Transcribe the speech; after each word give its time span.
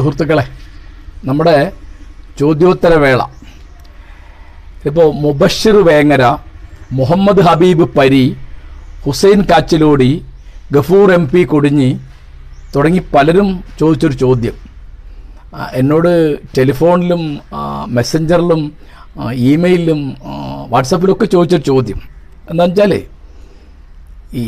സുഹൃത്തുക്കളെ 0.00 0.44
നമ്മുടെ 1.28 1.56
ചോദ്യോത്തരവേള. 2.40 3.20
ഇപ്പോൾ 4.88 5.08
മുബഷിർ 5.24 5.76
വേങ്ങര 5.88 6.24
മുഹമ്മദ് 6.98 7.42
ഹബീബ് 7.48 7.86
പരി 7.96 8.22
ഹുസൈൻ 9.06 9.40
കാച്ചിലോടി 9.50 10.10
ഗഫൂർ 10.74 11.08
എം 11.16 11.24
പി 11.32 11.42
കൊടിഞ്ഞി 11.50 11.90
തുടങ്ങി 12.74 13.00
പലരും 13.14 13.48
ചോദിച്ചൊരു 13.80 14.16
ചോദ്യം. 14.24 14.56
എന്നോട് 15.80 16.12
ടെലിഫോണിലും 16.56 17.22
മെസ്സഞ്ചറിലും 17.96 18.62
ഇമെയിലും 19.50 19.50
ഇമെയിലിലും 19.52 20.00
വാട്സപ്പിലൊക്കെ 20.72 21.26
ചോദിച്ചൊരു 21.34 21.66
ചോദ്യം. 21.70 22.00
എന്താണെന്ന് 22.50 22.74
വെച്ചാൽ 22.74 22.92
ഈ 24.40 24.44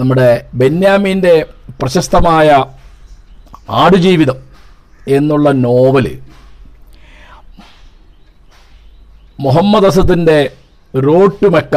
നമ്മുടെ 0.00 0.28
ബെന്യാമീന്റെ 0.60 1.36
പ്രശസ്തമായ 1.80 2.48
ആടുജീവിതം 3.68 4.38
എന്നുള്ള 5.06 5.52
നോവൽ 5.52 6.06
മുഹമ്മദ് 9.40 9.86
അസദിന്റെ 9.86 10.38
റോഡ് 10.94 11.40
ടു 11.42 11.46
മെക്ക 11.46 11.76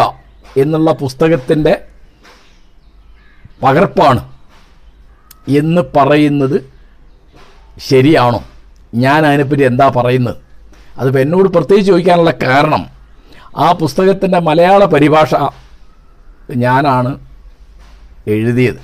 എന്നുള്ള 0.58 0.92
പുസ്തകത്തിന്റെ 0.92 1.82
പകർപ്പാണ് 3.62 4.22
എന്ന് 5.48 5.82
പറയുന്നത് 5.96 6.58
ശരിയാണോ? 7.90 8.44
ഞാൻ 8.94 9.26
അതിനെപ്പറ്റി 9.26 9.62
എന്താ 9.62 9.88
പറയുന്നത്? 9.90 10.38
അതിപ്പോൾ 10.98 11.20
എന്നോട് 11.20 11.50
പ്രത്യേകിച്ച് 11.50 11.92
ചോദിക്കാനുള്ള 11.92 12.32
കാരണം 12.32 12.90
ആ 13.58 13.72
പുസ്തകത്തിന്റെ 13.72 14.40
മലയാള 14.40 14.86
പരിഭാഷ 14.86 15.32
ഞാനാണ് 16.56 17.20
എഴുതിയത്. 18.28 18.80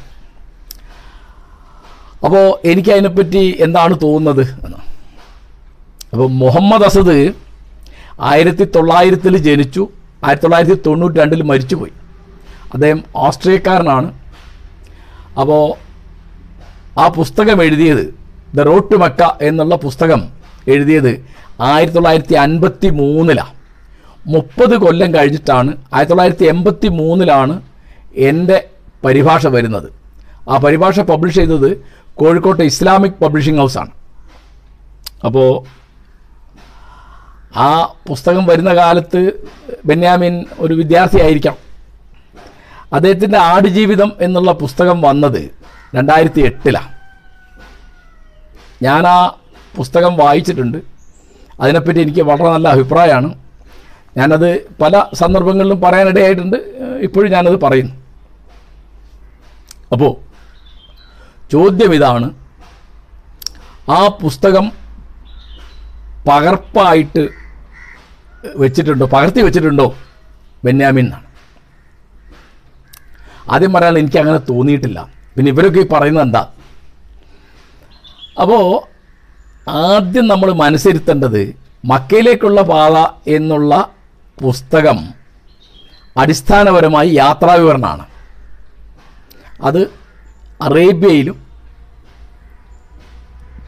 അപ്പോൾ 2.25 2.45
എനിക്ക് 2.69 2.89
അതിനെപ്പറ്റി 2.89 3.57
എന്താണ് 3.59 3.95
തോന്നുന്നത്? 4.03 4.43
എന്ന് 4.65 4.79
അപ്പോൾ 6.13 6.29
മുഹമ്മദ് 6.43 6.83
അസദ് 6.83 7.17
ആയിരത്തി 8.19 8.63
തൊള്ളായിരത്തിൽ 8.75 9.37
ജനിച്ചു 9.37 9.83
ആയിരത്തി 10.25 10.45
തൊള്ളായിരത്തി 10.45 10.77
തൊണ്ണൂറ്റി 10.85 11.17
രണ്ടിൽ 11.19 11.41
മരിച്ചുപോയി. 11.41 11.93
അദ്ദേഹം 12.73 13.03
ഓസ്ട്രിയക്കാരനാണ് 13.15 14.09
അപ്പോൾ 15.41 15.63
ആ 16.99 17.07
പുസ്തകം 17.07 17.63
എഴുതിയത് 17.63 18.03
ദ 18.55 18.59
റോഡ് 18.59 18.91
ടു 18.91 18.95
മക്ക 18.95 19.23
എന്നുള്ള 19.41 19.75
പുസ്തകം 19.75 20.21
എഴുതിയത് 20.67 21.11
ആയിരത്തി 21.61 21.95
തൊള്ളായിരത്തി 21.95 22.35
അൻപത്തി 22.35 22.89
മൂന്നിലാണ് 22.89 23.53
മുപ്പത് 24.27 24.75
കൊല്ലം 24.77 25.13
കഴിഞ്ഞിട്ടാണ് 25.13 25.71
ആയിരത്തി 25.93 26.11
തൊള്ളായിരത്തി 26.11 26.45
എൺപത്തി 26.45 26.87
മൂന്നിലാണ് 26.87 27.61
എന്റെ 28.15 28.57
പരിഭാഷ 29.05 29.47
വരുന്നത്. 29.47 29.87
ആ 30.49 30.57
പരിഭാഷ 30.57 30.99
പബ്ലിഷ് 30.99 31.35
ചെയ്തത് 31.35 31.69
കോഴിക്കോട്ടെ 32.19 32.63
ഇസ്ലാമിക് 32.63 33.11
പബ്ലിഷിംഗ് 33.11 33.59
ഹൗസാണ് 33.59 33.91
അപ്പോൾ 35.25 35.63
ആ 37.57 37.83
പുസ്തകം 38.07 38.45
വരുന്ന 38.45 38.75
കാലത്ത് 38.75 39.45
ബെന്യാമിൻ 39.85 40.45
ഒരു 40.59 40.73
വിദ്യാർത്ഥിയായിരിക്കാം 40.73 41.57
അദ്ദേഹത്തിന്റെ 42.93 43.37
ആടുജീവിതം 43.37 44.11
എന്നുള്ള 44.21 44.51
പുസ്തകം 44.51 45.01
വന്നത് 45.01 45.51
രണ്ടായിരത്തി 45.95 46.41
എട്ടിലാണ് 46.41 46.93
ഞാൻ 48.83 49.07
ആ 49.07 49.37
പുസ്തകം 49.75 50.17
വായിച്ചിട്ടുണ്ട്. 50.17 50.77
അതിനെപ്പറ്റി 51.61 51.99
എനിക്ക് 51.99 52.21
വളരെ 52.21 52.49
നല്ല 52.49 52.67
അഭിപ്രായമാണ്. 52.67 53.35
ഞാനത് 54.17 54.69
പല 54.81 55.03
സന്ദർഭങ്ങളിലും 55.13 55.81
പറയാനിടയായിട്ടുണ്ട്. 55.81 56.57
ഇപ്പോഴും 57.01 57.31
ഞാനത് 57.31 57.61
പറയുന്നു. 57.61 57.93
അപ്പോൾ 59.91 60.26
ചോദ്യം 61.51 61.91
ഇതാണ് 61.97 62.27
ആ 63.97 64.07
പുസ്തകം 64.23 64.65
പകർപ്പായിട്ട് 66.29 67.23
വെച്ചിട്ടുണ്ടോ? 68.63 69.05
പകർത്തി 69.13 69.41
വെച്ചിട്ടുണ്ടോ? 69.41 69.85
ബെന്യാമിൻ 70.65 71.05
എന്നാണ് 71.05 71.25
ആദ്യം 73.53 73.73
പറയാൻ 73.73 73.97
എനിക്ക് 73.97 74.17
അങ്ങനെ 74.21 74.39
തോന്നിയിട്ടില്ല. 74.49 74.99
പിന്നെ 75.35 75.49
ഇവരൊക്കെ 75.51 75.79
ഈ 75.79 75.87
പറയുന്നത് 75.93 76.25
എന്താ? 76.27 76.43
അപ്പോൾ 78.41 78.63
ആദ്യം 79.69 80.27
നമ്മൾ 80.27 80.49
മനസ്സിരുത്തേണ്ടത് 80.63 81.41
മക്കയിലേക്കുള്ള 81.91 82.61
പാത 82.61 82.95
എന്നുള്ള 83.37 83.73
പുസ്തകം 84.37 84.97
അടിസ്ഥാനപരമായി 86.17 87.09
യാത്രാവിവരണമാണ്. 87.15 88.05
അത് 89.63 89.81
അറേബ്യയിലും 90.65 91.37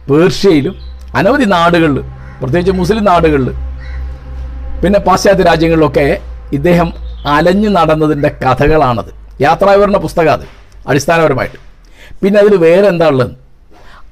പേർഷ്യയിലും 0.09 0.75
അനവധി 1.16 1.45
നാടുകളിൽ 1.55 1.97
പ്രത്യേകിച്ച് 2.39 2.73
മുസ്ലിം 2.79 3.03
നാടുകളിൽ 3.03 3.50
പിന്നെ 4.83 4.99
പാശ്ചാത്യ 5.07 5.44
രാജ്യങ്ങളിലൊക്കെ 5.44 6.05
ഇദ്ദേഹം 6.57 6.89
അലഞ്ഞു 7.35 7.69
നടന്നതിന്റെ 7.69 8.29
കഥകളാണത്. 8.44 9.11
യാത്രാവിവരണ 9.41 9.97
പുസ്തകം 9.97 10.33
അത് 10.33 10.45
അടിസ്ഥാനപരമായിട്ട്. 10.88 11.59
പിന്നെ 12.22 12.38
അതിൽ 12.39 12.53
വേറെ 12.55 12.88
എന്താ 12.88 13.07
ഉള്ളത്? 13.07 13.33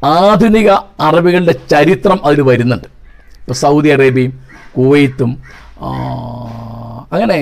ആധുനിക 0.06 0.70
അറബികളുടെ 1.08 1.56
ചരിത്രം 1.72 2.20
അതിൽ 2.28 2.42
വരുന്നുണ്ട്. 2.42 2.88
ഇപ്പോൾ 3.42 3.58
സൗദി 3.64 3.90
അറേബ്യയും 3.90 4.34
കുവൈത്തും 4.78 5.32
അങ്ങനെ 7.14 7.38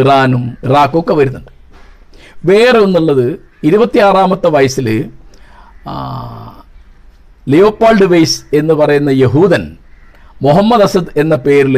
ഇറാനും 0.00 0.42
ഇറാഖും 0.66 1.00
ഒക്കെ 1.00 1.14
വരുന്നുണ്ട്. 1.14 1.50
വേറെ 2.50 2.78
ഒന്നുള്ളത് 2.78 3.26
ഇരുപത്തിയാറാമത്തെ 3.68 4.48
വയസ്സിൽ 4.56 4.88
ലിയോപാൾഡ് 7.52 8.06
വെയ്സ് 8.12 8.38
എന്ന് 8.58 8.74
പറയുന്ന 8.74 9.10
യഹൂദൻ 9.24 9.62
മുഹമ്മദ് 10.42 10.84
അസദ് 10.86 11.12
എന്ന 11.16 11.34
പേരിൽ 11.36 11.76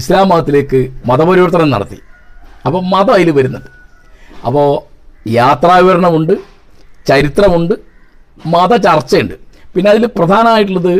ഇസ്ലാം 0.00 0.28
മതത്തിലേക്ക് 0.28 0.80
മതപരിവർത്തനം 1.06 1.70
നടത്തി. 1.70 1.98
അപ്പോൾ 2.66 2.82
മതം 2.92 3.14
അതിൽ 3.14 3.30
വരുന്നുണ്ട്. 3.30 3.70
അപ്പോൾ 4.46 4.68
യാത്രാവിവരണമുണ്ട് 5.30 6.32
ചരിത്രമുണ്ട് 7.08 7.74
മത 8.46 8.72
ചർച്ചയുണ്ട്. 8.86 9.34
പിന്നെ 9.74 9.88
അതിൽ 9.90 10.04
പ്രധാനമായിട്ടുള്ളത് 10.18 10.94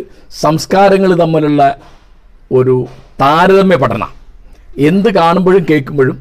സംസ്കാരങ്ങൾ 0.44 1.10
തമ്മിലുള്ള 1.22 1.62
ഒരു 2.52 2.76
താരതമ്യ 3.20 3.76
പഠനം. 3.76 4.10
എന്ത് 4.90 5.08
കാണുമ്പോഴും 5.14 5.66
കേൾക്കുമ്പോഴും 5.70 6.16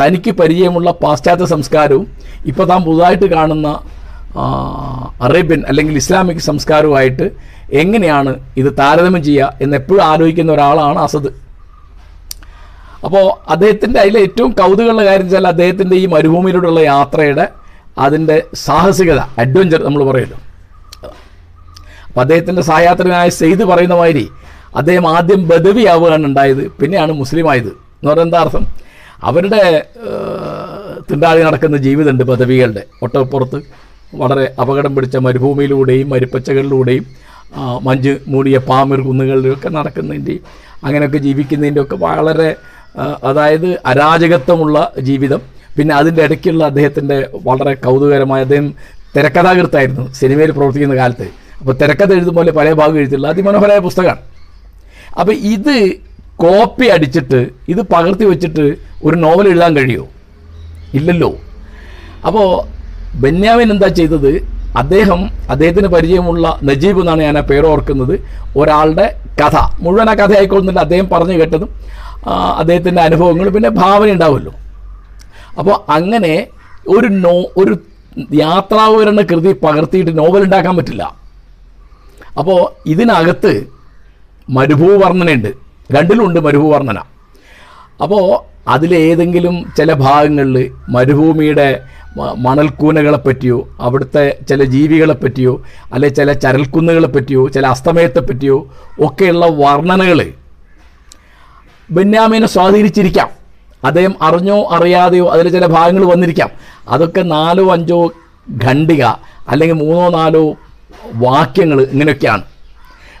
തനിക്ക് 0.00 0.30
പരിചയമുള്ള 0.30 0.90
പാശ്ചാത്യ 1.02 1.46
സംസ്കാരവും 1.46 2.06
ഇപ്പോൾ 2.46 2.64
താൻ 2.64 2.80
പുതുതായിട്ട് 2.84 3.26
കാണുന്ന 3.34 3.68
അറേബ്യൻ 5.20 5.60
അല്ലെങ്കിൽ 5.68 5.96
ഇസ്ലാമിക് 5.96 6.42
സംസ്കാരവുമായിട്ട് 6.50 7.26
എങ്ങനെയാണ് 7.82 8.32
ഇത് 8.56 8.70
താരതമ്യം 8.78 9.22
ചെയ്യുക 9.22 9.58
എന്ന് 9.60 9.76
എപ്പോഴും 9.76 10.02
ആലോചിക്കുന്ന 10.04 10.50
ഒരാളാണ് 10.52 10.98
അസദ്. 10.98 11.30
അപ്പോൾ 13.04 13.24
അദ്ദേഹത്തിന്റെ 13.48 13.98
അതിലെ 14.00 14.20
ഏറ്റവും 14.20 14.50
കൗതുകമുള്ള 14.52 15.02
കാര്യം 15.04 15.26
വെച്ചാൽ 15.26 15.46
അദ്ദേഹത്തിന്റെ 15.46 15.96
ഈ 15.96 16.06
മരുഭൂമിയിലൂടെയുള്ള 16.06 16.80
യാത്രയുടെ 16.80 17.46
അതിന്റെ 17.98 18.36
സാഹസികത 18.66 19.20
അഡ്വഞ്ചർ 19.38 19.80
നമ്മൾ 19.84 20.02
പറയുമല്ലോ 20.04 20.38
അപ്പോൾ 22.08 22.20
അദ്ദേഹത്തിന്റെ 22.20 22.62
സഹയാത്രനായ 22.62 23.28
സെയ്ദ് 23.40 23.64
പറയുന്ന 23.64 23.94
മാതിരി 23.94 24.26
അദ്ദേഹം 24.76 25.04
ആദ്യം 25.08 25.48
ബദവിയാവുകയാണ് 25.48 26.26
ഉണ്ടായത് 26.26 26.62
പിന്നെയാണ് 26.80 27.12
മുസ്ലിമായത്. 27.12 27.70
എന്ന് 27.98 28.10
പറയുന്നത് 28.10 28.26
എന്താ 28.28 28.40
അർത്ഥം? 28.44 28.64
അവരുടെ 29.22 29.86
തിണ്ടാടി 31.10 31.42
നടക്കുന്ന 31.42 31.76
ജീവിതമുണ്ട് 31.76 32.24
പദവികളുടെ. 32.24 32.82
ഒട്ടപ്പുറത്ത് 33.02 33.62
വളരെ 34.14 34.54
അപകടം 34.60 34.94
പിടിച്ച 34.96 35.16
മരുഭൂമിയിലൂടെയും 35.16 36.08
മരുപ്പച്ചകളിലൂടെയും 36.08 37.06
മഞ്ഞ് 37.82 38.16
മൂടിയ 38.28 38.58
പാമിർ 38.58 39.00
കുന്നുകളിലൊക്കെ 39.00 39.68
നടക്കുന്നതിന്റെയും 39.68 40.42
അങ്ങനെയൊക്കെ 40.84 41.18
ജീവിക്കുന്നതിന്റെ 41.18 41.80
ഒക്കെ 41.82 41.96
വളരെ 41.96 42.56
അതായത് 43.24 43.80
അരാജകത്വമുള്ള 43.86 44.92
ജീവിതം. 44.98 45.40
പിന്നെ 45.78 45.94
അതിന്റെ 45.94 46.22
ഇടയ്ക്കുള്ള 46.22 46.64
അദ്ദേഹത്തിന്റെ 46.64 47.28
വളരെ 47.44 47.74
കൗതുകരമായ 47.74 48.42
അദ്ദേഹം 48.42 48.74
തിരക്കഥാകൃത്തായിരുന്നു 49.16 50.12
സിനിമയിൽ 50.12 50.50
പ്രവർത്തിക്കുന്ന 50.50 50.96
കാലത്ത്. 50.96 51.26
അപ്പോൾ 51.60 51.72
തിരക്കഥ 51.72 52.12
എഴുതുമ്പോൾ 52.12 52.50
പഴയ 52.50 52.72
ഭാഗം 52.72 52.98
എഴുതിയുള്ള 52.98 53.28
അതിമനോഹരമായ 53.28 53.78
പുസ്തകമാണ്. 53.78 54.18
അപ്പോൾ 55.20 55.32
ഇത് 55.32 55.76
കോപ്പി 56.42 56.86
അടിച്ചിട്ട് 56.94 57.40
ഇത് 57.72 57.80
പകർത്തി 57.92 58.24
വെച്ചിട്ട് 58.30 58.64
ഒരു 59.06 59.16
നോവൽ 59.24 59.46
എഴുതാൻ 59.52 59.72
കഴിയുമോ 59.76 60.06
ഇല്ലല്ലോ. 60.98 61.30
അപ്പോൾ 62.26 62.46
ബെന്യാമിൻ 63.22 63.68
എന്താ 63.74 63.88
ചെയ്തത്? 63.98 64.32
അദ്ദേഹം 64.82 65.20
അദ്ദേഹത്തിന് 65.52 65.88
പരിചയമുള്ള 65.94 66.46
നജീബ് 66.68 67.00
എന്നാണ് 67.02 67.20
ഞാൻ 67.26 67.36
ആ 67.40 67.42
പേര് 67.50 67.66
ഓർക്കുന്നത്. 67.72 68.14
ഒരാളുടെ 68.60 69.06
കഥ 69.40 69.56
മുഴുവൻ 69.84 70.08
ആ 70.12 70.14
കഥ 70.14 70.32
ആയിക്കൊള്ളുന്നില്ല 70.38 70.80
അദ്ദേഹം 70.86 71.06
പറഞ്ഞു 71.12 71.36
കേട്ടതും 71.40 71.70
അദ്ദേഹത്തിന്റെ 72.60 73.02
അനുഭവങ്ങൾ 73.08 73.46
പിന്നെ 73.56 73.70
ഭാവന 73.82 74.08
ഉണ്ടാവുമല്ലോ. 74.16 74.52
അപ്പോൾ 75.58 75.76
അങ്ങനെ 75.96 76.34
ഒരു 76.94 77.08
നോ 77.24 77.36
ഒരു 77.60 77.74
യാത്രാവിവരണ 78.40 79.20
കൃതി 79.30 79.52
പകർത്തിയിട്ട് 79.64 80.12
നോവൽ 80.18 80.42
ഉണ്ടാക്കാൻ 80.46 80.74
പറ്റില്ല. 80.76 81.04
അപ്പോൾ 82.40 82.60
ഇതിനകത്ത് 82.92 83.52
മരുഭൂവർണനയുണ്ട്. 84.56 85.52
രണ്ടിലുണ്ട് 85.92 86.40
മരുഭൂവർണന. 86.40 86.98
അപ്പോൾ 88.02 88.24
അതിലേതെങ്കിലും 88.68 89.72
ചില 89.76 89.92
ഭാഗങ്ങളിൽ 89.92 90.72
മരുഭൂമിയുടെ 90.88 91.82
മണൽക്കൂനകളെ 92.36 93.16
പറ്റിയോ 93.16 93.68
അവിടുത്തെ 93.80 94.38
ചില 94.48 94.64
ജീവികളെ 94.64 95.14
പറ്റിയോ 95.14 95.62
അല്ലെ 95.92 96.08
ചില 96.08 96.32
ചരൽക്കുന്നുകളെ 96.32 97.08
പറ്റിയോ 97.08 97.48
ചില 97.48 97.66
അസ്തമയത്തെ 97.66 98.20
പറ്റിയോ 98.20 98.74
ഒക്കെയുള്ള 99.00 99.46
വർണനകൾ 99.46 100.32
ബെന്യാമിനെ 101.90 102.46
സ്വാധീനിച്ചിരിക്കാം. 102.46 103.28
അദ്ദേഹം 103.84 104.14
അറിഞ്ഞോ 104.22 104.68
അറിയാതെയോ 104.70 105.28
അതിലെ 105.28 105.50
ചില 105.50 105.66
ഭാഗങ്ങൾ 105.66 106.04
വന്നിരിക്കാം. 106.04 106.50
അതൊക്കെ 106.88 107.20
നാലോ 107.20 107.72
അഞ്ചോ 107.72 108.10
ഖണ്ഡിക 108.64 109.02
അല്ലെങ്കിൽ 109.48 109.76
മൂന്നോ 109.76 110.08
നാലോ 110.10 110.56
വാക്യങ്ങൾ 111.14 111.82
ഇങ്ങനെയൊക്കെയാണ്. 111.82 112.42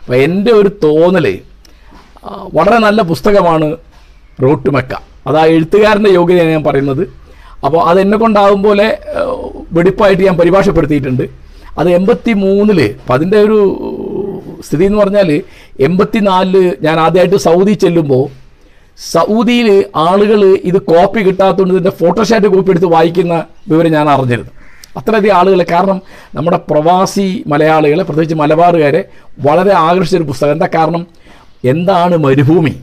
അപ്പോൾ 0.00 0.16
എന്റെ 0.16 0.52
ഒരു 0.52 0.70
തോന്നൽ 0.84 1.38
വളരെ 2.54 2.78
നല്ല 2.78 3.02
പുസ്തകമാണ് 3.02 3.76
റോഡ് 4.42 4.66
ടു 4.66 4.70
മെക്ക. 4.70 4.94
അത് 5.26 5.36
ആ 5.36 5.44
എഴുത്തുകാരന്റെ 5.44 6.10
യോഗ്യതയാണ് 6.10 6.50
ഞാൻ 6.50 6.64
പറയുന്നത്. 6.64 7.02
അപ്പോൾ 7.64 7.80
അത് 7.88 8.00
എന്നെ 8.00 8.18
കൊണ്ടാകും 8.18 8.62
പോലെ 8.62 8.98
വെടിപ്പായിട്ട് 9.72 10.22
ഞാൻ 10.22 10.36
പരിഭാഷപ്പെടുത്തിയിട്ടുണ്ട്. 10.36 11.28
അത് 11.78 11.90
എൺപത്തി 11.90 12.32
മൂന്നിൽ 12.32 12.82
അപ്പം 12.82 13.14
അതിന്റെ 13.14 13.38
ഒരു 13.38 13.58
സ്ഥിതി 14.66 14.84
എന്ന് 14.84 14.98
പറഞ്ഞാൽ 14.98 15.42
എൺപത്തി 15.80 16.18
നാലിൽ 16.18 16.76
ഞാൻ 16.82 17.00
ആദ്യമായിട്ട് 17.00 17.36
സൗദി 17.36 17.72
ചെല്ലുമ്പോൾ 17.72 18.46
സൗദിയിൽ 19.12 19.84
ആളുകൾ 19.96 20.44
ഇത് 20.44 20.78
കോപ്പി 20.82 21.20
കിട്ടാത്തതുകൊണ്ട് 21.20 21.74
ഇതിന്റെ 21.74 21.90
ഫോട്ടോഷാറ്റ് 21.90 22.46
കോപ്പി 22.46 22.70
എടുത്ത് 22.70 22.86
വായിക്കുന്ന 22.86 23.44
വിവരം 23.68 23.92
ഞാൻ 23.92 24.08
അറിഞ്ഞിരുന്നു. 24.08 24.50
അത്രയധികം 24.96 25.36
ആളുകൾ 25.36 25.62
കാരണം 25.70 26.02
നമ്മുടെ 26.34 26.56
പ്രവാസി 26.56 27.44
മലയാളികളെ 27.46 28.02
പ്രത്യേകിച്ച് 28.02 28.34
മലബാറുകാരെ 28.34 29.04
വളരെ 29.38 29.72
ആകർഷിച്ചൊരു 29.74 30.22
പുസ്തകം. 30.22 30.52
എന്താ 30.52 30.68
കാരണം? 30.74 31.06
എന്താണ് 31.64 32.16
മരുഭൂമി? 32.16 32.76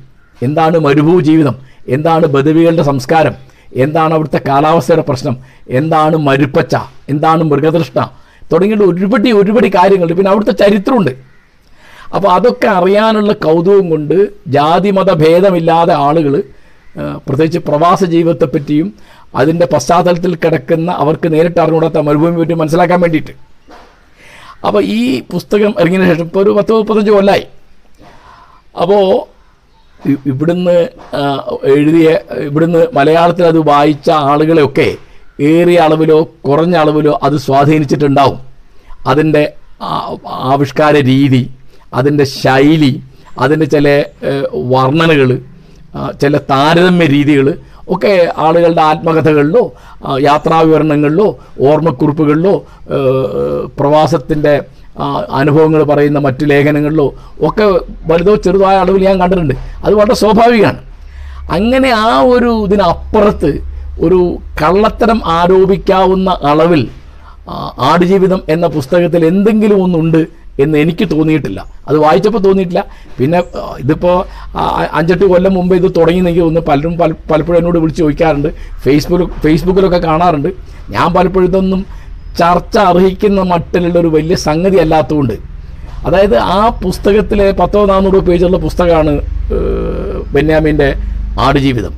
എന്താണ് 0.44 0.80
മരുഭൂ 0.80 1.20
ജീവിതം 1.20 1.56
എന്താണ് 1.90 2.26
ബദവികളുടെ 2.26 2.84
സംസ്കാരം? 2.84 3.34
എന്താണ് 3.76 4.14
അവിടുത്തെ 4.14 4.42
കാലാവസ്ഥയുടെ 4.48 5.02
പ്രശ്നം? 5.02 5.38
എന്താണ് 5.70 6.18
മരുപ്പച്ച? 6.18 6.76
എന്താണ് 7.10 7.44
മൃഗതൃഷ്ണ? 7.44 8.12
തുടങ്ങിയിട്ട് 8.54 8.84
ഒരുപടി 8.84 9.32
ഒരുപടി 9.32 9.72
കാര്യങ്ങളുണ്ട്. 9.76 10.14
പിന്നെ 10.14 10.32
അവിടുത്തെ 10.32 10.52
ചരിത്രമുണ്ട്. 10.52 11.12
അപ്പോൾ 12.16 12.28
അതൊക്കെ 12.28 12.68
അറിയാനുള്ള 12.68 13.34
കൗതുകം 13.34 13.90
കൊണ്ട് 13.90 14.28
ജാതിമത 14.48 15.14
ഭേദമില്ലാതെ 15.14 15.94
ആളുകൾ 15.94 16.44
പ്രത്യേകിച്ച് 17.28 17.60
പ്രവാസ 17.60 18.04
ജീവിതത്തെപ്പറ്റിയും 18.04 18.94
അതിന്റെ 19.36 19.66
പശ്ചാത്തലത്തിൽ 19.66 20.36
കിടക്കുന്ന 20.36 20.92
അവർക്ക് 20.92 21.34
നേരിട്ട് 21.34 21.60
അറിഞ്ഞുകൂടാത്ത 21.60 21.98
മരുഭൂമി 21.98 22.40
പറ്റി 22.40 22.54
മനസ്സിലാക്കാൻ 22.54 23.02
വേണ്ടിയിട്ട്. 23.02 23.32
അപ്പോൾ 24.68 24.84
ഈ 24.84 25.22
പുസ്തകം 25.22 25.74
ഇറങ്ങിയതിന് 25.80 26.10
ശേഷം 26.14 26.24
ഇപ്പോൾ 26.24 26.40
ഒരു 26.40 26.50
പത്ത് 26.50 26.72
മുപ്പത്തഞ്ച് 26.72 27.12
കൊല്ലമായി 27.12 27.46
അപ്പോൾ 28.76 29.04
ഇവിടുന്ന് 30.26 30.90
എഴുതിയ 31.64 32.20
ഇവിടുന്ന് 32.40 32.88
മലയാളത്തിൽ 32.94 33.46
അത് 33.46 33.60
വായിച്ച 33.60 34.10
ആളുകളെയൊക്കെ 34.10 34.96
ഏറിയ 35.42 35.78
അളവിലോ 35.78 36.30
കുറഞ്ഞ 36.42 36.76
അളവിലോ 36.76 37.20
അത് 37.24 37.38
സ്വാധീനിച്ചിട്ടുണ്ടാവും. 37.38 38.40
അതിന്റെ 39.08 39.54
ആവിഷ്കാര 40.26 40.96
രീതി 40.96 41.50
അതിന്റെ 41.94 42.24
ശൈലി 42.24 43.04
അതിന്റെ 43.40 43.66
ചില 43.66 43.88
വർണനകൾ 44.54 45.30
ചില 46.22 46.38
താരതമ്യ 46.38 47.06
രീതികൾ 47.06 47.48
ഒക്കെ 47.90 48.34
ആളുകളുടെ 48.38 48.82
ആത്മകഥകളിലോ 48.82 49.64
യാത്രാവിവരണങ്ങളിലോ 50.20 51.40
ഓർമ്മക്കുറിപ്പുകളിലോ 51.62 52.54
പ്രവാസത്തിന്റെ 53.80 54.54
അനുഭവങ്ങൾ 55.30 55.84
പറയുന്ന 55.84 56.20
മറ്റ് 56.20 56.50
ലേഖനങ്ങളിലോ 56.50 57.14
ഒക്കെ 57.42 57.64
വലുതോ 58.12 58.36
ചെറുതായ 58.36 58.76
അളവിൽ 58.78 59.06
ഞാൻ 59.06 59.20
കണ്ടിട്ടുണ്ട്. 59.20 59.54
അത് 59.84 59.94
വളരെ 59.94 60.14
സ്വാഭാവികമാണ്. 60.14 60.80
അങ്ങനെ 61.52 61.90
ആ 61.90 62.20
ഒരു 62.20 62.66
ഇതിനപ്പുറത്ത് 62.66 63.52
ഒരു 64.00 64.38
കള്ളത്തരം 64.62 65.22
ആരോപിക്കാവുന്ന 65.26 66.38
അളവിൽ 66.44 66.88
ആടുജീവിതം 67.80 68.42
എന്ന 68.50 68.68
പുസ്തകത്തിൽ 68.68 69.26
എന്തെങ്കിലും 69.26 69.84
ഒന്നുണ്ട് 69.84 70.44
എന്ന് 70.62 70.78
എനിക്ക് 70.78 71.12
തോന്നിയിട്ടില്ല. 71.12 71.66
അത് 71.88 71.98
വായിച്ചപ്പോൾ 71.98 72.40
തോന്നിയിട്ടില്ല. 72.40 72.86
പിന്നെ 73.20 73.44
ഇതിപ്പോൾ 73.80 74.26
അഞ്ചെട്ട് 74.92 75.26
കൊല്ലം 75.26 75.54
മുമ്പ് 75.54 75.76
ഇത് 75.76 75.92
തുടങ്ങിയെന്നെങ്കിൽ 75.96 76.44
ഒന്ന് 76.44 76.62
പലരും 76.62 76.98
പല 76.98 77.12
പലപ്പോഴും 77.32 77.58
എന്നോട് 77.58 77.80
വിളിച്ച് 77.80 78.00
ചോദിക്കാറുണ്ട്. 78.00 78.48
ഫേസ്ബുക്ക് 78.84 79.34
ഫേസ്ബുക്കിലൊക്കെ 79.34 79.98
കാണാറുണ്ട്. 79.98 80.50
ഞാൻ 80.90 81.14
പലപ്പോഴും 81.14 81.48
ഇതൊന്നും 81.48 81.86
ചർച്ച 82.40 82.78
അർഹിക്കുന്ന 82.78 83.42
മട്ടിലുള്ള 83.42 84.00
ഒരു 84.00 84.08
വലിയ 84.08 84.36
സംഗതി 84.36 84.78
അല്ലാത്തതുകൊണ്ട്. 84.78 85.34
അതായത് 86.06 86.38
ആ 86.38 86.80
പുസ്തകത്തിലെ 86.84 87.52
പത്തോ 87.52 87.86
നാനൂറോ 87.86 88.20
പേജുള്ള 88.20 88.58
പുസ്തകമാണ് 88.58 89.22
ബെന്യാമിന്റെ 90.34 90.96
ആടുജീവിതം. 91.40 91.94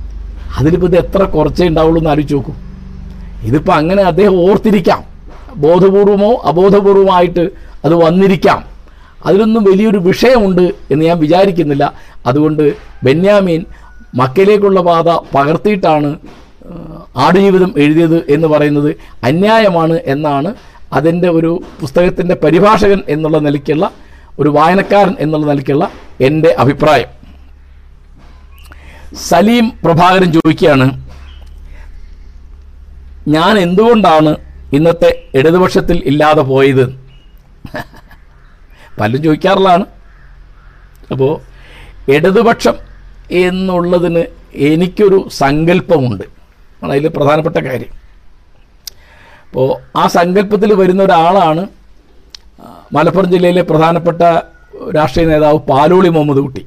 അതിലിപ്പോൾ 0.57 0.87
ഇത് 0.87 0.97
എത്ര 0.97 1.23
കുറച്ചേ 1.23 1.67
ഉണ്ടാവുള്ളൂ 1.67 1.99
എന്ന് 1.99 2.09
ആലോചിച്ച് 2.09 2.35
നോക്കൂ. 2.35 2.53
ഇതിപ്പോൾ 3.41 3.71
അങ്ങനെ 3.71 4.03
അദ്ദേഹം 4.03 4.49
ഓർത്തിരിക്കാം. 4.49 5.03
ബോധപൂർവമോ 5.55 6.41
അബോധപൂർവമായിട്ട് 6.45 7.49
അത് 7.85 7.95
വന്നിരിക്കാം. 7.95 8.63
അതിലൊന്നും 9.25 9.63
വലിയൊരു 9.63 9.97
വിഷയമുണ്ട് 9.97 10.61
എന്ന് 10.61 11.05
ഞാൻ 11.05 11.19
വിചാരിക്കുന്നില്ല. 11.19 11.93
അതുകൊണ്ട് 12.25 12.73
ബെന്യാമീൻ 13.03 13.65
മക്കയിലേക്കുള്ള 14.15 14.81
പാത 14.81 15.09
പകർത്തിയിട്ടാണ് 15.35 16.15
ആടുജീവിതം 17.17 17.73
എഴുതിയത് 17.77 18.31
എന്ന് 18.31 18.47
പറയുന്നത് 18.47 18.95
അന്യായമാണ് 19.23 19.99
എന്നാണ് 20.05 20.55
അതിന്റെ 20.93 21.29
ഒരു 21.29 21.63
പുസ്തകത്തിന്റെ 21.81 22.35
പരിഭാഷകൻ 22.35 23.01
എന്നുള്ള 23.09 23.37
നിലയ്ക്കുള്ള 23.37 23.91
ഒരു 24.39 24.49
വായനക്കാരൻ 24.49 25.15
എന്നുള്ള 25.19 25.45
നിലയ്ക്കുള്ള 25.45 25.91
എന്റെ 26.21 26.55
അഭിപ്രായം. 26.59 27.07
സലീം 29.15 29.71
പ്രഭാകരൻ 29.85 30.31
ചോദിക്കുകയാണ് 30.31 31.05
ഞാൻ 33.27 33.57
എന്തുകൊണ്ടാണ് 33.57 34.35
ഇന്നത്തെ 34.73 35.23
ഇടതുപക്ഷത്തിൽ 35.35 36.03
ഇല്ലാതെ 36.05 36.41
പോയത്? 36.41 36.95
പലരും 38.99 39.23
ചോദിക്കാറുള്ളതാണ്. 39.23 39.85
അപ്പോൾ 41.11 41.41
ഇടതുപക്ഷം 42.11 42.73
എന്നുള്ളതിന് 43.31 44.23
എനിക്കൊരു 44.55 45.27
സങ്കല്പമുണ്ട്. 45.31 46.34
ആണ് 46.83 46.91
അതിൽ 46.93 47.07
പ്രധാനപ്പെട്ട 47.17 47.57
കാര്യം. 47.67 47.91
അപ്പോൾ 49.47 49.67
ആ 50.01 50.03
സങ്കല്പത്തിൽ 50.17 50.71
വരുന്ന 50.81 51.01
ഒരാളാണ് 51.03 51.63
മലപ്പുറം 52.95 53.29
ജില്ലയിലെ 53.33 53.63
പ്രധാനപ്പെട്ട 53.71 54.21
രാഷ്ട്രീയ 54.97 55.27
നേതാവ് 55.31 55.59
പാലോളി 55.69 56.09
മുഹമ്മദ് 56.15 56.41
കുട്ടി. 56.45 56.63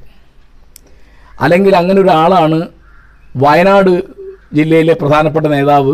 അല്ലെങ്കിൽ 1.43 1.73
അങ്ങനെ 1.81 1.99
ഒരാളാണ് 2.05 2.57
വയനാട് 3.43 3.91
ജില്ലയിലെ 4.57 4.93
പ്രധാനപ്പെട്ട 5.01 5.47
നേതാവ് 5.55 5.93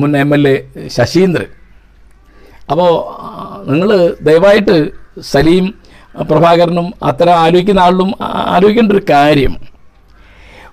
മുൻ 0.00 0.12
എം 0.22 0.30
എൽ 0.34 0.44
എ 0.52 0.56
ശശീന്ദ്രൻ. 0.96 1.50
അപ്പോൾ 2.70 2.90
നിങ്ങൾ 3.70 3.90
ദയവായിട്ട് 4.28 4.76
സലീം 5.32 5.64
പ്രഭാകരനും 6.30 6.86
അത്തരം 7.08 7.36
ആലോചിക്കുന്ന 7.44 7.80
ആളിലും 7.86 8.10
ആലോചിക്കേണ്ട 8.54 8.92
ഒരു 8.96 9.04
കാര്യം 9.10 9.52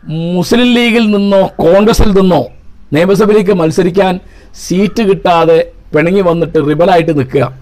മുസ്ലിം 0.08 0.74
ലീഗിൽ 0.74 1.12
നിന്നോ 1.12 1.48
കോൺഗ്രസിൽ 1.56 2.12
നിന്നോ 2.20 2.48
നിയമസഭയിലേക്ക് 2.94 3.51
മത്സരിക്കാൻ 3.51 4.20
സീറ്റ് 4.56 5.03
കിട്ടാതെ 5.03 5.72
പിണങ്ങി 5.96 6.22
വന്നിട്ട് 6.22 6.70
റിബലായിട്ട് 6.70 7.20
നിൽക്കുക. 7.20 7.53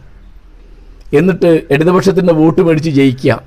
എന്നിട്ട് 1.13 1.63
ഇടതുപക്ഷത്തിന്റെ 1.71 2.33
വോട്ട് 2.33 2.61
മേടിച്ച് 2.61 2.89
ജയിക്കുക. 2.89 3.43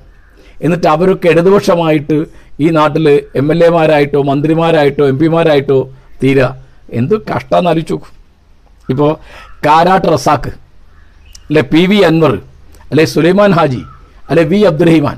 എന്നിട്ട് 0.61 0.87
അവരൊക്കെ 0.87 1.29
ഇടതുപക്ഷമായിട്ട് 1.29 2.25
ഈ 2.59 2.69
നാട്ടിൽ 2.69 3.09
എം 3.35 3.51
എൽ 3.51 3.63
എമാരായിട്ടോ 3.63 4.23
മന്ത്രിമാരായിട്ടോ 4.23 5.07
എം 5.07 5.19
പിമാരായിട്ടോ 5.19 5.89
തീരുക. 6.23 6.57
എന്ത് 6.89 7.15
കഷ്ടമെന്ന് 7.21 7.69
ആലോചിച്ച് 7.69 7.93
ഇപ്പോൾ 8.89 9.15
കാരാട്ട് 9.65 10.07
റസാക്ക് 10.13 10.49
അല്ലെ 11.49 11.61
പി 11.61 11.85
വി 11.85 11.95
അൻവർ 11.95 12.41
അല്ലെ 12.91 13.05
സുലൈമാൻ 13.05 13.51
ഹാജി 13.51 13.81
അല്ലെ 14.29 14.43
വി 14.43 14.61
അബ്ദുറഹിമാൻ 14.61 15.17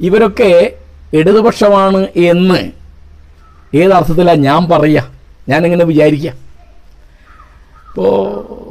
ഇവരൊക്കെ 0.00 0.76
ഇടതുപക്ഷമാണ് 1.14 2.06
എന്ന് 2.16 2.85
ഏതർത്ഥത്തിലാണ് 3.74 4.38
ഞാൻ 4.38 4.68
പറയുക 4.70 5.08
ഞാനിങ്ങനെ 5.48 5.84
വിചാരിക്കുക 5.84 6.32
ഇപ്പോൾ 7.88 8.66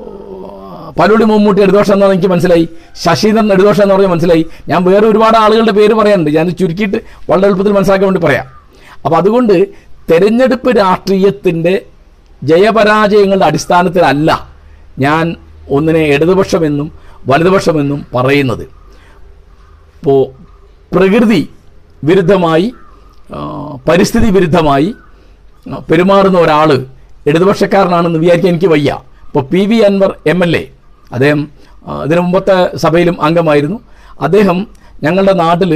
പലോടി 1.00 1.24
മമ്മൂട്ടി 1.24 1.62
ഇടതുപക്ഷം 1.62 1.94
എന്നാണ് 1.94 2.14
എനിക്ക് 2.14 2.28
മനസ്സിലായി. 2.28 2.70
ശശീന്ദ്രൻ 3.04 3.54
ഇടതുപക്ഷം 3.54 3.84
എന്ന് 3.84 3.96
പറഞ്ഞാൽ 3.96 4.12
മനസ്സിലായി. 4.12 4.46
ഞാൻ 4.68 4.84
വേറെ 4.84 5.08
ഒരുപാട് 5.08 5.38
ആളുകളുടെ 5.38 5.72
പേര് 5.72 5.94
പറയാനുണ്ട്. 5.94 6.30
ഞാൻ 6.30 6.50
ചുരുക്കിയിട്ട് 6.50 6.98
വളരെ 7.30 7.46
എളുപ്പത്തിൽ 7.46 7.74
മനസ്സിലാക്കാൻ 7.74 8.08
വേണ്ടി 8.08 8.28
പറയാം. 8.28 8.46
അപ്പോൾ 9.06 9.16
അതുകൊണ്ട് 9.16 9.68
തെരഞ്ഞെടുപ്പ് 10.12 10.78
രാഷ്ട്രീയത്തിന്റെ 10.78 11.82
ജയപരാജയങ്ങളുടെ 12.44 13.46
അടിസ്ഥാനത്തിലല്ല 13.46 14.50
ഞാൻ 15.00 15.36
ഒന്നിനെ 15.70 16.00
ഇടതുപക്ഷമെന്നും 16.00 16.92
വലതുപക്ഷമെന്നും 17.28 18.06
പറയുന്നത്. 18.16 18.64
ഇപ്പോൾ 19.96 20.26
പ്രകൃതി 20.96 21.50
വിരുദ്ധമായി 22.04 22.74
പരിസ്ഥിതി 23.88 24.30
വിരുദ്ധമായി 24.32 24.90
പെരുമാറുന്ന 25.90 26.38
ഒരാൾ 26.40 26.70
ഇടതുപക്ഷക്കാരനാണെന്ന് 27.30 28.20
വിചാരിക്കാൻ 28.20 28.52
എനിക്ക് 28.54 28.70
വയ്യ. 28.74 28.92
ഇപ്പോൾ 29.28 29.44
P 29.52 29.62
V 29.70 29.78
Anvar 29.88 30.12
M 30.32 30.40
L 30.46 30.54
A 30.58 30.64
അദ്ദേഹം 31.12 31.42
ഇതിനു 32.06 32.22
മുമ്പത്തെ 32.26 32.58
സഭയിലും 32.84 33.16
അംഗമായിരുന്നു. 33.26 33.78
അദ്ദേഹം 34.26 34.58
ഞങ്ങളുടെ 35.04 35.34
നാട്ടിൽ 35.44 35.72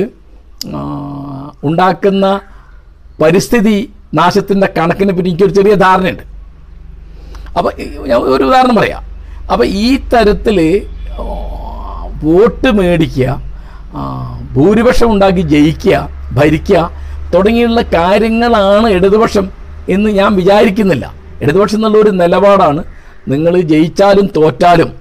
ഉണ്ടാക്കുന്ന 1.64 2.26
പരിസ്ഥിതി 3.22 3.78
നാശത്തിന്റെ 4.20 4.68
കണക്കിനെ 4.78 5.14
പറ്റി 5.14 5.30
എനിക്കൊരു 5.30 5.54
ചെറിയ 5.58 5.74
ധാരണയുണ്ട്. 5.86 6.24
അപ്പോൾ 7.58 7.72
ഒരു 8.36 8.44
ഉദാഹരണം 8.50 8.76
പറയാം. 8.76 9.04
അപ്പോൾ 9.52 9.66
ഈ 9.66 9.90
തരത്തിൽ 10.14 10.58
വോട്ട് 12.24 12.70
മേടിക്കുക 12.80 13.28
ഭൂരിപക്ഷം 14.56 15.10
ഉണ്ടാക്കി 15.14 15.44
ജയിക്കുക 15.54 15.98
ഭരിക്കുക 16.38 16.80
തുടങ്ങിയുള്ള 17.34 17.82
കാര്യങ്ങളാണ് 17.82 18.88
ഇടതുപക്ഷം 18.90 19.50
എന്ന് 19.90 20.10
ഞാൻ 20.10 20.36
വിചാരിക്കുന്നില്ല. 20.36 21.14
ഇടതുപക്ഷം 21.42 21.78
എന്നുള്ള 21.78 21.98
ഒരു 21.98 22.10
നിലപാടാണ് 22.10 22.84
നിങ്ങൾ 23.28 23.62
ജയിച്ചാലും 23.62 24.30
തോറ്റാലും. 24.38 24.94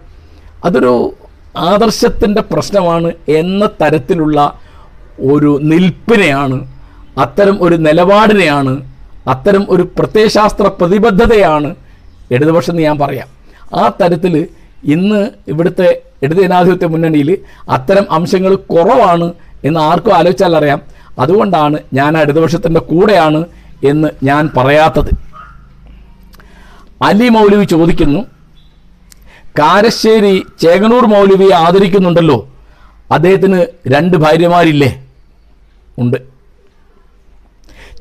അതൊരു 0.64 1.14
ആദർശത്തിന്റെ 1.56 2.40
പ്രശ്നമാണ് 2.40 3.12
എന്ന 3.28 3.66
തരത്തിലുള്ള 3.66 4.60
ഒരു 5.20 5.58
നിൽപ്പിനെയാണ് 5.62 6.74
അത്തരം 7.18 7.58
ഒരു 7.60 7.74
നിലപാടിനെയാണ് 7.74 8.92
അത്തരം 9.28 9.66
ഒരു 9.68 9.82
പ്രത്യയശാസ്ത്ര 9.98 10.66
പ്രതിബദ്ധതയാണ് 10.66 11.74
ഇടതുപക്ഷം 12.30 12.72
എന്ന് 12.72 12.82
ഞാൻ 12.82 12.98
പറയാം. 12.98 13.28
ആ 13.74 13.92
തരത്തിൽ 14.02 14.48
ഇന്ന് 14.84 15.30
ഇവിടുത്തെ 15.48 16.02
ഇടത് 16.22 16.36
ജനാധിപത്യ 16.36 16.86
മുന്നണിയിൽ 16.86 17.38
അത്തരം 17.68 18.12
അംശങ്ങൾ 18.12 18.54
കുറവാണ് 18.54 19.32
എന്ന് 19.64 19.80
ആർക്കും 19.80 20.16
ആലോചിച്ചാൽ 20.16 20.56
അറിയാം. 20.56 20.97
അതുകൊണ്ടാണ് 21.18 21.78
ഞാൻ 21.92 22.18
ഇടതുപക്ഷത്തിന്റെ 22.18 22.80
കൂടെയാണ് 22.80 23.44
എന്ന് 23.84 24.08
ഞാൻ 24.22 24.50
പറയാത്തത്. 24.56 25.10
അലി 27.02 27.28
മൗലവി 27.28 27.64
ചോദിക്കുന്നു 27.64 28.20
കാരശ്ശേരി 29.58 30.46
ചേകനൂർ 30.58 31.06
മൗലവിയെ 31.06 31.54
ആദരിക്കുന്നുണ്ടല്ലോ 31.54 32.48
അദ്ദേഹത്തിന് 33.10 33.66
രണ്ട് 33.86 34.16
ഭാര്യമാരില്ലേ? 34.16 35.06
ഉണ്ട്. 35.98 36.16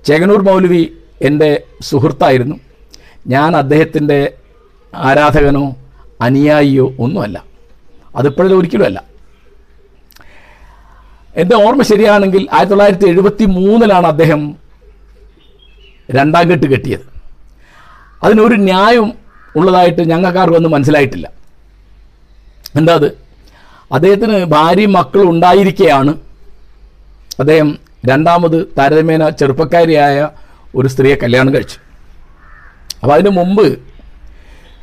ചേകനൂർ 0.05 0.41
മൗലവി 0.41 0.93
എന്റെ 1.21 1.63
സുഹൃത്തായിരുന്നു. 1.81 2.55
ഞാൻ 3.27 3.55
അദ്ദേഹത്തിന്റെ 3.55 4.33
ആരാധകനോ 4.95 5.75
അനുയായിയോ 6.21 6.93
ഒന്നുമല്ല. 6.99 7.43
അതിപ്പോഴും 8.15 8.59
ഒരിക്കലുമല്ല. 8.59 9.03
എന്റെ 11.37 11.55
ഓർമ്മ 11.55 11.81
ശരിയാണെങ്കിൽ 11.81 12.47
ആയിരത്തി 12.53 12.69
തൊള്ളായിരത്തി 12.69 13.05
എഴുപത്തി 13.05 13.45
മൂന്നിലാണ് 13.45 14.07
അദ്ദേഹം 14.07 14.55
രണ്ടാം 16.11 16.51
കെട്ട് 16.51 16.67
കെട്ടിയത്. 16.67 17.17
അതിനൊരു 18.23 18.55
ന്യായം 18.55 19.13
ഉള്ളതായിട്ട് 19.55 20.01
ഞങ്ങൾക്കാർക്കൊന്നും 20.01 20.71
മനസ്സിലായിട്ടില്ല. 20.71 21.29
എന്താ 22.75 22.93
അത്? 22.93 23.17
അദ്ദേഹത്തിന് 23.91 24.43
ഭാര്യയും 24.45 24.93
മക്കളും 24.93 25.29
ഉണ്ടായിരിക്കെയാണ്. 25.29 26.13
അദ്ദേഹം 27.39 27.79
രണ്ടാമത് 28.05 28.73
താരതമ്യേന 28.77 29.29
ചെറുപ്പക്കാരിയായ 29.29 30.29
ഒരു 30.75 30.87
സ്ത്രീയെ 30.87 31.15
കല്യാണം 31.15 31.53
കഴിച്ചു. 31.53 31.77
അപ്പോൾ 33.03 33.13
അതിനു 33.13 33.29
മുമ്പ് 33.29 33.79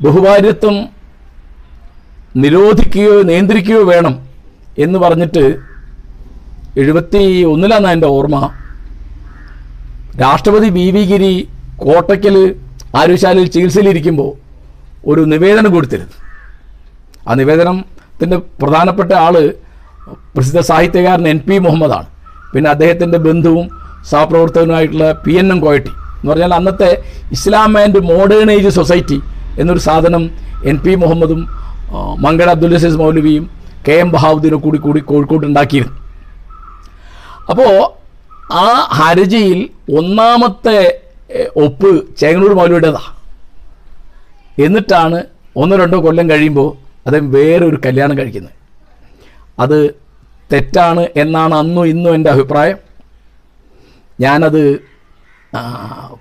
ബഹുഭാര്യത്വം 0.02 0.88
നിരോധിക്കുകയോ 2.37 3.23
നിയന്ത്രിക്കുകയോ 3.23 3.84
വേണം 3.84 4.28
എന്ന് 4.78 4.99
പറഞ്ഞിട്ട് 4.99 5.74
എഴുപത്തി 6.78 7.43
ഒന്നിലാണ് 7.43 7.87
എന്റെ 7.87 8.07
ഓർമ്മ. 8.07 8.50
രാഷ്ട്രപതി 10.21 10.69
വി 10.69 10.90
വി 10.90 11.02
ഗിരി 11.11 11.49
കോട്ടയ്ക്കൽ 11.76 12.54
ആരോശാലയിൽ 12.97 13.47
ചികിത്സയിലിരിക്കുമ്പോൾ 13.47 14.33
ഒരു 15.11 15.21
നിവേദനം 15.21 15.73
കൊടുത്തിരുന്നു. 15.75 16.16
ആ 17.28 17.35
നിവേദനത്തിന്റെ 17.35 18.37
പ്രധാനപ്പെട്ട 18.37 19.12
ആൾ 19.12 19.52
പ്രസിദ്ധ 20.35 20.61
സാഹിത്യകാരൻ 20.61 21.28
എൻ 21.28 21.40
പി 21.49 21.59
മുഹമ്മദാണ്. 21.59 22.07
പിന്നെ 22.54 22.71
അദ്ദേഹത്തിന്റെ 22.71 23.19
ബന്ധുവും 23.19 23.66
സഹപ്രവർത്തകനുമായിട്ടുള്ള 24.11 25.23
പി 25.26 25.33
എൻ 25.33 25.52
എം 25.52 25.61
കോയട്ടി. 25.61 25.88
എന്ന് 25.88 26.31
പറഞ്ഞാൽ 26.31 26.54
അന്നത്തെ 26.54 27.02
Islam 27.33 27.78
and 27.83 27.99
modern 27.99 28.50
age 28.50 28.69
society 28.69 29.21
എന്നൊരു 29.59 29.78
സാധനം 29.78 30.31
എൻ 30.64 30.76
പി 30.76 30.95
മുഹമ്മദും 30.95 31.49
മങ്കട 32.25 32.49
അബ്ദുൽ 32.50 32.75
അസീസ് 32.75 32.97
മൗലവിയും 32.97 33.50
കെ 33.88 33.93
എം 33.93 34.09
ബഹാവുദ്ദീനും 34.12 34.61
കൂടി 34.61 34.78
കൂടി 34.78 35.00
കോഴിക്കോട് 35.00 35.47
ഉണ്ടാക്കിയിരുന്നു. 35.47 36.03
അപ്പോൾ 37.50 37.72
ആ 38.62 38.66
ഹർജിയിൽ 38.98 39.60
ഒന്നാമത്തെ 39.98 40.78
ഒപ്പ് 41.64 41.90
ചേങ്ങനൂർ 42.20 42.52
മൗലിയുടേതാ. 42.58 43.02
എന്നിട്ടാണ് 44.64 45.18
ഒന്നോ 45.62 45.74
രണ്ടോ 45.82 45.98
കൊല്ലം 46.06 46.26
കഴിയുമ്പോൾ 46.32 46.68
അദ്ദേഹം 47.06 47.28
വേറൊരു 47.36 47.78
കല്യാണം 47.86 48.16
കഴിക്കുന്നത്. 48.20 48.54
അത് 49.62 49.78
തെറ്റാണ് 50.52 51.02
എന്നാണ് 51.22 51.54
അന്നും 51.62 51.84
ഇന്നും 51.92 52.12
എന്റെ 52.16 52.30
അഭിപ്രായം. 52.34 52.78
ഞാനത് 54.24 54.62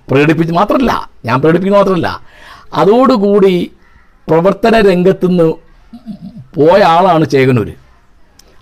പ്രകടിപ്പിച്ച് 0.08 0.52
മാത്രമല്ല 0.60 0.92
ഞാൻ 1.26 1.36
പ്രകടിപ്പിക്കുന്ന 1.42 1.80
മാത്രമല്ല 1.80 2.08
അതോടുകൂടി 2.80 3.54
പ്രവർത്തന 4.28 4.74
രംഗത്തുനിന്ന് 4.90 5.48
പോയ 6.56 6.80
ആളാണ് 6.96 7.24
ചേകനൂർ 7.34 7.68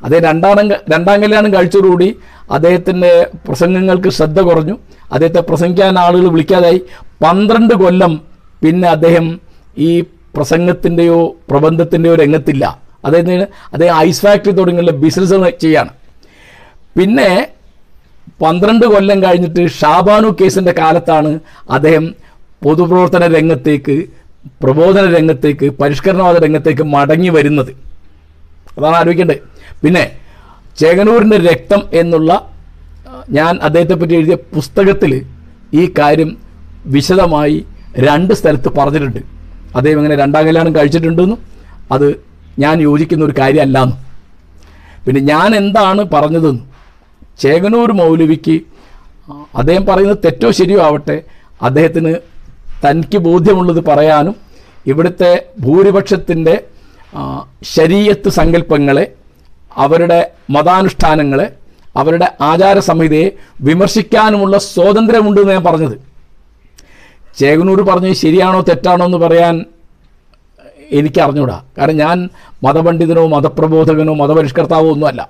അദ്ദേഹം 0.04 0.24
രണ്ടാം 0.24 0.70
രണ്ടാം 0.70 1.22
കല്യാണം 1.22 1.54
കഴിച്ചതോടുകൂടി 1.54 2.16
അദ്ദേഹത്തിന്റെ 2.50 3.26
പ്രസംഗങ്ങൾക്ക് 3.46 4.08
ശ്രദ്ധ 4.08 4.40
കുറഞ്ഞു. 4.40 4.78
അദ്ദേഹത്തെ 5.12 5.40
പ്രസംഗിക്കാൻ 5.40 5.98
ആളുകൾ 5.98 6.28
വിളിക്കാതായി. 6.28 6.82
പന്ത്രണ്ട് 7.24 7.74
കൊല്ലം 7.74 8.20
പിന്നെ 8.64 8.88
അദ്ദേഹം 8.88 9.40
ഈ 9.78 10.00
പ്രസംഗത്തിന്റെയോ 10.36 11.36
പ്രബന്ധത്തിന്റെയോ 11.50 12.14
രംഗത്തില്ല. 12.14 12.78
അദ്ദേഹത്തിന് 13.04 13.46
അദ്ദേഹം 13.72 13.96
ഐസ് 13.96 14.22
ഫാക്ടറി 14.22 14.50
തുടങ്ങിയുള്ള 14.50 14.90
ബിസിനസ് 14.90 15.34
ചെയ്യാണ്. 15.60 15.88
പിന്നെ 16.98 17.48
പന്ത്രണ്ട് 18.42 18.86
കൊല്ലം 18.86 19.22
കഴിഞ്ഞിട്ട് 19.22 19.70
ഷാബാനു 19.70 20.36
കേസിന്റെ 20.40 20.72
കാലത്താണ് 20.72 21.40
അദ്ദേഹം 21.70 22.14
പൊതുപ്രവർത്തന 22.62 23.36
രംഗത്തേക്ക് 23.36 24.04
പ്രബോധന 24.62 25.16
രംഗത്തേക്ക് 25.16 25.70
പരിഷ്കരണവാദ 25.70 26.44
രംഗത്തേക്ക് 26.44 26.82
മടങ്ങി 26.82 27.28
വരുന്നത്. 27.28 27.68
അതാണ് 28.78 28.96
ആലോചിക്കേണ്ടത്. 28.96 29.51
പിന്നെ 29.82 30.04
ചേകനൂരിന്റെ 30.80 31.38
രക്തം 31.50 31.80
എന്നുള്ള 32.00 32.32
ഞാൻ 33.36 33.52
അദ്ദേഹത്തെ 33.66 33.96
പറ്റി 34.00 34.14
എഴുതിയ 34.20 34.36
പുസ്തകത്തിൽ 34.56 35.12
ഈ 35.80 35.82
കാര്യം 35.98 36.30
വിശദമായി 36.94 37.56
രണ്ട് 38.06 38.32
സ്ഥലത്ത് 38.38 38.70
പറഞ്ഞിട്ടുണ്ട്. 38.78 39.20
അദ്ദേഹം 39.78 39.98
ഇങ്ങനെ 40.00 40.16
രണ്ടാം 40.22 40.44
കല്യാണം 40.48 40.72
കഴിച്ചിട്ടുണ്ടെന്നും 40.76 41.38
അത് 41.94 42.06
ഞാൻ 42.62 42.76
യോജിക്കുന്ന 42.86 43.22
ഒരു 43.28 43.34
കാര്യമല്ലെന്നും. 43.40 43.98
പിന്നെ 45.04 45.20
ഞാൻ 45.32 45.48
എന്താണ് 45.60 46.02
പറഞ്ഞതെന്നും. 46.14 46.66
ചേകനൂർ 47.42 47.90
മൗലവിക്ക് 48.00 48.56
അദ്ദേഹം 49.60 49.84
പറയുന്നത് 49.90 50.20
തെറ്റോ 50.26 50.48
ശരിയോ 50.58 50.80
ആവട്ടെ 50.88 51.16
അദ്ദേഹത്തിന് 51.68 52.12
തനിക്ക് 52.84 53.18
ബോധ്യമുള്ളത് 53.28 53.80
പറയാനും 53.88 54.34
ഇവിടുത്തെ 54.90 55.32
ഭൂരിപക്ഷത്തിന്റെ 55.64 56.54
ശരീരത്ത് 57.74 58.30
സങ്കല്പങ്ങളെ 58.38 59.04
അവരുടെ 59.76 60.30
മതാനുഷ്ഠാനങ്ങളെ 60.50 61.52
അവരുടെ 61.96 62.32
ആചാര 62.40 62.78
സംഹിതയെ 62.78 63.30
വിമർശിക്കാനുമുള്ള 63.60 64.58
സ്വാതന്ത്ര്യമുണ്ടെന്ന് 64.58 65.52
ഞാൻ 65.52 65.64
പറഞ്ഞത്. 65.64 65.98
ചേകനൂർ 67.38 67.82
പറഞ്ഞ് 67.82 68.14
ശരിയാണോ 68.14 68.60
തെറ്റാണോ 68.60 69.06
എന്ന് 69.06 69.18
പറയാൻ 69.18 69.64
എനിക്ക് 70.92 71.20
അറിഞ്ഞൂടാ. 71.20 71.62
കാരണം 71.78 71.96
ഞാൻ 71.96 72.28
മതപണ്ഡിതനോ 72.62 73.26
മതപ്രബോധകനോ 73.26 74.14
മതപരിഷ്കർത്താവോ 74.14 74.90
ഒന്നുമല്ല. 74.92 75.28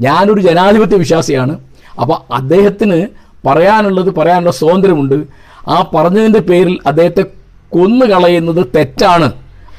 ഞാനൊരു 0.00 0.40
ജനാധിപത്യ 0.40 0.96
വിശ്വാസിയാണ്. 0.96 1.58
അപ്പോൾ 2.00 2.34
അദ്ദേഹത്തിന് 2.34 3.06
പറയാനുള്ളത് 3.46 4.14
പറയാനുള്ള 4.14 4.50
സ്വാതന്ത്ര്യമുണ്ട്. 4.50 5.24
ആ 5.68 5.90
പറഞ്ഞതിന്റെ 5.94 6.38
പേരിൽ 6.38 6.78
അദ്ദേഹത്തെ 6.86 7.24
കൊന്നു 7.70 8.06
കളയുന്നത് 8.06 8.66
തെറ്റാണ്. 8.76 9.32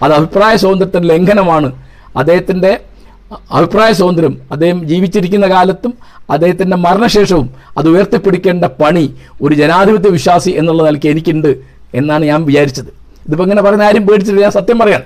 അത് 0.04 0.14
അഭിപ്രായ 0.14 0.56
സ്വാതന്ത്ര്യത്തിന്റെ 0.56 1.16
ലംഘനമാണ്. 1.16 1.72
അദ്ദേഹത്തിന്റെ 2.18 2.80
അഭിപ്രായ 3.52 3.92
സ്വാതന്ത്ര്യം. 3.94 4.38
അദ്ദേഹം 4.52 4.88
ജീവിച്ചിരിക്കുന്ന 4.88 5.50
കാലത്തും 5.50 5.94
അദ്ദേഹത്തിന്റെ 6.30 6.78
മരണശേഷവും 6.78 7.50
അത് 7.78 7.90
ഉയർത്തിപ്പിടിക്കേണ്ട 7.90 8.66
പണി 8.66 9.16
ഒരു 9.42 9.56
ജനാധിപത്യ 9.56 10.10
വിശ്വാസി 10.10 10.52
എന്നുള്ള 10.52 10.84
നിലയ്ക്ക് 10.84 11.10
എനിക്കുണ്ട് 11.10 11.58
എന്നാണ് 11.94 12.26
ഞാൻ 12.26 12.44
വിചാരിച്ചത്. 12.44 12.88
ഇതിപ്പോൾ 13.26 13.44
ഇങ്ങനെ 13.44 13.62
പറയുന്ന 13.62 13.84
ആരും 13.84 14.08
പേടിച്ചില്ല 14.08 14.42
ഞാൻ 14.42 14.52
സത്യം 14.52 14.80
പറയാണ് 14.80 15.04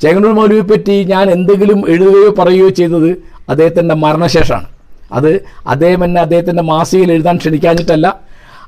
ചേങ്ങന്നൂർ 0.00 0.34
മൗലവിയെ 0.34 0.60
പറ്റി 0.60 1.04
ഞാൻ 1.04 1.30
എന്തെങ്കിലും 1.30 1.90
എഴുതുകയോ 1.90 2.34
പറയുകയോ 2.38 2.68
ചെയ്തത് 2.68 3.22
അദ്ദേഹത്തിന്റെ 3.48 3.94
മരണശേഷമാണ്. 3.94 4.66
അത് 5.12 5.42
അദ്ദേഹം 5.66 6.04
എന്നെ 6.04 6.20
അദ്ദേഹത്തിന്റെ 6.20 6.62
മാസികയിൽ 6.62 7.12
എഴുതാൻ 7.12 7.36
ക്ഷണിക്കാഞ്ഞിട്ടല്ല 7.36 8.20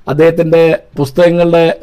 അദ്ദേഹത്തിന്റെ 0.09 0.79
പുസ്തകങ്ങളുടെ 0.97 1.77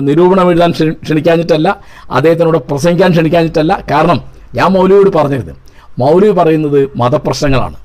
നിരൂപണം 0.00 0.50
എഴുതാൻ 0.50 0.70
ക്ഷണി- 0.70 0.94
ക്ഷണിക്കാഞ്ഞിട്ടല്ല 1.02 1.80
അദ്ദേഹത്തിനോട് 2.10 2.58
പ്രസംഗിക്കാൻ 2.58 3.10
ക്ഷണിക്കാഞ്ഞിട്ടല്ല. 3.10 3.84
കാരണം 3.90 4.20
ഞാൻ 4.54 4.68
മൗലവിയോട് 4.70 5.10
പറഞ്ഞിരുന്നു 5.10 5.54
മൗലവി 5.98 6.34
പറയുന്നത് 6.40 6.80
മതപ്രശ്നങ്ങളാണ്. 7.00 7.76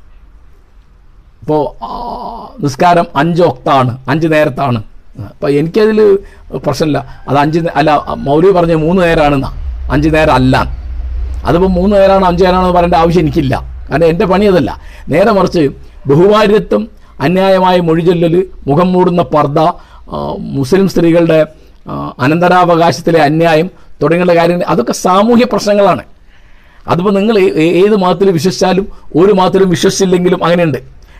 ഇപ്പോൾ 1.42 1.62
നിസ്കാരം 2.63 3.06
അഞ്ച് 3.22 3.44
ഒക്താണ് 3.51 3.92
അഞ്ച് 4.12 4.28
നേരത്താണ്. 4.34 4.80
അപ്പോൾ 5.30 5.50
എനിക്കതിൽ 5.60 6.00
പ്രശ്നമില്ല. 6.66 7.00
അത് 7.30 7.38
അഞ്ച് 7.44 7.60
അല്ല 7.80 7.92
മൗലവി 8.28 8.51
പറഞ്ഞ 8.58 8.74
മൂന്ന് 8.86 9.01
നേരമാണെന്നാ 9.08 9.51
അഞ്ച് 9.94 10.10
നേരം 10.16 10.34
അല്ല 10.39 10.56
അതിപ്പോൾ 11.48 11.72
മൂന്ന് 11.78 11.94
നേരമാണോ 12.00 12.25
അഞ്ച് 12.28 12.44
നേരമാണോ 12.46 12.72
പറയേണ്ട 12.78 12.98
ആവശ്യം 13.04 13.22
എനിക്കില്ല. 13.25 13.56
കാരണം 13.89 14.08
എന്റെ 14.13 14.25
പണി 14.32 14.46
അതല്ല. 14.46 14.72
നേരെ 15.13 15.32
മറിച്ച് 15.38 15.63
ബഹുഭാര്യത്വം 16.10 16.84
അന്യായമായ 17.25 17.78
മൊഴിചൊല്ലൽ 17.88 18.36
മുഖം 18.68 18.89
മൂടുന്ന 18.94 19.22
പർദ്ദ 19.36 19.60
മുസ്ലിം 20.58 20.86
സ്ത്രീകളുടെ 20.89 21.39
അനന്തരാവകാശത്തിലെ 22.24 23.20
അന്യായം 23.28 23.68
തുടങ്ങിയുള്ള 24.01 24.34
കാര്യങ്ങൾ 24.36 24.66
അതൊക്കെ 24.74 24.94
സാമൂഹ്യ 25.06 25.46
പ്രശ്നങ്ങളാണ്. 25.54 26.04
അതിപ്പോൾ 26.89 27.13
നിങ്ങൾ 27.13 27.39
ഏത് 27.39 27.96
മതത്തിൽ 27.96 28.31
വിശ്വസിച്ചാലും 28.31 28.88
ഒരു 29.15 29.31
മതത്തിലും 29.31 29.69
വിശ്വസിച്ചില്ലെങ്കിലും 29.69 30.43
അങ്ങനെയുണ്ട്. 30.43 30.77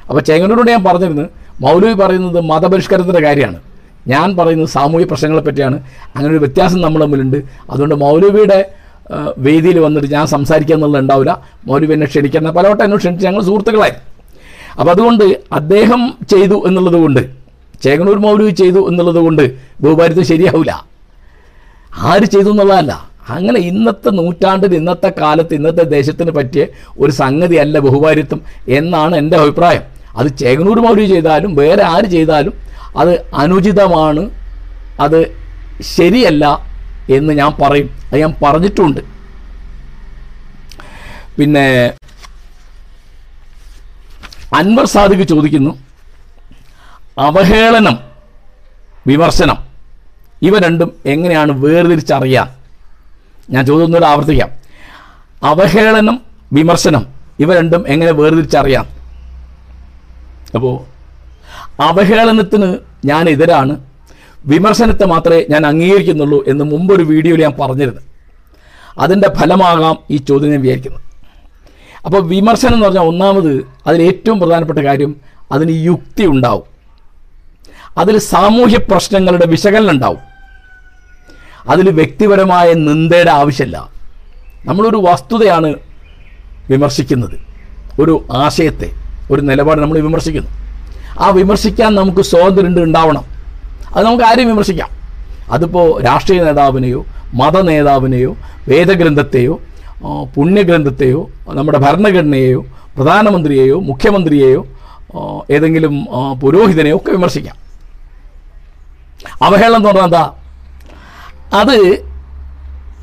അപ്പോൾ 0.09 0.21
ചേങ്ങനോട് 0.21 0.71
ഞാൻ 0.71 0.83
പറഞ്ഞിരുന്നത് 0.83 1.29
മൗലവി 1.61 1.93
പറയുന്നത് 1.93 2.41
മതപരിഷ്കരണത്തിന്റെ 2.41 3.21
കാര്യമാണ്. 3.21 3.59
ഞാൻ 4.07 4.38
പറയുന്നത് 4.38 4.69
സാമൂഹ്യ 4.69 5.05
പ്രശ്നങ്ങളെ 5.05 5.41
പറ്റിയാണ്. 5.41 5.83
അങ്ങനെ 6.15 6.31
ഒരു 6.31 6.39
വ്യത്യാസം 6.39 6.81
നമ്മൾ 6.81 7.01
തമ്മിലുണ്ട്. 7.01 7.43
അതുകൊണ്ട് 7.69 7.95
മൗലവിയുടെ 7.95 8.65
വേദിയിൽ 9.38 9.79
വന്നിട്ട് 9.79 10.13
ഞാൻ 10.13 10.27
സംസാരിക്കുക 10.27 10.75
എന്നുള്ളത് 10.75 11.01
ഉണ്ടാവില്ല. 11.01 11.43
മൗലവി 11.65 11.93
എന്നെ 11.93 12.05
ക്ഷണിക്കുന്ന 12.05 12.51
പലവട്ടം 12.51 12.83
എന്നെ 12.83 12.97
ക്ഷണിച്ച് 12.97 13.25
ഞങ്ങൾ 13.25 13.43
സുഹൃത്തുക്കളായി. 13.43 13.91
അപ്പോൾ 14.79 14.91
അതുകൊണ്ട് 14.91 15.23
അദ്ദേഹം 15.51 16.13
ചെയ്തു 16.29 16.67
എന്നുള്ളത് 16.67 16.93
കൊണ്ട് 16.93 17.29
ചേകനൂർ 17.83 18.17
മൗലവി 18.19 18.51
ചെയ്തു 18.51 18.89
എന്നുള്ളത് 18.89 19.15
കൊണ്ട് 19.15 19.57
ബഹുഭാരിത്വം 19.81 20.25
ശരിയാവില്ല. 20.25 20.85
ആര് 21.97 22.25
ചെയ്തു 22.25 22.49
എന്നുള്ളതല്ല. 22.49 23.09
അങ്ങനെ 23.36 23.59
ഇന്നത്തെ 23.69 24.09
നൂറ്റാണ്ടിൽ 24.19 24.74
ഇന്നത്തെ 24.79 25.09
കാലത്ത് 25.21 25.53
ഇന്നത്തെ 25.59 25.83
ദേശത്തിന് 25.95 26.31
പറ്റിയ 26.38 26.63
ഒരു 27.01 27.12
സംഗതിയല്ല 27.21 27.79
ബഹുഭാരിത്വം 27.86 28.39
എന്നാണ് 28.77 29.13
എന്റെ 29.21 29.38
അഭിപ്രായം. 29.41 29.83
അത് 30.19 30.29
ചേകനൂർ 30.41 30.79
മൗലവി 30.86 31.07
ചെയ്താലും 31.13 31.51
വേറെ 31.62 31.83
ആര് 31.93 32.07
ചെയ്താലും 32.15 32.53
അത് 33.01 33.13
അനുചിതമാണ് 33.43 34.24
അത് 35.05 35.19
ശരിയല്ല 35.95 36.45
എന്ന് 37.17 37.33
ഞാൻ 37.41 37.51
പറയും. 37.62 37.89
അത് 38.09 38.17
ഞാൻ 38.24 38.33
പറഞ്ഞിട്ടുണ്ട്. 38.43 39.01
പിന്നെ 41.38 41.65
അൻവർ 44.59 44.86
സാദിഖ് 44.95 45.25
ചോദിക്കുന്നു 45.31 45.71
അവഹേളനം 47.27 47.98
വിമർശനം 49.09 49.57
ഇവ 50.48 50.59
രണ്ടും 50.65 50.89
എങ്ങനെയാണ് 51.13 51.51
വേർതിരിച്ചറിയാൻ? 51.63 52.48
ഞാൻ 53.50 53.65
ചോദ്യം 53.65 54.08
ആവർത്തിക്കാം. 54.08 54.50
അവഹേളനം 55.44 56.22
വിമർശനം 56.53 57.06
ഇവ 57.39 57.58
രണ്ടും 57.58 57.88
എങ്ങനെ 57.88 58.12
വേർതിരിച്ചറിയാം? 58.12 58.86
അപ്പോൾ 60.56 61.00
അവഹേളനത്തിന് 61.82 62.77
ഞാൻ 63.06 63.29
എതിരാണ് 63.29 63.79
വിമർശനത്തെ 64.46 65.06
മാത്രമേ 65.06 65.46
ഞാൻ 65.50 65.65
അംഗീകരിക്കുന്നുള്ളൂ 65.65 66.44
എന്ന് 66.48 66.65
മുമ്പൊരു 66.65 67.03
വീഡിയോയിൽ 67.03 67.41
ഞാൻ 67.41 67.53
പറഞ്ഞിരുന്നു. 67.60 68.01
അതിന്റെ 68.98 69.34
ഫലമാകാം 69.34 69.98
ഈ 70.12 70.18
ചോദ്യം 70.18 70.51
ഞാൻ 70.51 70.62
വിചാരിക്കുന്നത്. 70.62 71.01
അപ്പോൾ 72.06 72.27
വിമർശനം 72.27 72.74
എന്ന് 72.74 72.86
പറഞ്ഞാൽ 72.86 73.03
ഒന്നാമത് 73.03 73.65
അതിൽ 73.88 74.01
ഏറ്റവും 74.01 74.39
പ്രധാനപ്പെട്ട 74.39 74.79
കാര്യം 74.79 75.15
അതിന് 75.51 75.86
യുക്തി 75.86 76.25
ഉണ്ടാവും. 76.25 76.63
അതിൽ 77.98 78.18
സാമൂഹ്യ 78.18 78.77
പ്രശ്നങ്ങളുടെ 78.77 79.46
വിശകലനം 79.46 79.89
ഉണ്ടാവും. 79.89 80.28
അതിൽ 81.68 81.89
വ്യക്തിപരമായ 81.89 82.74
നിന്ദയുടെ 82.74 83.32
ആവശ്യമില്ല. 83.32 83.89
നമ്മളൊരു 84.66 84.98
വസ്തുതയാണ് 84.98 85.74
വിമർശിക്കുന്നത്. 86.70 87.39
ഒരു 88.01 88.25
ആശയത്തെ 88.32 88.92
ഒരു 89.32 89.42
നിലപാട് 89.42 89.82
നമ്മൾ 89.82 90.00
വിമർശിക്കുന്നു. 90.00 90.50
ആ 91.20 91.30
വിമർശിക്കാൻ 91.30 91.96
നമുക്ക് 91.96 92.22
സ്വാതന്ത്ര്യം 92.22 92.84
ഉണ്ടാവണം. 92.84 93.24
അത് 93.96 94.06
നമുക്ക് 94.06 94.24
ആരെയും 94.24 94.48
വിമർശിക്കാം. 94.48 94.89
അതിപ്പോൾ 95.51 96.01
രാഷ്ട്രീയ 96.01 96.44
നേതാവിനെയോ 96.44 97.06
മത 97.34 97.62
നേതാവിനെയോ 97.62 98.36
വേദഗ്രന്ഥത്തെയോ 98.68 99.60
പുണ്യഗ്രന്ഥത്തെയോ 100.36 101.30
നമ്മുടെ 101.48 101.78
ഭരണഘടനയെയോ 101.78 102.66
പ്രധാനമന്ത്രിയെയോ 102.98 103.80
മുഖ്യമന്ത്രിയെയോ 103.80 104.68
ഏതെങ്കിലും 105.51 106.08
പുരോഹിതനെയോ 106.42 106.96
ഒക്കെ 106.96 107.12
വിമർശിക്കാം. 107.12 107.56
അവഹേളനം 109.42 109.75
എന്ന് 109.75 109.88
പറഞ്ഞാൽ 109.88 110.04
എന്താ? 110.04 110.34
അത് 111.53 112.06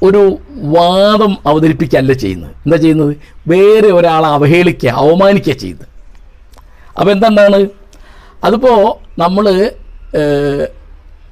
ഒരു 0.02 0.38
വാദം 0.56 1.36
അവതരിപ്പിക്കുകയല്ല 1.46 2.12
ചെയ്യുന്നത്. 2.12 2.50
എന്താ 2.66 2.76
ചെയ്യുന്നത്? 2.76 3.16
വേറെ 3.48 3.88
ഒരാളെ 3.88 4.28
അവഹേളിക്കുക 4.28 4.88
അവമാനിക്കുക 4.88 5.52
ചെയ്യുന്നത്. 5.52 5.88
അപ്പോൾ 6.98 7.10
എന്താണ് 7.10 7.68
അതിപ്പോൾ 8.44 8.78
നമ്മൾ 9.20 9.72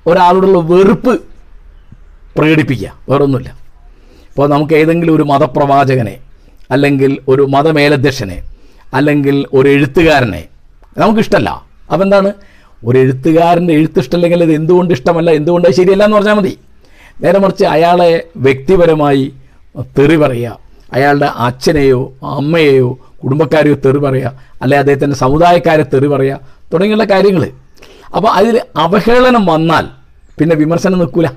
ഒരാളോടുള്ള 0.06 0.58
വെറുപ്പ് 0.58 1.20
പ്രകടിപ്പിക്കുക. 2.36 2.92
വേറൊന്നുമില്ല. 3.08 3.58
ഇപ്പോൾ 4.30 4.48
നമുക്ക് 4.48 4.74
ഏതെങ്കിലും 4.74 5.16
ഒരു 5.16 5.22
മതപ്രവാചകനെ 5.22 6.16
അല്ലെങ്കിൽ 6.70 7.18
ഒരു 7.28 7.42
മതമേലധ്യക്ഷനെ 7.42 8.42
അല്ലെങ്കിൽ 8.94 9.46
ഒരു 9.52 9.68
എഴുത്തുകാരനെ 9.68 10.44
നമുക്കിഷ്ടമല്ല 10.98 11.50
അപ്പോൾ 11.92 12.04
എന്താണ്? 12.04 12.32
ഒരു 12.84 12.98
എഴുത്തുകാരന്റെ 12.98 13.74
എഴുത്തിഷ്ടമല്ലെങ്കിൽ 13.74 14.42
അത് 14.42 14.52
എന്തുകൊണ്ട് 14.52 14.94
ഇഷ്ടമല്ല 14.94 15.30
എന്തുകൊണ്ട് 15.30 15.68
ശരിയല്ല 15.68 16.04
എന്ന് 16.04 16.16
പറഞ്ഞാൽ 16.16 16.34
മതി. 16.34 16.58
നേരെ 17.22 17.38
മറിച്ച് 17.38 17.64
അയാളെ 17.64 18.24
വ്യക്തിപരമായി 18.36 19.32
തെറി 19.98 20.16
പറയുക. 20.16 20.58
അയാളുടെ 20.92 21.24
അച്ഛനെയോ 21.24 22.12
അമ്മയെയോ 22.22 22.98
കുടുംബക്കാരെയോ 23.24 23.74
തെറി 23.74 23.98
പറയുക. 23.98 24.32
അല്ലെ 24.62 24.78
അദ്ദേഹത്തിന്റെ 24.78 25.16
സമുദായക്കാരെ 25.16 25.82
തെറി 25.82 26.06
പറയുക. 26.06 26.40
തുടങ്ങിയുള്ള 26.72 27.04
കാര്യങ്ങൾ 27.04 27.50
അപ്പോൾ 28.16 28.28
അതിൽ 28.28 28.60
അവഹേളനം 28.76 29.46
വന്നാൽ 29.46 29.86
പിന്നെ 30.38 30.56
വിമർശനം 30.56 30.98
നിൽക്കില്ല 30.98 31.32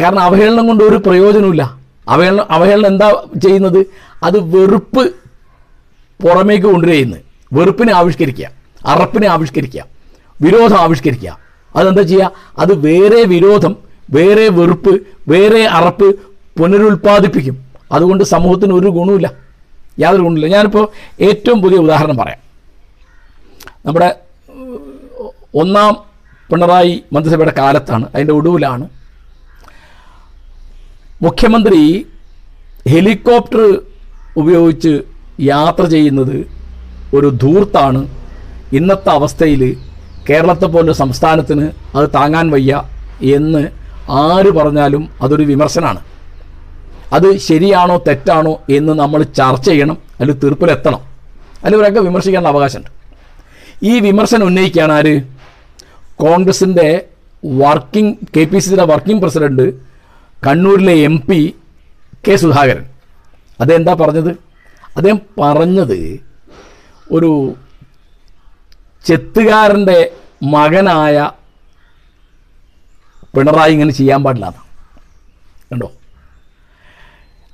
കാരണം 0.00 0.20
അവഹേളനം 0.20 0.66
കൊണ്ട് 0.66 0.84
ഒരു 0.84 0.96
പ്രയോജനമില്ല 0.96 1.76
അവഹേളനം 2.08 2.44
അവഹേളനം 2.50 2.86
എന്താ 2.86 3.22
ചെയ്യുന്നത്? 3.42 3.86
അത് 4.22 4.38
വെറുപ്പ് 4.38 5.12
പുറമേക്ക് 6.22 6.66
കൊണ്ടുവരുന്നത്. 6.66 7.20
വെറുപ്പിനെ 7.52 7.92
ആവിഷ്കരിക്കുക. 7.92 8.48
അറപ്പിനെ 8.86 9.26
ആവിഷ്കരിക്കുക. 9.26 9.84
വിരോധം 10.42 10.76
ആവിഷ്കരിക്കുക. 10.76 11.45
അതെന്താ 11.76 12.02
ചെയ്യുക 12.10 12.30
അത് 12.62 12.72
വേറെ 12.86 13.20
വിരോധം 13.32 13.72
വേറെ 14.16 14.46
വെറുപ്പ് 14.58 14.92
വേറെ 15.28 15.62
അറപ്പ് 15.78 16.08
പുനരുൽപ്പാദിപ്പിക്കും. 16.58 17.56
അതുകൊണ്ട് 17.92 18.24
സമൂഹത്തിന് 18.34 18.72
ഒരു 18.72 18.88
ഗുണമില്ല 18.98 19.28
യാതൊരു 20.02 20.22
ഗുണമില്ല 20.26 20.46
ഞാനിപ്പോൾ 20.56 20.84
ഏറ്റവും 21.28 21.58
പുതിയ 21.64 21.78
ഉദാഹരണം 21.86 22.16
പറയാം. 22.16 22.40
നമ്മുടെ 23.86 24.08
ഒന്നാം 25.62 25.92
പിണറായി 26.50 26.94
മന്ത്രിസഭയുടെ 27.12 27.54
കാലത്താണ് 27.58 28.04
അതിന്റെ 28.14 28.34
ഒടുവിലാണ് 28.38 28.84
മുഖ്യമന്ത്രി 31.26 31.80
ഹെലികോപ്റ്റർ 32.92 33.62
ഉപയോഗിച്ച് 34.40 34.92
യാത്ര 35.52 35.84
ചെയ്യുന്നത് 35.94 36.36
ഒരു 37.16 37.28
ധൂർത്താണ് 37.42 38.00
ഇന്നത്തെ 38.78 39.10
അവസ്ഥയിൽ 39.18 39.62
കേരളത്തെ 40.30 40.66
പോലെ 40.66 40.92
സംസ്ഥാനത്തിന് 40.92 41.70
അത് 41.96 42.10
താങ്ങാൻ 42.14 42.50
വയ്യ 42.50 42.82
എന്ന് 43.22 43.68
ആര് 44.10 44.50
പറഞ്ഞാലും 44.52 45.08
അതൊരു 45.22 45.42
വിമർശനമാണ് 45.42 46.00
അത് 47.12 47.38
ശരിയാണോ 47.38 47.96
തെറ്റാണോ 47.96 48.62
എന്ന് 48.70 48.92
നമ്മൾ 48.92 49.22
ചർച്ച 49.22 49.68
ചെയ്യണം 49.68 49.98
അതിൽ 50.20 50.32
തീർപ്പിലെത്തണം. 50.32 51.00
അതിൽ 51.64 51.76
ഒരൊക്കെ 51.76 52.00
വിമർശിക്കേണ്ട 52.00 52.46
അവകാശമുണ്ട്. 52.46 52.90
ഈ 53.82 54.00
വിമർശനം 54.00 54.46
ഉന്നയിക്കുകയാണ് 54.46 54.92
ആര്? 54.92 55.22
കോൺഗ്രസിന്റെ 56.16 57.04
വർക്കിംഗ് 57.46 58.16
കെ 58.36 58.44
പി 58.44 58.58
സിയുടെ 58.58 58.84
വർക്കിംഗ് 58.84 59.22
പ്രസിഡന്റ് 59.22 59.74
കണ്ണൂരിലെ 60.46 60.92
എം 60.92 61.20
പി 61.20 61.54
കെ 62.28 62.36
സുധാകരൻ. 62.36 62.84
അതെന്താ 63.60 63.92
പറഞ്ഞത്? 63.94 64.30
അദ്ദേഹം 64.96 65.20
പറഞ്ഞത് 65.40 66.20
ഒരു 67.12 67.54
ചെത്തുകാരന്റെ 69.06 70.12
മകനായ 70.42 71.30
പിണറായി 73.36 73.72
ഇങ്ങനെ 73.72 73.90
ചെയ്യാൻ 73.90 74.24
പാടില്ല 74.24 74.66
കണ്ടോ? 75.72 75.92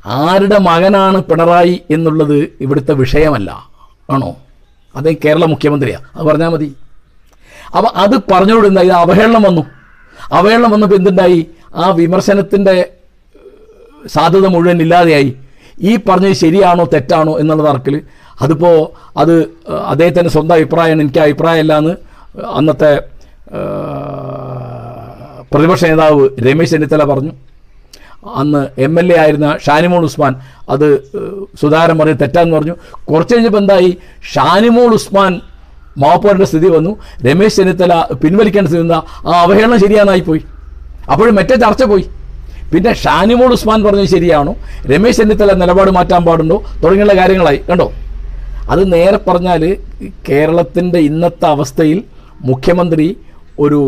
ആരുടെ 0.06 0.58
മകനാണ് 0.58 1.20
പിണറായി 1.20 1.82
എന്നുള്ളത് 1.90 2.52
ഇവിടുത്തെ 2.60 2.92
വിഷയമല്ല. 2.92 3.70
ആണോ? 4.10 4.36
അദ്ദേഹം 4.96 5.16
കേരള 5.24 5.44
മുഖ്യമന്ത്രിയാണ് 5.44 6.04
അത് 6.16 6.26
പറഞ്ഞാൽ 6.26 6.48
മതി. 6.48 6.76
അപ്പോൾ 7.76 7.88
അത് 7.88 8.16
പറഞ്ഞുകൊണ്ട് 8.32 8.68
എന്താ 8.68 8.82
ഇത് 8.82 8.92
അവഹേളനം 8.92 9.42
വന്നു. 9.42 9.62
അവഹേളനം 10.32 10.70
വന്നപ്പോൾ 10.70 10.96
എന്തുണ്ടായി? 10.96 11.46
ആ 11.74 11.90
വിമർശനത്തിന്റെ 11.90 12.92
സാധ്യത 14.06 14.46
മുഴുവൻ 14.46 14.82
ഇല്ലാതെയായി. 14.82 15.36
ഈ 15.80 15.96
പറഞ്ഞത് 15.96 16.32
ശരിയാണോ 16.32 16.84
തെറ്റാണോ 16.84 17.38
എന്നുള്ള 17.38 17.72
തർക്കിൽ 17.72 18.02
അതിപ്പോൾ 18.42 18.76
അത് 19.16 19.35
അദ്ദേഹത്തിന്റെ 19.87 20.31
സ്വന്തം 20.31 20.55
അഭിപ്രായമാണ് 20.55 21.02
എനിക്ക് 21.02 21.18
അഭിപ്രായമല്ല 21.18 21.78
എന്ന് 21.78 21.94
അന്നത്തെ 22.52 23.02
പ്രതിപക്ഷ 25.52 25.85
നേതാവ് 25.85 26.28
രമേശ് 26.40 26.70
ചെന്നിത്തല 26.70 27.05
പറഞ്ഞു. 27.05 27.33
അന്ന് 28.35 28.81
എം 28.81 28.98
എൽ 29.00 29.12
എ 29.12 29.18
ആയിരുന്ന 29.20 29.59
ഷാനിമോൾ 29.66 30.05
ഉസ്മാൻ 30.05 30.35
അത് 30.68 30.87
സുധാകരൻ 31.61 31.98
പറഞ്ഞ് 31.98 32.14
തെറ്റാന്ന് 32.20 32.57
പറഞ്ഞു. 32.57 32.74
കുറച്ച് 33.11 33.35
കഴിഞ്ഞപ്പോൾ 33.35 33.59
എന്തായി? 33.59 33.90
ഷാനിമോൾ 34.35 34.94
ഉസ്മാൻ 34.94 35.40
മാപ്പോരുടെ 35.98 36.44
സ്ഥിതി 36.44 36.68
വന്നു. 36.68 36.92
രമേശ് 37.26 37.57
ചെന്നിത്തല 37.57 37.94
പിൻവലിക്കേണ്ട 38.24 38.68
സ്ഥിതി 38.68 38.83
വന്ന. 38.83 39.02
ആ 39.26 39.33
അവഹേളനം 39.42 39.81
ശരിയാനായി 39.81 40.20
പോയി 40.20 40.42
അപ്പോഴും 41.12 41.35
മറ്റേ 41.35 41.55
ചർച്ച 41.55 41.83
പോയി. 41.83 42.05
പിന്നെ 42.74 42.92
ഷാനിമോൾ 42.92 43.52
ഉസ്മാൻ 43.52 43.85
പറഞ്ഞത് 43.85 44.07
ശരിയാണോ? 44.07 44.55
രമേശ് 44.87 45.16
ചെന്നിത്തല 45.16 45.52
നിലപാട് 45.52 45.90
മാറ്റാൻ 45.90 46.24
പാടുണ്ടോ? 46.24 46.62
തുടങ്ങിയുള്ള 46.85 47.14
കാര്യങ്ങളായി. 47.20 47.61
കണ്ടോ? 47.70 47.92
അത് 48.72 48.82
നേരെ 48.94 49.18
പറഞ്ഞാൽ 49.28 49.62
കേരളത്തിന്റെ 50.28 51.00
ഇന്നത്തെ 51.11 51.46
അവസ്ഥയിൽ 51.54 51.98
മുഖ്യമന്ത്രി 52.50 53.06
ഒരു 53.64 53.80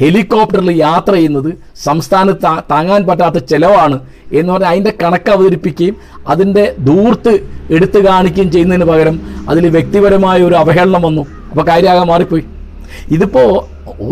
ഹെലികോപ്റ്ററിൽ 0.00 0.70
യാത്ര 0.86 1.12
ചെയ്യുന്നത് 1.16 1.48
സംസ്ഥാനത്ത് 1.84 2.52
താങ്ങാൻ 2.70 3.02
പറ്റാത്ത 3.08 3.38
ചിലവാണ് 3.50 3.96
എന്ന് 4.38 4.50
പറഞ്ഞാൽ 4.52 4.70
അതിന്റെ 4.72 4.92
കണക്ക് 5.02 5.30
അവതരിപ്പിക്കുകയും 5.34 5.96
അതിന്റെ 6.32 6.64
ദൂർത്ത് 6.88 7.32
എടുത്തു 7.76 8.00
കാണിക്കുകയും 8.08 8.50
ചെയ്യുന്നതിന് 8.54 8.86
പകരം 8.92 9.16
അതിൽ 9.50 9.64
വ്യക്തിപരമായ 9.76 10.38
ഒരു 10.48 10.56
അവഹേളനം 10.62 11.02
വന്നു. 11.08 11.24
അപ്പോൾ 11.50 11.64
കാര്യമാകാൻ 11.70 12.06
മാറിപ്പോയി. 12.12 12.44
ഇതിപ്പോൾ 13.16 13.48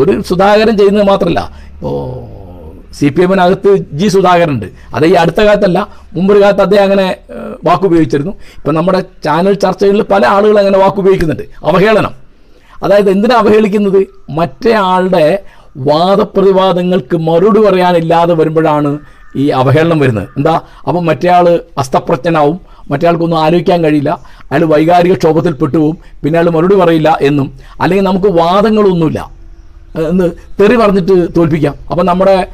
ഒരു 0.00 0.12
സുധാകരൻ 0.30 0.74
ചെയ്യുന്നത് 0.80 1.06
മാത്രമല്ല 1.10 1.40
ഇപ്പോൾ 1.74 1.98
സി 2.92 3.08
പി 3.08 3.22
എമ്മിനകത്ത് 3.22 3.76
ജി 3.92 4.08
സുധാകരൻ 4.08 4.50
ഉണ്ട് 4.50 4.66
അത് 4.94 5.06
ഈ 5.06 5.12
അടുത്ത 5.12 5.40
കാലത്തല്ല 5.40 5.88
മുമ്പൊരു 6.12 6.42
കാലത്ത് 6.42 6.60
അദ്ദേഹം 6.60 6.82
അങ്ങനെ 6.82 7.16
വാക്കുപയോഗിച്ചിരുന്നു. 7.64 8.32
ഇപ്പം 8.32 8.74
നമ്മുടെ 8.74 9.00
ചാനൽ 9.24 9.54
ചർച്ചകളിൽ 9.54 10.02
പല 10.02 10.26
ആളുകൾ 10.26 10.58
അങ്ങനെ 10.58 10.78
വാക്കുപയോഗിക്കുന്നുണ്ട്. 10.78 11.42
അവഹേളനം. 11.66 12.10
അതായത് 12.82 13.10
എന്തിനാ 13.10 13.36
അവഹേളിക്കുന്നത്? 13.36 14.06
മറ്റേ 14.30 14.72
ആളുടെ 14.72 15.38
വാദപ്രതിവാദങ്ങൾക്ക് 15.76 17.16
മറുപടി 17.16 17.60
പറയാനില്ലാതെ 17.60 18.34
വരുമ്പോഴാണ് 18.34 18.98
ഈ 19.36 19.48
അവഹേളനം 19.48 19.98
വരുന്നത്. 19.98 20.28
എന്താ? 20.36 20.60
അപ്പം 20.88 21.06
മറ്റേ 21.06 21.28
ആൾ 21.28 21.60
അസ്തപ്രജ്ഞനാവും. 21.78 22.60
മറ്റേ 22.90 23.08
ആൾക്കൊന്നും 23.08 23.40
ആലോചിക്കാൻ 23.40 23.84
കഴിയില്ല. 23.84 24.20
അയാൾ 24.52 24.64
വൈകാരിക 24.64 25.14
ക്ഷോഭത്തിൽ 25.14 25.52
പെട്ടുപോകും 25.52 25.98
പിന്നെ 26.24 26.38
അയാൾ 26.38 26.50
മറുപടി 26.50 26.74
പറയില്ല 26.74 27.18
എന്നും. 27.20 27.58
അല്ലെങ്കിൽ 27.80 28.04
നമുക്ക് 28.04 28.26
വാദങ്ങളൊന്നുമില്ല. 28.26 29.41
എന്ന് 29.98 30.30
തെറി 30.60 30.76
പറഞ്ഞിട്ട് 30.76 31.28
തോൽപ്പിക്കാം. 31.36 31.74
അപ്പം 31.90 32.06
നമ്മുടെ 32.06 32.48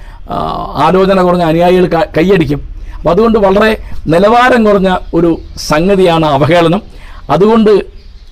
ആലോചന 0.74 1.22
കുറഞ്ഞ 1.22 1.42
അനുയായികൾ 1.42 2.04
കൈയടിക്കും. 2.16 2.68
അപ്പം 2.96 3.10
അതുകൊണ്ട് 3.10 3.38
വളരെ 3.38 3.82
നിലവാരം 4.06 4.64
കുറഞ്ഞ 4.64 4.96
ഒരു 5.14 5.40
സംഗതിയാണ് 5.56 6.26
അവഹേളനം. 6.26 6.82
അതുകൊണ്ട് 7.30 7.70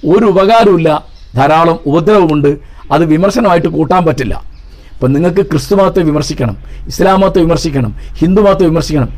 ഒരു 0.07 0.25
ഉപകാരമില്ല 0.27 1.05
ധാരാളം 1.37 1.79
ഉപദ്രവമുണ്ട്. 1.87 2.57
അത് 2.93 3.05
വിമർശനമായിട്ട് 3.05 3.69
കൂട്ടാൻ 3.69 4.05
പറ്റില്ല. 4.05 4.43
അപ്പം 4.95 5.13
നിങ്ങൾക്ക് 5.13 5.47
ക്രിസ്തു 5.47 5.75
മതത്തെ 5.75 6.03
വിമർശിക്കണം 6.03 6.57
ഇസ്ലാം 6.87 7.21
മതത്തെ 7.21 7.39
വിമർശിക്കണം 7.39 7.95
ഹിന്ദു 8.15 8.43
മതത്തെ 8.43 8.65
വിമർശിക്കണം. 8.65 9.09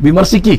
വിമർശിക്ക്. 0.00 0.58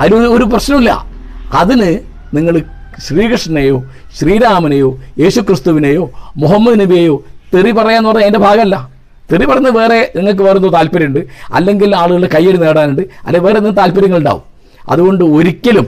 അതിലൊരു 0.00 0.28
ഒരു 0.28 0.44
പ്രശ്നമില്ല 0.44 1.06
അതിന് 1.52 1.98
നിങ്ങൾ 2.34 2.62
ശ്രീകൃഷ്ണനെയോ 3.08 3.84
ശ്രീരാമനെയോ 4.18 4.98
യേശുക്രിസ്തുവിനെയോ 5.18 6.10
മുഹമ്മദ് 6.36 6.80
നബിയെയോ 6.80 7.22
തെറി 7.54 7.70
പറയാന്ന് 7.70 8.08
പറഞ്ഞാൽ 8.08 8.22
അതിന്റെ 8.22 8.38
ഭാഗമല്ല. 8.38 8.88
തെറി 9.32 9.44
പറയുന്നത് 9.44 9.74
വേറെ 9.74 10.12
നിങ്ങൾക്ക് 10.16 10.42
വേറെ 10.42 10.56
എന്തോ 10.56 10.68
താല്പര്യമുണ്ട്. 10.68 11.26
അല്ലെങ്കിൽ 11.52 11.96
ആളുകൾ 11.96 12.26
കയ്യടി 12.26 12.56
നേടാനുണ്ട്. 12.56 13.00
അല്ലെങ്കിൽ 13.00 13.48
വേറെ 13.48 13.58
എന്തെങ്കിലും 13.58 13.74
താല്പര്യങ്ങളുണ്ടാവും. 13.74 14.42
അതുകൊണ്ട് 14.88 15.24
ഒരിക്കലും 15.24 15.86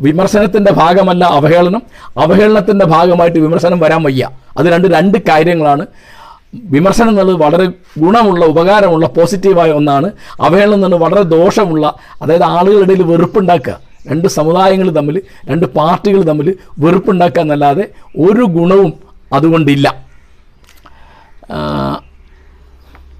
വിമർശനത്തിന്റെ 0.00 0.72
ഭാഗമല്ല 0.72 1.24
അവഹേളനം. 1.24 1.82
അവഹേളനത്തിന്റെ 2.18 2.84
ഭാഗമായിട്ട് 2.84 3.38
വിമർശനം 3.38 3.78
വരാൻ 3.78 4.02
വയ്യ. 4.02 4.28
അത് 4.58 4.66
രണ്ട് 4.66 4.88
രണ്ട് 4.88 5.18
കാര്യങ്ങളാണ്. 5.18 5.86
വിമർശനം 6.54 7.08
എന്നുള്ളത് 7.08 7.36
വളരെ 7.36 7.66
ഗുണമുള്ള 7.98 8.44
ഉപകാരമുള്ള 8.44 9.06
പോസിറ്റീവായ 9.06 9.70
ഒന്നാണ്. 9.70 10.10
അവഹേളനം 10.40 10.74
എന്നുള്ളത് 10.74 11.00
വളരെ 11.00 11.22
ദോഷമുള്ള 11.22 11.94
അതായത് 12.22 12.42
ആളുകളുടെ 12.42 12.92
ഇടയിൽ 12.92 13.02
വെറുപ്പുണ്ടാക്കുക. 13.02 13.80
രണ്ട് 14.10 14.28
സമുദായങ്ങൾ 14.28 14.90
തമ്മിൽ 14.90 15.22
രണ്ട് 15.48 15.66
പാർട്ടികൾ 15.66 16.22
തമ്മിൽ 16.22 16.56
വെറുപ്പുണ്ടാക്കുക 16.78 17.40
എന്നല്ലാതെ 17.40 17.88
ഒരു 18.18 18.42
ഗുണവും 18.42 18.92
അതുകൊണ്ടില്ല. 19.32 20.01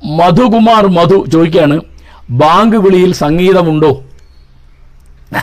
മധുകുമാർ 0.04 0.86
മധു 0.86 1.24
ചോദിക്കുകയാണ് 1.32 1.80
ബാങ്ക് 2.30 2.76
വിളിയിൽ 2.76 3.14
സംഗീതമുണ്ടോ? 3.14 4.04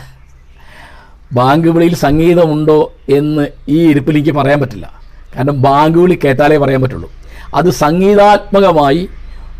ബാങ്ക് 1.32 1.68
വിളിയിൽ 1.68 1.94
സംഗീതമുണ്ടോ 1.94 2.92
എന്ന് 3.08 3.46
ഈ 3.68 3.88
ഇരിപ്പിൽ 3.90 4.14
എനിക്ക് 4.14 4.30
പറയാൻ 4.30 4.60
പറ്റില്ല. 4.60 4.92
കാരണം 5.36 5.62
ബാങ്ക് 5.62 5.98
വിളി 5.98 6.18
കേട്ടാലേ 6.24 6.56
പറയാൻ 6.56 6.82
പറ്റുള്ളൂ. 6.82 7.12
അത് 7.54 7.70
സംഗീതാത്മകമായി 7.70 9.08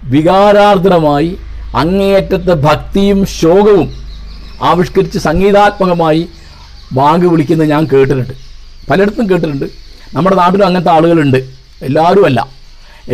വികാരാർദ്രമായി 0.04 1.38
അങ്ങേയറ്റത്തെ 1.76 2.54
ഭക്തിയും 2.54 3.26
ശോകവും 3.26 3.92
ആവിഷ്കരിച്ച് 4.62 5.18
സംഗീതാത്മകമായി 5.18 6.28
ബാങ്ക് 6.92 7.26
വിളിക്കുന്നത് 7.26 7.70
ഞാൻ 7.70 7.84
കേട്ടിട്ടുണ്ട്. 7.84 8.34
പലയിടത്തും 8.90 9.30
കേട്ടിട്ടുണ്ട്. 9.30 9.64
നമ്മുടെ 10.14 10.36
നാട്ടിലും 10.36 10.66
അങ്ങനത്തെ 10.66 10.92
ആളുകളുണ്ട്. 10.92 11.36
എല്ലാവരും 11.82 12.26
അല്ല 12.26 12.59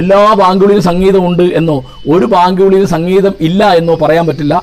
എല്ലാ 0.01 0.21
ബാങ്കുകളിലും 0.41 0.83
സംഗീതമുണ്ട് 0.83 1.43
എന്നോ 1.59 1.77
ഒരു 2.15 2.27
ബാങ്കുകളിലും 2.35 2.89
സംഗീതം 2.95 3.35
ഇല്ല 3.49 3.71
എന്നോ 3.81 3.95
പറയാൻ 4.03 4.25
പറ്റില്ല. 4.27 4.55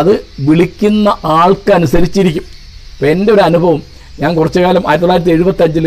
അത് 0.00 0.12
വിളിക്കുന്ന 0.48 1.08
ആൾക്കനുസരിച്ചിരിക്കും. 1.24 2.44
ഇപ്പോൾ 2.92 3.06
എന്റെ 3.14 3.30
ഒരു 3.32 3.42
അനുഭവം 3.48 3.80
ഞാൻ 4.20 4.30
കുറച്ചു 4.38 4.60
കാലം 4.60 4.82
ആയിരത്തി 4.88 5.04
തൊള്ളായിരത്തി 5.04 5.32
എഴുപത്തഞ്ചിൽ 5.36 5.86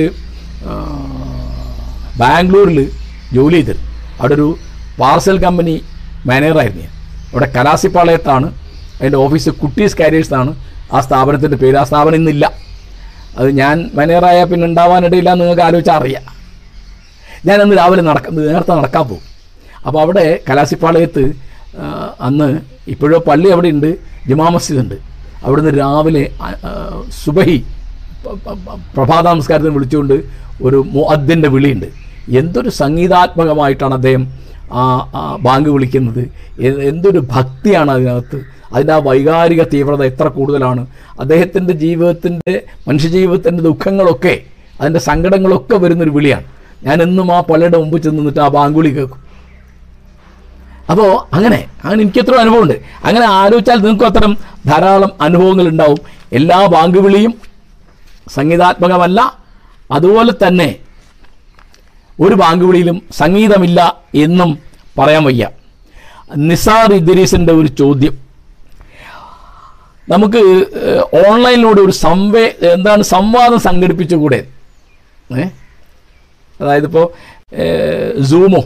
ബാംഗ്ലൂരിൽ 2.22 2.80
ജോലി 3.34 3.60
ചെയ്തത് 3.60 3.82
അവിടെ 4.20 4.34
ഒരു 4.34 4.48
പാർസൽ 5.02 5.38
കമ്പനി 5.46 5.76
മാനേജറായിരുന്നു 6.30 6.84
ഞാൻ. 6.86 6.94
അവിടെ 7.32 7.48
കലാസിപ്പാളയത്താണ് 7.56 8.48
അതിന്റെ 9.00 9.18
ഓഫീസ് 9.26 9.50
കുട്ടീസ് 9.62 9.98
കാരിയേഴ്സ് 10.00 10.34
ആണ് 10.40 10.52
ആ 10.94 11.00
സ്ഥാപനത്തിന്റെ 11.06 11.58
പേര് 11.58 11.78
ആ 11.82 11.84
സ്ഥാപനം 11.90 12.16
ഇന്നില്ല. 12.16 12.46
അത് 13.38 13.50
ഞാൻ 13.62 13.76
മാനേജറായ 13.98 14.40
പിന്നെ 14.52 14.66
ഉണ്ടാവാനിടയില്ല 14.68 15.30
നിങ്ങൾക്ക് 15.40 15.64
ആലോചിച്ചാൽ 15.68 15.98
അറിയാം. 16.02 16.24
ഞാൻ 17.48 17.58
അന്ന് 17.62 17.76
രാവിലെ 17.78 18.02
നടക്ക 18.02 18.30
നേരത്തെ 18.38 18.74
നടക്കാൻ 18.80 19.04
പോകും. 19.10 19.26
അപ്പോൾ 19.88 20.00
അവിടെ 20.02 20.26
കലാസിപ്പാളയത്ത് 20.50 21.24
അന്ന് 22.28 22.48
ഇപ്പോഴോ 22.94 23.18
പള്ളി 23.28 23.50
അവിടെ 23.56 23.70
ഉണ്ട് 23.76 23.90
ജുമാ 24.30 24.48
മസ്ജിദ് 24.56 24.80
ഉണ്ട് 24.84 24.98
അവിടുന്ന് 25.44 25.72
രാവിലെ 25.80 26.24
സുബഹി 27.24 27.58
പ്രഭാത 28.96 29.26
നമസ്കാരത്തിന് 29.34 29.74
വിളിച്ചുകൊണ്ട് 29.76 30.16
ഒരു 30.68 30.78
മുഅദ്ദിന്റെ 30.96 31.50
വിളിയുണ്ട്. 31.56 31.88
എന്തൊരു 32.40 32.70
സംഗീതാത്മകമായിട്ടാണ് 32.82 33.94
അദ്ദേഹം 34.00 34.24
ആ 34.80 34.82
ബാങ്ക് 35.46 35.70
വിളിക്കുന്നത്. 35.76 36.24
എന്തൊരു 36.92 37.20
ഭക്തിയാണ് 37.36 37.92
അതിനകത്ത്. 37.92 38.40
അതിന്റെ 38.74 38.94
ആ 38.94 39.00
വൈകാരിക 39.10 39.62
തീവ്രത 39.74 40.04
എത്ര 40.12 40.28
കൂടുതലാണ്. 40.28 40.82
അദ്ദേഹത്തിന്റെ 41.22 41.74
ജീവിതത്തിന്റെ 41.84 42.56
മനുഷ്യജീവിതത്തിന്റെ 42.88 43.64
ദുഃഖങ്ങളൊക്കെ 43.70 44.36
അതിന്റെ 44.82 45.02
സങ്കടങ്ങളൊക്കെ 45.10 45.76
വരുന്നൊരു 45.76 46.14
വിളിയാണ്. 46.18 46.48
ഞാൻ 46.84 47.02
എന്നും 47.02 47.36
ആ 47.36 47.42
പള്ളിയുടെ 47.42 47.78
മുമ്പ് 47.78 48.04
ചെന്ന് 48.04 48.18
നിന്നിട്ട് 48.18 48.40
ആ 48.40 48.48
ബാങ്കുളി 48.48 48.90
കേൾക്കും. 48.90 49.24
അപ്പോൾ 50.90 51.36
അങ്ങനെ 51.36 51.68
അങ്ങനെ 51.84 52.02
എനിക്ക് 52.02 52.20
എത്ര 52.20 52.36
അനുഭവമുണ്ട്. 52.36 52.74
അങ്ങനെ 53.06 53.26
ആലോചിച്ചാൽ 53.26 53.76
നിങ്ങൾക്കും 53.76 54.06
അത്തരം 54.06 54.38
ധാരാളം 54.66 55.12
അനുഭവങ്ങൾ 55.22 55.68
ഉണ്ടാവും. 55.68 55.98
എല്ലാ 56.34 56.66
ബാങ്ക് 56.66 56.98
വിളിയും 56.98 57.34
സംഗീതാത്മകമല്ല 58.28 59.38
അതുപോലെ 59.92 60.34
തന്നെ 60.48 60.76
ഒരു 62.20 62.36
ബാങ്ക് 62.36 62.66
വിളിയിലും 62.66 63.02
സംഗീതമില്ല 63.12 63.98
എന്നും 64.16 64.60
പറയാൻ 65.00 65.24
വയ്യ. 65.24 65.50
നിസാർ 66.38 66.94
ഇദ്രീസിന്റെ 66.94 67.54
ഒരു 67.54 67.68
ചോദ്യം. 67.68 68.18
നമുക്ക് 70.10 70.38
ഓൺലൈനിലൂടെ 71.28 71.82
ഒരു 71.82 71.92
സംവേ 71.92 72.54
എന്താണ് 72.62 73.04
സംവാദം 73.04 73.60
സംഘടിപ്പിച്ചുകൂടെ? 73.60 74.48
ഏ? 75.38 75.44
അതായത് 76.62 76.86
ഇപ്പോൾ 76.90 77.06
സൂമോ 78.32 78.62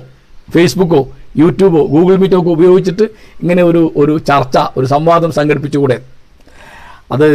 ഫേസ്ബുക്കോ 0.54 1.02
യൂട്യൂബോ 1.38 1.82
ഗൂഗിൾ 1.94 2.16
മീറ്റോ 2.22 2.38
ഒക്കെ 2.42 2.50
ഉപയോഗിച്ചിട്ട് 2.50 3.06
ഇങ്ങനെ 3.42 3.64
ഒരു 3.64 3.82
ഒരു 3.96 4.18
ചർച്ച 4.30 4.58
ഒരു 4.78 4.86
സംവാദം 4.86 5.32
സംഘടിപ്പിച്ചുകൂടെ? 5.38 5.98
അത് 7.12 7.28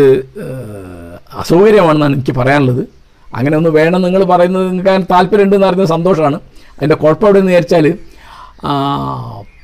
അസൗകര്യമാണെന്നാണ് 1.42 2.14
എനിക്ക് 2.14 2.34
പറയാനുള്ളത്. 2.40 2.82
അങ്ങനെ 3.34 3.56
ഒന്ന് 3.56 3.70
വേണം 3.70 4.02
നിങ്ങൾ 4.02 4.24
പറയുന്നത് 4.24 4.64
നിങ്ങൾക്ക് 4.70 5.12
താല്പര്യമുണ്ടെന്ന് 5.14 5.66
അറിയുന്നത് 5.66 5.90
സന്തോഷമാണ്. 5.94 6.38
അതിന്റെ 6.76 6.96
കുഴപ്പം 6.96 7.26
എവിടെയെന്ന് 7.26 7.52
വിചാരിച്ചാൽ 7.52 7.86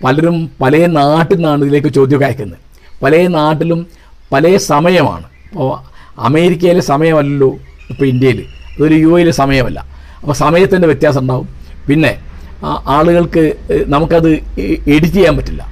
പലരും 0.05 0.37
പല 0.63 0.87
നാട്ടിൽ 0.87 1.37
നിന്നാണ് 1.37 1.63
ഇതിലേക്ക് 1.65 1.89
ചോദ്യമൊക്കെ 1.89 2.27
അയക്കുന്നത്. 2.27 2.59
പല 3.03 3.27
നാട്ടിലും 3.39 3.87
പല 4.33 4.57
സമയമാണ്. 4.57 5.27
ഇപ്പോൾ 5.47 5.71
അമേരിക്കയിലെ 6.19 6.81
സമയമല്ലല്ലോ 6.81 7.51
ഇപ്പോൾ 7.91 8.05
ഇന്ത്യയിൽ 8.05 8.41
അതൊരു 8.75 8.95
യു 8.95 9.13
എയിലെ 9.19 9.31
സമയമല്ല. 9.31 9.94
അപ്പോൾ 10.25 10.33
സമയത്തിന്റെ 10.33 10.87
വ്യത്യാസം 10.87 11.21
ഉണ്ടാവും. 11.21 11.49
പിന്നെ 11.89 12.19
ആളുകൾക്ക് 12.67 13.55
നമുക്കത് 13.95 14.31
എഡിറ്റ് 14.95 15.15
ചെയ്യാൻ 15.17 15.37
പറ്റില്ല. 15.37 15.63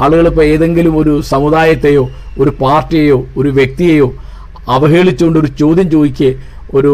ആളുകളിപ്പോൾ 0.00 0.44
ഏതെങ്കിലും 0.44 0.98
ഒരു 0.98 1.20
സമുദായത്തെയോ 1.20 2.08
ഒരു 2.38 2.50
പാർട്ടിയെയോ 2.60 3.26
ഒരു 3.36 3.48
വ്യക്തിയെയോ 3.48 4.14
അവഹേളിച്ചുകൊണ്ട് 4.68 5.38
ഒരു 5.38 5.46
ചോദ്യം 5.46 5.90
ചോദിക്കുകയെ 5.90 6.34
ഒരു 6.74 6.92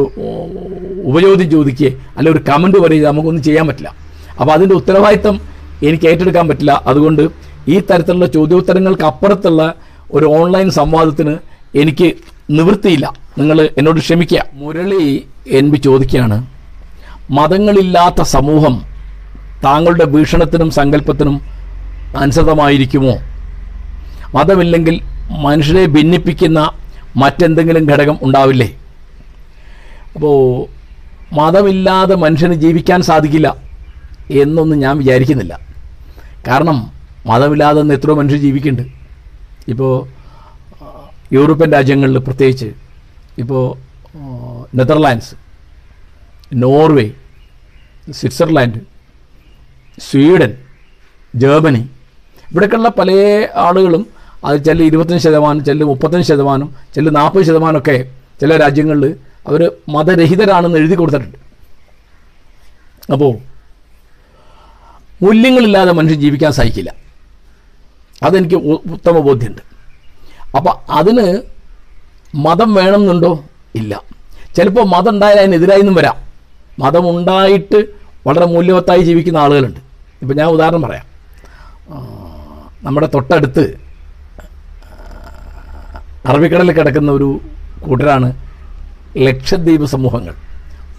ഉപചോദ്യം 1.04 1.50
ചോദിക്കുകയെ 1.50 1.90
അല്ലെ 2.16 2.32
ഒരു 2.32 2.40
കമന്റ് 2.48 2.78
പറയുക 2.78 3.06
നമുക്കൊന്നും 3.06 3.42
ചെയ്യാൻ 3.42 3.66
പറ്റില്ല. 3.66 3.94
അപ്പോൾ 4.40 4.52
അതിന്റെ 4.52 4.74
ഉത്തരവാദിത്തം 4.74 5.40
എനിക്ക് 5.82 6.06
ഏറ്റെടുക്കാൻ 6.06 6.48
പറ്റില്ല. 6.48 6.82
അതുകൊണ്ട് 6.86 7.22
ഈ 7.68 7.80
തരത്തിലുള്ള 7.90 8.26
ചോദ്യോത്തരങ്ങൾക്ക് 8.26 9.02
അപ്പുറത്തുള്ള 9.02 9.74
ഒരു 10.12 10.24
ഓൺലൈൻ 10.24 10.70
സംവാദത്തിന് 10.70 11.36
എനിക്ക് 11.82 12.12
നിവൃത്തിയില്ല. 12.50 13.12
നിങ്ങൾ 13.38 13.68
എന്നോട് 13.78 14.00
ക്ഷമിക്കുക. 14.00 14.40
മുരളി 14.54 15.24
എൻ 15.48 15.70
ബി 15.70 15.76
ചോദിക്കുകയാണ് 15.76 16.51
മതങ്ങളില്ലാത്ത 17.32 18.22
സമൂഹം 18.22 18.74
താങ്കളുടെ 19.64 20.04
വീക്ഷണത്തിനും 20.04 20.70
സങ്കല്പത്തിനും 20.70 21.36
അനുസൃതമായിരിക്കുമോ? 22.22 23.14
മതമില്ലെങ്കിൽ 24.34 24.96
മനുഷ്യരെ 25.46 25.86
ഭിന്നിപ്പിക്കുന്ന 25.86 26.60
മറ്റെന്തെങ്കിലും 27.16 27.84
ഘടകം 27.92 28.16
ഉണ്ടാവില്ലേ? 28.22 28.68
അപ്പോൾ 30.14 30.38
മതമില്ലാതെ 31.34 32.14
മനുഷ്യന് 32.14 32.54
ജീവിക്കാൻ 32.54 33.02
സാധിക്കില്ല 33.02 33.48
എന്നൊന്നും 34.42 34.78
ഞാൻ 34.78 34.98
വിചാരിക്കുന്നില്ല. 34.98 35.54
കാരണം 36.48 36.78
മതമില്ലാതെ 37.26 37.80
നിന്ന് 37.80 37.94
എത്രയോ 37.94 38.16
മനുഷ്യർ 38.20 38.40
ജീവിക്കുന്നുണ്ട്. 38.46 38.92
ഇപ്പോൾ 39.72 39.92
യൂറോപ്യൻ 41.36 41.72
രാജ്യങ്ങളിൽ 41.72 42.18
പ്രത്യേകിച്ച് 42.18 42.68
ഇപ്പോൾ 43.42 43.62
Netherlands 44.78 45.34
Norway 46.64 47.06
Switzerland 48.10 48.80
Sweden 50.10 50.58
Germany. 51.34 51.78
ഇവിടെയൊക്കെയുള്ള 52.52 52.88
പല 52.88 53.10
ആളുകളും 53.54 54.06
അത് 54.44 54.64
ചില 54.64 54.82
ഇരുപത്തഞ്ച് 54.82 55.24
ശതമാനം 55.24 55.64
ചില 55.64 55.82
മുപ്പത്തഞ്ച് 55.82 56.28
ശതമാനം 56.28 56.74
ചില 56.94 57.10
നാൽപ്പത് 57.10 57.44
ശതമാനമൊക്കെ 57.44 58.12
ചില 58.40 58.56
രാജ്യങ്ങളിൽ 58.56 59.16
അവർ 59.46 59.72
മതരഹിതരാണെന്ന് 59.88 60.78
എഴുതി 60.78 60.94
കൊടുത്തിട്ടുണ്ട്. 60.94 61.36
അപ്പോൾ 63.12 63.38
മൂല്യങ്ങളില്ലാതെ 65.24 65.92
മനുഷ്യൻ 65.92 66.20
ജീവിക്കാൻ 66.20 66.52
സാധിക്കില്ല. 66.52 66.94
അതെനിക്ക് 68.22 68.54
ഉത്തമ 68.54 69.18
ബോധ്യമുണ്ട്. 69.18 69.62
അപ്പോൾ 70.56 70.92
അതിന് 70.92 71.42
മതം 72.34 72.74
വേണമെന്നുണ്ടോ? 72.74 73.44
ഇല്ല. 73.74 74.02
ചിലപ്പോൾ 74.56 74.84
മതം 74.84 75.10
ഉണ്ടായാൽ 75.10 75.38
അതിനെതിരായിന്നും 75.38 75.94
വരാം. 75.94 76.31
മതം 76.78 77.16
ഉണ്ടായിട്ട് 77.16 77.84
വളരെ 78.26 78.46
മൂല്യവത്തായി 78.46 79.02
ജീവിക്കുന്ന 79.02 79.38
ആളുകളുണ്ട്. 79.38 79.80
ഇപ്പം 80.22 80.36
ഞാൻ 80.36 80.48
ഉദാഹരണം 80.48 80.82
പറയാം. 80.82 81.04
നമ്മുടെ 82.82 83.06
തൊട്ടടുത്ത് 83.06 83.80
അറബിക്കടലിൽ 86.26 86.72
കിടക്കുന്ന 86.72 87.12
ഒരു 87.12 87.40
കൂട്ടരാണ് 87.80 88.32
ലക്ഷദ്വീപ് 89.16 89.84
സമൂഹങ്ങൾ. 89.84 90.34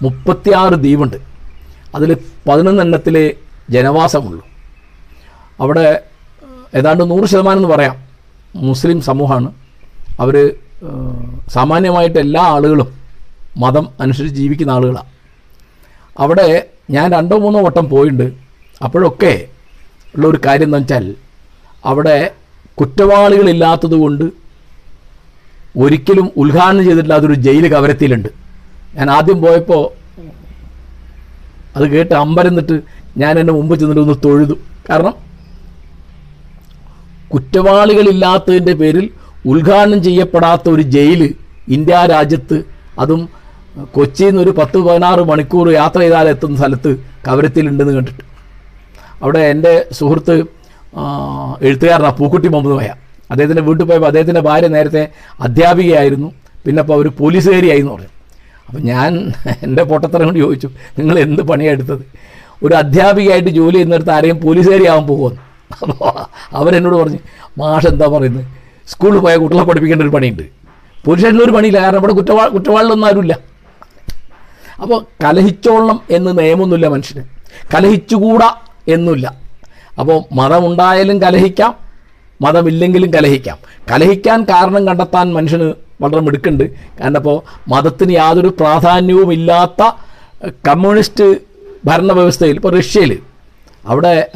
മുപ്പത്തിയാറ് 0.01 0.73
ദ്വീപുണ്ട്. 0.73 1.17
അതിൽ 1.95 2.17
പതിനൊന്നെണ്ണത്തിലെ 2.49 3.33
ജനവാസമുള്ളൂ. 3.69 4.47
അവിടെ 5.59 6.03
ഏതാണ്ട് 6.75 7.09
നൂറ് 7.09 7.25
ശതമാനം 7.25 7.57
എന്ന് 7.57 7.69
പറയാം 7.69 7.95
മുസ്ലിം 8.55 9.01
സമൂഹമാണ്. 9.01 9.51
അവർ 10.19 10.55
സാമാന്യമായിട്ട് 11.49 12.19
എല്ലാ 12.19 12.41
ആളുകളും 12.41 12.93
മതം 13.57 13.87
അനുസരിച്ച് 13.99 14.35
ജീവിക്കുന്ന 14.35 14.71
ആളുകളാണ് 14.71 15.12
അവിടെ 16.21 16.47
ഞാൻ 16.95 17.07
രണ്ടോ 17.15 17.35
മൂന്നോ 17.43 17.59
വട്ടം 17.65 17.85
പോയിട്ടുണ്ട് 17.93 18.27
അപ്പോഴൊക്കെ 18.85 19.33
ഉള്ള 20.15 20.25
ഒരു 20.31 20.39
കാര്യം 20.45 20.67
എന്ന് 20.69 20.79
വെച്ചാൽ 20.79 21.05
അവിടെ 21.91 22.17
കുറ്റവാളികളില്ലാത്തതുകൊണ്ട് 22.79 24.25
ഒരിക്കലും 25.83 26.27
ഉദ്ഘാടനം 26.41 26.83
ചെയ്തിട്ടില്ലാത്തൊരു 26.87 27.37
ജയിൽ 27.45 27.65
കവരത്തിയിലുണ്ട്. 27.73 28.29
ഞാൻ 28.97 29.07
ആദ്യം 29.17 29.39
പോയപ്പോൾ 29.43 29.83
അത് 31.77 31.85
കേട്ട് 31.93 32.13
അമ്പരന്നിട്ട് 32.23 32.75
ഞാൻ 33.21 33.39
എന്റെ 33.41 33.53
മുമ്പ് 33.57 33.73
ചെന്നിട്ട് 33.79 34.01
ഒന്ന് 34.01 34.15
തൊഴുതു. 34.25 34.55
കാരണം 34.89 35.15
കുറ്റവാളികളില്ലാത്തതിന്റെ 37.33 38.73
പേരിൽ 38.81 39.05
ഉദ്ഘാടനം 39.51 39.99
ചെയ്യപ്പെടാത്ത 40.07 40.65
ഒരു 40.75 40.83
ജയിൽ 40.95 41.21
ഇന്ത്യ 41.75 42.01
രാജ്യത്ത് 42.13 42.57
അതും 43.03 43.21
കൊച്ചിയിൽ 43.81 44.29
നിന്ന് 44.29 44.41
ഒരു 44.43 44.49
പത്ത് 44.49 44.77
പതിനാറ് 44.77 45.19
മണിക്കൂർ 45.19 45.71
യാത്ര 45.71 45.99
ചെയ്താൽ 45.99 46.27
എത്തുന്ന 46.27 46.57
സ്ഥലത്ത് 46.57 47.05
കവരത്തിലുണ്ടെന്ന് 47.27 47.93
കണ്ടിട്ട്. 47.93 48.23
അവിടെ 49.21 49.39
എന്റെ 49.39 49.85
സുഹൃത്ത് 49.91 50.35
എഴുത്തുകാരനാണ് 51.61 52.17
പൂക്കുട്ടി 52.17 52.47
മുഹമ്മദ് 52.47 52.77
മയ 52.77 52.89
അദ്ദേഹത്തിന്റെ 53.31 53.63
വീട്ടിൽ 53.63 53.85
പോയപ്പോൾ 53.85 54.07
അദ്ദേഹത്തിന്റെ 54.07 54.41
ഭാര്യ 54.41 54.67
നേരത്തെ 54.67 55.07
അധ്യാപികയായിരുന്നു. 55.39 56.33
പിന്നെ 56.65 56.79
അപ്പോൾ 56.79 56.93
അവർ 56.93 57.07
പോലീസുകാരിയായിരുന്നു 57.07 57.93
പറഞ്ഞു. 57.93 58.11
അപ്പം 58.67 58.81
ഞാൻ 58.81 59.31
എന്റെ 59.63 59.83
പൊട്ടത്തരം 59.83 60.25
കൊണ്ട് 60.25 60.39
ചോദിച്ചു 60.39 60.67
നിങ്ങൾ 60.99 61.19
എന്ത് 61.19 61.41
പണിയാണ് 61.41 61.77
എടുത്തത്? 61.77 62.03
ഒരു 62.63 62.73
അധ്യാപികയായിട്ട് 62.75 63.49
ജോലി 63.49 63.73
ചെയ്യുന്നിടത്ത് 63.73 64.11
ആരെയും 64.11 64.41
പോലീസുകാരിയാവാൻ 64.41 65.07
പോകുമെന്ന്. 65.07 65.41
അപ്പോൾ 65.81 66.19
അവരെന്നോട് 66.57 66.95
പറഞ്ഞു 66.95 67.19
മാഷ് 67.57 67.87
എന്താ 67.87 68.07
പറയുന്നത്? 68.07 68.45
സ്കൂളിൽ 68.87 69.19
പോയ 69.19 69.35
കുട്ടികളെ 69.35 69.65
പഠിപ്പിക്കേണ്ട 69.65 70.01
ഒരു 70.01 70.09
പണിയുണ്ട്. 70.09 70.43
പോലീസ് 71.05 71.25
ഒരു 71.25 71.51
പണിയില്ല. 71.51 71.79
കാരണം 71.81 71.97
ഇവിടെ 71.97 72.13
കുറ്റവാ 72.13 72.47
കുറ്റവാളിലൊന്നും 72.47 73.07
ആരുമില്ല. 73.07 73.52
അപ്പോൾ 74.81 74.99
കലഹിച്ചോളണം 75.23 76.01
എന്ന് 76.09 76.31
നിയമമൊന്നുമില്ല 76.39 76.87
മനുഷ്യന്. 76.87 77.23
കലഹിച്ചുകൂടാ 77.73 78.49
എന്നില്ല 78.87 79.27
അപ്പോൾ 79.99 80.17
മതമുണ്ടായാലും 80.33 81.21
കലഹിക്കാം 81.21 81.73
മതമില്ലെങ്കിലും 82.41 83.13
കലഹിക്കാം. 83.13 83.57
കലഹിക്കാൻ 83.91 84.43
കാരണം 84.43 84.87
കണ്ടെത്താൻ 84.87 85.33
മനുഷ്യന് 85.33 85.73
വളരെ 86.01 86.21
മിടുക്കുണ്ട്. 86.21 86.63
കാരണം 86.99 87.17
അപ്പോൾ 87.17 87.37
മതത്തിന് 87.67 88.11
യാതൊരു 88.11 88.47
പ്രാധാന്യവും 88.59 89.33
ഇല്ലാത്ത 89.33 89.81
കമ്മ്യൂണിസ്റ്റ് 90.67 91.25
ഭരണവ്യവസ്ഥയിൽ 91.85 92.55
ഇപ്പോൾ 92.55 92.73
റഷ്യയിൽ 92.79 93.11
അവിടെ 93.87 94.27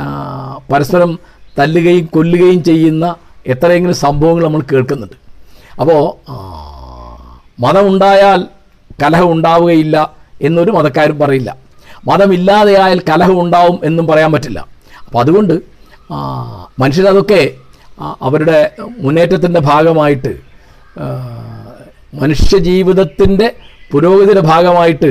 പരസ്പരം 0.71 1.19
തല്ലുകയും 1.59 2.05
കൊല്ലുകയും 2.05 2.63
ചെയ്യുന്ന 2.63 3.15
എത്രയെങ്കിലും 3.47 3.95
സംഭവങ്ങൾ 3.95 4.43
നമ്മൾ 4.43 4.61
കേൾക്കുന്നുണ്ട്. 4.71 5.15
അപ്പോൾ 5.81 6.01
മതമുണ്ടായാൽ 7.59 8.47
കലഹം 9.03 9.31
ഉണ്ടാവുകയില്ല 9.31 10.17
എന്നൊരു 10.41 10.71
മതക്കാരും 10.71 11.19
പറയില്ല. 11.19 11.57
മതമില്ലാതെയായാൽ 12.07 12.99
കലഹം 13.09 13.41
ഉണ്ടാവും 13.41 13.79
എന്നും 13.83 14.07
പറയാൻ 14.07 14.31
പറ്റില്ല. 14.31 14.67
അപ്പോൾ 15.05 15.19
അതുകൊണ്ട് 15.19 15.55
മനുഷ്യരതൊക്കെ 16.79 17.41
അവരുടെ 18.21 18.71
മുന്നേറ്റത്തിന്റെ 18.97 19.59
ഭാഗമായിട്ട് 19.59 20.31
മനുഷ്യജീവിതത്തിന്റെ 22.13 23.55
പുരോഗതിയുടെ 23.91 24.39
ഭാഗമായിട്ട് 24.39 25.09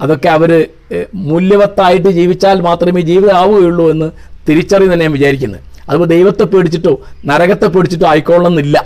അതൊക്കെ 0.00 0.28
അവർ 0.28 0.68
മൂല്യവത്തായിട്ട് 1.14 2.08
ജീവിച്ചാൽ 2.08 2.60
മാത്രമേ 2.60 3.00
ജീവിതം 3.00 3.36
ആവുകയുള്ളൂ 3.36 3.90
എന്ന് 3.90 4.10
തിരിച്ചറിയുന്ന 4.48 4.94
ഞാൻ 4.94 5.12
വിചാരിക്കുന്നത്. 5.12 5.60
അതുപോലെ 5.88 6.10
ദൈവത്തെ 6.10 6.44
പേടിച്ചിട്ടോ 6.44 7.00
നരകത്തെ 7.26 7.66
പേടിച്ചിട്ടോ 7.66 8.06
ആയിക്കോളണമെന്നില്ല 8.06 8.78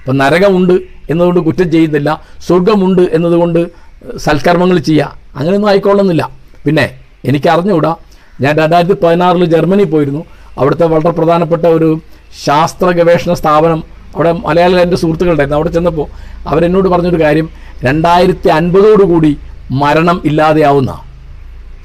അപ്പം 0.00 0.18
നരകമുണ്ട് 0.18 0.72
എന്നതുകൊണ്ട് 1.10 1.40
കുറ്റം 1.40 1.70
ചെയ്യുന്നില്ല 1.70 2.24
സ്വർഗമുണ്ട് 2.46 3.02
എന്നതുകൊണ്ട് 3.02 3.87
സൽക്കർമ്മങ്ങൾ 4.24 4.78
ചെയ്യുക 4.78 5.16
അങ്ങനെയൊന്നും 5.36 5.70
ആയിക്കൊള്ളുന്നില്ല. 5.70 6.30
പിന്നെ 6.66 6.86
എനിക്ക് 7.24 7.48
അറിഞ്ഞുകൂടാ 7.48 7.92
ഞാൻ 8.40 8.52
രണ്ടായിരത്തി 8.56 8.96
പതിനാറിൽ 9.04 9.44
ജർമ്മനി 9.44 9.84
പോയിരുന്നു. 9.84 10.22
അവിടുത്തെ 10.58 10.86
വളരെ 10.86 11.10
പ്രധാനപ്പെട്ട 11.10 11.64
ഒരു 11.66 12.00
ശാസ്ത്ര 12.44 12.86
ഗവേഷണ 12.86 13.32
സ്ഥാപനം 13.32 13.80
അവിടെ 14.14 14.32
മലയാളികൾ 14.32 14.80
എന്റെ 14.80 14.96
സുഹൃത്തുക്കളുണ്ടായിരുന്നു. 14.96 15.56
അവിടെ 15.56 15.70
ചെന്നപ്പോൾ 15.70 16.06
അവരെന്നോട് 16.46 16.88
പറഞ്ഞൊരു 16.88 17.20
കാര്യം 17.22 17.48
രണ്ടായിരത്തി 17.84 18.48
അൻപതോടുകൂടി 18.48 19.38
മരണം 19.70 20.22
ഇല്ലാതെയാവുന്ന. 20.24 20.90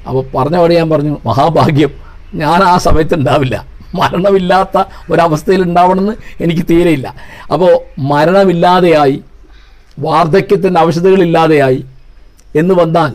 അപ്പോൾ 0.08 0.24
പറഞ്ഞ 0.36 0.58
വഴി 0.58 0.74
ഞാൻ 0.76 0.90
പറഞ്ഞു 0.90 1.18
മഹാഭാഗ്യം 1.26 1.92
ഞാൻ 2.36 2.64
ആ 2.64 2.78
സമയത്ത് 2.78 3.14
ഉണ്ടാവില്ല 3.14 3.66
മരണമില്ലാത്ത 3.96 4.78
ഒരവസ്ഥയിൽ 5.12 5.62
ഉണ്ടാവണമെന്ന് 5.64 6.14
എനിക്ക് 6.44 6.62
തീരെയില്ല. 6.70 7.16
അപ്പോൾ 7.54 7.74
മരണമില്ലാതെയായി 8.12 9.24
വാർദ്ധക്യത്തിന്റെ 10.00 10.80
ആവശ്യതകളില്ലാതെയായി 10.80 11.86
എന്ന് 12.56 12.74
വന്നാൽ 12.74 13.12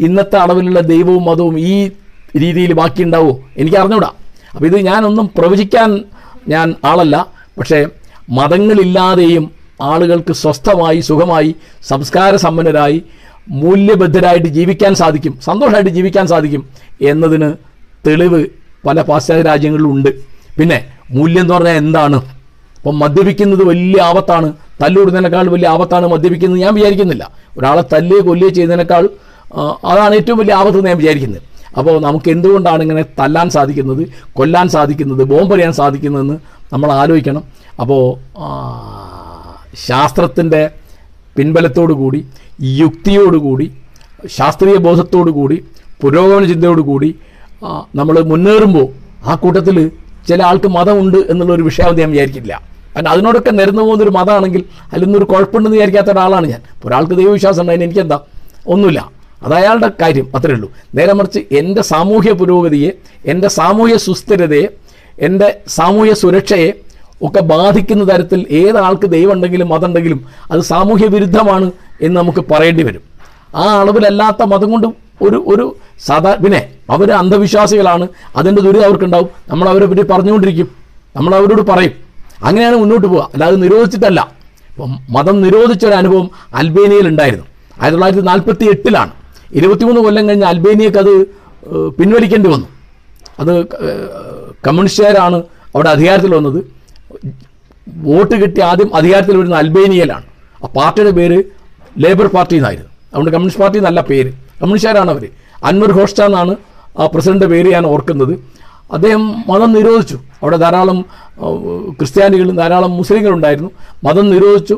ഇന്നത്തെ 0.00 0.36
അളവിലുള്ള 0.36 0.80
ദൈവവും 0.80 1.24
മതവും 1.24 1.60
ഈ 1.60 1.90
രീതിയിൽ 2.36 2.72
ബാക്കി 2.72 3.02
ഉണ്ടാവുമോ 3.02 3.40
എനിക്ക് 3.56 3.76
അറിഞ്ഞൂടാ. 3.76 4.10
അപ്പോൾ 4.52 4.66
ഇത് 4.66 4.76
ഞാനൊന്നും 4.76 5.30
പ്രവചിക്കാൻ 5.38 6.04
ഞാൻ 6.48 6.74
ആളല്ല. 6.84 7.26
പക്ഷേ 7.58 7.86
മതങ്ങളില്ലാതെയും 8.30 9.50
ആളുകൾക്ക് 9.82 10.32
സ്വസ്ഥമായി 10.32 11.00
സുഖമായി 11.00 11.54
സംസ്കാര 11.82 12.36
സമ്പന്നരായി 12.36 13.02
മൂല്യബദ്ധരായിട്ട് 13.48 14.48
ജീവിക്കാൻ 14.48 14.94
സാധിക്കും 14.94 15.40
സന്തോഷമായിട്ട് 15.44 15.90
ജീവിക്കാൻ 15.90 16.26
സാധിക്കും 16.26 16.68
എന്നതിന് 17.02 17.52
തെളിവ് 18.06 18.46
പല 18.86 19.02
പാശ്ചാത്യ 19.02 19.42
രാജ്യങ്ങളിലും 19.42 19.92
ഉണ്ട്. 19.92 20.08
പിന്നെ 20.58 20.86
മൂല്യം 21.10 21.40
എന്ന് 21.40 21.54
പറഞ്ഞാൽ 21.54 21.72
എന്താണ്? 21.72 22.16
അപ്പം 22.76 22.98
മദ്യപിക്കുന്നത് 22.98 23.64
വലിയ 23.64 24.02
ആപത്താണ്. 24.02 24.52
തല്ലൂടുന്നതിനേക്കാൾ 24.82 25.48
വലിയ 25.50 25.68
ആപത്താണ് 25.68 26.06
മദ്യപിക്കുന്നത്. 26.06 26.60
ഞാൻ 26.60 26.74
വിചാരിക്കുന്നില്ല. 26.74 27.30
ഒരാളെ 27.58 27.82
തല്ലുകയോ 27.92 28.22
കൊല്ലുകയോ 28.28 28.52
ചെയ്യുന്നതിനേക്കാൾ 28.56 29.04
അതാണ് 29.90 30.14
ഏറ്റവും 30.18 30.38
വലിയ 30.40 30.54
ആപത്ത് 30.60 30.84
ഞാൻ 30.88 30.98
വിചാരിക്കുന്നത്. 31.02 31.42
അപ്പോൾ 31.78 31.94
നമുക്ക് 32.06 32.28
എന്തുകൊണ്ടാണ് 32.34 32.80
ഇങ്ങനെ 32.86 33.02
തല്ലാൻ 33.18 33.48
സാധിക്കുന്നത് 33.56 34.02
കൊല്ലാൻ 34.38 34.66
സാധിക്കുന്നത് 34.76 35.22
ബോംബെറിയാൻ 35.32 35.72
സാധിക്കുന്നതെന്ന് 35.80 36.36
നമ്മൾ 36.72 36.88
ആലോചിക്കണം. 37.00 37.42
അപ്പോൾ 37.82 38.02
ശാസ്ത്രത്തിന്റെ 39.88 40.62
പിൻബലത്തോടു 41.36 41.94
കൂടി 42.02 42.20
യുക്തിയോടുകൂടി 42.82 43.66
ശാസ്ത്രീയ 44.38 44.78
ബോധത്തോടു 44.86 45.30
കൂടി 45.38 45.56
പുരോഗമന 46.02 46.44
ചിന്തയോടുകൂടി 46.52 47.10
നമ്മൾ 47.98 48.16
മുന്നേറുമ്പോൾ 48.32 48.86
ആ 49.30 49.34
കൂട്ടത്തിൽ 49.42 49.76
ചില 50.28 50.40
ആൾക്ക് 50.48 50.68
മതമുണ്ട് 50.76 51.18
എന്നുള്ളൊരു 51.30 51.64
വിഷയം 51.68 51.96
ഞാൻ 52.00 52.10
വിചാരിക്കില്ല. 52.14 52.52
കാരണം 52.96 53.10
അതിനോടൊക്കെ 53.10 53.50
നിരന്നു 53.50 53.82
പോകുന്നൊരു 53.82 54.10
മതമാണെങ്കിൽ 54.10 54.64
അതിലൊന്നൊരു 54.92 55.24
കുഴപ്പമുണ്ടെന്ന് 55.24 55.76
വിചാരിക്കാത്ത 55.76 56.06
ഒരാളാണ് 56.06 56.46
ഞാൻ. 56.46 56.60
ഒരാൾക്ക് 56.84 57.14
ദൈവവിശ്വാസം 57.14 57.62
ഉണ്ട് 57.62 57.72
എനിക്കെന്താ? 57.72 58.20
ഒന്നുമില്ല. 58.66 59.10
അത് 59.42 59.54
അയാളുടെ 59.54 59.90
കാര്യം 60.02 60.36
അത്രേ 60.36 60.54
ഉള്ളൂ. 60.54 60.72
നേരെ 60.94 61.12
മറിച്ച് 61.12 61.38
എന്റെ 61.52 61.82
സാമൂഹ്യ 61.82 62.32
പുരോഗതിയെ 62.32 62.90
എന്റെ 63.26 63.48
സാമൂഹ്യ 63.48 63.96
സുസ്ഥിരതയെ 63.96 64.66
എന്റെ 65.20 65.58
സാമൂഹ്യ 65.68 66.14
സുരക്ഷയെ 66.14 66.72
ഒക്കെ 67.22 67.40
ബാധിക്കുന്ന 67.40 68.14
തരത്തിൽ 68.14 68.46
ഏതാൾക്ക് 68.50 69.06
ദൈവം 69.06 69.32
ഉണ്ടെങ്കിലും 69.32 69.68
മതമുണ്ടെങ്കിലും 69.68 70.24
അത് 70.50 70.60
സാമൂഹ്യ 70.60 71.06
വിരുദ്ധമാണ് 71.06 71.72
എന്ന് 72.02 72.20
നമുക്ക് 72.20 72.44
പറയേണ്ടി 72.50 72.82
വരും. 72.82 73.02
ആ 73.54 73.80
അളവിലല്ലാത്ത 73.80 74.42
മതം 74.42 74.70
കൊണ്ട് 74.70 74.86
ഒരു 75.22 75.44
ഒരു 75.46 75.76
സാധാ 76.06 76.34
പിന്നെ 76.34 76.68
അവർ 76.90 77.12
അന്ധവിശ്വാസികളാണ്. 77.12 78.08
അതിന്റെ 78.36 78.62
ദുരിതം 78.62 78.84
അവർക്കുണ്ടാവും. 78.84 79.28
നമ്മൾ 79.48 79.68
അവരെ 79.68 79.86
പറ്റി 79.86 80.02
പറഞ്ഞുകൊണ്ടിരിക്കും. 80.02 80.68
നമ്മൾ 81.16 81.34
അവരോട് 81.34 81.62
പറയും. 81.62 82.09
അങ്ങനെയാണ് 82.46 82.76
മുന്നോട്ട് 82.82 83.06
പോവുക. 83.06 83.22
അല്ലാതെ 83.34 83.56
നിരോധിച്ചിട്ടല്ല. 83.64 84.20
ഇപ്പം 84.70 84.92
മതം 85.16 85.36
നിരോധിച്ച 85.46 85.84
ഒരു 85.90 85.96
അനുഭവം 86.00 86.26
അൽബേനിയയിൽ 86.60 87.06
ഉണ്ടായിരുന്നു. 87.12 87.46
ആയിരത്തി 87.80 87.96
തൊള്ളായിരത്തി 87.96 88.24
നാൽപ്പത്തി 88.30 88.64
എട്ടിലാണ് 88.74 89.12
ഇരുപത്തിമൂന്ന് 89.58 90.00
കൊല്ലം 90.06 90.24
കഴിഞ്ഞ് 90.28 90.46
അൽബേനിയക്ക് 90.52 90.98
അത് 91.04 91.12
പിൻവലിക്കേണ്ടി 91.98 92.48
വന്നു. 92.54 92.68
അത് 93.42 93.52
കമ്മ്യൂണിസ്റ്റുകാരാണ് 94.66 95.38
അവിടെ 95.74 95.90
അധികാരത്തിൽ 95.96 96.32
വന്നത്. 96.38 96.60
വോട്ട് 98.08 98.34
കിട്ടി 98.42 98.60
ആദ്യം 98.70 98.90
അധികാരത്തിൽ 98.96 99.36
വരുന്ന 99.40 99.56
അൽബേനിയയിലാണ്. 99.62 100.26
ആ 100.64 100.66
പാർട്ടിയുടെ 100.78 101.12
പേര് 101.18 101.38
ലേബർ 102.04 102.26
പാർട്ടി 102.36 102.56
എന്നായിരുന്നു. 102.60 102.90
അതുകൊണ്ട് 103.12 103.30
കമ്മ്യൂണിസ്റ്റ് 103.34 103.62
പാർട്ടി 103.62 103.78
എന്നല്ല 103.78 104.00
പേര്. 104.10 104.30
കമ്മ്യൂണിസ്റ്റുകാരാണ് 104.60 105.10
അവർ 105.14 105.24
അൻവർ 105.70 105.90
ഘോഷ്ട 106.00 106.20
എന്നാണ് 106.28 106.52
ആ 106.98 107.06
പ്രസിഡന്റ് 107.06 107.46
പേര് 107.52 107.68
ഞാൻ 107.76 107.86
ഓർക്കുന്നത്. 107.86 108.34
അദ്ദേഹം 108.92 109.44
മതം 109.48 109.72
നിരോധിച്ചു. 109.72 110.18
അവിടെ 110.42 110.56
ധാരാളം 110.56 111.04
ക്രിസ്ത്യാനികളും 111.98 112.56
ധാരാളം 112.56 112.96
മുസ്ലിങ്ങളും 112.96 113.34
ഉണ്ടായിരുന്നു 113.34 113.70
മതം 114.04 114.30
നിരോധിച്ചു. 114.30 114.76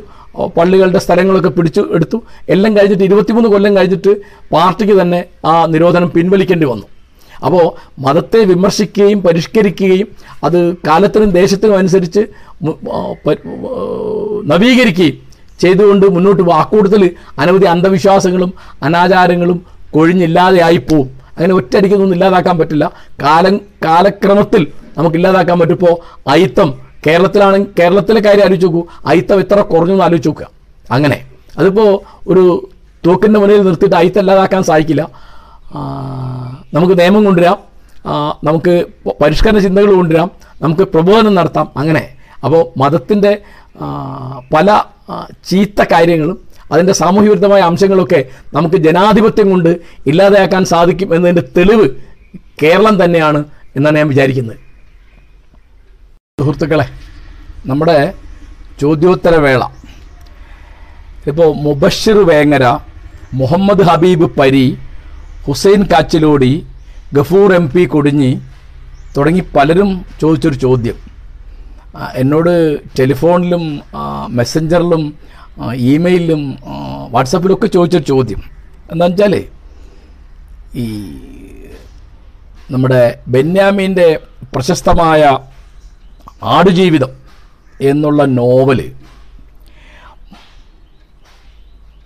പള്ളികളുടെ 0.57 0.99
സ്ഥലങ്ങളൊക്കെ 0.99 1.49
പിടിച്ചു 1.49 1.83
എടുത്തു. 1.97 2.19
എല്ലാം 2.49 2.77
കഴിഞ്ഞിട്ട് 2.77 3.05
ഇരുപത്തിമൂന്ന് 3.05 3.49
കൊല്ലം 3.49 3.77
കഴിഞ്ഞിട്ട് 3.77 4.13
പാർട്ടിക്ക് 4.53 5.03
തന്നെ 5.03 5.25
ആ 5.47 5.67
നിരോധനം 5.67 6.11
പിൻവലിക്കേണ്ടി 6.11 6.67
വന്നു. 6.67 6.87
അപ്പോൾ 7.47 7.65
മതത്തെ 7.99 8.41
വിമർശിക്കുകയും 8.45 9.23
പരിഷ്കരിക്കുകയും 9.23 10.09
അത് 10.45 10.59
കാലത്തിനും 10.89 11.31
ദേശത്തിനും 11.31 11.77
അനുസരിച്ച് 11.79 12.23
നവീകരിക്കുകയും 14.53 15.19
ചെയ്തുകൊണ്ട് 15.61 16.07
മുന്നോട്ട് 16.07 16.43
അക്കൂട്ടത്തിൽ 16.43 17.11
അനവധി 17.39 17.65
അന്ധവിശ്വാസങ്ങളും 17.65 18.53
അനാചാരങ്ങളും 18.83 19.59
കൊഴിഞ്ഞില്ലാതെയായിപ്പോവും 19.91 21.22
അങ്ങനെ 21.37 21.55
ഒറ്റയടിക്കൊന്നും 21.55 22.13
ഇല്ലാതാക്കാൻ 22.13 22.59
പറ്റില്ല. 22.59 22.91
കാലം 23.23 23.61
കാലക്രമത്തിൽ 23.85 24.67
നമുക്ക് 24.99 25.17
ഇല്ലാതാക്കാൻ 25.17 25.59
പറ്റുമ്പോൾ 25.59 26.29
അയിത്തം 26.29 26.79
കേരളത്തിലാണെങ്കിൽ 27.07 27.71
കേരളത്തിലെ 27.79 28.21
കാര്യം 28.21 28.45
ആലോചിച്ച് 28.45 28.67
നോക്കൂ. 28.67 28.87
അയിത്തം 29.07 29.41
എത്ര 29.41 29.61
കുറഞ്ഞു 29.61 29.93
എന്ന് 29.93 30.05
ആലോചിച്ച് 30.05 30.29
നോക്കുക. 30.29 30.47
അങ്ങനെ. 30.91 31.27
അതിപ്പോൾ 31.59 32.01
ഒരു 32.29 32.69
തൂക്കിന്റെ 33.07 33.41
മുന്നിൽ 33.41 33.63
നിർത്തിയിട്ട് 33.63 33.97
അയിത്തം 33.97 34.21
ഇല്ലാതാക്കാൻ 34.21 34.63
സാധിക്കില്ല. 34.63 35.09
നമുക്ക് 36.75 37.01
നിയമം 37.01 37.25
കൊണ്ടുവരാം. 37.25 37.59
നമുക്ക് 38.45 38.87
പരിഷ്കരണ 39.23 39.59
ചിന്തകൾ 39.59 39.95
കൊണ്ടുവരാം. 39.95 40.31
നമുക്ക് 40.63 40.83
പ്രബോധനം 40.83 41.35
നടത്താം. 41.35 41.69
അങ്ങനെ. 41.77 42.09
അപ്പോൾ 42.45 42.79
മതത്തിന്റെ 42.79 43.43
പല 44.55 44.83
ചീത്ത 45.51 45.85
കാര്യങ്ങളും 45.93 46.41
അതിന്റെ 46.73 46.95
സാമൂഹ്യവിരുദ്ധമായ 47.01 47.61
അംശങ്ങളൊക്കെ 47.71 48.21
നമുക്ക് 48.55 48.79
ജനാധിപത്യം 48.87 49.49
കൊണ്ട് 49.51 49.71
ഇല്ലാതെയാക്കാൻ 50.11 50.63
സാധിക്കും 50.73 51.09
എന്നതിന്റെ 51.17 51.45
തെളിവ് 51.57 51.87
കേരളം 52.63 52.95
തന്നെയാണ് 53.05 53.41
എന്നാണ് 53.77 53.97
ഞാൻ 53.99 54.09
വിചാരിക്കുന്നത്. 54.09 54.59
സുഹൃത്തുക്കളെ 56.41 56.87
നമ്മുടെ 57.67 57.99
ചോദ്യോത്തര 58.81 59.35
വേള. 59.47 59.63
ഇപ്പോൾ 61.31 61.49
മുബഷിർ 61.65 62.19
വേങ്ങര 62.31 62.65
മുഹമ്മദ് 63.41 63.85
ഹബീബ് 63.89 64.27
പരി 64.39 64.67
ഹുസൈൻ 65.47 65.83
കാച്ചിലോടി 65.93 66.53
ഗഫൂർ 67.17 67.51
എം 67.55 67.67
പി 67.75 67.85
കൊടിഞ്ഞി 67.93 68.31
തുടങ്ങി 69.17 69.43
പലരും 69.57 69.91
ചോദിച്ചൊരു 70.21 70.59
ചോദ്യം. 70.67 70.97
എന്നോട് 72.23 72.53
ടെലിഫോണിലും 72.99 73.65
മെസ്സഞ്ചറിലും 74.39 75.03
ഒക്കെ 75.59 76.43
വാട്സപ്പിലൊക്കെ 77.11 77.67
ചോദിച്ചൊരു 77.67 78.05
ചോദ്യം. 78.05 78.43
എന്താണെന്ന് 78.93 79.23
വെച്ചാൽ 79.23 79.35
ഈ 80.75 80.87
നമ്മുടെ 82.71 83.19
ബെന്യാമീന്റെ 83.29 84.21
പ്രശസ്തമായ 84.55 85.39
ആടുജീവിതം 86.43 87.13
എന്നുള്ള 87.81 88.25
നോവൽ 88.25 88.81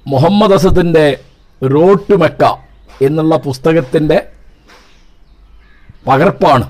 മുഹമ്മദ് 0.07 0.53
അസദിന്റെ 0.53 1.21
റോഡ് 1.63 2.11
ടു 2.11 2.15
മെക്ക 2.15 2.45
എന്നുള്ള 3.03 3.37
പുസ്തകത്തിന്റെ 3.37 4.19
പകർപ്പാണ് 6.07 6.67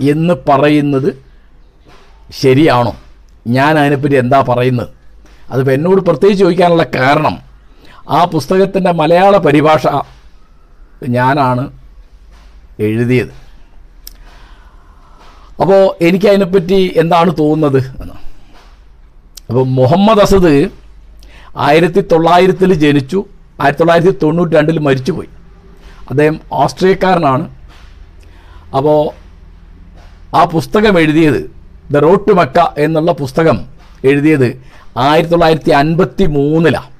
എന്ന് 0.00 0.34
പറയുന്നത് 0.48 1.22
ശരിയാണോ? 2.32 2.96
ഞാൻ 3.46 3.78
അതിനെപ്പറ്റി 3.78 4.14
എന്താ 4.14 4.40
പറയുന്നത്? 4.48 5.03
അതിപ്പോൾ 5.50 5.70
എന്നോട് 5.70 6.00
പ്രത്യേകിച്ച് 6.00 6.44
ചോദിക്കാനുള്ള 6.44 6.86
കാരണം 6.94 7.38
ആ 8.10 8.24
പുസ്തകത്തിന്റെ 8.24 8.92
മലയാള 8.92 9.36
പരിഭാഷ 9.36 9.86
ഞാനാണ് 11.08 11.72
എഴുതിയത്. 12.80 13.44
അപ്പോൾ 15.60 16.04
എനിക്ക് 16.04 16.26
അതിനെപ്പറ്റി 16.26 16.92
എന്താണ് 16.96 17.30
തോന്നുന്നത് 17.38 18.02
എന്ന്. 18.02 18.14
അപ്പോൾ 19.48 19.66
മുഹമ്മദ് 19.66 20.20
അസദ് 20.20 20.68
ആയിരത്തി 21.56 22.00
തൊള്ളായിരത്തിൽ 22.00 22.74
ജനിച്ചു 22.74 23.24
ആയിരത്തി 23.60 23.78
തൊള്ളായിരത്തി 23.78 24.18
തൊണ്ണൂറ്റി 24.22 24.54
രണ്ടിൽ 24.54 24.78
മരിച്ചുപോയി. 24.78 25.28
അദ്ദേഹം 26.10 26.40
ഓസ്ട്രിയക്കാരനാണ്. 26.52 27.56
അപ്പോൾ 28.76 29.10
ആ 30.36 30.44
പുസ്തകം 30.44 30.98
എഴുതിയത് 30.98 31.50
ദ 31.90 31.96
റോഡ് 31.96 32.28
ടു 32.28 32.32
മക്ക 32.32 32.58
എന്നുള്ള 32.78 33.12
പുസ്തകം 33.12 33.73
എഴുതിയത് 34.04 34.48
ആയിരത്തി 34.96 35.30
തൊള്ളായിരത്തി 35.30 35.70
അൻപത്തി 35.70 36.26
മൂന്നിലാണ് 36.26 36.90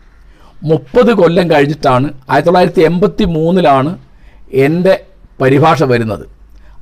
മുപ്പത് 0.62 1.12
കൊല്ലം 1.12 1.50
കഴിഞ്ഞിട്ടാണ് 1.50 2.12
ആയിരത്തി 2.30 2.46
തൊള്ളായിരത്തി 2.46 2.80
എൺപത്തി 2.80 3.24
മൂന്നിലാണ് 3.24 3.98
എന്റെ 4.52 4.94
പരിഭാഷ 5.40 5.82
വരുന്നത്. 5.82 6.24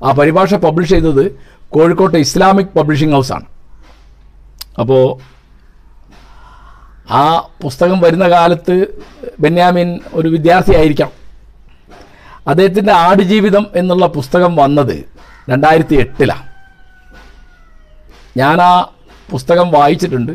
ആ 0.04 0.12
പരിഭാഷ 0.12 0.54
പബ്ലിഷ് 0.54 0.90
ചെയ്തത് 0.90 1.24
കോഴിക്കോട്ടെ 1.70 2.18
ഇസ്ലാമിക് 2.18 2.72
പബ്ലിഷിംഗ് 2.76 3.14
ഹൗസാണ് 3.14 3.46
അപ്പോൾ 4.78 5.04
ആ 7.10 7.22
പുസ്തകം 7.62 8.00
വരുന്ന 8.00 8.28
കാലത്ത് 8.28 8.74
ബെന്യാമിൻ 9.40 10.00
ഒരു 10.14 10.28
വിദ്യാർത്ഥിയായിരിക്കാം 10.28 11.10
അദ്ദേഹത്തിന്റെ 12.46 12.92
ആടുജീവിതം 12.92 13.66
എന്നുള്ള 13.76 14.06
പുസ്തകം 14.06 14.56
വന്നത് 14.56 14.96
രണ്ടായിരത്തി 15.48 15.94
എട്ടിലാണ് 15.94 16.46
ഞാൻ 18.36 18.60
ആ 18.62 18.72
പുസ്തകം 19.32 19.70
വായിച്ചിട്ടുണ്ട്. 19.70 20.32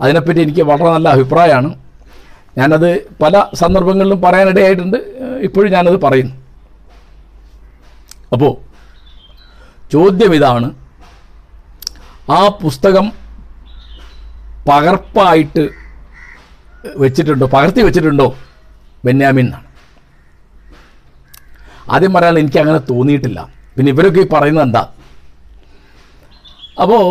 അതിനെപ്പറ്റി 0.00 0.40
എനിക്ക് 0.40 0.62
വളരെ 0.62 0.90
നല്ല 0.92 1.08
അഭിപ്രായമാണ്. 1.08 1.70
ഞാനത് 2.58 2.90
പല 3.22 3.44
സന്ദർഭങ്ങളിലും 3.54 4.20
പറയാനിടയായിട്ടുണ്ട്. 4.22 4.96
ഇപ്പോഴും 5.40 5.72
ഞാനത് 5.72 6.00
പറയുന്നു. 6.00 6.34
അപ്പോൾ 8.32 8.52
ചോദ്യം 9.92 10.34
ഇതാണ്. 10.34 10.68
ആ 12.30 12.48
പുസ്തകം 12.48 13.06
പകർപ്പായിട്ട് 14.70 15.68
വെച്ചിട്ടുണ്ടോ? 16.96 17.46
പകർത്തി 17.46 17.82
വെച്ചിട്ടുണ്ടോ? 17.82 18.26
ബെന്യാമിൻ 19.04 19.44
എന്നാണ്. 19.44 19.66
ആദ്യം 21.90 22.12
പറയാൻ 22.12 22.38
എനിക്ക് 22.38 22.58
അങ്ങനെ 22.58 22.78
തോന്നിയിട്ടില്ല. 22.78 23.38
പിന്നെ 23.76 23.92
ഇവരൊക്കെ 23.92 24.20
ഈ 24.20 24.28
പറയുന്നത് 24.32 24.64
എന്താ? 24.64 24.82
അപ്പോൾ 26.82 27.04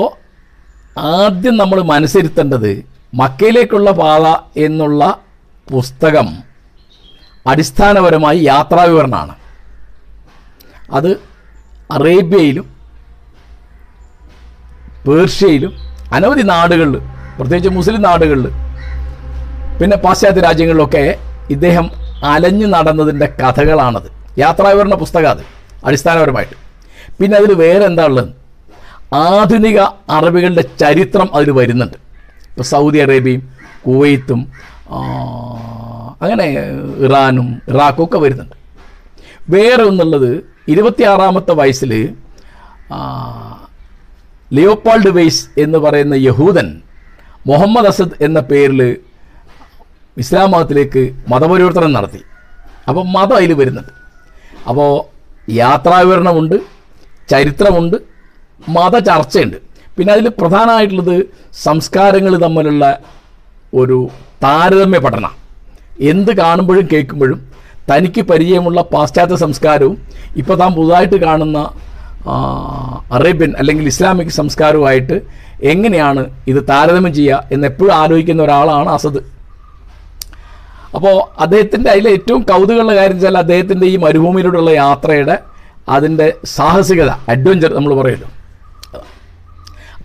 ആദ്യം 0.98 1.58
നമ്മൾ 1.58 1.82
മനസ്സിരുത്തേണ്ടത് 1.82 2.86
മക്കയിലേക്കുള്ള 3.14 3.92
പാത 3.92 4.26
എന്നുള്ള 4.66 5.20
പുസ്തകം 5.68 6.28
അടിസ്ഥാനപരമായി 7.48 8.44
യാത്രാവിവരണമാണ് 8.46 9.36
അത് 10.92 11.20
അറേബ്യയിലും 11.92 12.68
പേർഷ്യയിലും 15.08 15.74
അനവധി 16.14 16.42
നാടുകളിൽ 16.42 17.00
പ്രത്യേകിച്ച് 17.38 17.70
മുസ്ലിം 17.70 18.02
നാടുകളിൽ 18.02 18.48
പിന്നെ 19.80 19.98
പാശ്ചാത്യ 19.98 20.42
രാജ്യങ്ങളിലൊക്കെ 20.42 21.20
ഇദ്ദേഹം 21.50 21.92
അലഞ്ഞു 22.24 22.68
നടന്നതിന്റെ 22.68 23.26
കഥകളാണത്. 23.26 24.10
യാത്രാവിവരണ 24.38 24.94
പുസ്തകം 24.94 25.30
അത് 25.30 25.44
അടിസ്ഥാനപരമായിട്ട്. 25.86 26.56
പിന്നെ 27.20 27.38
അതിൽ 27.38 27.54
വേറെ 27.54 27.86
എന്താ 27.86 28.06
ഉള്ളത്? 28.06 28.37
ആധുനിക 29.14 29.80
അറബികളുടെ 30.10 30.62
ചരിത്രം 30.62 31.36
അതിൽ 31.36 31.52
വരുന്നുണ്ട്. 31.52 31.98
ഇപ്പോൾ 32.50 32.64
സൗദി 32.64 32.98
അറേബ്യയും 32.98 33.56
കുവൈത്തും 33.88 34.52
അങ്ങനെ 36.22 36.48
ഇറാനും 37.06 37.62
ഇറാഖും 37.68 38.06
ഒക്കെ 38.06 38.18
വരുന്നുണ്ട്. 38.18 38.56
വേറെ 39.50 39.84
ഒന്നുള്ളത് 39.84 40.44
ഇരുപത്തിയാറാമത്തെ 40.68 41.52
വയസ്സിൽ 41.52 42.16
ലിയോപ്പാൾഡ് 44.54 45.10
വെയ്സ് 45.10 45.60
എന്ന് 45.60 45.78
പറയുന്ന 45.78 46.14
യഹൂദൻ 46.14 46.82
മുഹമ്മദ് 47.48 47.88
അസദ് 47.88 48.24
എന്ന 48.24 48.40
പേരിൽ 48.40 48.98
ഇസ്ലാം 50.18 50.52
മതത്തിലേക്ക് 50.52 51.16
മതപരിവർത്തനം 51.28 51.94
നടത്തി. 51.94 52.22
അപ്പോൾ 52.88 53.06
മതം 53.06 53.36
അതിൽ 53.36 53.54
വരുന്നുണ്ട്. 53.54 53.92
അപ്പോൾ 54.70 54.92
യാത്രാവിവരണമുണ്ട് 55.52 56.56
ചരിത്രമുണ്ട് 57.30 58.17
മത 58.76 58.96
ചർച്ചയുണ്ട് 59.10 59.58
പിന്നെ 59.98 60.12
അതിൽ 60.16 60.28
പ്രധാനമായിട്ടുള്ളത് 60.42 61.16
സംസ്കാരങ്ങൾ 61.66 62.34
തമ്മിലുള്ള 62.46 62.86
ഒരു 63.82 63.98
താരതമ്യ 64.44 65.00
പഠനം. 65.06 65.34
എന്ത് 66.12 66.32
കാണുമ്പോഴും 66.42 66.86
കേൾക്കുമ്പോഴും 66.92 67.40
തനിക്ക് 67.90 68.22
പരിചയമുള്ള 68.32 68.80
പാശ്ചാത്യ 68.94 69.38
സംസ്കാരവും 69.44 69.98
ഇപ്പോൾ 70.42 70.56
താൻ 70.62 70.72
പുതുതായിട്ട് 70.78 71.18
കാണുന്ന 71.26 71.58
അറേബ്യൻ 73.18 73.52
അല്ലെങ്കിൽ 73.60 73.86
ഇസ്ലാമിക് 73.94 74.34
സംസ്കാരവുമായിട്ട് 74.40 75.18
എങ്ങനെയാണ് 75.72 76.22
ഇത് 76.52 76.60
താരതമ്യം 76.72 77.14
ചെയ്യുക 77.18 77.50
എന്ന് 77.54 77.66
എപ്പോഴും 77.72 77.94
ആലോചിക്കുന്ന 78.02 78.42
ഒരാളാണ് 78.48 78.90
അസദ്. 78.96 79.22
അപ്പോൾ 80.96 81.16
അദ്ദേഹത്തിന്റെ 81.44 81.90
അതിലെ 81.94 82.10
ഏറ്റവും 82.18 82.42
കൗതുകമുള്ള 82.50 82.94
കാര്യം 83.00 83.18
വെച്ചാൽ 83.18 83.38
അദ്ദേഹത്തിന്റെ 83.44 83.88
ഈ 83.94 83.96
മരുഭൂമിയിലൂടെയുള്ള 84.06 84.72
യാത്രയുടെ 84.84 85.36
അതിന്റെ 85.96 86.28
സാഹസികത 86.58 87.12
അഡ്വഞ്ചർ 87.34 87.72
നമ്മൾ 87.78 87.94
പറയുമല്ലോ. 88.02 88.30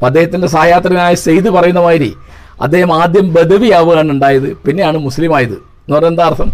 അപ്പം 0.02 0.10
അദ്ദേഹത്തിന്റെ 0.10 0.48
സായാത്രനായ 0.54 1.14
സെയ്ദ് 1.24 1.48
പറയുന്ന 1.56 1.80
മാതിരി 1.84 2.08
അദ്ദേഹം 2.64 2.90
ആദ്യം 3.00 3.26
ബദവിയാവുകയാണ് 3.34 4.10
ഉണ്ടായത് 4.14 4.48
പിന്നെയാണ് 4.64 4.98
മുസ്ലിം 5.04 5.32
ആയത് 5.36 5.52
എന്ന് 5.52 5.94
പറയുന്നത് 5.94 6.12
എന്താ 6.12 6.24
അർത്ഥം? 6.30 6.48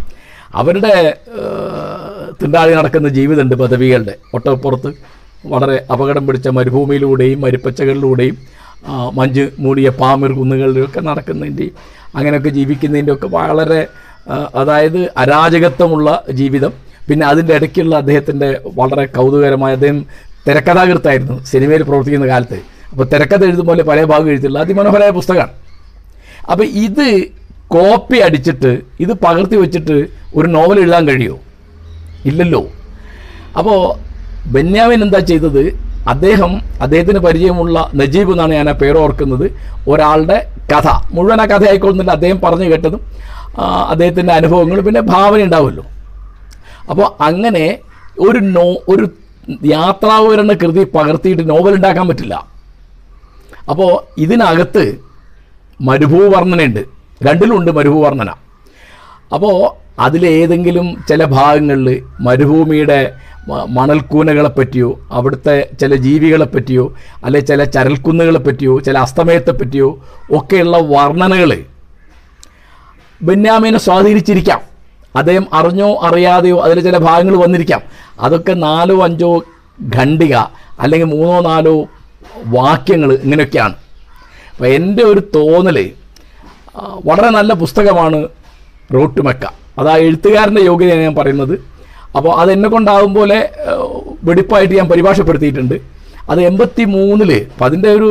അവരുടെ 0.60 0.92
തിണ്ടാടി 2.42 2.72
നടക്കുന്ന 2.78 3.08
ജീവിതമുണ്ട് 3.16 3.54
ബദവികളുടെ. 3.62 4.14
ഒട്ടപ്പുറത്ത് 4.34 4.90
വളരെ 5.46 5.76
അപകടം 5.92 6.26
പിടിച്ച 6.26 6.48
മരുഭൂമിയിലൂടെയും 6.58 7.40
മരുപ്പച്ചകളിലൂടെയും 7.40 8.36
മഞ്ഞ് 9.18 9.44
മൂടിയ 9.64 9.88
പാമിർ 10.00 10.32
കുന്നുകളിലൊക്കെ 10.38 11.00
നടക്കുന്നതിന്റെയും 11.00 11.74
അങ്ങനെയൊക്കെ 12.16 12.52
ജീവിക്കുന്നതിന്റെ 12.60 13.12
ഒക്കെ 13.12 13.30
വളരെ 13.38 13.82
അതായത് 14.54 15.00
അരാജകത്വമുള്ള 15.22 16.08
ജീവിതം. 16.40 16.72
പിന്നെ 17.10 17.26
അതിന്റെ 17.26 17.54
ഇടയ്ക്കുള്ള 17.54 17.94
അദ്ദേഹത്തിന്റെ 17.96 18.50
വളരെ 18.80 19.06
കൗതുകരമായ 19.18 19.72
അദ്ദേഹം 19.78 20.00
തിരക്കഥാകൃത്തായിരുന്നു 20.48 21.36
സിനിമയിൽ 21.52 21.82
പ്രവർത്തിക്കുന്ന 21.82 22.26
കാലത്ത്. 22.26 22.60
അപ്പോൾ 22.92 23.06
തിരക്കഥ 23.12 23.42
എഴുതുമ്പോൾ 23.50 23.82
പല 23.90 24.04
ഭാഗം 24.12 24.28
എഴുതിയുള്ള 24.32 24.58
അതിമനോഹരമായ 24.64 25.10
പുസ്തകമാണ്. 25.18 25.52
അപ്പോൾ 26.52 26.66
ഇത് 26.86 27.06
കോപ്പി 27.74 28.18
അടിച്ചിട്ട് 28.26 28.70
ഇത് 29.00 29.12
പകർത്തി 29.24 29.56
വെച്ചിട്ട് 29.56 29.96
ഒരു 30.34 30.48
നോവൽ 30.48 30.78
എഴുതാൻ 30.82 31.02
കഴിയുമോ 31.08 31.38
ഇല്ലല്ലോ. 32.30 32.62
അപ്പോൾ 33.58 33.78
ബെന്യാമിൻ 34.54 35.02
എന്താ 35.06 35.20
ചെയ്തത്? 35.30 35.62
അദ്ദേഹം 36.12 36.52
അദ്ദേഹത്തിന് 36.84 37.18
പരിചയമുള്ള 37.18 37.78
നജീബ് 38.00 38.30
എന്നാണ് 38.32 38.52
ഞാൻ 38.58 38.68
ആ 38.72 38.74
പേര് 38.82 38.98
ഓർക്കുന്നത്. 38.98 39.46
ഒരാളുടെ 39.90 40.38
കഥ 40.72 40.88
മുഴുവൻ 41.14 41.40
ആ 41.42 41.44
കഥ 41.44 41.64
ആയിക്കൊള്ളുന്നില്ല. 41.70 42.12
അദ്ദേഹം 42.18 42.38
പറഞ്ഞു 42.44 42.64
കേട്ടതും 42.64 43.00
അദ്ദേഹത്തിന്റെ 43.92 44.32
അനുഭവങ്ങൾ 44.32 44.80
പിന്നെ 44.80 45.00
ഭാവന 45.00 45.40
ഉണ്ടാവുമല്ലോ. 45.42 45.84
അപ്പോൾ 46.90 47.06
അങ്ങനെ 47.28 47.64
ഒരു 48.26 48.38
നോ 48.38 48.68
ഒരു 48.92 49.06
യാത്രാവിവരണ 49.64 50.52
കൃതി 50.52 50.84
പകർത്തിയിട്ട് 50.96 51.50
നോവൽ 51.50 51.74
ഉണ്ടാക്കാൻ 51.74 52.08
പറ്റില്ല. 52.08 52.34
അപ്പോൾ 53.70 54.20
ഇതിനകത്ത് 54.20 55.00
മരുഭൂവർണനയുണ്ട്. 55.80 56.80
രണ്ടിലുണ്ട് 57.22 57.70
മരുഭൂവർണന. 57.70 58.30
അപ്പോൾ 59.34 59.56
അതിലേതെങ്കിലും 60.00 61.04
ചില 61.08 61.24
ഭാഗങ്ങളിൽ 61.24 62.02
മരുഭൂമിയുടെ 62.20 63.14
മണൽക്കൂനകളെ 63.68 64.48
പറ്റിയോ 64.48 65.00
അവിടുത്തെ 65.10 65.68
ചില 65.80 65.94
ജീവികളെ 65.94 66.44
പറ്റിയോ 66.44 66.94
അല്ലെ 67.24 67.40
ചില 67.40 67.64
ചരൽക്കുന്നുകളെ 67.64 68.38
പറ്റിയോ 68.38 68.78
ചില 68.78 68.98
അസ്തമയത്തെ 68.98 69.50
പറ്റിയോ 69.50 70.04
ഒക്കെയുള്ള 70.32 70.76
വർണനകൾ 70.76 71.64
ബെന്യാമിനെ 73.22 73.78
സ്വാധീനിച്ചിരിക്കാം. 73.78 74.60
അദ്ദേഹം 75.16 75.46
അറിഞ്ഞോ 75.52 76.00
അറിയാതെയോ 76.02 76.60
അതിലെ 76.60 76.80
ചില 76.80 76.98
ഭാഗങ്ങൾ 76.98 77.36
വന്നിരിക്കാം. 77.36 77.80
അതൊക്കെ 78.20 78.52
നാലോ 78.52 79.04
അഞ്ചോ 79.04 79.42
ഖണ്ഡിക 79.96 80.34
അല്ലെങ്കിൽ 80.80 81.06
മൂന്നോ 81.06 81.40
നാലോ 81.40 81.86
വാക്യങ്ങൾ 82.56 83.10
ഇങ്ങനെയൊക്കെയാണ്. 83.24 83.76
അപ്പോൾ 84.52 84.68
എന്റെ 84.78 85.02
ഒരു 85.12 85.22
തോന്നൽ 85.36 85.78
വളരെ 87.08 87.28
നല്ല 87.38 87.52
പുസ്തകമാണ് 87.62 88.18
റോട്ട് 88.96 89.22
മെക്ക. 89.26 89.44
അത് 89.78 89.88
ആ 89.92 89.96
എഴുത്തുകാരന്റെ 90.06 90.62
യോഗ്യതയാണ് 90.70 91.02
ഞാൻ 91.08 91.14
പറയുന്നത്. 91.20 91.54
അപ്പോൾ 92.16 92.32
അത് 92.40 92.50
എന്നെ 92.56 92.68
കൊണ്ടാകും 92.68 93.12
പോലെ 93.14 93.38
വെടിപ്പായിട്ട് 94.28 94.74
ഞാൻ 94.80 94.88
പരിഭാഷപ്പെടുത്തിയിട്ടുണ്ട്. 94.92 95.76
അത് 96.30 96.40
എൺപത്തി 96.48 96.84
മൂന്നിൽ 96.94 97.30
അപ്പം 97.50 97.66
അതിന്റെ 97.66 97.90
ഒരു 97.98 98.10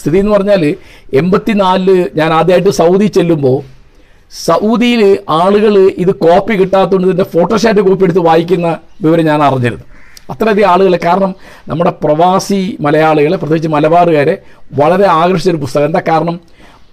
സ്ഥിതി 0.00 0.18
എന്ന് 0.22 0.32
പറഞ്ഞാൽ 0.32 0.62
എൺപത്തി 1.20 1.52
നാലിൽ 1.60 1.90
ഞാൻ 2.18 2.30
ആദ്യമായിട്ട് 2.38 2.72
സൗദി 2.80 3.06
ചെല്ലുമ്പോൾ 3.16 3.58
സൗദിയിൽ 4.32 5.00
ആളുകൾ 5.42 5.74
ഇത് 6.02 6.12
കോപ്പി 6.24 6.54
കിട്ടാത്തതുകൊണ്ട് 6.60 7.06
ഇതിന്റെ 7.08 7.26
ഫോട്ടോഷാറ്റ് 7.32 7.82
കോപ്പി 7.86 8.04
എടുത്ത് 8.08 8.22
വായിക്കുന്ന 8.28 8.68
വിവരം 9.04 9.24
ഞാൻ 9.30 9.40
അറിഞ്ഞിരുന്നു. 9.46 9.86
അത്രയധികം 10.30 10.68
ആളുകൾ 10.68 10.98
കാരണം 11.04 11.34
നമ്മുടെ 11.68 11.90
പ്രവാസി 11.90 12.76
മലയാളികളെ 12.80 13.36
പ്രത്യേകിച്ച് 13.36 13.68
മലബാറുകാരെ 13.68 14.38
വളരെ 14.72 15.06
ആകർഷിച്ച 15.06 15.50
ഒരു 15.50 15.56
പുസ്തകം. 15.56 15.84
എന്താ 15.84 16.02
കാരണം? 16.08 16.40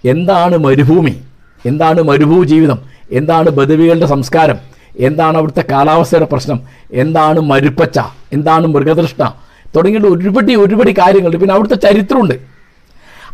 എന്താണ് 0.06 0.58
മരുഭൂമി? 0.58 1.22
എന്താണ് 1.66 2.02
മരുഭൂ 2.02 2.44
ജീവിതം? 2.44 2.78
എന്താണ് 3.12 3.50
ബദവികളുടെ 3.50 4.06
സംസ്കാരം? 4.06 4.58
എന്താണ് 5.00 5.38
അവിടുത്തെ 5.38 5.64
കാലാവസ്ഥയുടെ 5.72 6.26
പ്രശ്നം? 6.26 6.60
എന്താണ് 6.94 7.40
മരുപ്പച്ച? 7.40 8.00
എന്താണ് 8.34 8.68
മൃഗതൃഷ്ണ? 8.68 9.34
തുടങ്ങിയിട്ട് 9.76 10.08
ഒരുപടി 10.08 10.56
ഒരുപടി 10.56 10.92
കാര്യങ്ങളുണ്ട്. 10.92 11.38
പിന്നെ 11.38 11.56
അവിടുത്തെ 11.56 11.76
ചരിത്രമുണ്ട്. 11.76 12.34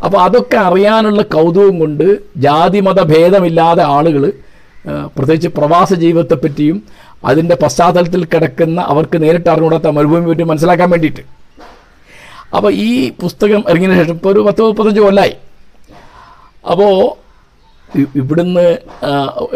അപ്പോൾ 0.05 0.17
അതൊക്കെ 0.17 0.57
അറിയാനുള്ള 0.57 1.21
കൗതുകം 1.21 1.79
കൊണ്ട് 1.79 2.17
ജാതിമത 2.37 3.01
ഭേദമില്ലാതെ 3.01 3.83
ആളുകൾ 3.83 4.33
പ്രത്യേകിച്ച് 5.17 5.47
പ്രവാസ 5.47 5.93
ജീവിതത്തെപ്പറ്റിയും 5.93 6.83
അതിന്റെ 7.29 7.55
പശ്ചാത്തലത്തിൽ 7.63 8.21
കിടക്കുന്ന 8.33 8.79
അവർക്ക് 8.91 9.17
നേരിട്ട് 9.23 9.49
അറിഞ്ഞുകൂടാത്ത 9.53 9.91
മരുഭൂമി 9.97 10.25
പറ്റി 10.29 10.45
മനസ്സിലാക്കാൻ 10.51 10.89
വേണ്ടിയിട്ട്. 10.93 11.23
അപ്പോൾ 12.57 12.71
ഈ 12.87 12.89
പുസ്തകം 13.23 13.61
ഇറങ്ങിയതിന് 13.69 13.99
ശേഷം 14.01 14.15
ഇപ്പോൾ 14.19 14.31
ഒരു 14.33 14.41
പത്ത് 14.47 14.61
മുപ്പത്തഞ്ച് 14.67 15.01
കൊല്ലായി. 15.05 15.35
അപ്പോൾ 16.71 16.93
ഇവിടുന്ന് 18.21 18.65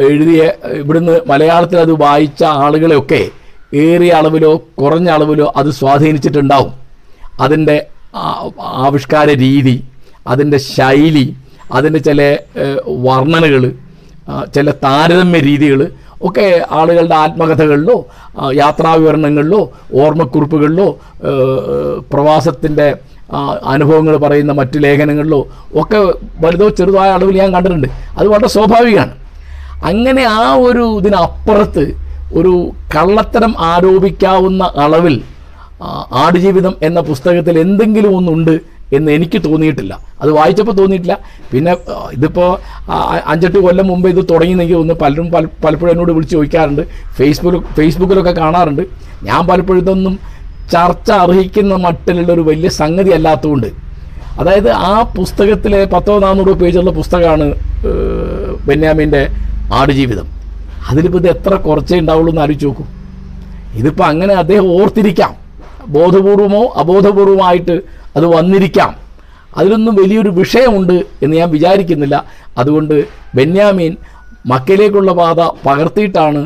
എഴുതിയ 0.07 0.41
ഇവിടുന്ന് 0.81 1.13
മലയാളത്തിൽ 1.31 1.77
അത് 1.83 1.93
വായിച്ച 2.05 2.41
ആളുകളെയൊക്കെ 2.65 3.21
ഏറിയ 3.83 4.11
അളവിലോ 4.21 4.51
കുറഞ്ഞ 4.81 5.07
അളവിലോ 5.17 5.47
അത് 5.59 5.69
സ്വാധീനിച്ചിട്ടുണ്ടാവും. 5.79 6.73
അതിന്റെ 7.43 7.77
ആവിഷ്കാര 8.85 9.29
രീതി 9.45 9.75
അതിന്റെ 10.33 10.59
ശൈലി 10.73 11.25
അതിന്റെ 11.77 11.99
ചില 12.07 12.21
വർണനകൾ 13.07 13.63
ചില 14.55 14.67
താരതമ്യ 14.85 15.39
രീതികൾ 15.49 15.81
ഒക്കെ 16.23 16.65
ആളുകളുടെ 16.71 17.15
ആത്മകഥകളിലോ 17.15 18.07
യാത്രാവിവരണങ്ങളിലോ 18.53 19.71
ഓർമ്മക്കുറിപ്പുകളിലോ 19.93 20.97
പ്രവാസത്തിന്റെ 22.13 22.95
അനുഭവങ്ങൾ 23.63 24.17
പറയുന്ന 24.17 24.51
മറ്റ് 24.51 24.83
ലേഖനങ്ങളിലോ 24.83 25.47
ഒക്കെ 25.75 25.97
വലുതോ 26.45 26.69
ചെറുതായ 26.69 27.09
അളവിൽ 27.09 27.37
ഞാൻ 27.37 27.53
കണ്ടിട്ടുണ്ട്. 27.53 27.87
അത് 28.17 28.27
വളരെ 28.27 28.47
സ്വാഭാവികമാണ്. 28.47 29.13
അങ്ങനെ 29.85 30.23
ആ 30.23 30.53
ഒരു 30.53 30.97
ഇതിനപ്പുറത്ത് 30.97 31.85
ഒരു 32.33 32.71
കള്ളത്തരം 32.95 33.55
ആരോപിക്കാവുന്ന 33.59 34.63
അളവിൽ 34.63 35.21
ആടുജീവിതം 36.13 36.75
എന്ന 36.81 36.99
പുസ്തകത്തിൽ 37.01 37.59
എന്തെങ്കിലും 37.59 38.17
ഒന്നുണ്ട് 38.17 38.76
എന്ന് 38.93 39.11
എനിക്ക് 39.11 39.43
തോന്നിയിട്ടില്ല. 39.43 39.99
അത് 40.21 40.31
വായിച്ചപ്പോൾ 40.31 40.71
തോന്നിയിട്ടില്ല. 40.71 41.19
പിന്നെ 41.53 41.77
ഇതിപ്പോൾ 42.13 42.59
അഞ്ചെട്ട് 43.25 43.59
കൊല്ലം 43.59 43.87
മുമ്പ് 43.87 44.09
ഇത് 44.09 44.25
തുടങ്ങിയെന്നെങ്കിൽ 44.29 44.75
ഒന്ന് 44.75 44.93
പലരും 44.93 45.31
പല 45.31 45.45
പലപ്പോഴും 45.65 45.91
എന്നോട് 45.91 46.11
വിളിച്ച് 46.11 46.33
ചോദിക്കാറുണ്ട്. 46.33 46.81
ഫേസ്ബുക്ക് 47.17 47.67
ഫേസ്ബുക്കിലൊക്കെ 47.67 48.31
കാണാറുണ്ട്. 48.31 48.81
ഞാൻ 49.23 49.47
പലപ്പോഴും 49.47 49.81
ഇതൊന്നും 49.81 50.19
ചർച്ച 50.71 51.11
അർഹിക്കുന്ന 51.11 51.75
മട്ടിലുള്ള 51.75 52.33
ഒരു 52.33 52.41
വലിയ 52.41 52.69
സംഗതി 52.69 53.09
അല്ലാത്തതുകൊണ്ട്. 53.09 53.67
അതായത് 54.39 54.71
ആ 54.71 55.13
പുസ്തകത്തിലെ 55.17 55.85
പത്തോ 55.85 56.19
നാനൂറോ 56.19 56.53
പേജുള്ള 56.53 56.91
പുസ്തകമാണ് 56.91 57.53
ബെന്യാമിന്റെ 58.67 59.27
ആടുജീവിതം. 59.73 60.27
അതിലിപ്പോൾ 60.89 61.17
ഇത് 61.17 61.29
എത്ര 61.29 61.55
കുറച്ചേ 61.55 61.99
ഉണ്ടാവുള്ളൂ 61.99 62.31
എന്ന് 62.31 62.41
ആലോചിച്ച് 62.41 62.65
നോക്കൂ. 62.65 62.83
ഇതിപ്പോൾ 63.73 64.03
അങ്ങനെ 64.03 64.33
അദ്ദേഹം 64.33 64.81
ഓർത്തിരിക്കാം. 64.81 65.35
ബോധപൂർവമോ 65.87 66.73
അബോധപൂർവമായിട്ട് 66.77 67.81
അത് 68.17 68.25
വന്നിരിക്കാം. 68.25 68.91
അതിലൊന്നും 69.57 69.95
വലിയൊരു 69.95 70.29
വിഷയമുണ്ട് 70.29 70.93
എന്ന് 70.93 71.37
ഞാൻ 71.37 71.49
വിചാരിക്കുന്നില്ല. 71.49 72.25
അതുകൊണ്ട് 72.57 72.95
ബെന്യാമീൻ 73.35 73.95
മക്കയിലേക്കുള്ള 74.45 75.11
പാത 75.11 75.39
പകർത്തിയിട്ടാണ് 75.67 76.41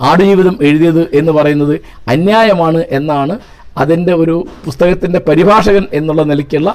ആടുജീവിതം 0.00 0.56
എഴുതിയത് 0.62 1.02
എന്ന് 1.14 1.32
പറയുന്നത് 1.32 1.74
അന്യായമാണ് 2.08 2.84
എന്നാണ് 2.90 3.38
അതിന്റെ 3.78 4.14
ഒരു 4.14 4.36
പുസ്തകത്തിന്റെ 4.64 5.18
പരിഭാഷകൻ 5.18 5.84
എന്നുള്ള 5.92 6.22
നിലയ്ക്കുള്ള 6.22 6.74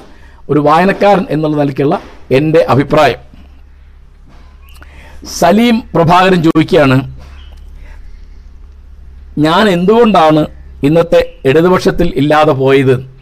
ഒരു 0.50 0.60
വായനക്കാരൻ 0.60 1.24
എന്നുള്ള 1.30 1.56
നിലയ്ക്കുള്ള 1.56 2.00
എന്റെ 2.30 2.66
അഭിപ്രായം. 2.68 3.20
സലീം 5.38 5.76
പ്രഭാകരൻ 5.94 6.42
ചോദിക്കുകയാണ് 6.42 6.98
ഞാൻ 9.38 9.68
എന്തുകൊണ്ടാണ് 9.68 10.42
ഇന്നത്തെ 10.82 11.20
ഇടതുപക്ഷത്തിൽ 11.44 12.12
ഇല്ലാതെ 12.16 12.52
പോയത്? 12.52 13.15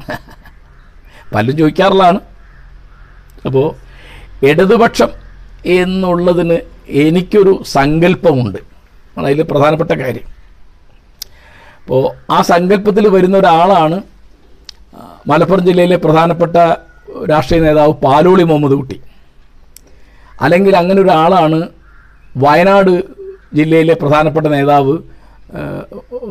പലരും 1.34 1.56
ചോദിക്കാറുള്ളതാണ്. 1.56 2.20
അപ്പോൾ 3.46 3.74
ഇടതുപക്ഷം 4.46 5.08
എന്നുള്ളതിന് 5.66 6.58
എനിക്കൊരു 6.88 7.62
സങ്കല്പമുണ്ട്. 7.66 8.58
അതിൽ 9.18 9.42
പ്രധാനപ്പെട്ട 9.42 9.90
കാര്യം. 9.90 10.26
അപ്പോൾ 11.82 12.32
ആ 12.32 12.42
സങ്കല്പത്തിൽ 12.42 13.08
വരുന്ന 13.08 13.36
ഒരാളാണ് 13.38 14.02
മലപ്പുറം 15.26 15.66
ജില്ലയിലെ 15.66 15.96
പ്രധാനപ്പെട്ട 15.96 16.56
രാഷ്ട്രീയ 17.30 17.60
നേതാവ് 17.60 17.92
പാലോളി 17.92 18.42
മുഹമ്മദ് 18.42 18.72
കുട്ടി. 18.72 19.00
അല്ലെങ്കിൽ 20.40 20.76
അങ്ങനെ 20.76 21.02
ഒരാളാണ് 21.02 21.68
വയനാട് 22.36 23.02
ജില്ലയിലെ 23.54 23.94
പ്രധാനപ്പെട്ട 23.94 24.46
നേതാവ് 24.46 24.98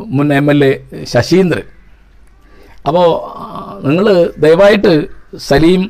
മുൻ 0.07 0.33
എം 0.33 0.51
എൽ 0.51 0.65
എ 0.65 1.03
ശശീന്ദ്രൻ. 1.03 1.78
അപ്പോൾ 2.87 3.07
നിങ്ങൾ 3.87 4.31
ദയവായിട്ട് 4.37 4.93
സലീം 5.37 5.81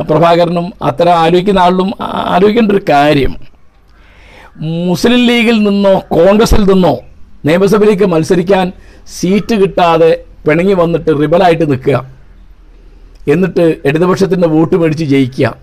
പ്രഭാകരനും 0.00 0.72
അത്തരം 0.82 1.14
ആലോചിക്കുന്ന 1.14 1.60
ആളിലും 1.60 1.90
ആലോചിക്കേണ്ട 2.02 2.72
ഒരു 2.72 2.82
കാര്യം. 2.88 3.32
മുസ്ലിം 4.60 5.26
ലീഗിൽ 5.26 5.62
നിന്നോ 5.68 6.02
കോൺഗ്രസിൽ 6.08 6.62
നിന്നോ 6.72 7.00
നിയമസഭയിലേക്ക് 7.44 8.06
മത്സരിക്കാൻ 8.06 8.72
സീറ്റ് 9.06 9.54
കിട്ടാതെ 9.54 10.24
പിണങ്ങി 10.46 10.72
വന്നിട്ട് 10.72 11.10
റിബലായിട്ട് 11.22 11.70
നിൽക്കുക. 11.70 11.96
എന്നിട്ട് 13.32 13.64
ഇടതുപക്ഷത്തിന്റെ 13.84 14.48
വോട്ട് 14.48 14.76
മേടിച്ച് 14.76 15.04
ജയിക്കുക. 15.04 15.56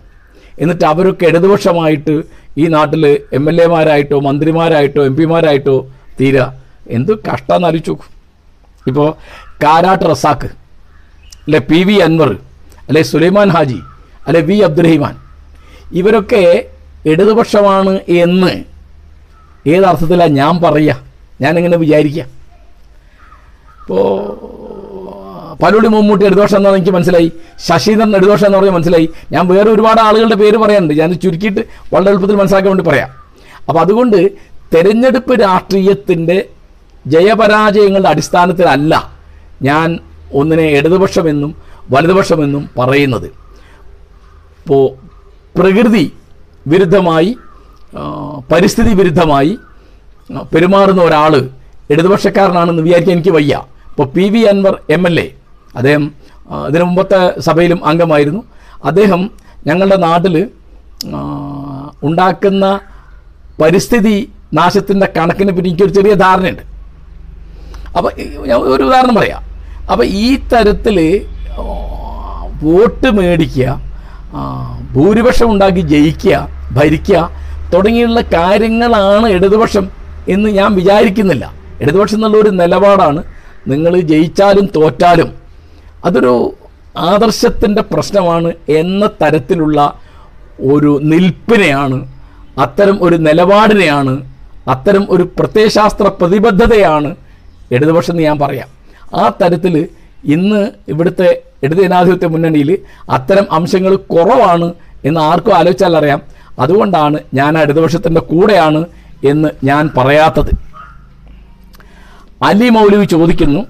എന്നിട്ട് 0.59 0.85
അവരൊക്കെ 0.85 1.25
ഇടതുപക്ഷമായിട്ട് 1.25 2.23
ഈ 2.57 2.67
നാട്ടിൽ 2.67 3.05
എം 3.33 3.49
എൽ 3.49 3.61
എമാരായിട്ടോ 3.61 4.19
മന്ത്രിമാരായിട്ടോ 4.19 5.05
എം 5.05 5.15
പിമാരായിട്ടോ 5.15 5.87
തീരുക. 6.19 6.53
എന്ത് 6.89 7.11
കഷ്ടമെന്ന് 7.27 7.67
ആലോചിച്ചു 7.67 7.97
ഇപ്പോൾ 8.87 9.13
കാരാട്ട് 9.63 10.05
റസാക്ക്. 10.09 10.49
അല്ലെ 11.49 11.59
പി 11.59 11.83
വി 11.83 11.93
അൻവർ 11.93 12.31
അല്ലെ 12.87 13.01
സുലൈമാൻ 13.01 13.49
ഹാജി 13.49 13.79
അല്ലെ 14.27 14.41
വി 14.41 14.57
അബ്ദുറഹിമാൻ. 14.59 15.15
ഇവരൊക്കെ 15.91 16.69
ഇടതുപക്ഷമാണ് 17.05 17.93
എന്ന് 18.07 18.51
ഏതർത്ഥത്തിലാണ് 19.69 20.33
ഞാൻ 20.41 20.61
പറയുക 20.63 20.95
ഞാനിങ്ങനെ 21.41 21.77
വിചാരിക്കുക 21.77 22.25
ഇപ്പോൾ 23.81 24.09
പലരുടി 25.61 25.87
മമ്മൂട്ടി 25.87 26.25
ഇടതുപക്ഷം 26.25 26.57
എന്നാണ് 26.57 26.75
എനിക്ക് 26.75 26.91
മനസ്സിലായി. 26.91 27.31
ശശീന്ദ്രൻ 27.67 28.15
ഇടതുപക്ഷം 28.15 28.45
എന്ന് 28.45 28.57
പറഞ്ഞാൽ 28.57 28.73
മനസ്സിലായി. 28.73 29.09
ഞാൻ 29.31 29.47
വേറെ 29.47 29.71
ഒരുപാട് 29.71 30.01
ആളുകളുടെ 30.01 30.35
പേര് 30.35 30.57
പറയാനുണ്ട്. 30.57 30.93
ഞാൻ 30.93 31.13
ചുരുക്കിയിട്ട് 31.13 31.61
വളരെ 31.93 32.09
എളുപ്പത്തിൽ 32.09 32.35
മനസ്സിലാക്കാൻ 32.35 32.71
വേണ്ടി 32.71 32.89
പറയാം. 32.89 33.09
അപ്പോൾ 33.67 33.79
അതുകൊണ്ട് 33.79 34.31
തെരഞ്ഞെടുപ്പ് 34.75 35.41
രാഷ്ട്രീയത്തിന്റെ 35.41 36.37
ജയപരാജയങ്ങളുടെ 37.07 38.09
അടിസ്ഥാനത്തിലല്ല 38.09 39.11
ഞാൻ 39.61 39.99
ഒന്നിനെ 40.33 40.63
ഇടതുപക്ഷമെന്നും 40.63 41.55
വലതുപക്ഷമെന്നും 41.91 42.69
പറയുന്നത്. 42.79 43.25
ഇപ്പോൾ 44.59 44.83
പ്രകൃതി 45.59 46.13
വിരുദ്ധമായി 46.67 47.37
പരിസ്ഥിതി 48.51 48.93
വിരുദ്ധമായി 48.93 49.57
പെരുമാറുന്ന 50.53 51.01
ഒരാൾ 51.01 51.49
ഇടതുപക്ഷക്കാരനാണെന്ന് 51.91 52.83
വിചാരിക്കാൻ 52.83 53.15
എനിക്ക് 53.15 53.29
വയ്യ. 53.29 53.53
ഇപ്പോൾ 53.89 54.07
P 54.15 54.25
V 54.29 54.39
Anvar 54.39 54.73
M 54.89 55.07
L 55.07 55.19
A 55.19 55.27
അദ്ദേഹം 55.75 56.11
ഇതിനു 56.67 56.83
മുമ്പത്തെ 56.83 57.39
സഭയിലും 57.39 57.85
അംഗമായിരുന്നു. 57.85 58.43
അദ്ദേഹം 58.83 59.31
ഞങ്ങളുടെ 59.67 59.95
നാട്ടിൽ 59.95 60.35
ഉണ്ടാക്കുന്ന 62.03 62.79
പരിസ്ഥിതി 63.61 64.31
നാശത്തിന്റെ 64.53 65.07
കണക്കിനെ 65.17 65.53
പറ്റി 65.53 65.69
എനിക്കൊരു 65.69 65.93
ചെറിയ 65.93 66.13
ധാരണയുണ്ട്. 66.13 66.63
അപ്പോൾ 67.97 68.11
ഒരു 68.73 68.83
ഉദാഹരണം 68.83 69.15
പറയാം. 69.15 69.48
അപ്പോൾ 69.91 70.05
ഈ 70.23 70.27
തരത്തിൽ 70.53 70.97
വോട്ട് 72.63 73.09
മേടിക്കുക 73.17 73.81
ഭൂരിപക്ഷം 74.95 75.47
ഉണ്ടാക്കി 75.51 75.81
ജയിക്കുക 75.93 76.35
ഭരിക്കുക 76.77 77.19
തുടങ്ങിയുള്ള 77.73 78.19
കാര്യങ്ങളാണ് 78.35 79.27
ഇടതുപക്ഷം 79.35 79.85
എന്ന് 80.33 80.49
ഞാൻ 80.49 80.69
വിചാരിക്കുന്നില്ല. 80.79 81.45
ഇടതുപക്ഷം 81.81 82.17
എന്നുള്ള 82.17 82.37
ഒരു 82.37 82.51
നിലപാടാണ് 82.61 83.21
നിങ്ങൾ 83.71 83.93
ജയിച്ചാലും 84.11 84.65
തോറ്റാലും. 84.75 85.29
അതൊരു 86.05 86.33
ആദർശത്തിന്റെ 87.11 87.81
പ്രശ്നമാണ് 87.91 88.49
എന്ന 88.81 89.09
തരത്തിലുള്ള 89.21 89.79
ഒരു 90.73 90.91
നിൽപ്പിനെയാണ് 91.11 91.97
അത്തരം 92.65 92.97
ഒരു 93.05 93.17
നിലപാടിനെയാണ് 93.27 94.13
അത്തരം 94.73 95.03
ഒരു 95.09 95.23
പ്രത്യയശാസ്ത്ര 95.37 96.07
പ്രതിബദ്ധതയാണ് 96.19 97.09
ഇടതുപക്ഷം 97.75 98.13
എന്ന് 98.13 98.23
ഞാൻ 98.23 98.37
പറയാം. 98.39 98.69
ആ 99.15 99.29
തരത്തിൽ 99.29 99.87
ഇന്ന് 100.23 100.71
ഇവിടുത്തെ 100.87 101.43
ഇടത് 101.63 101.77
ജനാധിപത്യ 101.77 102.27
മുന്നണിയിൽ 102.27 102.77
അത്തരം 103.09 103.53
അംശങ്ങൾ 103.53 103.95
കുറവാണ് 103.95 104.73
എന്ന് 105.05 105.21
ആർക്കും 105.21 105.55
ആലോചിച്ചാൽ 105.55 105.97
അറിയാം. 105.97 106.21
അതുകൊണ്ടാണ് 106.59 107.19
ഞാൻ 107.33 107.57
ആ 107.57 107.61
ഇടതുപക്ഷത്തിന്റെ 107.61 108.21
കൂടെയാണ് 108.21 108.85
എന്ന് 109.23 109.49
ഞാൻ 109.63 109.89
പറയാത്തത്. 109.97 110.51
അലി 112.43 112.69
മൗലവി 112.69 113.05
ചോദിക്കുന്നു 113.05 113.67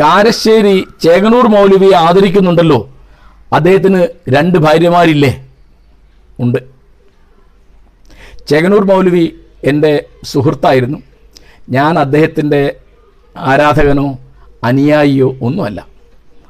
കാരശ്ശേരി 0.00 0.86
ചേകനൂർ 1.00 1.48
മൗലവിയെ 1.48 1.96
ആദരിക്കുന്നുണ്ടല്ലോ 1.96 2.90
അദ്ദേഹത്തിന് 3.52 4.06
രണ്ട് 4.28 4.58
ഭാര്യമാരില്ലേ? 4.58 5.46
ഉണ്ട്. 6.40 6.58
ചേകനൂർ 8.48 8.84
മൗലവി 8.84 9.34
എന്റെ 9.64 10.04
സുഹൃത്തായിരുന്നു. 10.24 10.98
ഞാൻ 11.68 11.98
അദ്ദേഹത്തിന്റെ 11.98 12.76
ആരാധകനോ 13.36 14.18
അനുയായിയോ 14.64 15.36
ഒന്നുമല്ല. 15.42 15.86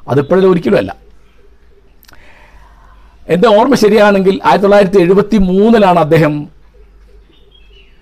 അതിപ്പോഴും 0.08 0.50
ഒരിക്കലുമല്ല. 0.50 0.96
എന്റെ 3.28 3.48
ഓർമ്മ 3.48 3.74
ശരിയാണെങ്കിൽ 3.74 4.40
ആയിരത്തി 4.44 4.62
തൊള്ളായിരത്തി 4.62 4.98
എഴുപത്തി 4.98 5.38
മൂന്നിലാണ് 5.38 5.98
അദ്ദേഹം 5.98 6.48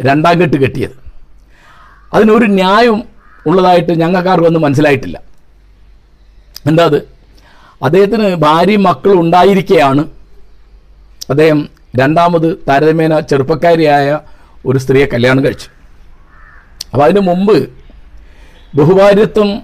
രണ്ടാം 0.02 0.40
കെട്ട് 0.40 0.56
കെട്ടിയത്. 0.56 1.08
അതിനൊരു 2.14 2.44
ന്യായം 2.44 3.02
ഉള്ളതായിട്ട് 3.46 4.00
ഞങ്ങൾക്കാർക്കൊന്നും 4.00 4.62
മനസ്സിലായിട്ടില്ല. 4.62 5.20
എന്താ 6.66 6.84
അത്? 6.84 7.08
അദ്ദേഹത്തിന് 7.82 8.34
ഭാര്യയും 8.34 8.82
മക്കളും 8.82 9.20
ഉണ്ടായിരിക്കെയാണ്. 9.20 10.00
അദ്ദേഹം 11.30 11.68
രണ്ടാമത് 11.96 12.64
താരതമ്യേന 12.68 13.20
ചെറുപ്പക്കാരിയായ 13.20 14.18
ഒരു 14.66 14.78
സ്ത്രീയെ 14.78 15.06
കല്യാണം 15.06 15.44
കഴിച്ചു. 15.44 15.68
അപ്പോൾ 16.92 17.04
അതിന് 17.04 17.20
മുമ്പ് 17.20 17.77
ബഹുഭാര്യത്വം 18.74 19.62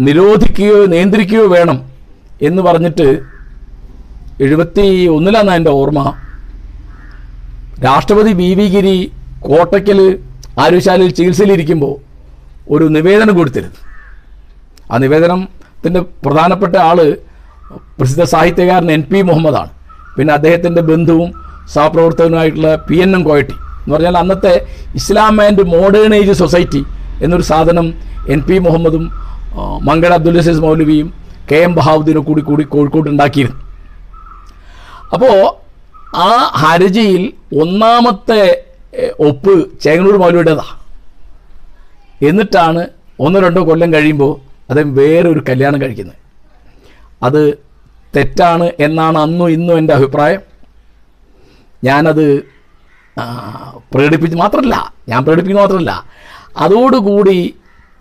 നിരോധിക്കുകയോ 0.00 0.84
നിയന്ത്രിക്കുകയോ 0.84 1.46
വേണം 1.46 1.82
എന്ന് 2.42 2.62
പറഞ്ഞിട്ട് 2.62 3.22
എഴുപത്തി 4.40 5.06
ഒന്നിലാണ് 5.06 5.50
എന്റെ 5.50 5.70
ഓർമ്മ. 5.70 6.14
രാഷ്ട്രപതി 7.84 8.32
വി 8.32 8.54
വി 8.54 8.66
ഗിരി 8.68 9.12
കോട്ടയ്ക്കൽ 9.40 10.18
ആരോഗ്യശാലയിൽ 10.60 11.10
ചികിത്സയിലിരിക്കുമ്പോൾ 11.10 11.94
ഒരു 12.70 12.84
നിവേദനം 12.84 13.36
കൊടുത്തിരുന്നു. 13.36 13.76
ആ 14.92 14.96
നിവേദനത്തിന്റെ 14.96 16.00
പ്രധാനപ്പെട്ട 16.00 16.76
ആൾ 16.76 17.16
പ്രസിദ്ധ 17.98 18.22
സാഹിത്യകാരൻ 18.22 18.92
എൻ 18.92 19.02
പി 19.02 19.22
മുഹമ്മദാണ്. 19.22 19.68
പിന്നെ 20.18 20.34
അദ്ദേഹത്തിന്റെ 20.34 20.82
ബന്ധുവും 20.82 21.32
സഹപ്രവർത്തകനുമായിട്ടുള്ള 21.74 22.74
പി 22.74 22.96
എൻ 22.96 23.16
എം 23.16 23.22
കോയട്ടി. 23.22 23.52
എന്ന് 23.52 23.94
പറഞ്ഞാൽ 23.94 24.18
അന്നത്തെ 24.18 24.66
Islam 24.94 25.42
and 25.42 25.62
modern 25.62 26.14
age 26.14 26.32
society 26.32 26.84
എന്നൊരു 27.24 27.44
സാധനം 27.50 27.86
എൻ 28.34 28.40
പി 28.48 28.56
മുഹമ്മദും 28.66 29.04
മങ്കട 29.88 30.12
അബ്ദുൽ 30.18 30.38
അസീസ് 30.42 30.62
മൗലവിയും 30.64 31.08
കെ 31.50 31.58
എം 31.66 31.72
ബഹാവുദ്ദീനും 31.78 32.24
കൂടി 32.28 32.42
കൂടി 32.48 32.64
കോഴിക്കോട് 32.74 33.08
ഉണ്ടാക്കിയിരുന്നു. 33.12 33.60
അപ്പോൾ 35.14 35.36
ആ 36.26 36.30
ഹർജിയിൽ 36.62 37.22
ഒന്നാമത്തെ 37.62 38.42
ഒപ്പ് 39.28 39.54
ചേങ്ങന്നൂർ 39.84 40.16
മൗലവിയുടേതാണ് 40.22 40.76
എന്നിട്ടാണ് 42.28 42.82
ഒന്നോ 43.24 43.38
രണ്ടോ 43.46 43.60
കൊല്ലം 43.68 43.90
കഴിയുമ്പോൾ 43.94 44.32
അദ്ദേഹം 44.68 44.90
വേറൊരു 44.98 45.40
കല്യാണം 45.48 45.78
കഴിക്കുന്നത്. 45.82 46.18
അത് 47.26 47.42
തെറ്റാണ് 48.14 48.66
എന്നാണ് 48.86 49.18
അന്നും 49.24 49.48
ഇന്നും 49.56 49.74
എന്റെ 49.80 49.92
അഭിപ്രായം. 49.98 50.42
ഞാനത് 51.88 52.24
പ്രകടിപ്പിച്ച് 53.92 54.36
മാത്രമല്ല 54.42 54.76
ഞാൻ 55.10 55.20
പ്രകടിപ്പിക്കുന്ന 55.24 55.64
മാത്രമല്ല 55.64 55.92
അതോടുകൂടി 56.58 57.38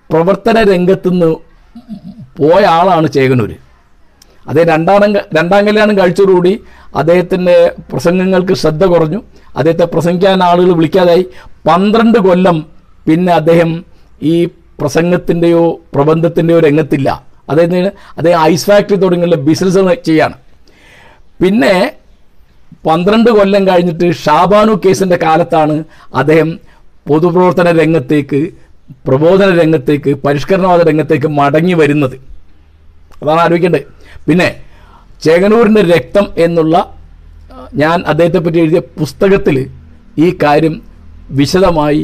പ്രവർത്തന 0.10 0.58
രംഗത്തുനിന്ന് 0.74 1.30
പോയ 2.40 2.62
ആളാണ് 2.80 3.08
ചേകനൂർ 3.12 3.52
അതേ 4.50 4.64
രണ്ടാം 4.64 5.02
രണ്ടാം 5.38 5.62
കല്യാണം 5.68 5.98
കഴിച്ചതോടുകൂടി 6.00 6.52
അദ്ദേഹത്തിന്റെ 6.96 7.56
പ്രസംഗങ്ങൾക്ക് 7.92 8.54
ശ്രദ്ധ 8.54 8.84
കുറഞ്ഞു. 8.86 9.20
അദ്ദേഹത്തെ 9.58 9.86
പ്രസംഗിക്കാൻ 9.94 10.44
ആളുകൾ 10.44 10.72
വിളിക്കാതായി. 10.80 11.24
പന്ത്രണ്ട് 11.68 12.20
കൊല്ലം 12.28 12.58
പിന്നെ 13.08 13.32
അദ്ദേഹം 13.34 13.72
ഈ 14.32 14.36
പ്രസംഗത്തിന്റെയോ 14.80 15.64
പ്രബന്ധത്തിന്റെയോ 15.96 16.60
രംഗത്തില്ല. 16.60 17.10
അദ്ദേഹത്തിന് 17.50 17.92
അദ്ദേഹം 18.18 18.40
ഐസ് 18.52 18.68
ഫാക്ടറി 18.70 18.98
തുടങ്ങിയുള്ള 19.04 19.38
ബിസിനസ് 19.50 19.82
ചെയ്യാണ്. 20.10 20.36
പിന്നെ 21.42 21.74
പന്ത്രണ്ട് 22.88 23.30
കൊല്ലം 23.38 23.64
കഴിഞ്ഞിട്ട് 23.68 24.08
ഷാബാനു 24.24 24.74
കേസിന്റെ 24.86 25.18
കാലത്താണ് 25.24 25.76
അദ്ദേഹം 26.16 26.50
പൊതുപ്രവർത്തന 27.08 27.68
രംഗത്തേക്ക് 27.82 28.40
പ്രബോധന 29.08 29.50
രംഗത്തേക്ക് 29.62 30.12
പരിഷ്കരണവാദ 30.26 30.82
രംഗത്തേക്ക് 30.90 31.30
മടങ്ങി 31.40 31.76
വരുന്നത്. 31.82 32.16
അതാണ് 33.22 33.42
ആലോചിക്കേണ്ടത്. 33.46 33.86
പിന്നെ 34.28 34.48
ചേകനൂരിന്റെ 35.26 35.82
രക്തം 35.94 36.26
എന്നുള്ള 36.46 36.76
ഞാൻ 37.82 37.98
അദ്ദേഹത്തെ 38.12 38.40
പറ്റി 38.44 38.60
എഴുതിയ 38.64 38.82
പുസ്തകത്തിൽ 39.00 39.58
ഈ 40.26 40.28
കാര്യം 40.44 40.76
വിശദമായി 41.40 42.02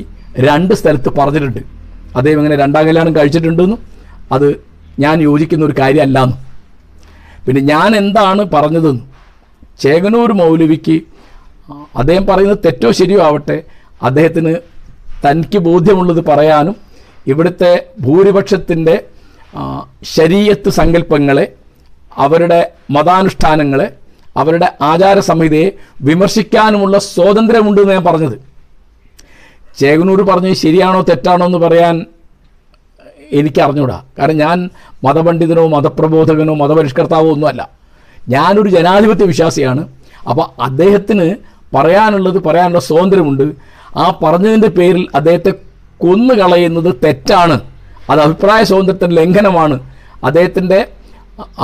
രണ്ട് 0.47 0.73
സ്ഥലത്ത് 0.79 1.09
പറഞ്ഞിട്ടുണ്ട്. 1.19 1.61
അദ്ദേഹം 2.17 2.39
ഇങ്ങനെ 2.41 2.57
രണ്ടാം 2.63 2.83
കല്യാണം 2.87 3.13
കഴിച്ചിട്ടുണ്ടെന്നും 3.17 3.79
അത് 4.35 4.47
ഞാൻ 5.03 5.15
യോജിക്കുന്ന 5.27 5.63
ഒരു 5.69 5.75
കാര്യമല്ലെന്നും. 5.81 6.39
പിന്നെ 7.45 7.61
ഞാൻ 7.73 7.89
എന്താണ് 8.01 8.43
പറഞ്ഞതെന്നും. 8.55 9.07
ചേകനൂർ 9.83 10.31
മൗലവിക്ക് 10.41 10.97
അദ്ദേഹം 11.99 12.25
പറയുന്നത് 12.29 12.61
തെറ്റോ 12.65 12.89
ശരിയോ 12.99 13.21
ആവട്ടെ 13.27 13.57
അദ്ദേഹത്തിന് 14.07 14.53
തനിക്ക് 15.25 15.57
ബോധ്യമുള്ളത് 15.57 16.25
പറയാനും 16.25 16.75
ഇവിടുത്തെ 17.27 17.85
ഭൂരിപക്ഷത്തിന്റെ 17.99 19.03
ശരീരത്ത് 20.03 20.69
സങ്കല്പങ്ങളെ 20.69 21.51
അവരുടെ 22.17 22.71
മതാനുഷ്ഠാനങ്ങളെ 22.89 23.93
അവരുടെ 24.37 24.73
ആചാര 24.81 25.19
സംഹിതയെ 25.19 25.71
വിമർശിക്കാനുമുള്ള 26.01 26.99
സ്വാതന്ത്ര്യമുണ്ട് 26.99 27.81
എന്ന് 27.81 27.93
ഞാൻ 27.93 28.03
പറഞ്ഞത്. 28.03 28.37
ചേകനൂർ 29.79 30.21
പറഞ്ഞത് 30.21 30.53
ശരിയാണോ 30.53 31.01
തെറ്റാണോ 31.01 31.45
എന്ന് 31.45 31.57
പറയാൻ 31.57 32.05
എനിക്ക് 33.31 33.61
അറിഞ്ഞൂടാ. 33.61 34.03
കാരണം 34.19 34.37
ഞാൻ 34.37 34.69
മതപണ്ഡിതനോ 35.03 35.67
മതപ്രബോധകനോ 35.67 36.53
മതപരിഷ്കർത്താവോ 36.53 37.31
ഒന്നുമല്ല. 37.31 37.69
ഞാനൊരു 38.29 38.69
ജനാധിപത്യ 38.69 39.25
വിശ്വാസിയാണ്. 39.25 39.87
അപ്പോൾ 40.29 40.61
അദ്ദേഹത്തിന് 40.61 41.35
പറയാനുള്ളത് 41.75 42.43
പറയാനുള്ള 42.43 42.79
സ്വാതന്ത്ര്യമുണ്ട്. 42.79 43.43
ആ 44.01 44.05
പറഞ്ഞതിന്റെ 44.23 44.67
പേരിൽ 44.77 45.07
അദ്ദേഹത്തെ 45.15 45.51
കൊന്നുകളയുന്നത് 45.99 46.89
തെറ്റാണ്. 47.03 47.55
അത് 48.09 48.19
അഭിപ്രായ 48.19 48.63
സ്വാതന്ത്ര്യത്തിന്റെ 48.63 49.15
ലംഘനമാണ്. 49.21 49.75
അദ്ദേഹത്തിന്റെ 50.27 50.79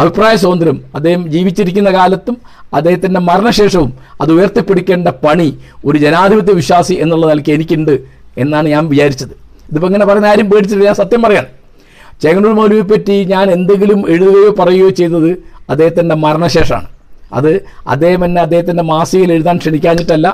അഭിപ്രായ 0.02 0.36
സ്വാതന്ത്ര്യം 0.36 0.78
അദ്ദേഹം 0.96 1.22
ജീവിച്ചിരിക്കുന്ന 1.34 1.90
കാലത്തും 1.92 2.36
അദ്ദേഹത്തിന്റെ 2.74 3.20
മരണശേഷവും 3.20 3.92
അത് 4.22 4.32
ഉയർത്തിപ്പിടിക്കേണ്ട 4.32 5.08
പണി 5.26 5.48
ഒരു 5.86 5.98
ജനാധിപത്യ 5.98 6.54
വിശ്വാസി 6.54 6.94
എന്നുള്ള 7.04 7.26
നിലയ്ക്ക് 7.32 7.52
എനിക്കുണ്ട് 7.58 7.94
എന്നാണ് 8.38 8.68
ഞാൻ 8.70 8.84
വിചാരിച്ചത്. 8.88 9.34
ഇതിപ്പോൾ 9.70 9.88
ഇങ്ങനെ 9.88 10.06
പറയുന്ന 10.06 10.28
ആരും 10.28 10.50
പേടിച്ചില്ല 10.52 10.84
ഞാൻ 10.84 10.96
സത്യം 10.96 11.22
പറയാൻ 11.22 11.46
ചേങ്ങന്നൂർ 12.22 12.54
മൗലവിയെ 12.60 12.86
പറ്റി 12.92 13.16
ഞാൻ 13.34 13.52
എന്തെങ്കിലും 13.52 14.00
എഴുതുകയോ 14.14 14.52
പറയുകയോ 14.60 14.90
ചെയ്തത് 15.00 15.30
അദ്ദേഹത്തിന്റെ 15.70 16.16
മരണശേഷമാണ്. 16.16 16.88
അത് 17.38 17.52
അദ്ദേഹം 17.88 18.26
എന്നെ 18.26 18.42
അദ്ദേഹത്തിന്റെ 18.42 18.84
മാസികയിൽ 18.84 19.32
എഴുതാൻ 19.34 19.58
ക്ഷണിക്കാഞ്ഞിട്ടല്ല 19.58 20.28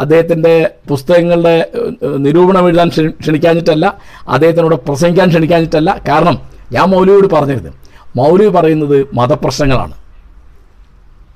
അദ്ദേഹത്തിന്റെ 0.00 0.70
പുസ്തകങ്ങളുടെ 0.88 1.68
നിരൂപണം 2.16 2.68
എഴുതാൻ 2.68 2.88
ക്ഷണി- 2.88 3.10
ക്ഷണിക്കാഞ്ഞിട്ടല്ല 3.10 3.96
അദ്ദേഹത്തിനോട് 4.28 4.74
പ്രസംഗിക്കാൻ 4.74 5.28
ക്ഷണിക്കാഞ്ഞിട്ടല്ല. 5.28 6.00
കാരണം 6.08 6.38
ഞാൻ 6.72 6.84
മൗലവിയോട് 6.84 7.26
പറഞ്ഞിരുന്നു. 7.26 7.70
മൗലവി 8.16 8.48
പറയുന്നത് 8.48 9.06
മതപ്രശ്നങ്ങളാണ്. 9.14 9.92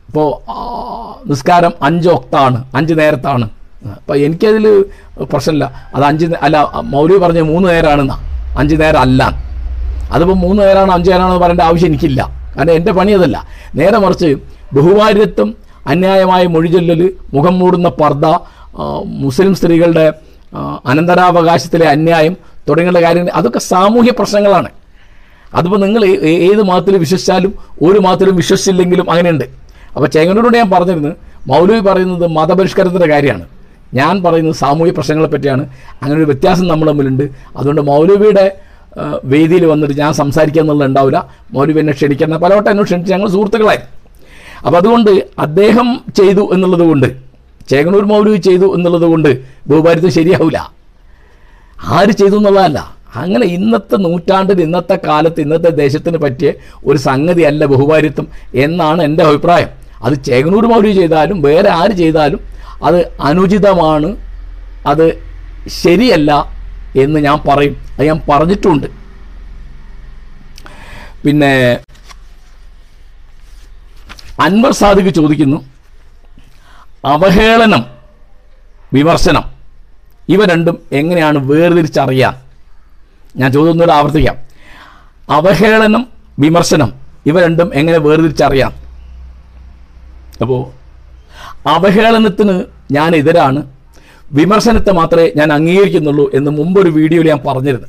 ഇപ്പോൾ 0.09 0.51
നിസ്കാരം 1.29 1.73
അഞ്ച് 1.83 2.09
ഒക്താണ് 2.09 2.65
അഞ്ച് 2.75 2.95
നേരത്താണ്. 2.99 3.51
അപ്പോൾ 3.97 4.19
എനിക്കതിൽ 4.19 4.85
പ്രശ്നമില്ല. 5.21 5.91
അത് 5.95 6.05
അഞ്ച് 6.05 6.27
അല്ല 6.43 6.71
മൗലവി 6.85 7.19
പറഞ്ഞ 7.19 7.41
മൂന്ന് 7.41 7.69
നേരമാണെന്നാ 7.69 8.19
അഞ്ച് 8.59 8.81
നേരം 8.81 9.01
അല്ല. 9.01 9.33
അതിപ്പോൾ 10.13 10.35
മൂന്ന് 10.35 10.63
നേരമാണോ 10.63 10.95
അഞ്ച് 10.95 11.11
നേരമാണെന്ന് 11.11 11.41
പറയേണ്ട 11.41 11.61
ആവശ്യം 11.61 11.87
എനിക്കില്ല. 11.87 12.29
കാരണം 12.57 12.73
എന്റെ 12.73 12.93
പണി 12.93 13.13
അതല്ല. 13.13 13.47
നേരെ 13.75 13.99
മറിച്ച് 13.99 14.37
ബഹുഭാര്യത്വം 14.73 15.66
അന്യായമായ 15.89 16.47
മൊഴിചൊല്ലൽ 16.47 17.03
മുഖം 17.35 17.59
മൂടുന്ന 17.59 17.89
പർദ്ദ 17.89 18.27
മുസ്ലിം 19.25 19.55
സ്ത്രീകളുടെ 19.55 20.07
അനന്തരാവകാശത്തിലെ 20.87 21.87
അന്യായം 21.89 22.37
തുടങ്ങിയുള്ള 22.69 23.01
കാര്യങ്ങൾ 23.03 23.33
അതൊക്കെ 23.35 23.59
സാമൂഹ്യ 23.59 24.13
പ്രശ്നങ്ങളാണ്. 24.19 24.71
അതിപ്പോൾ 25.55 25.81
നിങ്ങൾ 25.81 26.05
ഏത് 26.51 26.63
മതത്തിൽ 26.63 26.97
വിശ്വസിച്ചാലും 26.97 27.53
ഒരു 27.83 27.99
മതത്തിലും 27.99 28.37
വിശ്വസിച്ചില്ലെങ്കിലും 28.37 29.11
അങ്ങനെയുണ്ട്. 29.11 29.45
അപ്പോൾ 29.95 30.07
ചേങ്ങനോട് 30.07 30.57
ഞാൻ 30.57 30.71
പറഞ്ഞിരുന്നു 30.71 31.13
മൗലവി 31.51 31.81
പറയുന്നത് 31.81 32.27
മതപരിഷ്കരണത്തിന്റെ 32.27 33.09
കാര്യമാണ്. 33.15 33.45
ഞാൻ 33.95 34.23
പറയുന്നത് 34.23 34.55
സാമൂഹ്യ 34.55 34.93
പ്രശ്നങ്ങളെ 34.93 35.29
പറ്റിയാണ്. 35.35 35.65
അങ്ങനെ 36.03 36.19
ഒരു 36.21 36.27
വ്യത്യാസം 36.31 36.67
നമ്മൾ 36.69 36.87
തമ്മിലുണ്ട് 36.91 37.25
അതുകൊണ്ട് 37.57 37.81
മൗലവിയുടെ 37.81 38.47
വേദിയിൽ 39.25 39.65
വന്നിട്ട് 39.67 39.95
ഞാൻ 40.01 40.13
സംസാരിക്കുക 40.15 40.63
എന്നുള്ളത് 40.63 40.89
ഉണ്ടാവില്ല. 40.89 41.19
മൗലവി 41.53 41.81
എന്നെ 41.81 41.93
ക്ഷണിക്കുന്ന 41.93 42.37
പലവട്ടം 42.37 42.71
എന്നെ 42.71 42.83
ക്ഷണിച്ച് 42.83 43.13
ഞങ്ങൾ 43.13 43.29
സുഹൃത്തുക്കളായി. 43.29 43.79
അപ്പോൾ 44.65 44.79
അതുകൊണ്ട് 44.81 45.11
അദ്ദേഹം 45.45 45.89
ചെയ്തു 46.19 46.45
എന്നുള്ളത് 46.55 46.85
കൊണ്ട് 46.91 47.09
ചേകനൂർ 47.71 48.05
മൗലവി 48.11 48.41
ചെയ്തു 48.49 48.67
എന്നുള്ളത് 48.77 49.07
കൊണ്ട് 49.13 49.31
ഭൂപാരിത്വം 49.71 50.13
ശരിയാവില്ല 50.19 50.59
ആര് 51.97 52.13
ചെയ്തു 52.21 52.37
എന്നുള്ളതല്ല. 52.41 52.79
അങ്ങനെ 53.23 53.47
ഇന്നത്തെ 53.57 53.97
നൂറ്റാണ്ടിൽ 54.05 54.59
ഇന്നത്തെ 54.67 54.97
കാലത്ത് 55.07 55.41
ഇന്നത്തെ 55.45 55.71
ദേശത്തിന് 55.81 56.19
പറ്റിയ 56.25 56.49
ഒരു 56.89 56.99
സംഗതിയല്ല 57.09 57.65
ബഹുഭാരിത്വം 57.73 58.27
എന്നാണ് 58.65 59.01
എന്റെ 59.09 59.23
അഭിപ്രായം. 59.29 59.71
അത് 60.07 60.15
ചേകനൂർ 60.29 60.65
മൗലവി 60.73 60.93
ചെയ്താലും 61.01 61.39
വേറെ 61.49 61.71
ആര് 61.81 61.95
ചെയ്താലും 62.03 62.41
അത് 62.89 62.99
അനുചിതമാണ് 63.29 64.11
അത് 64.93 65.07
ശരിയല്ല 65.83 66.33
എന്ന് 67.05 67.19
ഞാൻ 67.27 67.39
പറയും. 67.49 67.77
അത് 67.95 68.05
ഞാൻ 68.11 68.19
പറഞ്ഞിട്ടുണ്ട്. 68.31 68.89
പിന്നെ 71.25 71.53
അൻവർ 74.45 74.73
സാദിഖ് 74.73 75.15
ചോദിക്കുന്നു 75.15 75.59
അവഹേളനം 77.05 77.85
വിമർശനം 78.93 79.45
ഇവ 80.29 80.45
രണ്ടും 80.45 80.77
എങ്ങനെയാണ് 80.93 81.39
വേർതിരിച്ചറിയാൻ 81.39 82.35
ഞാൻ 83.37 83.53
ചോദ്യം 83.53 83.93
ആവർത്തിക്കാം. 83.93 84.37
അവഹേളനം 85.31 86.09
വിമർശനം 86.39 86.93
ഇവ 87.27 87.41
രണ്ടും 87.45 87.71
എങ്ങനെ 87.75 87.99
വേർതിരിച്ചറിയാം? 87.99 88.73
അപ്പോൾ 90.41 90.61
അവഹേളനത്തിന് 91.69 92.65
ഞാൻ 92.93 93.17
എതിരാണ് 93.17 93.61
വിമർശനത്തെ 94.33 94.93
മാത്രമേ 94.93 95.33
ഞാൻ 95.37 95.53
അംഗീകരിക്കുന്നുള്ളൂ 95.53 96.31
എന്ന് 96.35 96.51
മുമ്പൊരു 96.51 96.89
വീഡിയോയിൽ 96.89 97.29
ഞാൻ 97.29 97.41
പറഞ്ഞിരുന്നു. 97.47 97.89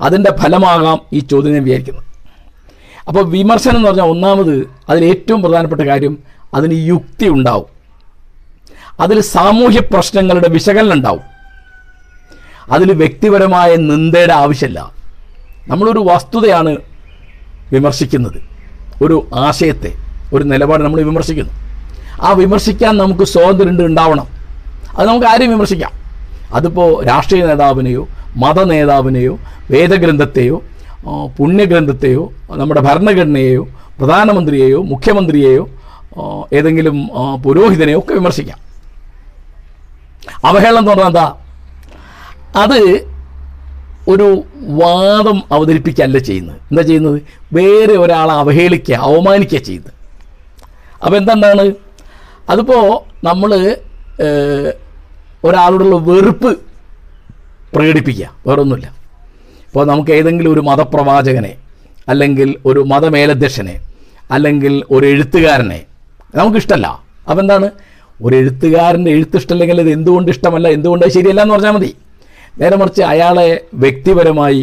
അതിന്റെ 0.00 0.36
ഫലമാകാം 0.40 1.00
ഈ 1.12 1.18
ചോദ്യം 1.18 1.52
ഞാൻ 1.52 1.64
വിചാരിക്കുന്നത് 1.64 2.11
അപ്പോൾ 3.08 3.28
വിമർശനം 3.28 3.76
എന്ന് 3.76 3.88
പറഞ്ഞാൽ 3.88 4.04
ഒന്നാമത് 4.04 4.70
അതിൽ 4.88 5.04
ഏറ്റവും 5.04 5.42
പ്രധാനപ്പെട്ട 5.42 5.80
കാര്യം 5.80 6.18
അതിന് 6.54 6.86
യുക്തി 6.86 7.28
ഉണ്ടാവും. 7.28 7.64
അതിൽ 9.00 9.20
സാമൂഹ്യ 9.20 9.80
പ്രശ്നങ്ങളുടെ 9.80 10.48
വിശകലനം 10.48 10.92
ഉണ്ടാവും. 10.92 11.20
അതിൽ 12.72 12.92
വ്യക്തിപരമായ 12.92 13.76
നിന്ദയുടെ 13.76 14.32
ആവശ്യമില്ല. 14.32 14.92
നമ്മളൊരു 15.68 15.98
വസ്തുതയാണ് 15.98 16.76
വിമർശിക്കുന്നത്. 17.72 18.42
ഒരു 19.04 19.26
ആശയത്തെ 19.34 19.92
ഒരു 20.34 20.44
നിലപാട് 20.44 20.84
നമ്മൾ 20.84 21.02
വിമർശിക്കുന്നു. 21.02 21.52
ആ 22.22 22.32
വിമർശിക്കാൻ 22.32 22.96
നമുക്ക് 22.96 23.24
സ്വാതന്ത്ര്യം 23.24 23.86
ഉണ്ടാവണം. 23.86 24.26
അത് 24.98 25.08
നമുക്ക് 25.08 25.26
ആരെയും 25.26 25.50
വിമർശിക്കാം. 25.50 25.90
അതിപ്പോൾ 26.54 27.04
രാഷ്ട്രീയ 27.04 27.44
നേതാവിനെയോ 27.46 28.08
മത 28.36 28.64
നേതാവിനെയോ 28.64 29.38
വേദഗ്രന്ഥത്തെയോ 29.70 30.62
പുണ്യഗ്രന്ഥത്തെയോ 31.38 32.32
നമ്മുടെ 32.50 32.80
ഭരണഘടനയെയോ 32.80 33.68
പ്രധാനമന്ത്രിയെയോ 33.98 34.82
മുഖ്യമന്ത്രിയെയോ 34.82 35.68
ഏതെങ്കിലും 36.52 37.10
പുരോഹിതനെയോ 37.42 37.98
ഒക്കെ 37.98 38.12
വിമർശിക്കാം. 38.14 38.58
അവഹേളനം 40.44 40.78
എന്ന് 40.78 40.90
പറഞ്ഞാൽ 40.90 41.06
എന്താ? 41.06 41.26
അത് 42.56 42.78
ഒരു 44.08 44.42
വാദം 44.80 45.42
അവതരിപ്പിക്കുകയല്ല 45.52 46.18
ചെയ്യുന്നത്. 46.18 46.56
എന്താ 46.70 46.82
ചെയ്യുന്നത്? 46.82 47.22
വേറെ 47.52 47.94
ഒരാളെ 47.94 48.32
അവഹേളിക്കുക 48.32 48.94
അവമാനിക്കുക 48.94 49.58
ചെയ്യുന്നത്. 49.58 49.92
അപ്പോൾ 51.04 51.16
എന്താണ് 51.16 51.72
അതിപ്പോൾ 52.50 52.82
നമ്മൾ 53.26 53.50
ഒരാളോടുള്ള 55.44 55.96
വെറുപ്പ് 55.96 56.50
പ്രകടിപ്പിക്കുക. 57.74 58.30
വേറൊന്നുമില്ല. 58.46 59.01
ഇപ്പോൾ 59.72 59.86
നമുക്ക് 59.86 60.12
ഏതെങ്കിലും 60.12 60.50
ഒരു 60.52 60.60
മതപ്രവാചകനെ 60.60 61.52
അല്ലെങ്കിൽ 62.08 62.56
ഒരു 62.66 62.80
മതമേലധ്യക്ഷനെ 62.84 63.74
അല്ലെങ്കിൽ 64.30 64.82
ഒരു 64.90 65.06
എഴുത്തുകാരനെ 65.06 65.78
നമുക്കിഷ്ടമല്ല 66.34 66.86
അപ്പം 67.26 67.40
എന്താണ് 67.40 67.66
ഒരു 68.20 68.36
എഴുത്തുകാരന്റെ 68.36 69.10
എഴുത്ത് 69.10 69.36
ഇഷ്ടമല്ലെങ്കിൽ 69.36 69.80
അത് 69.80 69.90
എന്തുകൊണ്ട് 69.90 70.30
ഇഷ്ടമല്ല 70.30 70.68
എന്തുകൊണ്ട് 70.68 71.04
ശരിയല്ല 71.08 71.40
എന്ന് 71.42 71.54
പറഞ്ഞാൽ 71.54 71.70
മതി. 71.70 71.90
നേരെ 72.54 72.76
മറിച്ച് 72.76 73.02
അയാളെ 73.02 73.46
വ്യക്തിപരമായി 73.74 74.62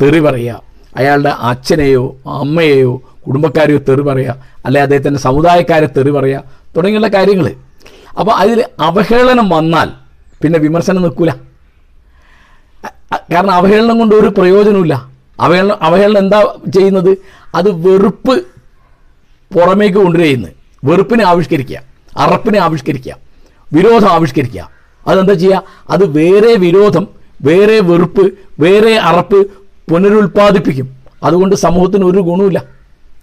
തെറി 0.00 0.20
പറയുക 0.20 0.56
അയാളുടെ 0.96 1.32
അച്ഛനെയോ 1.42 2.04
അമ്മയെയോ 2.36 2.92
കുടുംബക്കാരെയോ 3.26 3.78
തെറി 3.88 4.02
പറയുക 4.02 4.34
അല്ലെ 4.66 4.80
അദ്ദേഹത്തിന്റെ 4.82 5.20
സമുദായക്കാരെ 5.20 5.86
തെറി 5.96 6.10
പറയുക 6.10 6.40
തുടങ്ങിയുള്ള 6.76 7.08
കാര്യങ്ങൾ. 7.08 7.46
അപ്പോൾ 8.18 8.34
അതിൽ 8.38 8.58
അവഹേളനം 8.80 9.48
വന്നാൽ 9.48 9.88
പിന്നെ 10.42 10.58
വിമർശനം 10.58 11.02
നിൽക്കില്ല 11.02 11.34
കാരണം 13.32 13.50
അവഹേളനം 13.50 13.98
കൊണ്ട് 13.98 14.14
ഒരു 14.14 14.28
പ്രയോജനമില്ല 14.28 14.94
അവഹേളനം 15.40 15.76
അവഹേളനം 15.82 16.18
എന്താ 16.18 16.38
ചെയ്യുന്നത്? 16.74 17.12
അത് 17.54 17.70
വെറുപ്പ് 17.84 18.34
പുറമേക്ക് 19.54 19.98
കൊണ്ടുവരുന്നത് 19.98 20.52
വെറുപ്പിനെ 20.84 21.24
ആവിഷ്കരിക്കുക 21.24 21.78
അറപ്പിനെ 22.16 22.58
ആവിഷ്കരിക്കുക 22.58 23.14
വിരോധം 23.72 24.08
ആവിഷ്കരിക്കുക. 24.08 24.62
അതെന്താ 25.06 25.34
ചെയ്യുക? 25.34 25.62
അത് 25.90 26.04
വേറെ 26.18 26.54
വിരോധം 26.54 27.08
വേറെ 27.42 27.80
വെറുപ്പ് 27.80 28.24
വേറെ 28.60 28.94
അറപ്പ് 29.10 29.40
പുനരുൽപ്പാദിപ്പിക്കും. 29.90 30.88
അതുകൊണ്ട് 31.22 31.54
സമൂഹത്തിന് 31.56 32.04
ഒരു 32.04 32.18
ഗുണമില്ല 32.18 32.64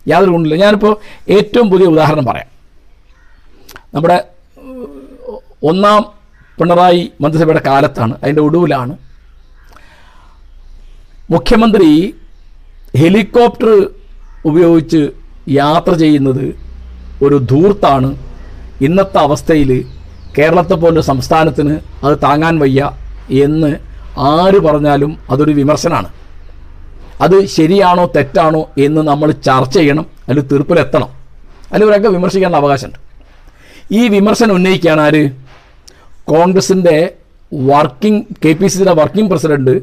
യാതൊരു 0.07 0.31
ഗുണമില്ല 0.31 0.55
ഞാനിപ്പോൾ 0.55 0.93
ഏറ്റവും 1.29 1.69
പുതിയ 1.69 1.85
ഉദാഹരണം 1.85 2.25
പറയാം. 2.25 2.49
നമ്മുടെ 3.93 4.17
ഒന്നാം 5.63 6.01
പിണറായി 6.59 7.11
മന്ത്രിസഭയുടെ 7.21 7.61
കാലത്താണ് 7.67 8.13
അതിന്റെ 8.23 8.41
ഒടുവിലാണ് 8.41 8.93
മുഖ്യമന്ത്രി 11.31 12.15
ഹെലികോപ്റ്റർ 12.97 13.89
ഉപയോഗിച്ച് 14.45 15.09
യാത്ര 15.49 15.93
ചെയ്യുന്നത് 15.93 16.55
ഒരു 17.23 17.35
ധൂർത്താണ്. 17.35 18.17
ഇന്നത്തെ 18.81 19.17
അവസ്ഥയിൽ 19.17 19.85
കേരളത്തെ 20.37 20.75
പോലെ 20.75 21.01
സംസ്ഥാനത്തിന് 21.01 21.79
അത് 22.03 22.17
താങ്ങാൻ 22.23 22.59
വയ്യ 22.59 22.91
എന്ന് 23.29 23.75
ആര് 24.19 24.59
പറഞ്ഞാലും 24.59 25.17
അതൊരു 25.29 25.51
വിമർശനമാണ് 25.51 26.09
അത് 27.21 27.45
ശരിയാണോ 27.45 28.05
തെറ്റാണോ 28.15 28.69
എന്ന് 28.77 29.01
നമ്മൾ 29.01 29.31
ചർച്ച 29.31 29.77
ചെയ്യണം 29.77 30.05
അതിൽ 30.29 30.41
തീർപ്പിലെത്തണം. 30.41 31.09
അതിലവരൊക്കെ 31.73 32.09
വിമർശിക്കാനുള്ള 32.09 32.57
അവകാശമുണ്ട്. 32.57 32.99
ഈ 33.91 34.07
വിമർശനം 34.07 34.55
ഉന്നയിക്കുകയാണ് 34.55 35.01
ആര്? 35.01 35.31
കോൺഗ്രസിന്റെ 36.25 37.13
വർക്കിംഗ് 37.53 38.23
കെ 38.45 38.53
പി 38.53 38.67
സിയുടെ 38.67 38.93
വർക്കിംഗ് 38.93 39.29
പ്രസിഡന്റ് 39.29 39.81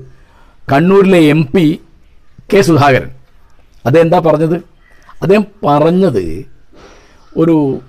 കണ്ണൂരിലെ 0.71 1.19
എം 1.19 1.47
പി 1.47 1.81
കെ 2.53 2.61
സുധാകരൻ. 2.61 3.11
അദ്ദേഹം 3.87 4.05
എന്താ 4.05 4.19
പറഞ്ഞത്? 4.19 4.57
അദ്ദേഹം 5.23 5.47
പറഞ്ഞത് 5.67 6.47
ഒരു 7.37 7.81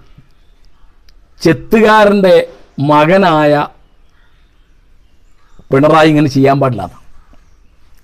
ചെത്തുകാരന്റെ 1.41 2.47
മകനായ 2.79 3.67
പിണറായി 5.71 6.09
ഇങ്ങനെ 6.09 6.27
ചെയ്യാൻ 6.27 6.59
പാടില്ല 6.59 7.01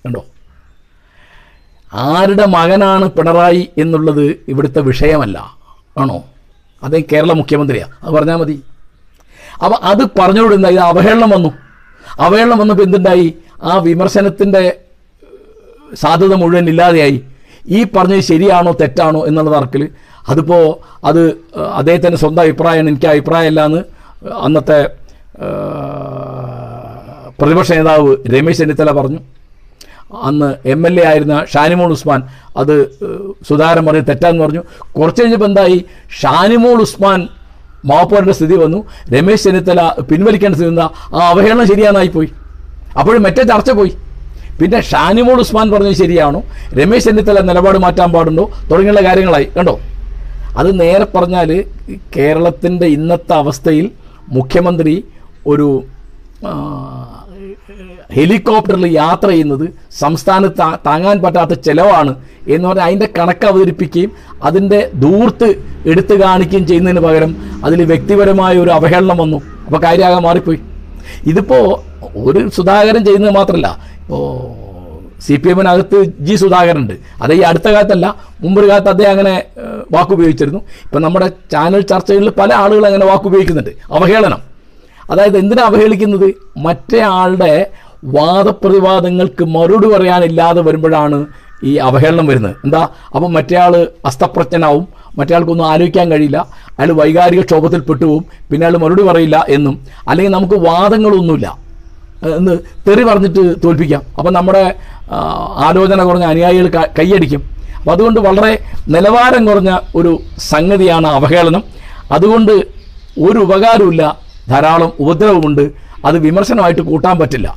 കണ്ടോ? 0.06 0.26
ആരുടെ 1.92 2.46
മകനാണ് 2.46 3.10
പിണറായി 3.10 3.70
എന്നുള്ളത് 3.78 4.44
ഇവിടുത്തെ 4.48 4.80
വിഷയമല്ല. 4.80 5.56
ആണോ? 5.98 6.24
അദ്ദേഹം 6.82 7.06
കേരള 7.12 7.32
മുഖ്യമന്ത്രിയാണ് 7.32 7.92
അത് 8.02 8.14
പറഞ്ഞാൽ 8.14 8.36
മതി. 8.36 8.64
അപ്പോൾ 9.64 9.76
അത് 9.76 10.02
പറഞ്ഞുകൊണ്ട് 10.18 10.68
ഇത് 10.68 10.78
അവഹേളനം 10.78 11.30
വന്നു. 11.30 11.48
അവഹേളനം 12.18 12.58
വന്നപ്പോൾ 12.58 12.82
എന്തുണ്ടായി? 12.82 13.34
ആ 13.62 13.78
വിമർശനത്തിന്റെ 13.78 14.62
സാധ്യത 15.94 16.34
മുഴുവൻ 16.34 16.68
ഇല്ലാതെയായി. 16.68 17.18
ഈ 17.68 17.84
പറഞ്ഞത് 17.84 18.20
ശരിയാണോ 18.20 18.72
തെറ്റാണോ 18.80 19.26
എന്നുള്ള 19.26 19.50
തർക്കിൽ 19.56 19.88
അതിപ്പോൾ 20.28 20.64
അത് 21.04 21.22
അദ്ദേഹത്തിന്റെ 21.74 22.18
സ്വന്തം 22.18 22.42
അഭിപ്രായമാണ് 22.42 22.88
എനിക്ക് 22.88 23.06
അഭിപ്രായമല്ല 23.06 23.64
എന്ന് 23.64 23.82
അന്നത്തെ 24.34 24.78
പ്രതിപക്ഷ 27.40 27.72
നേതാവ് 27.72 28.16
രമേശ് 28.34 28.58
ചെന്നിത്തല 28.58 28.90
പറഞ്ഞു. 28.92 29.20
അന്ന് 30.22 30.68
എം 30.68 30.86
എൽ 30.86 31.00
എ 31.00 31.06
ആയിരുന്ന 31.06 31.44
ഷാനിമോൾ 31.52 31.90
ഉസ്മാൻ 31.92 32.22
അത് 32.56 32.74
സുധാകരൻ 33.48 33.86
പറഞ്ഞ് 33.86 34.04
തെറ്റാന്ന് 34.08 34.44
പറഞ്ഞു. 34.44 34.62
കുറച്ച് 34.98 35.22
കഴിഞ്ഞപ്പോൾ 35.22 35.46
എന്തായി? 35.46 35.84
ഷാനിമോൾ 36.20 36.80
ഉസ്മാൻ 36.80 37.28
മാപ്പോരുടെ 37.84 38.32
സ്ഥിതി 38.32 38.56
വന്നു. 38.56 38.84
രമേശ് 39.14 39.44
ചെന്നിത്തല 39.44 39.80
പിൻവലിക്കേണ്ട 40.10 40.54
സ്ഥിതി 40.54 40.68
എന്താ 40.68 40.88
ആ 41.14 41.28
അവഹേളനം 41.28 41.66
ശരിയാണായിപ്പോയി 41.68 42.26
പോയി 42.26 42.39
അപ്പോഴും 42.98 43.22
മറ്റേ 43.22 43.42
ചർച്ച 43.42 43.70
പോയി. 43.70 43.96
പിന്നെ 44.60 44.80
ഷാനിമോൾ 44.80 45.40
ഉസ്മാൻ 45.40 45.70
പറഞ്ഞത് 45.70 45.92
ശരിയാണോ. 45.92 46.42
രമേശ് 46.74 47.04
ചെന്നിത്തല 47.04 47.40
നിലപാട് 47.40 47.78
മാറ്റാൻ 47.78 48.12
പാടുണ്ടോ? 48.12 48.50
തുടങ്ങിയുള്ള 48.70 49.04
കാര്യങ്ങളായി. 49.04 49.48
കണ്ടോ? 49.58 49.80
അത് 50.58 50.80
നേരെ 50.80 51.06
പറഞ്ഞാൽ 51.14 51.64
കേരളത്തിന്റെ 52.16 52.86
ഇന്നത്തെ 52.86 53.34
അവസ്ഥയിൽ 53.34 53.90
മുഖ്യമന്ത്രി 54.28 55.04
ഒരു 55.46 55.84
ഹെലികോപ്റ്ററിൽ 58.12 58.86
യാത്ര 58.86 59.28
ചെയ്യുന്നത് 59.28 59.68
സംസ്ഥാനത്ത് 59.98 60.58
താങ്ങാൻ 60.86 61.22
പറ്റാത്ത 61.22 61.50
ചിലവാണ് 61.50 62.14
എന്ന് 62.48 62.68
പറഞ്ഞാൽ 62.68 62.84
അതിന്റെ 62.84 63.08
കണക്ക് 63.18 63.46
അവതരിപ്പിക്കുകയും 63.46 64.12
അതിന്റെ 64.42 64.90
ദൂർത്ത് 64.94 65.48
എടുത്തു 65.86 66.14
കാണിക്കുകയും 66.14 66.66
ചെയ്യുന്നതിന് 66.66 67.00
പകരം 67.00 67.36
അതിൽ 67.64 67.84
വ്യക്തിപരമായ 67.84 68.58
ഒരു 68.58 68.70
അവഹേളനം 68.70 69.16
വന്നു. 69.16 69.36
അപ്പോൾ 69.36 69.82
കാര്യമാകെ 69.82 70.20
മാറിപ്പോയി. 70.20 70.60
ഇതിപ്പോൾ 71.26 71.80
ഒരു 72.16 72.48
സുധാകരൻ 72.48 73.04
ചെയ്യുന്നത് 73.04 73.34
മാത്രമല്ല 73.34 73.78
ഇപ്പോൾ 74.00 74.60
സി 75.20 75.36
പി 75.36 75.48
എമ്മിനകത്ത് 75.48 76.04
ജി 76.20 76.34
സുധാകരൻ 76.34 76.78
ഉണ്ട് 76.78 76.94
അത് 77.22 77.32
ഈ 77.32 77.40
അടുത്ത 77.40 77.68
കാലത്തല്ല 77.68 78.14
മുമ്പൊരു 78.40 78.68
കാലത്ത് 78.68 78.88
അദ്ദേഹം 78.88 79.10
അങ്ങനെ 79.10 79.42
വാക്കുപയോഗിച്ചിരുന്നു. 79.92 80.58
ഇപ്പം 80.58 81.02
നമ്മുടെ 81.02 81.28
ചാനൽ 81.52 81.80
ചർച്ചകളിൽ 81.80 82.30
പല 82.30 82.54
ആളുകൾ 82.54 82.86
അങ്ങനെ 82.86 83.06
വാക്കുപയോഗിക്കുന്നുണ്ട്. 83.06 83.70
അവഹേളനം. 83.92 84.38
അതായത് 85.10 85.38
എന്തിനാ 85.38 85.62
അവഹേളിക്കുന്നത്? 85.62 86.34
മറ്റേ 86.56 87.00
ആളുടെ 87.00 87.66
വാദപ്രതിവാദങ്ങൾക്ക് 88.04 89.44
മറുപടി 89.44 89.88
പറയാനില്ലാതെ 89.88 90.62
വരുമ്പോഴാണ് 90.62 91.26
ഈ 91.64 91.74
അവഹേളനം 91.74 92.26
വരുന്നത്. 92.26 92.56
എന്താ? 92.64 92.88
അപ്പം 93.14 93.32
മറ്റേ 93.32 93.56
ആൾ 93.56 93.88
അസ്തപ്രജ്ഞനാവും 94.04 94.88
മറ്റേ 95.18 95.34
ആൾക്കൊന്നും 95.34 95.70
ആലോചിക്കാൻ 95.70 96.10
കഴിയില്ല. 96.10 96.36
അയാൾ 96.78 96.92
വൈകാരിക 96.92 97.40
ക്ഷോഭത്തിൽ 97.40 97.80
പെട്ടുപോകും 97.80 98.24
പിന്നെ 98.50 98.66
അയാൾ 98.66 98.78
മറുപടി 98.78 99.02
പറയില്ല 99.02 99.46
എന്നും. 99.48 99.86
അല്ലെങ്കിൽ 100.08 100.32
നമുക്ക് 100.32 100.54
വാദങ്ങളൊന്നുമില്ല. 100.54 101.58
എന്ന് 102.36 102.58
തെറി 102.88 103.02
പറഞ്ഞിട്ട് 103.02 103.54
തോൽപ്പിക്കാം. 103.64 104.02
അപ്പം 104.18 104.32
നമ്മുടെ 104.32 104.74
ആലോചന 105.56 106.02
കുറഞ്ഞ 106.02 106.24
അനുയായികൾ 106.24 106.86
കൈയടിക്കും. 106.98 107.50
അപ്പം 107.78 107.92
അതുകൊണ്ട് 107.92 108.20
വളരെ 108.20 108.58
നിലവാരം 108.88 109.44
കുറഞ്ഞ 109.44 109.78
ഒരു 109.96 110.22
സംഗതിയാണ് 110.38 111.06
അവഹേളനം. 111.06 111.64
അതുകൊണ്ട് 112.12 112.52
ഒരു 113.20 113.38
ഉപകാരമില്ല 113.38 114.18
ധാരാളം 114.48 114.92
ഉപദ്രവമുണ്ട്. 115.00 115.70
അത് 116.04 116.18
വിമർശനമായിട്ട് 116.18 116.82
കൂട്ടാൻ 116.82 117.18
പറ്റില്ല. 117.18 117.56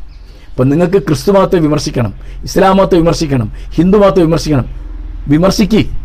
അപ്പം 0.49 0.69
നിങ്ങൾക്ക് 0.69 0.97
ക്രിസ്തു 0.97 1.31
മതത്തെ 1.31 1.59
വിമർശിക്കണം. 1.59 2.13
ഇസ്ലാം 2.43 2.77
മതത്തെ 2.77 2.95
വിമർശിക്കണം. 2.95 3.51
ഹിന്ദു 3.55 3.97
മതത്തെ 3.97 4.21
വിമർശിക്കണം. 4.21 4.65
വിമർശിക്ക്. 5.27 6.02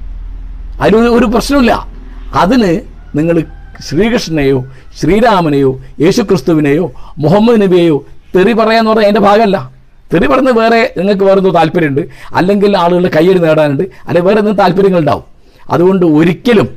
അതിലൊരു 0.80 1.08
ഒരു 1.08 1.26
പ്രശ്നമില്ല 1.26 1.86
അതിന് 2.34 2.80
നിങ്ങൾ 3.14 3.44
ശ്രീകൃഷ്ണനെയോ 3.88 4.66
ശ്രീരാമനെയോ 5.00 5.80
യേശുക്രിസ്തുവിനെയോ 6.00 6.92
മുഹമ്മദ് 7.18 7.62
നബിയെയോ 7.62 8.04
തെറി 8.36 8.52
പറയാന്ന് 8.52 8.90
പറഞ്ഞാൽ 8.90 9.04
അതിന്റെ 9.04 9.20
ഭാഗമല്ല. 9.20 9.70
തെറി 10.14 10.26
പറയുന്നത് 10.26 10.56
വേറെ 10.56 10.94
നിങ്ങൾക്ക് 10.96 11.24
വേറെ 11.24 11.38
എന്തോ 11.40 11.50
താല്പര്യമുണ്ട്. 11.50 12.08
അല്ലെങ്കിൽ 12.34 12.76
ആളുകളുടെ 12.76 13.10
കയ്യടി 13.16 13.38
നേടാനുണ്ട്. 13.38 13.82
അല്ലെങ്കിൽ 13.82 14.28
വേറെ 14.28 14.40
എന്തെങ്കിലും 14.40 14.56
താല്പര്യങ്ങളുണ്ടാവും 14.56 15.24
അതുകൊണ്ട് 15.70 16.06
ഒരിക്കലും 16.06 16.68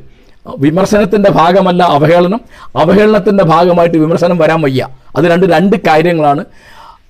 വിമർശനത്തിന്റെ 0.58 1.30
ഭാഗമല്ല 1.30 1.84
അവഹേളനം. 1.84 2.41
അവഹേളനത്തിന്റെ 2.76 3.43
ഭാഗമായിട്ട് 3.43 3.97
വിമർശനം 3.97 4.38
വരാൻ 4.38 4.62
വയ്യ. 4.62 4.88
അത് 5.16 5.26
രണ്ട് 5.26 5.45
രണ്ട് 5.45 5.76
കാര്യങ്ങളാണ്. 5.88 6.45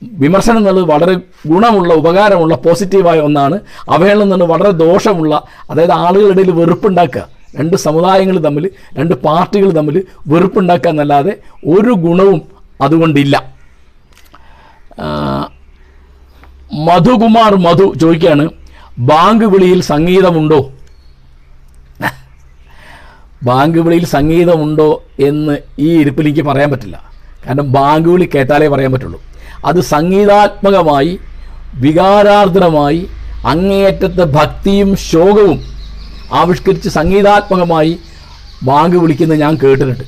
വിമർശനം 0.03 0.57
എന്നുള്ളത് 0.57 0.85
വളരെ 0.85 1.13
ഗുണമുള്ള 1.47 1.93
ഉപകാരമുള്ള 1.93 2.55
പോസിറ്റീവായ 2.55 3.19
ഒന്നാണ്. 3.19 3.59
അവഹേളനം 3.89 4.23
എന്നുള്ളത് 4.23 4.49
വളരെ 4.49 4.71
ദോഷമുള്ള 4.71 5.43
അതായത് 5.69 5.91
ആളുകളുടെ 5.91 6.41
ഇടയിൽ 6.41 6.51
വെറുപ്പുണ്ടാക്കുക. 6.51 7.27
രണ്ട് 7.59 7.77
സമുദായങ്ങൾ 7.77 8.37
തമ്മിൽ 8.37 8.69
രണ്ട് 8.97 9.13
പാർട്ടികൾ 9.13 9.71
തമ്മിൽ 9.71 10.03
വെറുപ്പുണ്ടാക്കുക 10.27 10.89
എന്നല്ലാതെ 10.89 11.37
ഒരു 11.67 11.91
ഗുണവും 11.91 12.41
അതുകൊണ്ടില്ല. 12.81 13.51
മധുകുമാർ 16.73 17.55
മധു 17.55 17.93
ചോദിക്കുകയാണ് 18.01 18.49
ബാങ്ക് 18.99 19.45
വിളിയിൽ 19.45 19.81
സംഗീതമുണ്ടോ? 19.81 20.71
ബാങ്ക് 23.43 23.79
വിളിയിൽ 23.79 24.05
സംഗീതമുണ്ടോ 24.05 25.03
എന്ന് 25.19 25.57
ഈ 25.79 25.99
ഇരിപ്പിൽ 25.99 26.27
എനിക്ക് 26.27 26.41
പറയാൻ 26.41 26.71
പറ്റില്ല. 26.71 27.11
കാരണം 27.47 27.71
ബാങ്ക് 27.71 28.09
വിളി 28.09 28.29
കേട്ടാലേ 28.35 28.67
പറയാൻ 28.67 28.91
പറ്റുള്ളൂ. 28.91 29.21
അത് 29.65 29.81
സംഗീതാത്മകമായി 29.81 31.19
വികാരാർദ്രമായി 31.73 33.07
അങ്ങേയറ്റത്തെ 33.45 34.23
ഭക്തിയും 34.23 34.97
ശോകവും 34.97 35.63
ആവിഷ്കരിച്ച് 36.33 36.89
സംഗീതാത്മകമായി 36.89 37.99
വാങ്ങി 38.63 38.97
വിളിക്കുന്നത് 38.97 39.39
ഞാൻ 39.39 39.55
കേട്ടിട്ടുണ്ട്. 39.63 40.03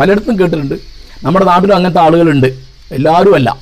പലയിടത്തും 0.00 0.38
കേട്ടിട്ടുണ്ട്. 0.40 0.74
നമ്മുടെ 1.22 1.44
നാട്ടിലും 1.44 1.74
അങ്ങനത്തെ 1.74 2.00
ആളുകളുണ്ട്. 2.00 2.46
എല്ലാവരും 2.92 3.34
അല്ല 3.34 3.56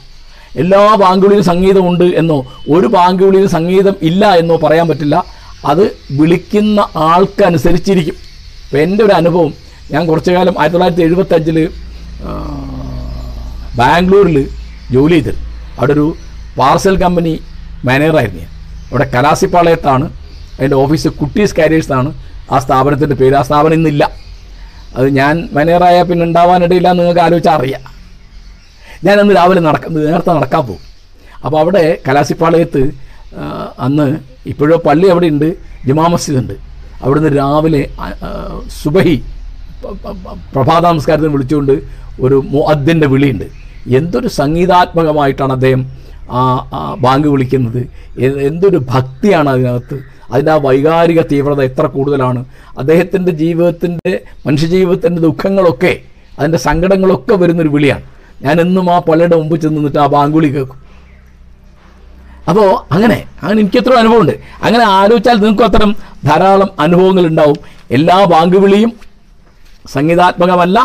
എല്ലാ 0.57 0.95
ബാങ്കുകളിലും 0.95 1.45
സംഗീതമുണ്ട് 1.45 2.05
എന്നോ 2.05 2.53
ഒരു 2.69 2.87
ബാങ്ക് 2.87 3.47
സംഗീതം 3.47 3.95
ഇല്ല 4.03 4.35
എന്നോ 4.35 4.57
പറയാൻ 4.57 4.89
പറ്റില്ല. 4.89 5.25
അത് 5.65 5.97
വിളിക്കുന്ന 6.11 6.89
ആൾക്കനുസരിച്ചിരിക്കും 6.97 8.17
ഇപ്പോൾ 8.65 8.79
എന്റെ 8.79 9.05
ഒരു 9.05 9.13
അനുഭവം 9.13 9.55
ഞാൻ 9.91 10.07
കുറച്ചു 10.07 10.31
കാലം 10.31 10.55
ആയിരത്തി 10.59 10.73
തൊള്ളായിരത്തി 10.73 11.03
എഴുപത്തഞ്ചിൽ 11.03 11.69
ബാംഗ്ലൂരിൽ 13.77 14.58
ജോലി 14.93 15.17
ചെയ്തത്. 15.19 15.41
അവിടെ 15.79 15.93
ഒരു 15.93 16.07
പാർസൽ 16.59 16.95
കമ്പനി 17.03 17.33
മാനേജറായിരുന്നു 17.85 18.41
ഞാൻ. 18.45 18.53
അവിടെ 18.91 19.07
കലാസിപ്പാളയത്താണ്. 19.15 20.07
അതിന്റെ 20.59 20.77
ഓഫീസ് 20.77 21.09
കുട്ടീസ് 21.09 21.55
കാരിയേഴ്സ് 21.59 21.93
ആണ്. 21.93 22.11
ആ 22.53 22.59
സ്ഥാപനത്തിന്റെ 22.59 23.17
പേര് 23.21 23.35
ആ 23.35 23.43
സ്ഥാപനം 23.43 23.75
ഇന്നില്ല. 23.75 24.05
അത് 24.97 25.09
ഞാൻ 25.19 25.49
മാനേജറായാൽ 25.53 26.05
പിന്നെ 26.11 26.25
ഉണ്ടാവാനിടയില്ല 26.27 26.93
നിങ്ങൾക്ക് 26.99 27.21
ആലോചിച്ചാൽ 27.21 27.55
അറിയാം. 27.59 27.83
ഞാൻ 29.05 29.21
അന്ന് 29.21 29.35
രാവിലെ 29.37 29.61
നടക്ക 29.61 29.89
നേരത്തെ 29.89 30.33
നടക്കാൻ 30.39 30.63
പോകും. 30.67 30.85
അപ്പോൾ 31.45 31.59
അവിടെ 31.61 31.85
കലാസിപ്പാളയത്ത് 32.09 32.83
അന്ന് 33.87 34.07
ഇപ്പോഴോ 34.47 34.77
പള്ളി 34.87 35.09
അവിടെ 35.09 35.27
ഉണ്ട് 35.27 35.49
ജുമാ 35.87 36.07
മസ്ജിദ് 36.13 36.39
ഉണ്ട് 36.39 36.55
അവിടുന്ന് 37.03 37.31
രാവിലെ 37.39 37.83
സുബഹി 38.83 39.17
പ്രഭാത 40.55 40.83
നമസ്കാരത്തിന് 40.87 41.33
വിളിച്ചുകൊണ്ട് 41.35 41.75
ഒരു 42.21 42.37
മുഅദ്ദിന്റെ 42.55 43.07
വിളിയുണ്ട്. 43.07 43.45
എന്തൊരു 43.97 44.29
സംഗീതാത്മകമായിട്ടാണ് 44.29 45.53
അദ്ദേഹം 45.53 45.83
ബാങ്ക് 47.01 47.29
വിളിക്കുന്നത്? 47.29 47.83
എന്തൊരു 48.21 48.79
ഭക്തിയാണ് 48.91 49.49
അതിനകത്ത്? 49.51 49.97
അതിന്റെ 50.33 50.53
ആ 50.53 50.57
വൈകാരിക 50.57 51.21
തീവ്രത 51.23 51.63
എത്ര 51.63 51.87
കൂടുതലാണ്? 51.87 52.45
അദ്ദേഹത്തിന്റെ 52.79 53.33
ജീവിതത്തിന്റെ 53.33 54.21
മനുഷ്യജീവിതത്തിന്റെ 54.47 55.23
ദുഃഖങ്ങളൊക്കെ 55.23 55.93
അതിന്റെ 56.39 56.59
സങ്കടങ്ങളൊക്കെ 56.59 57.35
വരുന്നൊരു 57.35 57.69
വിളിയാണ്. 57.69 58.03
ഞാൻ 58.43 58.61
എന്നും 58.61 58.95
ആ 58.95 58.99
പള്ളിയുടെ 58.99 59.37
മുമ്പ് 59.37 59.61
ചെന്ന് 59.61 59.77
നിന്നിട്ട് 59.77 59.99
ആ 59.99 60.07
ബാങ്ക് 60.07 60.37
വിളി 60.37 60.49
കേൾക്കും. 60.49 60.79
അപ്പോൾ 62.49 62.95
അങ്ങനെ 62.95 63.25
അങ്ങനെ 63.43 63.61
എനിക്ക് 63.61 63.79
എത്ര 63.79 63.93
അനുഭവമുണ്ട്. 63.93 64.35
അങ്ങനെ 64.63 64.85
ആലോചിച്ചാൽ 64.85 65.37
നിങ്ങൾക്കും 65.37 65.65
അത്തരം 65.65 65.97
ധാരാളം 66.25 66.71
അനുഭവങ്ങൾ 66.81 67.27
ഉണ്ടാവും. 67.27 67.59
എല്ലാ 67.91 68.25
ബാങ്ക് 68.25 68.57
വിളിയും 68.57 68.93
സംഗീതാത്മകമല്ല 69.87 70.79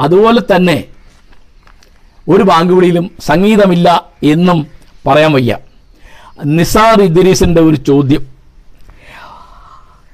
അതുപോലെ 0.00 0.40
തന്നെ 0.56 0.84
ഒരു 2.28 2.42
ബാങ്ക് 2.42 2.72
വിളിയിലും 2.72 3.06
സംഗീതമില്ല 3.28 3.88
എന്നും 4.32 4.58
പറയാൻ 5.06 5.32
വയ്യ. 5.32 5.52
നിസാർ 6.44 6.98
ഇദ്രീസിന്റെ 7.02 7.60
ഒരു 7.68 7.76
ചോദ്യം. 7.90 8.22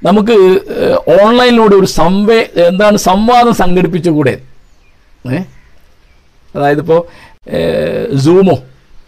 നമുക്ക് 0.06 0.36
ഓൺലൈനിലൂടെ 1.22 1.74
ഒരു 1.80 1.86
സംവേ 1.86 2.40
എന്താണ് 2.68 2.96
സംവാദം 3.08 3.54
സംഘടിപ്പിച്ചുകൂടെ? 3.54 4.34
അതായത് 6.56 6.80
ഇപ്പോൾ 6.84 7.00
സൂമോ 8.24 8.56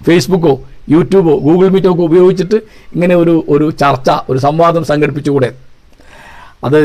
ഫേസ്ബുക്കോ 0.06 0.52
യൂട്യൂബോ 0.88 1.34
ഗൂഗിൾ 1.46 1.68
മീറ്റോ 1.74 1.90
ഒക്കെ 1.92 2.02
ഉപയോഗിച്ചിട്ട് 2.02 2.58
ഇങ്ങനെ 2.94 3.14
ഒരു 3.22 3.34
ഒരു 3.48 3.66
ചർച്ച 3.70 4.10
ഒരു 4.30 4.38
സംവാദം 4.38 4.84
സംഘടിപ്പിച്ചുകൂടെ? 4.84 5.50
അത് 6.66 6.80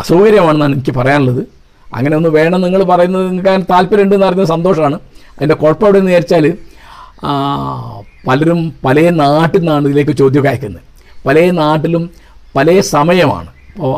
അസൗകര്യമാണെന്നാണ് 0.00 0.72
എനിക്ക് 0.76 0.94
പറയാനുള്ളത്. 0.98 1.42
അങ്ങനെ 1.94 2.16
ഒന്ന് 2.16 2.28
വേണം 2.28 2.60
നിങ്ങൾ 2.60 2.82
പറയുന്നത് 2.84 3.28
നിങ്ങൾക്ക് 3.30 3.66
താല്പര്യമുണ്ടെന്ന് 3.70 4.26
അറിയുന്നത് 4.26 4.48
സന്തോഷമാണ്. 4.48 4.94
അതിന്റെ 5.36 5.54
കുഴപ്പം 5.54 5.86
എവിടെയെന്ന് 5.86 6.10
വിചാരിച്ചാൽ 6.10 6.54
പലരും 8.28 8.72
പല 8.84 9.10
നാട്ടിൽ 9.10 9.58
നിന്നാണ് 9.58 9.86
ഇതിലേക്ക് 9.86 10.10
ചോദ്യമൊക്കെ 10.10 10.50
അയക്കുന്നത്. 10.50 10.82
പല 11.26 11.50
നാട്ടിലും 11.50 12.10
പല 12.56 12.80
സമയമാണ്. 12.80 13.50
ഇപ്പോൾ 13.68 13.92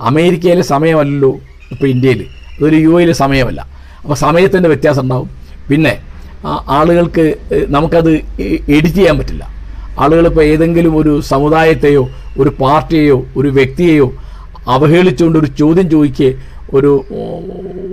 അമേരിക്കയിലെ 0.00 0.62
സമയമല്ലല്ലോ 0.62 1.30
ഇപ്പോൾ 1.70 1.86
ഇന്ത്യയിൽ. 1.86 2.26
അതൊരു 2.58 2.76
യു 2.76 2.98
എയിലെ 2.98 3.12
സമയമല്ല. 3.12 3.60
അപ്പോൾ 4.02 4.14
സമയത്തിന്റെ 4.14 4.68
വ്യത്യാസം 4.68 5.02
ഉണ്ടാവും. 5.02 5.30
പിന്നെ 5.70 6.02
ആളുകൾക്ക് 6.46 7.34
നമുക്കത് 7.68 8.12
എഡിറ്റ് 8.68 8.88
ചെയ്യാൻ 8.88 9.18
പറ്റില്ല. 9.18 9.44
ആളുകളിപ്പോൾ 9.98 10.44
ഏതെങ്കിലും 10.44 10.96
ഒരു 10.96 11.20
സമുദായത്തെയോ 11.20 12.08
ഒരു 12.38 12.50
പാർട്ടിയെയോ 12.60 13.24
ഒരു 13.36 13.48
വ്യക്തിയെയോ 13.48 14.12
അവഹേളിച്ചുകൊണ്ട് 14.66 15.38
ഒരു 15.38 15.46
ചോദ്യം 15.46 15.90
ചോദിക്കുക 15.90 16.32
ഒരു 16.74 17.04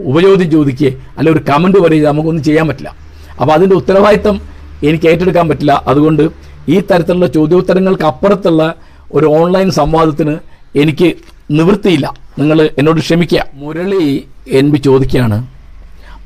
ഉപചോദ്യം 0.03 0.51
ചോദിക്കുക 0.51 0.91
അല്ലെ 1.17 1.31
ഒരു 1.31 1.41
കമന്റ് 1.49 1.79
പറയുക 1.79 2.07
നമുക്കൊന്നും 2.07 2.43
ചെയ്യാൻ 2.43 2.67
പറ്റില്ല. 2.67 2.95
അപ്പോൾ 3.41 3.53
അതിന്റെ 3.53 3.75
ഉത്തരവാദിത്തം 3.75 4.41
എനിക്ക് 4.83 5.07
ഏറ്റെടുക്കാൻ 5.07 5.49
പറ്റില്ല. 5.49 5.83
അതുകൊണ്ട് 5.87 6.29
ഈ 6.69 6.79
തരത്തിലുള്ള 6.79 7.27
ചോദ്യോത്തരങ്ങൾക്ക് 7.27 8.03
അപ്പുറത്തുള്ള 8.03 8.75
ഒരു 9.11 9.25
ഓൺലൈൻ 9.25 9.71
സംവാദത്തിന് 9.71 10.35
എനിക്ക് 10.75 11.13
നിവൃത്തിയില്ല. 11.51 12.13
നിങ്ങൾ 12.39 12.69
എന്നോട് 12.77 12.99
ക്ഷമിക്കുക. 12.99 13.45
മുരളി 13.53 14.23
എൻ 14.47 14.69
ബി 14.69 14.77
ചോദിക്കുകയാണ് 14.77 15.47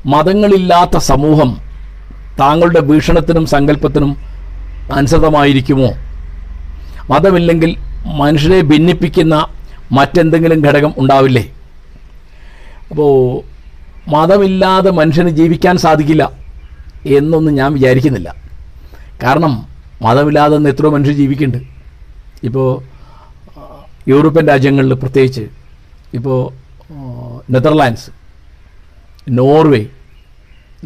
മതങ്ങളില്ലാത്ത 0.06 0.96
സമൂഹം 0.96 1.58
താങ്കളുടെ 2.40 2.80
ഭീഷണത്തിനും 2.80 3.46
സങ്കല്പത്തിനും 3.46 4.16
അനുസൃതമായിരിക്കുമോ? 4.92 5.90
മതമില്ലെങ്കിൽ 7.10 7.76
മനുഷ്യരെ 8.06 8.60
ഭിന്നിപ്പിക്കുന്ന 8.60 9.46
മറ്റെന്തെങ്കിലും 9.92 10.60
ഘടകം 10.60 10.94
ഉണ്ടാവില്ലേ? 10.98 11.52
അപ്പോൾ 12.90 13.12
മതമില്ലാതെ 14.10 14.90
മനുഷ്യന് 15.00 15.32
ജീവിക്കാൻ 15.40 15.76
സാധിക്കില്ല 15.84 16.24
എന്നൊന്നും 17.06 17.54
ഞാൻ 17.54 17.70
വിചാരിക്കുന്നില്ല. 17.72 18.28
കാരണം 19.22 19.52
മതമില്ലാതെ 20.02 20.54
ഒന്ന് 20.56 20.70
എത്രയോ 20.70 20.90
മനുഷ്യർ 20.96 21.16
ജീവിക്കുന്നുണ്ട്. 21.22 21.66
ഇപ്പോൾ 22.48 22.68
യൂറോപ്യൻ 24.08 24.44
രാജ്യങ്ങളിൽ 24.48 24.94
പ്രത്യേകിച്ച് 24.94 25.44
ഇപ്പോൾ 26.14 26.38
Netherlands 27.54 28.10
Norway 29.38 29.82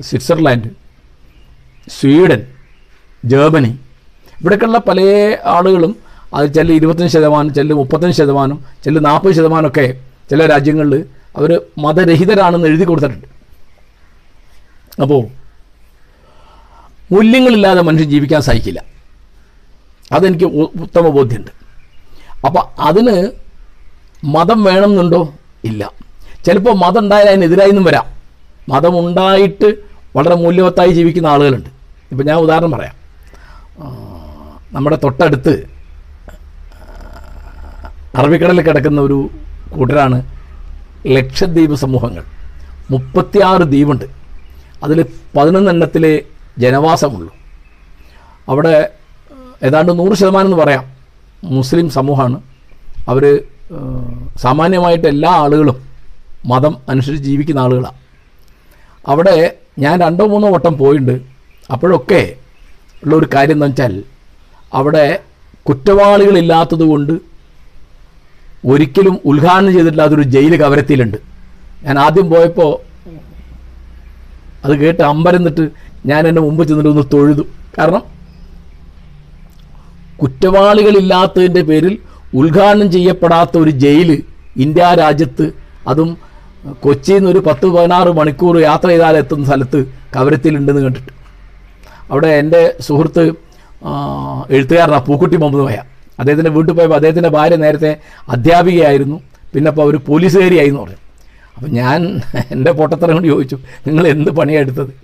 Switzerland 0.00 0.70
Sweden 1.96 2.40
Germany 3.32 3.72
ഇവിടെയൊക്കെയുള്ള 4.40 4.78
പല 4.88 5.00
ആളുകളും 5.56 5.92
അത് 6.34 6.54
ചില 6.54 6.72
ഇരുപത്തഞ്ച് 6.72 7.12
ശതമാനം 7.12 7.54
ചില 7.54 7.72
മുപ്പത്തഞ്ച് 7.72 8.16
ശതമാനം 8.16 8.58
ചില 8.84 8.98
നാൽപ്പത് 8.98 9.34
ശതമാനമൊക്കെ 9.38 9.86
ചില 10.30 10.46
രാജ്യങ്ങളിൽ 10.46 10.94
അവർ 11.36 11.60
മതരഹിതരാണെന്ന് 11.78 12.68
എഴുതി 12.68 12.84
കൊടുത്തിട്ടുണ്ട്. 12.84 13.26
അപ്പോൾ 15.02 15.22
മൂല്യങ്ങളില്ലാതെ 17.12 17.82
മനുഷ്യൻ 17.82 18.10
ജീവിക്കാൻ 18.10 18.42
സാധിക്കില്ല 18.42 18.82
അതെനിക്ക് 20.12 20.44
ഉത്തമ 20.44 21.08
ബോധ്യമുണ്ട്. 21.08 21.50
അപ്പോൾ 22.46 22.80
അതിന് 22.80 23.30
മതം 24.24 24.64
വേണമെന്നുണ്ടോ? 24.64 25.34
ഇല്ല. 25.64 25.90
ചിലപ്പോൾ 26.46 26.74
മതം 26.74 26.98
ഉണ്ടായാൽ 26.98 27.28
അതിനെതിരായെന്നും 27.28 27.84
വരാം. 27.84 28.04
മതമുണ്ടായിട്ട് 28.68 29.74
വളരെ 30.16 30.34
മൂല്യവത്തായി 30.34 30.88
ജീവിക്കുന്ന 30.88 31.26
ആളുകളുണ്ട്. 31.26 31.68
ഇപ്പം 32.10 32.26
ഞാൻ 32.26 32.36
ഉദാഹരണം 32.36 32.70
പറയാം. 32.70 32.94
നമ്മുടെ 34.72 34.96
തൊട്ടടുത്ത് 34.96 35.68
അറബിക്കടലിൽ 38.16 38.62
കിടക്കുന്ന 38.62 39.00
ഒരു 39.00 39.30
കൂട്ടരാണ് 39.70 40.41
ലക്ഷദ്വീപ് 41.06 41.74
സമൂഹങ്ങൾ. 41.74 42.24
മുപ്പത്തിയാറ് 42.90 43.62
ദ്വീപുണ്ട്. 43.62 44.04
അതിൽ 44.82 45.04
പതിനൊന്നെണ്ണത്തിലെ 45.36 46.22
ജനവാസമുള്ളൂ. 46.58 47.36
അവിടെ 48.48 48.88
ഏതാണ്ട് 49.62 49.98
നൂറ് 49.98 50.16
ശതമാനം 50.16 50.46
എന്ന് 50.46 50.56
പറയാം 50.56 50.84
മുസ്ലിം 51.44 51.90
സമൂഹമാണ്. 51.90 52.42
അവർ 53.08 53.44
സാമാന്യമായിട്ട് 54.36 55.08
എല്ലാ 55.08 55.30
ആളുകളും 55.30 55.82
മതം 56.46 56.76
അനുസരിച്ച് 56.88 57.24
ജീവിക്കുന്ന 57.24 57.60
ആളുകളാണ്. 57.60 57.96
അവിടെ 59.08 59.56
ഞാൻ 59.78 60.00
രണ്ടോ 60.00 60.26
മൂന്നോ 60.26 60.50
വട്ടം 60.50 60.78
പോയിട്ടുണ്ട് 60.78 61.20
അപ്പോഴൊക്കെ 61.72 62.34
ഉള്ള 63.04 63.14
ഒരു 63.14 63.28
കാര്യം 63.34 63.54
എന്ന് 63.54 63.66
വെച്ചാൽ 63.66 64.02
അവിടെ 64.74 65.18
കുറ്റവാളികളില്ലാത്തത് 65.68 66.82
കൊണ്ട് 66.82 67.12
ഒരിക്കലും 68.70 69.14
ഉദ്ഘാടനം 69.30 69.72
ചെയ്തിട്ടില്ലാത്തൊരു 69.76 70.24
ജയിൽ 70.34 70.54
കവരത്തിയിലുണ്ട്. 70.62 71.18
ഞാൻ 71.86 71.96
ആദ്യം 72.06 72.26
പോയപ്പോൾ 72.32 72.72
അത് 74.64 74.74
കേട്ട് 74.82 75.02
അമ്പരന്നിട്ട് 75.12 75.64
ഞാൻ 76.10 76.22
എന്റെ 76.28 76.42
മുമ്പ് 76.46 76.62
ചെന്നിട്ട് 76.68 76.90
ഒന്ന് 76.92 77.04
തൊഴുതു. 77.14 77.44
കാരണം 77.76 78.02
കുറ്റവാളികളില്ലാത്തതിന്റെ 80.20 81.62
പേരിൽ 81.70 81.94
ഉദ്ഘാടനം 82.40 82.88
ചെയ്യപ്പെടാത്ത 82.96 83.54
ഒരു 83.62 83.72
ജയിൽ 83.84 84.10
ഇന്ത്യ 84.64 84.90
രാജ്യത്ത് 85.02 85.46
അതും 85.90 86.10
കൊച്ചിയിൽ 86.84 87.18
നിന്ന് 87.18 87.30
ഒരു 87.32 87.40
പത്ത് 87.48 87.66
പതിനാറ് 87.76 88.10
മണിക്കൂർ 88.18 88.56
യാത്ര 88.68 88.88
ചെയ്താൽ 88.92 89.14
എത്തുന്ന 89.22 89.44
സ്ഥലത്ത് 89.48 89.78
കവരത്തിലുണ്ടെന്ന് 90.16 90.82
കണ്ടിട്ട് 90.84 91.12
അവിടെ 92.10 92.30
എന്റെ 92.42 92.60
സുഹൃത്ത് 92.86 93.22
എഴുത്തുകാരനാണ് 94.56 95.04
പൂക്കുട്ടി 95.08 95.36
മുഹമ്മദ് 95.42 95.64
പോയ 95.66 95.78
അദ്ദേഹത്തിന്റെ 96.18 96.50
വീട്ടിൽ 96.50 96.72
പോയപ്പോൾ 96.72 96.94
അദ്ദേഹത്തിന്റെ 96.94 97.28
ഭാര്യ 97.28 97.56
നേരത്തെ 97.56 97.96
അധ്യാപികയായിരുന്നു. 98.28 99.22
പിന്നെ 99.54 99.68
അപ്പോൾ 99.68 99.82
അവർ 99.82 99.96
പോലീസുകാരിയായിരുന്നു 99.96 100.82
പറഞ്ഞു. 100.82 100.96
അപ്പം 101.56 101.70
ഞാൻ 101.70 102.20
എന്റെ 102.50 102.72
പൊട്ടത്തരം 102.72 103.12
കൊണ്ട് 103.12 103.28
ചോദിച്ചു 103.28 103.56
നിങ്ങൾ 103.86 104.08
എന്ത് 104.08 104.30
പണിയെടുത്തത് 104.30 104.94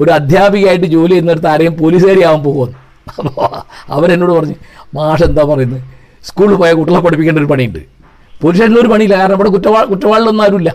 ഒരു 0.00 0.10
അധ്യാപികയായിട്ട് 0.10 0.86
ജോലി 0.86 1.10
ചെയ്യുന്നിടത്ത് 1.10 1.46
ആരെയും 1.46 1.76
പോലീസുകാരിയാവാൻ 1.76 2.42
പോകുമെന്ന് 2.42 2.78
അപ്പോൾ 3.18 3.62
അവരെന്നോട് 3.92 4.32
പറഞ്ഞു 4.32 4.54
മാഷ് 4.94 5.22
എന്താ 5.22 5.42
പറയുന്നത്? 5.42 5.82
സ്കൂളിൽ 6.24 6.54
പോയാൽ 6.54 6.74
കുട്ടികളെ 6.74 7.00
പഠിപ്പിക്കേണ്ട 7.00 7.38
ഒരു 7.38 7.46
പണിയുണ്ട്. 7.46 7.78
പോലീസുകാരിലൊരു 8.42 8.88
പണിയില്ല 8.88 9.18
കാരണം 9.18 9.34
ഇവിടെ 9.34 9.48
കുറ്റവാ 9.48 9.82
കുറ്റവാളിലൊന്നും 9.82 10.44
ആരുമില്ല. 10.44 10.74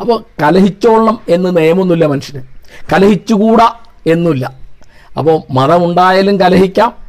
അപ്പോൾ 0.00 0.24
കലഹിച്ചോളണം 0.42 1.20
എന്ന് 1.28 1.56
നിയമമൊന്നുമില്ല 1.56 2.06
മനുഷ്യന്. 2.06 2.42
കലഹിച്ചുകൂടാ 2.92 3.72
എന്നുമില്ല. 4.06 4.52
അപ്പോൾ 5.18 5.42
മതമുണ്ടായാലും 5.50 6.40
കലഹിക്കാം 6.40 7.01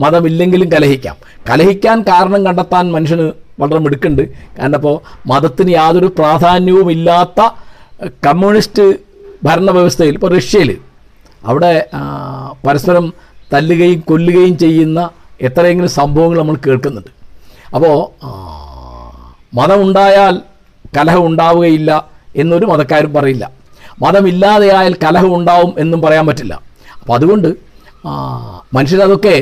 മതമില്ലെങ്കിലും 0.00 0.72
കലഹിക്കാം. 0.72 1.16
കലഹിക്കാൻ 1.50 2.02
കാരണം 2.02 2.44
കണ്ടെത്താൻ 2.44 2.92
മനുഷ്യന് 2.92 3.26
വളരെ 3.60 3.78
മിടുക്കുണ്ട്. 3.78 4.22
കാരണം 4.58 4.74
ഇപ്പോൾ 4.74 4.96
മതത്തിന് 5.26 5.70
യാതൊരു 5.70 6.06
പ്രാധാന്യവും 6.18 6.90
ഇല്ലാത്ത 6.90 7.40
കമ്മ്യൂണിസ്റ്റ് 8.26 8.84
ഭരണവ്യവസ്ഥയിൽ 9.44 10.14
ഇപ്പോൾ 10.14 10.36
റഷ്യയിൽ 10.36 10.70
അവിടെ 11.46 11.86
പരസ്പരം 12.66 13.12
തല്ലുകയും 13.52 14.00
കൊല്ലുകയും 14.00 14.58
ചെയ്യുന്ന 14.58 15.10
എത്രയെങ്കിലും 15.40 15.90
സംഭവങ്ങൾ 15.90 16.38
നമ്മൾ 16.38 16.56
കേൾക്കുന്നുണ്ട്. 16.66 17.10
അപ്പോൾ 17.74 17.96
മതമുണ്ടായാൽ 19.54 20.40
കലഹം 20.96 21.26
ഉണ്ടാവുകയില്ല 21.26 22.08
എന്നൊരു 22.36 22.66
മതക്കാരും 22.66 23.12
പറയില്ല. 23.14 23.50
മതമില്ലാതെയായാൽ 24.02 24.94
കലഹം 25.04 25.36
ഉണ്ടാവും 25.36 25.74
എന്നും 25.78 26.00
പറയാൻ 26.02 26.26
പറ്റില്ല. 26.26 26.54
അപ്പോൾ 27.00 27.14
അതുകൊണ്ട് 27.14 27.48
മനുഷ്യരതൊക്കെ 28.74 29.36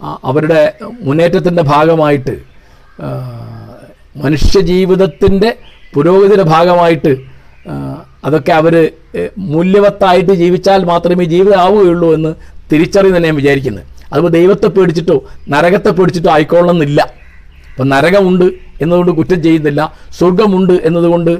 അവരുടെ 0.00 0.60
മുന്നേറ്റത്തിന്റെ 1.02 1.62
ഭാഗമായിട്ട് 1.62 2.34
മനുഷ്യജീവിതത്തിന്റെ 4.16 5.50
പുരോഗതിയുടെ 5.92 6.42
ഭാഗമായിട്ട് 6.42 7.12
അതൊക്കെ 8.24 8.52
അവർ 8.52 8.74
മൂല്യവത്തായിട്ട് 9.52 10.32
ജീവിച്ചാൽ 10.32 10.84
മാത്രമേ 10.84 11.24
ജീവിതം 11.24 11.58
ആവുകയുള്ളൂ 11.58 12.08
എന്ന് 12.14 12.30
തിരിച്ചറിയുന്ന 12.72 13.18
ഞാൻ 13.18 13.36
വിചാരിക്കുന്നത് 13.36 13.86
അതുപോലെ 14.12 14.32
ദൈവത്തെ 14.32 14.68
പേടിച്ചിട്ടോ 14.68 15.16
നരകത്തെ 15.48 15.90
പേടിച്ചിട്ടോ 15.90 16.30
ആയിക്കോളണമെന്നില്ല 16.30 17.00
അപ്പം 17.70 17.88
നരകമുണ്ട് 17.88 18.46
എന്നതുകൊണ്ട് 18.80 19.12
കുറ്റം 19.12 19.42
ചെയ്യുന്നില്ല 19.42 19.80
സ്വർഗമുണ്ട് 20.10 20.74
എന്നതുകൊണ്ട് 20.84 21.32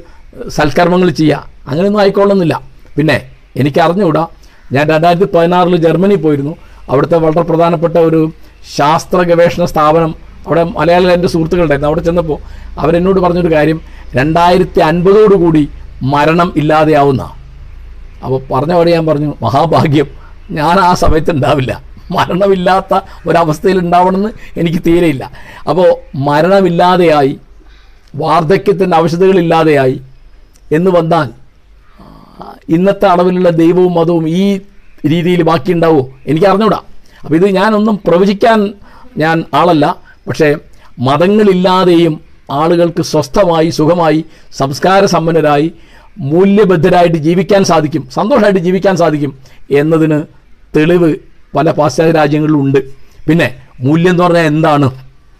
സൽക്കർമ്മങ്ങൾ 0.48 1.10
ചെയ്യുക 1.10 1.38
അങ്ങനെയൊന്നും 1.66 2.00
ആയിക്കൊള്ളുന്നില്ല 2.00 2.54
പിന്നെ 2.96 3.16
എനിക്ക് 3.56 3.80
അറിഞ്ഞുകൂടാ 3.80 4.24
ഞാൻ 4.72 4.84
രണ്ടായിരത്തി 4.88 5.28
പതിനാറിൽ 5.34 5.76
ജർമ്മനി 5.76 6.14
പോയിരുന്നു. 6.14 6.52
അവിടുത്തെ 6.88 7.16
വളരെ 7.16 7.42
പ്രധാനപ്പെട്ട 7.42 7.96
ഒരു 7.98 8.20
ശാസ്ത്ര 8.76 9.16
ഗവേഷണ 9.16 9.64
സ്ഥാപനം 9.64 10.14
അവിടെ 10.46 10.64
മലയാളികൾ 10.64 11.12
എന്റെ 11.12 11.28
സുഹൃത്തുക്കളുണ്ടായിരുന്നു. 11.28 11.88
അവിടെ 11.88 12.00
ചെന്നപ്പോൾ 12.00 12.38
അവരെന്നോട് 12.78 13.20
പറഞ്ഞൊരു 13.20 13.52
കാര്യം 13.52 13.80
രണ്ടായിരത്തി 14.14 14.80
അൻപതോടുകൂടി 14.80 15.68
മരണം 16.02 16.52
ഇല്ലാതെയാവുന്ന. 16.56 17.22
അപ്പോൾ 18.24 18.40
പറഞ്ഞവിടെ 18.52 18.90
ഞാൻ 18.90 19.06
പറഞ്ഞു 19.06 19.34
മഹാഭാഗ്യം 19.42 20.08
ഞാൻ 20.50 20.80
ആ 20.80 20.94
സമയത്ത് 20.94 21.30
ഉണ്ടാവില്ല. 21.30 21.82
മരണമില്ലാത്ത 22.10 23.00
ഒരവസ്ഥയിൽ 23.26 23.78
ഉണ്ടാവണമെന്ന് 23.78 24.30
എനിക്ക് 24.56 24.78
തീരെയില്ല 24.86 25.30
അപ്പോൾ 25.68 25.88
മരണമില്ലാതെയായി 26.14 27.40
വാർദ്ധക്യത്തിന്റെ 28.16 28.96
ആവശ്യതകളില്ലാതെയായി 28.96 30.00
എന്ന് 30.72 30.90
വന്നാൽ 30.90 31.28
ഇന്നത്തെ 32.68 33.06
അളവിലുള്ള 33.06 33.50
ദൈവവും 33.50 33.94
മതവും 33.94 34.28
ഈ 34.28 34.60
രീതിയിൽ 35.06 35.42
ബാക്കിയുണ്ടാവുമോ 35.42 36.08
എനിക്ക് 36.26 36.46
അറിഞ്ഞൂടാ 36.46 36.80
അപ്പോൾ 37.22 37.36
ഇത് 37.36 37.46
ഞാനൊന്നും 37.48 38.00
പ്രവചിക്കാൻ 38.06 38.74
ഞാൻ 39.18 39.44
ആളല്ല. 39.54 39.96
പക്ഷേ 40.28 40.56
മതങ്ങളില്ലാതെയും 40.98 42.20
ആളുകൾക്ക് 42.50 43.02
സ്വസ്ഥമായി 43.02 43.70
സുഖമായി 43.70 44.24
സംസ്കാര 44.52 45.04
സമ്പന്നരായി 45.04 45.72
മൂല്യബദ്ധരായിട്ട് 46.18 47.18
ജീവിക്കാൻ 47.18 47.64
സാധിക്കും 47.64 48.08
സന്തോഷമായിട്ട് 48.10 48.60
ജീവിക്കാൻ 48.60 48.96
സാധിക്കും 48.96 49.38
എന്നതിന് 49.70 50.22
തെളിവ് 50.76 51.14
പല 51.56 51.70
പാശ്ചാത്യ 51.70 52.12
രാജ്യങ്ങളിലും 52.12 52.60
ഉണ്ട് 52.60 52.78
പിന്നെ 53.28 53.48
മൂല്യം 53.80 54.10
എന്ന് 54.10 54.24
പറഞ്ഞാൽ 54.24 54.42
എന്താണ്? 54.42 54.84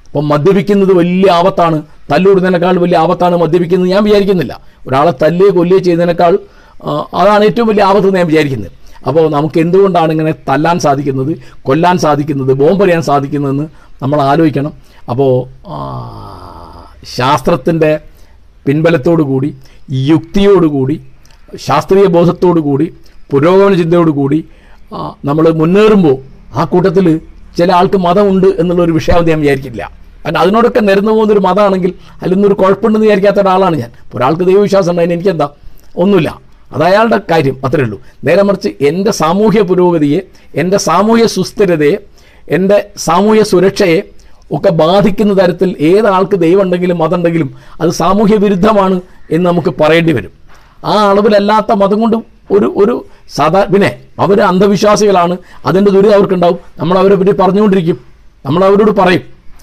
അപ്പം 0.07 0.28
മദ്യപിക്കുന്നത് 0.28 0.93
വലിയ 0.93 1.31
ആപത്താണ്. 1.31 1.83
തല്ലുവിടുന്നതിനേക്കാൾ 2.12 2.78
വലിയ 2.78 2.97
ആപത്താണ് 2.97 3.37
മദ്യപിക്കുന്നത്. 3.37 3.91
ഞാൻ 3.91 4.05
വിചാരിക്കുന്നില്ല. 4.05 4.61
ഒരാളെ 4.87 5.12
തല്ലുകയോ 5.22 5.57
കൊല്ലുകയോ 5.57 5.83
ചെയ്യുന്നതിനേക്കാൾ 5.85 6.39
അതാണ് 7.14 7.45
ഏറ്റവും 7.45 7.68
വലിയ 7.68 7.83
ആപത്ത് 7.83 8.14
ഞാൻ 8.16 8.26
വിചാരിക്കുന്നത് 8.26 8.72
അപ്പോൾ 9.09 9.24
നമുക്ക് 9.30 9.59
എന്തുകൊണ്ടാണ് 9.64 10.11
ഇങ്ങനെ 10.14 10.32
തല്ലാൻ 10.48 10.78
സാധിക്കുന്നത് 10.86 11.32
കൊല്ലാൻ 11.66 11.96
സാധിക്കുന്നത് 12.05 12.53
ബോംബെറിയാൻ 12.62 13.03
സാധിക്കുന്നതെന്ന് 13.11 13.66
നമ്മൾ 14.03 14.18
ആലോചിക്കണം. 14.30 14.72
അപ്പോൾ 15.11 15.32
ശാസ്ത്രത്തിന്റെ 17.16 17.90
പിൻബലത്തോടു 18.66 19.22
കൂടി 19.30 19.51
യുക്തിയോടുകൂടി 20.11 20.96
ശാസ്ത്രീയ 21.66 22.07
ബോധത്തോടു 22.16 22.61
കൂടി 22.68 22.86
പുരോഗമന 23.30 23.74
ചിന്തയോടുകൂടി 23.80 24.38
നമ്മൾ 25.28 25.44
മുന്നേറുമ്പോൾ 25.61 26.16
ആ 26.59 26.64
കൂട്ടത്തിൽ 26.64 27.07
ചില 27.59 27.68
ആൾക്ക് 27.78 27.98
മതമുണ്ട് 28.07 28.48
എന്നുള്ളൊരു 28.61 28.92
വിഷയാവധി 28.98 29.30
ഞാൻ 29.32 29.40
വിചാരിക്കില്ല 29.44 29.82
കാരണം 30.24 30.40
അതിനോടൊക്കെ 30.42 30.80
നിരന്നു 30.88 31.12
പോകുന്നൊരു 31.16 31.42
മതമാണെങ്കിൽ 31.46 31.92
അതിലൊന്നൊരു 32.20 32.57
കുഴപ്പമുണ്ടെന്ന് 32.61 33.07
വിചാരിക്കാത്ത 33.07 33.40
ഒരാളാണ് 33.44 33.76
ഞാൻ. 33.82 33.90
ഒരാൾക്ക് 34.14 34.44
ദൈവവിശ്വാസം 34.48 34.90
ഉണ്ട് 34.92 35.14
എനിക്കെന്താ? 35.16 35.46
ഒന്നുമില്ല. 36.03 36.30
അത് 36.73 36.83
അയാളുടെ 36.83 37.21
കാര്യം 37.31 37.57
അത്രേ 37.64 37.83
ഉള്ളൂ. 37.83 38.01
നേരെ 38.25 38.43
മറിച്ച് 38.43 38.68
എന്റെ 38.81 39.11
സാമൂഹ്യ 39.11 39.61
പുരോഗതിയെ 39.61 40.21
എന്റെ 40.55 40.79
സാമൂഹ്യ 40.79 41.27
സുസ്ഥിരതയെ 41.27 41.97
എന്റെ 42.51 42.87
സാമൂഹ്യ 42.97 43.43
സുരക്ഷയെ 43.43 44.03
ഒക്കെ 44.53 44.71
ബാധിക്കുന്ന 44.71 45.45
തരത്തിൽ 45.45 45.77
ഏതാൾക്ക് 45.81 46.37
ദൈവം 46.37 46.62
ഉണ്ടെങ്കിലും 46.62 46.99
മതം 46.99 47.16
ഉണ്ടെങ്കിലും 47.16 47.55
അത് 47.81 47.91
സാമൂഹ്യ 47.91 48.37
വിരുദ്ധമാണ് 48.37 49.01
എന്ന് 49.31 49.51
നമുക്ക് 49.51 49.75
പറയേണ്ടി 49.81 50.12
വരും. 50.12 50.33
ആ 50.85 51.11
അളവിലല്ലാത്ത 51.11 51.73
മതം 51.73 52.01
കൊണ്ട് 52.01 52.16
ഒരു 52.51 52.73
ഒരു 52.77 53.05
സാധാ 53.35 53.64
പിന്നെ 53.64 53.97
അവർ 54.21 54.41
അന്ധവിശ്വാസികളാണ്. 54.41 55.37
അതിന്റെ 55.66 55.91
ദുരിതം 55.91 56.14
അവർക്കുണ്ടാവും. 56.14 56.59
നമ്മൾ 56.79 56.99
അവരെ 56.99 57.14
പറ്റി 57.14 57.31
പറഞ്ഞുകൊണ്ടിരിക്കും. 57.31 57.99
നമ്മൾ 58.47 58.64
അവരോട് 58.64 58.91
പറയും. 58.91 59.23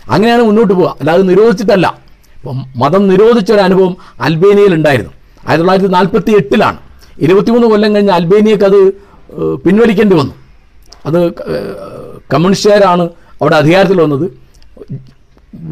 അങ്ങനെയാണ് 0.09 0.43
മുന്നോട്ട് 0.43 0.73
പോവുക. 0.73 0.95
അല്ലാതെ 0.99 1.21
നിരോധിച്ചിട്ടല്ല. 1.21 1.99
ഇപ്പം 2.35 2.65
മതം 2.75 3.07
നിരോധിച്ച 3.07 3.51
ഒരു 3.51 3.59
അനുഭവം 3.59 3.97
അൽബേനിയയിൽ 4.21 4.73
ഉണ്ടായിരുന്നു 4.73 5.11
ആയിരത്തി 5.47 5.57
തൊള്ളായിരത്തി 5.57 5.91
നാൽപ്പത്തി 5.93 6.31
എട്ടിലാണ് 6.31 6.77
ഇരുപത്തിമൂന്ന് 7.21 7.67
കൊല്ലം 7.67 7.95
കഴിഞ്ഞ് 7.95 8.11
അൽബേനിയക്ക് 8.11 8.63
അത് 8.63 8.79
പിൻവലിക്കേണ്ടി 9.65 10.15
വന്നു. 10.15 10.33
അത് 11.05 11.19
കമ്മ്യൂണിസ്റ്റുകാരാണ് 12.33 13.03
അവിടെ 13.41 13.55
അധികാരത്തിൽ 13.55 14.01
വന്നത്. 14.01 14.25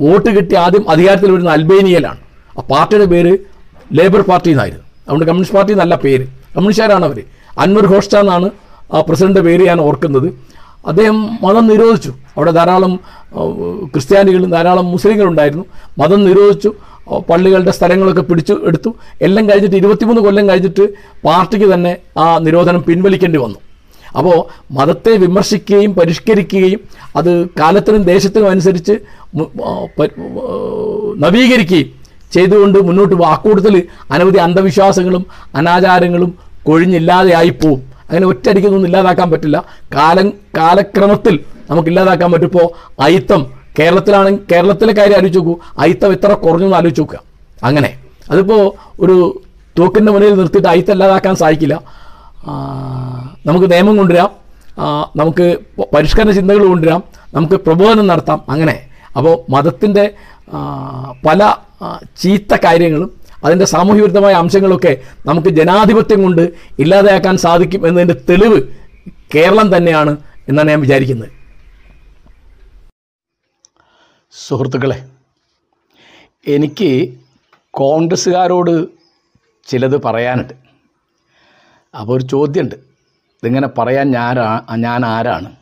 വോട്ട് 0.02 0.30
കിട്ടി 0.38 0.56
ആദ്യം 0.56 0.90
അധികാരത്തിൽ 0.90 1.32
വരുന്ന 1.32 1.50
അൽബേനിയയിലാണ്. 1.50 2.20
ആ 2.58 2.62
പാർട്ടിയുടെ 2.72 3.06
പേര് 3.06 3.38
ലേബർ 3.94 4.22
പാർട്ടി 4.22 4.50
എന്നായിരുന്നു. 4.50 4.84
അതുകൊണ്ട് 5.04 5.26
കമ്മ്യൂണിസ്റ്റ് 5.26 5.58
പാർട്ടി 5.58 5.74
എന്നല്ല 5.74 5.96
പേര്. 5.96 6.26
കമ്മ്യൂണിസ്റ്റുകാരാണ് 6.26 7.06
അവർ 7.06 7.20
അൻവർ 7.60 7.86
ഘോഷ്ട 7.94 8.16
എന്നാണ് 8.16 8.50
ആ 8.94 9.02
പ്രസിഡന്റ് 9.02 9.40
പേര് 9.40 9.64
ഞാൻ 9.68 9.82
ഓർക്കുന്നത്. 9.82 10.28
അദ്ദേഹം 10.88 11.18
മതം 11.44 11.68
നിരോധിച്ചു. 11.68 12.12
അവിടെ 12.36 12.52
ധാരാളം 12.52 13.00
ക്രിസ്ത്യാനികളും 13.94 14.50
ധാരാളം 14.52 14.86
മുസ്ലിങ്ങളുണ്ടായിരുന്നു. 14.92 15.66
മതം 15.98 16.26
നിരോധിച്ചു. 16.26 16.74
പള്ളികളുടെ 17.30 17.72
സ്ഥലങ്ങളൊക്കെ 17.72 18.22
പിടിച്ചു 18.22 18.54
എടുത്തു. 18.64 18.96
എല്ലാം 19.22 19.50
കഴിഞ്ഞിട്ട് 19.50 19.76
ഇരുപത്തിമൂന്ന് 19.76 20.22
കൊല്ലം 20.22 20.50
കഴിഞ്ഞിട്ട് 20.50 20.86
പാർട്ടിക്ക് 21.26 21.74
തന്നെ 21.74 21.98
ആ 22.18 22.38
നിരോധനം 22.38 22.84
പിൻവലിക്കേണ്ടി 22.88 23.40
വന്നു. 23.40 23.60
അപ്പോൾ 24.18 24.38
മതത്തെ 24.72 25.12
വിമർശിക്കുകയും 25.12 25.94
പരിഷ്കരിക്കുകയും 25.96 26.80
അത് 27.16 27.46
കാലത്തിനും 27.60 28.04
ദേശത്തിനും 28.04 28.50
അനുസരിച്ച് 28.50 28.92
നവീകരിക്കുകയും 31.24 31.90
ചെയ്തുകൊണ്ട് 32.34 32.80
മുന്നോട്ട് 32.80 33.16
പോകും 33.16 33.32
അക്കൂട്ടത്തിൽ 33.32 33.84
അനവധി 34.12 34.38
അന്ധവിശ്വാസങ്ങളും 34.38 35.26
അനാചാരങ്ങളും 35.56 36.32
കൊഴിഞ്ഞില്ലാതെയായിപ്പോവും 36.64 37.82
അങ്ങനെ 38.10 38.26
ഒറ്റയടിക്കൊന്നും 38.28 38.86
ഇല്ലാതാക്കാൻ 38.86 39.32
പറ്റില്ല. 39.32 39.66
കാലം 39.96 40.34
കാലക്രമത്തിൽ 40.58 41.40
നമുക്ക് 41.70 41.90
ഇല്ലാതാക്കാൻ 41.90 42.32
പറ്റും. 42.32 42.46
ഇപ്പോൾ 42.46 42.68
അയിത്തം 43.02 43.65
കേരളത്തിലാണെങ്കിൽ 43.80 44.44
കേരളത്തിലെ 44.52 44.94
കാര്യം 44.94 45.16
ആലോചിച്ച് 45.16 45.40
നോക്കൂ. 45.40 45.56
അയിത്തം 45.80 46.12
എത്ര 46.12 46.34
കുറഞ്ഞു 46.34 46.66
എന്ന് 46.66 46.78
ആലോചിച്ച് 46.78 47.02
നോക്കുക. 47.02 47.20
അങ്ങനെ. 47.64 48.00
അതിപ്പോൾ 48.32 48.72
ഒരു 49.00 49.42
തോക്കിന്റെ 49.80 50.12
മുന്നിൽ 50.12 50.34
നിർത്തിയിട്ട് 50.34 50.68
അയിത്തം 50.68 50.92
ഇല്ലാതാക്കാൻ 50.92 51.36
സാധിക്കില്ല. 51.36 51.82
നമുക്ക് 53.46 53.72
നിയമം 53.72 53.98
കൊണ്ടുവരാം. 53.98 54.30
നമുക്ക് 55.16 55.58
പരിഷ്കരണ 55.96 56.32
ചിന്തകൾ 56.32 56.68
കൊണ്ടുവരാം. 56.68 57.04
നമുക്ക് 57.34 57.54
പ്രബോധനം 57.54 58.08
നടത്താം. 58.08 58.42
അങ്ങനെ. 58.50 58.80
അപ്പോൾ 59.18 59.52
മതത്തിന്റെ 59.52 60.14
പല 61.26 61.54
ചീത്ത 62.22 62.56
കാര്യങ്ങളും 62.64 63.12
അതിന്റെ 63.44 63.66
സാമൂഹ്യ 63.66 64.02
വിരുദ്ധമായ 64.02 64.34
അംശങ്ങളൊക്കെ 64.34 64.98
നമുക്ക് 65.26 65.48
ജനാധിപത്യം 65.48 66.24
കൊണ്ട് 66.24 66.50
ഇല്ലാതെയാക്കാൻ 66.80 67.38
സാധിക്കും 67.38 67.88
എന്നതിന്റെ 67.88 68.16
തെളിവ് 68.30 68.62
കേരളം 69.36 69.78
തന്നെയാണ് 69.78 70.18
എന്നാണ് 70.50 70.70
ഞാൻ 70.70 70.82
വിചാരിക്കുന്നത്. 70.82 71.30
സുഹൃത്തുക്കളെ 74.38 75.10
എനിക്ക് 76.48 77.18
കോൺഗ്രസ്സുകാരോട് 77.72 78.88
ചിലത് 79.68 80.04
പറയാനുണ്ട്. 80.04 80.54
അപ്പോൾ 82.00 82.18
ഒരു 82.18 82.24
ചോദ്യമുണ്ട്. 82.24 82.76
ഇതിങ്ങനെ 82.76 83.68
പറയാൻ 83.68 84.12
ഞാൻ 84.12 84.36
ഞാൻ 84.76 85.06
ആരാണ്? 85.06 85.56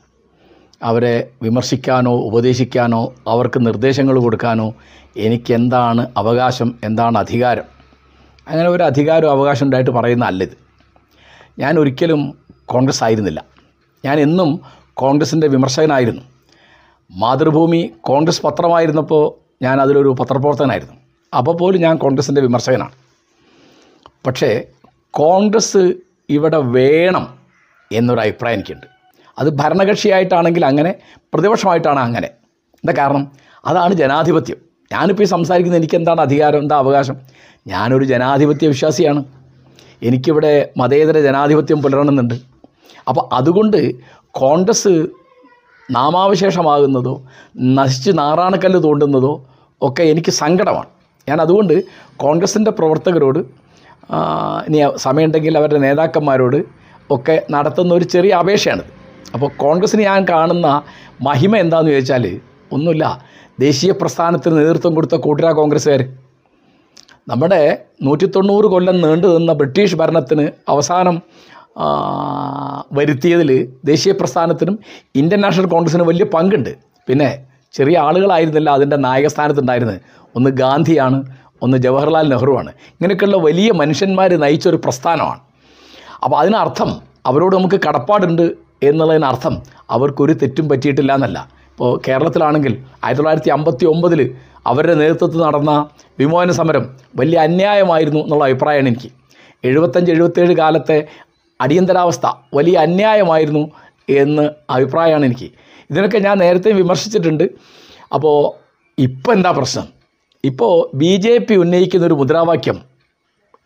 അവരെ 0.84 1.32
വിമർശിക്കാനോ 1.42 2.12
ഉപദേശിക്കാനോ 2.12 3.14
അവർക്ക് 3.28 3.66
നിർദ്ദേശങ്ങൾ 3.66 4.20
കൊടുക്കാനോ 4.20 4.74
എനിക്കെന്താണ് 5.18 6.12
അവകാശം 6.18 6.80
എന്താണ് 6.84 7.18
അധികാരം? 7.18 7.64
അങ്ങനെ 8.48 8.70
ഒരു 8.70 8.84
അധികാരം 8.84 9.32
അവകാശം 9.32 9.66
ഉണ്ടായിട്ട് 9.66 9.92
പറയുന്ന 9.92 10.26
അല്ലിത്. 10.26 10.58
ഞാൻ 11.60 11.80
ഒരിക്കലും 11.80 12.38
കോൺഗ്രസ് 12.66 13.04
ആയിരുന്നില്ല 13.04 13.46
ഞാൻ 14.06 14.20
എന്നും 14.20 14.62
കോൺഗ്രസിന്റെ 14.94 15.48
വിമർശകനായിരുന്നു. 15.48 16.33
മാതൃഭൂമി 17.14 17.92
കോൺഗ്രസ് 18.02 18.42
പത്രമായിരുന്നപ്പോൾ 18.42 19.34
ഞാൻ 19.64 19.82
അതിലൊരു 19.82 20.16
പത്രപ്രവർത്തകനായിരുന്നു. 20.20 20.94
അപ്പോൾ 21.38 21.58
പോലും 21.58 21.82
ഞാൻ 21.82 21.98
കോൺഗ്രസിന്റെ 21.98 22.42
വിമർശകനാണ്. 22.42 22.92
പക്ഷേ 24.28 24.64
കോൺഗ്രസ് 25.12 25.94
ഇവിടെ 26.30 26.58
വേണം 26.58 27.40
എന്നൊരു 27.92 28.20
അഭിപ്രായം 28.20 28.54
എനിക്കുണ്ട്. 28.54 28.86
അത് 29.40 29.50
ഭരണകക്ഷിയായിട്ടാണെങ്കിൽ 29.50 30.66
അങ്ങനെ 30.66 30.96
പ്രതിപക്ഷമായിട്ടാണ് 31.34 32.00
അങ്ങനെ. 32.00 32.28
എന്താ 32.76 32.94
കാരണം? 32.98 33.32
അതാണ് 33.66 33.94
ജനാധിപത്യം. 33.94 34.58
ഞാനിപ്പോൾ 34.92 35.24
ഈ 35.24 35.26
സംസാരിക്കുന്നത് 35.26 35.80
എനിക്ക് 35.80 35.96
എന്താണ് 35.96 36.22
അധികാരം 36.22 36.60
എന്താ 36.60 36.78
അവകാശം? 36.78 37.18
ഞാനൊരു 37.68 38.04
ജനാധിപത്യ 38.04 38.68
വിശ്വാസിയാണ്. 38.68 39.26
എനിക്കിവിടെ 40.04 40.70
മതേതര 40.78 41.22
ജനാധിപത്യം 41.22 41.82
പുലരണമെന്നുണ്ട്. 41.82 42.34
അപ്പോൾ 43.08 43.36
അതുകൊണ്ട് 43.36 43.92
കോൺഗ്രസ് 44.32 45.08
നാമാവശേഷമാകുന്നതോ 45.92 47.24
നശിച്ച് 47.60 48.12
നാറാണക്കല്ല് 48.18 48.84
തോണ്ടുന്നതോ 48.84 49.46
ഒക്കെ 49.82 50.04
എനിക്ക് 50.04 50.32
സങ്കടമാണ്. 50.32 50.90
ഞാൻ 51.30 51.42
അതുകൊണ്ട് 51.42 51.84
കോൺഗ്രസിന്റെ 52.18 52.72
പ്രവർത്തകരോട് 52.72 53.40
ഇനി 54.68 54.98
സമയമുണ്ടെങ്കിൽ 54.98 55.58
അവരുടെ 55.58 55.80
നേതാക്കന്മാരോട് 55.80 56.64
ഒക്കെ 57.12 57.46
നടത്തുന്ന 57.52 57.94
ഒരു 57.94 58.04
ചെറിയ 58.04 58.34
അപേക്ഷയാണിത്. 58.34 58.86
അപ്പോൾ 59.34 59.50
കോൺഗ്രസ്സിന് 59.58 60.02
ഞാൻ 60.02 60.26
കാണുന്ന 60.30 60.82
മഹിമ 61.22 61.58
എന്താണെന്ന് 61.58 61.92
ചോദിച്ചാൽ 61.92 62.40
ഒന്നുമില്ല 62.72 63.22
ദേശീയ 63.60 63.92
പ്രസ്ഥാനത്തിന് 63.92 64.58
നേതൃത്വം 64.58 64.96
കൊടുത്ത 64.96 65.16
കൂട്ടുകാർ 65.16 65.54
കോൺഗ്രസ്സുകാർ. 65.54 66.04
നമ്മുടെ 67.30 67.78
നൂറ്റി 68.04 68.26
തൊണ്ണൂറ് 68.26 68.66
കൊല്ലം 68.66 69.02
നീണ്ടു 69.02 69.28
നിന്ന 69.28 69.54
ബ്രിട്ടീഷ് 69.54 69.96
ഭരണത്തിന് 69.96 70.52
അവസാനം 70.70 71.22
വരുത്തിയതിൽ 72.94 73.74
ദേശീയ 73.86 74.14
പ്രസ്ഥാനത്തിനും 74.14 74.80
ഇന്ത്യൻ 75.16 75.42
നാഷണൽ 75.42 75.66
കോൺഗ്രസ്സിനും 75.66 76.08
വലിയ 76.08 76.26
പങ്കുണ്ട്. 76.26 76.76
പിന്നെ 77.08 77.46
ചെറിയ 77.74 77.98
ആളുകളായിരുന്നില്ല 77.98 78.70
അതിന്റെ 78.70 78.96
നായകസ്ഥാനത്തുണ്ടായിരുന്നത്. 78.96 80.02
ഒന്ന് 80.36 80.50
ഗാന്ധിയാണ് 80.50 81.24
ഒന്ന് 81.62 81.78
ജവഹർലാൽ 81.78 82.30
നെഹ്റുവാണ്. 82.30 82.70
ഇങ്ങനെയൊക്കെയുള്ള 82.70 83.38
വലിയ 83.38 83.72
മനുഷ്യന്മാർ 83.72 84.34
നയിച്ചൊരു 84.34 84.76
പ്രസ്ഥാനമാണ്. 84.76 85.40
അപ്പോൾ 86.24 86.38
അതിനർത്ഥം 86.40 86.90
അവരോട് 87.26 87.56
നമുക്ക് 87.56 87.76
കടപ്പാടുണ്ട് 87.76 88.52
എന്നുള്ളതിനർത്ഥം 88.84 89.62
അവർക്കൊരു 89.90 90.34
തെറ്റും 90.34 90.70
പറ്റിയിട്ടില്ല 90.70 91.14
എന്നല്ല 91.14 91.50
ഇപ്പോൾ 91.72 92.02
കേരളത്തിലാണെങ്കിൽ 92.08 92.74
ആയിരത്തി 93.04 93.18
തൊള്ളായിരത്തി 93.18 93.50
അമ്പത്തി 93.50 93.86
ഒമ്പതിൽ 93.86 94.36
അവരുടെ 94.68 94.94
നേതൃത്വത്തിൽ 94.94 95.42
നടന്ന 95.42 95.88
വിമോചന 96.20 96.52
സമരം 96.52 96.96
വലിയ 97.16 97.40
അന്യായമായിരുന്നു 97.40 98.20
എന്നുള്ള 98.20 98.44
അഭിപ്രായമാണ് 98.44 98.88
എനിക്ക്. 98.88 99.10
എഴുപത്തഞ്ച് 99.64 100.12
എഴുപത്തേഴ് 100.12 100.54
കാലത്തെ 100.54 101.08
അടിയന്തരാവസ്ഥ 101.62 102.32
വലിയ 102.54 102.78
അന്യായമായിരുന്നു 102.78 103.72
എന്ന് 104.10 104.50
അഭിപ്രായമാണ് 104.70 105.26
എനിക്ക്. 105.26 105.52
ഇതിനൊക്കെ 105.90 106.18
ഞാൻ 106.18 106.38
നേരത്തെ 106.38 106.72
വിമർശിച്ചിട്ടുണ്ട്. 106.72 107.44
അപ്പോൾ 108.14 108.64
ഇപ്പോൾ 108.98 109.32
എന്താ 109.34 109.52
പ്രശ്നം? 109.52 109.88
ഇപ്പോൾ 110.44 110.96
ബി 110.96 111.16
ജെ 111.16 111.38
പി 111.38 111.56
ഉന്നയിക്കുന്ന 111.56 112.06
ഒരു 112.06 112.14
മുദ്രാവാക്യം 112.14 112.82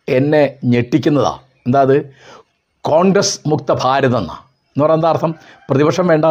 എന്നെ 0.08 0.58
ഞെട്ടിക്കുന്നതാണ് 0.64 1.38
എന്താ 1.66 1.80
അത്? 1.80 2.14
കോൺഗ്രസ് 2.80 3.40
മുക്ത 3.46 3.72
ഭാരതം 3.72 4.18
എന്നാ. 4.18 4.34
പറഞ്ഞാൽ 4.80 4.94
എന്താ 4.94 5.08
അർത്ഥം? 5.08 5.34
പ്രതിപക്ഷം 5.70 6.06
വേണ്ട. 6.06 6.24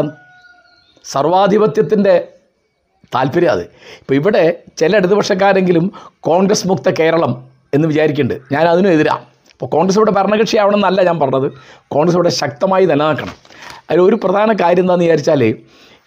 സർവാധിപത്യത്തിന്റെ 1.03 2.27
താല്പര്യം 3.15 3.51
അത്. 3.51 3.61
ഇപ്പോൾ 3.61 4.15
ഇവിടെ 4.15 4.63
ചില 4.77 4.97
ഇടതുപക്ഷക്കാരെങ്കിലും 4.97 5.91
കോൺഗ്രസ് 6.19 6.67
മുക്ത 6.67 6.89
കേരളം 6.89 7.47
എന്ന് 7.73 7.87
വിചാരിക്കുന്നുണ്ട്. 7.87 8.43
ഞാൻ 8.51 8.67
അതിനും 8.67 8.91
എതിരാണ് 8.91 9.36
അപ്പോൾ 9.57 9.69
കോൺഗ്രസ് 9.75 9.97
ഇവിടെ 9.99 10.11
ഭരണകക്ഷി 10.11 10.57
ആവണമെന്നല്ല 10.57 11.03
ഞാൻ 11.03 11.19
പറഞ്ഞത്. 11.19 11.47
കോൺഗ്രസ് 11.93 12.17
ഇവിടെ 12.17 12.31
ശക്തമായി 12.41 12.85
നിലനിൽക്കണം. 12.85 13.35
അതിൽ 13.89 14.01
ഒരു 14.01 14.17
പ്രധാന 14.23 14.49
കാര്യം 14.61 14.83
എന്താണെന്ന് 14.83 15.05
വിചാരിച്ചാൽ 15.05 15.43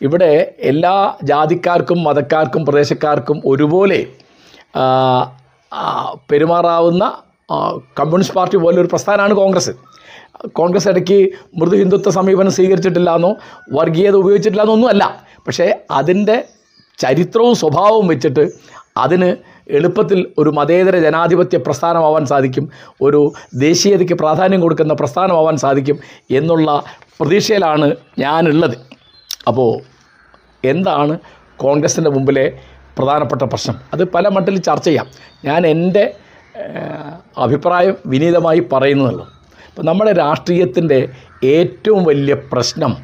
ഇവിടെ 0.06 0.28
എല്ലാ 0.70 0.92
ജാതിക്കാർക്കും 1.30 1.98
മതക്കാർക്കും 2.04 2.62
പ്രദേശക്കാർക്കും 2.66 3.42
ഒരുപോലെ 3.44 3.98
പെരുമാറാവുന്ന 6.30 7.04
കമ്മ്യൂണിസ്റ്റ് 7.98 8.36
പാർട്ടി 8.36 8.56
പോലെ 8.56 8.80
ഒരു 8.80 8.88
പ്രസ്ഥാനമാണ് 8.92 9.34
കോൺഗ്രസ്. 9.34 9.72
കോൺഗ്രസ് 10.58 10.88
ഇടയ്ക്ക് 10.88 11.18
മൃദു 11.60 11.76
ഹിന്ദുത്വ 11.76 12.10
സമീപനം 12.10 12.50
സ്വീകരിച്ചിട്ടില്ല 12.50 13.14
എന്നോ 13.14 13.30
വർഗീയത 13.72 14.14
ഉപയോഗിച്ചിട്ടില്ല 14.14 14.62
എന്നൊന്നുമല്ല 14.62 15.04
പക്ഷേ 15.46 15.66
അതിന്റെ 15.90 16.36
ചരിത്രവും 16.98 17.54
സ്വഭാവവും 17.54 18.06
വെച്ചിട്ട് 18.06 18.44
അതിന് 18.96 19.36
എളുപ്പത്തിൽ 19.70 20.26
ഒരു 20.38 20.50
മതേതര 20.50 20.98
ജനാധിപത്യ 20.98 21.58
പ്രസ്ഥാനമാവാൻ 21.58 22.26
സാധിക്കും 22.26 22.70
ഒരു 23.00 23.32
ദേശീയതയ്ക്ക് 23.54 24.14
പ്രാധാന്യം 24.14 24.60
കൊടുക്കുന്ന 24.60 24.94
പ്രസ്ഥാനമാവാൻ 24.94 25.56
സാധിക്കും 25.56 25.98
എന്നുള്ള 26.30 26.84
പ്രതീക്ഷയിലാണ് 27.20 27.96
ഞാനുള്ളത്. 28.18 28.78
അപ്പോൾ 29.48 29.80
എന്താണ് 30.64 31.18
കോൺഗ്രസിന്റെ 31.56 32.10
മുമ്പിലെ 32.10 32.58
പ്രധാനപ്പെട്ട 32.98 33.42
പ്രശ്നം? 33.42 33.76
അത് 33.92 34.04
പല 34.04 34.28
മട്ടിൽ 34.28 34.58
ചർച്ച 34.58 34.84
ചെയ്യാം. 34.84 35.06
ഞാൻ 35.44 35.66
എന്റെ 35.66 36.14
അഭിപ്രായം 37.38 37.94
വിനീതമായി 38.06 38.62
പറയുന്നതല്ലോ. 38.72 39.28
അപ്പം 39.68 39.86
നമ്മുടെ 39.86 40.12
രാഷ്ട്രീയത്തിന്റെ 40.12 41.08
ഏറ്റവും 41.44 42.04
വലിയ 42.04 42.34
പ്രശ്നം 42.34 42.96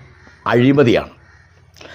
അഴിമതിയാണ്. 0.46 1.08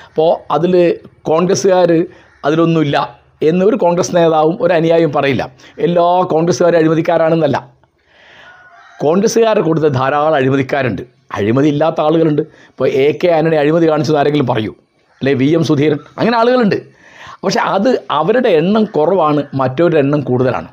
അപ്പോൾ 0.08 0.54
അതിൽ 0.54 1.00
കോൺഗ്രസ്സുകാർ 1.22 2.06
അതിലൊന്നുമില്ല. 2.46 3.21
എന്ന് 3.44 3.66
ഒരു 3.66 3.76
കോൺഗ്രസ് 3.76 4.16
നേതാവും 4.16 4.58
ഒരു 4.62 4.74
അനുയായിയും 4.74 5.12
പറയില്ല. 5.12 5.50
എല്ലാ 5.80 6.22
കോൺഗ്രസ്സുകാരും 6.22 6.78
അഴിമതിക്കാരാണെന്നല്ല. 6.78 7.70
കോൺഗ്രസ്സുകാരെ 9.00 9.62
കൊടുത്ത 9.62 9.86
ധാരാളം 9.86 10.36
അഴിമതിക്കാരുണ്ട്. 10.36 11.02
അഴിമതി 11.36 11.68
ഇല്ലാത്ത 11.68 12.02
ആളുകളുണ്ട്. 12.02 12.42
ഇപ്പോൾ 12.42 12.88
എ 12.88 13.20
കെ 13.24 13.28
ആനണി 13.28 13.56
അഴിമതി 13.56 13.90
കാണിച്ചത് 13.90 14.18
ആരെങ്കിലും 14.18 14.48
പറയൂ. 14.48 14.72
അല്ലെ 15.12 15.34
വി 15.34 15.46
എം 15.46 15.64
സുധീരൻ. 15.64 15.98
അങ്ങനെ 16.18 16.38
ആളുകളുണ്ട്. 16.38 16.76
പക്ഷേ 17.44 17.60
അത് 17.60 18.04
അവരുടെ 18.12 18.50
എണ്ണം 18.50 18.86
കുറവാണ് 18.86 19.44
മറ്റവരുടെ 19.54 20.00
എണ്ണം 20.00 20.22
കൂടുതലാണ്. 20.22 20.68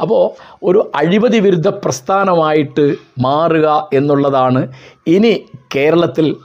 അപ്പോൾ 0.00 0.56
ഒരു 0.62 0.92
അഴിമതി 0.94 1.38
വിരുദ്ധ 1.38 1.68
പ്രസ്ഥാനമായിട്ട് 1.68 2.94
മാറുക 3.18 3.88
എന്നുള്ളതാണ് 3.92 4.72
ഇനി 5.06 5.44
കേരളത്തിൽ 5.76 6.36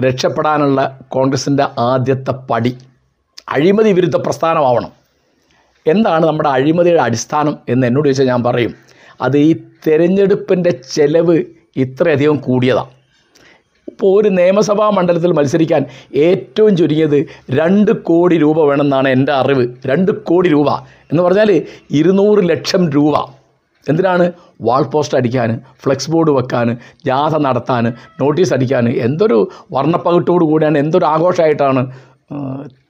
രക്ഷപ്പെടാനുള്ള 0.00 0.98
കോൺഗ്രസിന്റെ 1.08 1.66
ആദ്യത്തെ 1.78 2.30
പടി. 2.30 2.78
അഴിമതി 3.48 3.92
വിരുദ്ധ 3.92 4.16
പ്രസ്ഥാനമാവണം. 4.16 4.97
എന്താണ് 5.90 6.26
നമ്മുടെ 6.26 6.48
അഴിമതിയുടെ 6.48 7.02
അടിസ്ഥാനം 7.02 7.58
എന്ന് 7.68 7.86
എന്നോട് 7.86 8.08
ചോദിച്ചാൽ 8.08 8.26
ഞാൻ 8.26 8.42
പറയും. 8.42 8.74
അത് 9.20 9.38
ഈ 9.38 9.56
തെരഞ്ഞെടുപ്പിന്റെ 9.86 10.70
ചെലവ് 10.70 11.42
ഇത്രയധികം 11.76 12.36
കൂടിയതാണ് 12.36 12.98
ഇപ്പോൾ 13.88 14.22
ഒരു 14.22 14.28
നിയമസഭാ 14.28 14.90
മണ്ഡലത്തിൽ 14.90 15.32
മത്സരിക്കാൻ 15.32 15.84
ഏറ്റവും 16.14 16.76
ചുരുങ്ങിയത് 16.76 17.26
രണ്ട് 17.50 17.90
കോടി 17.90 18.38
രൂപ 18.38 18.60
വേണമെന്നാണ് 18.60 19.08
എന്റെ 19.08 19.32
അറിവ്. 19.32 19.66
രണ്ട് 19.86 20.12
കോടി 20.12 20.48
രൂപ. 20.48 20.70
എന്ന് 21.10 21.22
പറഞ്ഞാൽ 21.22 21.62
ഇരുന്നൂറ് 21.90 22.48
ലക്ഷം 22.48 22.90
രൂപ. 22.90 23.38
എന്തിനാണ്? 23.88 24.32
വാൾ 24.60 24.82
പോസ്റ്റ് 24.82 25.18
അടിക്കാൻ 25.18 25.60
ഫ്ലെക്സ് 25.82 26.10
ബോർഡ് 26.10 26.30
വെക്കാൻ 26.30 26.76
ജാഥ 27.06 27.38
നടത്താൻ 27.38 27.92
നോട്ടീസ് 28.20 28.52
അടിക്കാൻ. 28.54 28.88
എന്തൊരു 28.88 29.48
വർണപ്പകിട്ടോടു 29.72 30.44
കൂടിയാണ് 30.44 30.78
എന്തൊരു 30.78 31.04
ആഘോഷമായിട്ടാണ് 31.04 31.92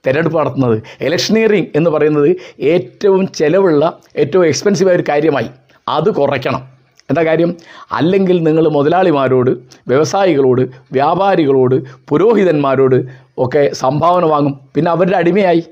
തിരഞ്ഞെടുപ്പ് 0.07 0.39
നടത്തുന്നത്. 0.39 0.83
ഇലക്ഷനീറിങ് 1.01 1.65
എന്ന് 1.75 1.89
പറയുന്നത് 1.89 2.35
ഏറ്റവും 2.61 3.27
ചിലവുള്ള 3.27 3.99
ഏറ്റവും 4.17 4.45
എക്സ്പെൻസീവായ 4.45 4.95
ഒരു 4.95 5.03
കാര്യമായി. 5.09 5.49
അത് 5.87 6.13
കുറയ്ക്കണം. 6.13 6.79
എന്താ 7.09 7.23
കാര്യം? 7.23 7.55
അല്ലെങ്കിൽ 7.91 8.43
നിങ്ങൾ 8.43 8.67
മുതലാളിമാരോട് 8.67 9.49
വ്യവസായികളോട് 9.87 10.61
വ്യാപാരികളോട് 10.91 11.83
പുരോഹിതന്മാരോട് 12.09 13.05
ഒക്കെ 13.37 13.71
സംഭാവന 13.73 14.25
വാങ്ങും. 14.25 14.59
പിന്നെ 14.75 14.91
അവരുടെ 14.91 15.17
അടിമയായി. 15.17 15.63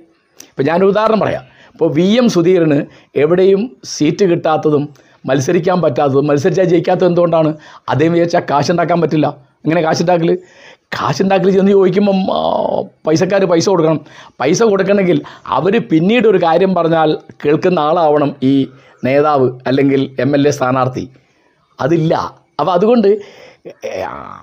ഇപ്പം 0.49 0.65
ഞാനൊരു 0.65 0.85
ഉദാഹരണം 0.85 1.19
പറയാം. 1.19 1.43
ഇപ്പോൾ 1.71 1.93
വി 1.93 2.17
എം 2.17 2.29
സുധീരന് 2.29 2.85
എവിടെയും 3.15 3.77
സീറ്റ് 3.83 4.25
കിട്ടാത്തതും 4.25 4.89
മത്സരിക്കാൻ 5.25 5.81
പറ്റാത്തതും 5.81 6.27
മത്സരിച്ചാൽ 6.27 6.63
ജയിക്കാത്തത് 6.63 7.07
എന്തുകൊണ്ടാണ്? 7.07 7.57
അദ്ദേഹം 7.89 8.13
വിചാരിച്ചാൽ 8.13 8.41
കാശുണ്ടാക്കാൻ 8.51 9.01
പറ്റില്ല. 9.01 9.46
എങ്ങനെ 9.67 9.81
കാശുണ്ടാക്കൽ 9.81 10.37
കാശുണ്ടാക്കൽ 10.95 11.49
ചെന്ന് 11.51 11.71
ചോദിക്കുമ്പം 11.71 12.19
പൈസക്കാർ 13.07 13.45
പൈസ 13.45 13.69
കൊടുക്കണം. 13.69 14.05
പൈസ 14.39 14.63
കൊടുക്കണമെങ്കിൽ 14.63 15.21
അവർ 15.47 15.73
പിന്നീട് 15.91 16.27
ഒരു 16.27 16.37
കാര്യം 16.37 16.75
പറഞ്ഞാൽ 16.75 17.17
കേൾക്കുന്ന 17.45 17.79
ആളാവണം 17.79 18.35
ഈ 18.43 18.67
നേതാവ് 19.03 19.59
അല്ലെങ്കിൽ 19.67 20.15
എം 20.19 20.35
എൽ 20.35 20.47
എ 20.47 20.51
സ്ഥാനാർത്ഥി. 20.51 21.09
അതില്ല. 21.79 22.13
അപ്പോൾ 22.59 22.71
അതുകൊണ്ട് 22.71 23.09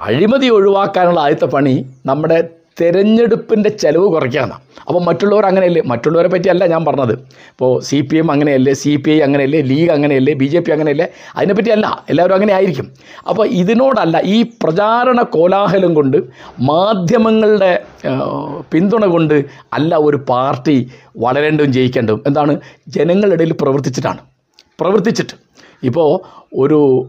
അഴിമതി 0.01 0.49
ഒഴിവാക്കാനുള്ള 0.49 1.21
ആദ്യത്തെ 1.21 1.47
പണി 1.47 1.75
നമ്മുടെ 2.07 2.39
തെരഞ്ഞെടുപ്പിന്റെ 2.81 3.71
ചെലവ് 3.83 4.07
കുറയ്ക്കാനാണ്. 4.15 4.61
അപ്പോൾ 4.87 5.01
മറ്റുള്ളവർ 5.05 5.47
അങ്ങനെയല്ലേ? 5.47 5.83
മറ്റുള്ളവരെ 5.83 6.29
പറ്റിയല്ല 6.29 6.67
ഞാൻ 6.67 6.85
പറഞ്ഞത്. 6.85 7.13
ഇപ്പോൾ 7.53 7.81
സി 7.89 8.01
പി 8.01 8.17
എം 8.17 8.31
അങ്ങനെയല്ലേ? 8.31 8.73
സി 8.73 8.97
പി 8.97 9.11
ഐ 9.11 9.21
അങ്ങനെയല്ലേ? 9.21 9.61
ലീഗ് 9.61 9.91
അങ്ങനെയല്ലേ? 9.91 10.35
ബി 10.35 10.45
ജെ 10.45 10.61
പി 10.61 10.73
അങ്ങനെയല്ലേ? 10.73 11.07
അതിനെപ്പറ്റിയല്ല 11.37 12.05
എല്ലാവരും 12.11 12.35
അങ്ങനെ 12.35 12.53
ആയിരിക്കും. 12.53 12.89
അപ്പോൾ 13.29 13.47
ഇതിനോടല്ല 13.47 14.21
ഈ 14.25 14.43
പ്രചാരണ 14.43 15.23
കോലാഹലം 15.23 15.95
കൊണ്ട് 15.95 16.19
മാധ്യമങ്ങളുടെ 16.71 17.73
പിന്തുണ 18.73 19.05
കൊണ്ട് 19.07 19.45
അല്ല 19.73 19.97
ഒരു 19.97 20.17
പാർട്ടി 20.17 20.77
വളരേണ്ടതും 21.17 21.73
ജയിക്കേണ്ടതും. 21.73 22.23
എന്താണ്? 22.27 22.55
ജനങ്ങളുടെ 22.89 23.35
ഇടയിൽ 23.35 23.55
പ്രവർത്തിച്ചിട്ടാണ്. 23.63 24.19
പ്രവർത്തിച്ചിട്ട്. 24.81 25.44
ഇപ്പോൾ 25.85 26.21
ഒരു 26.57 27.09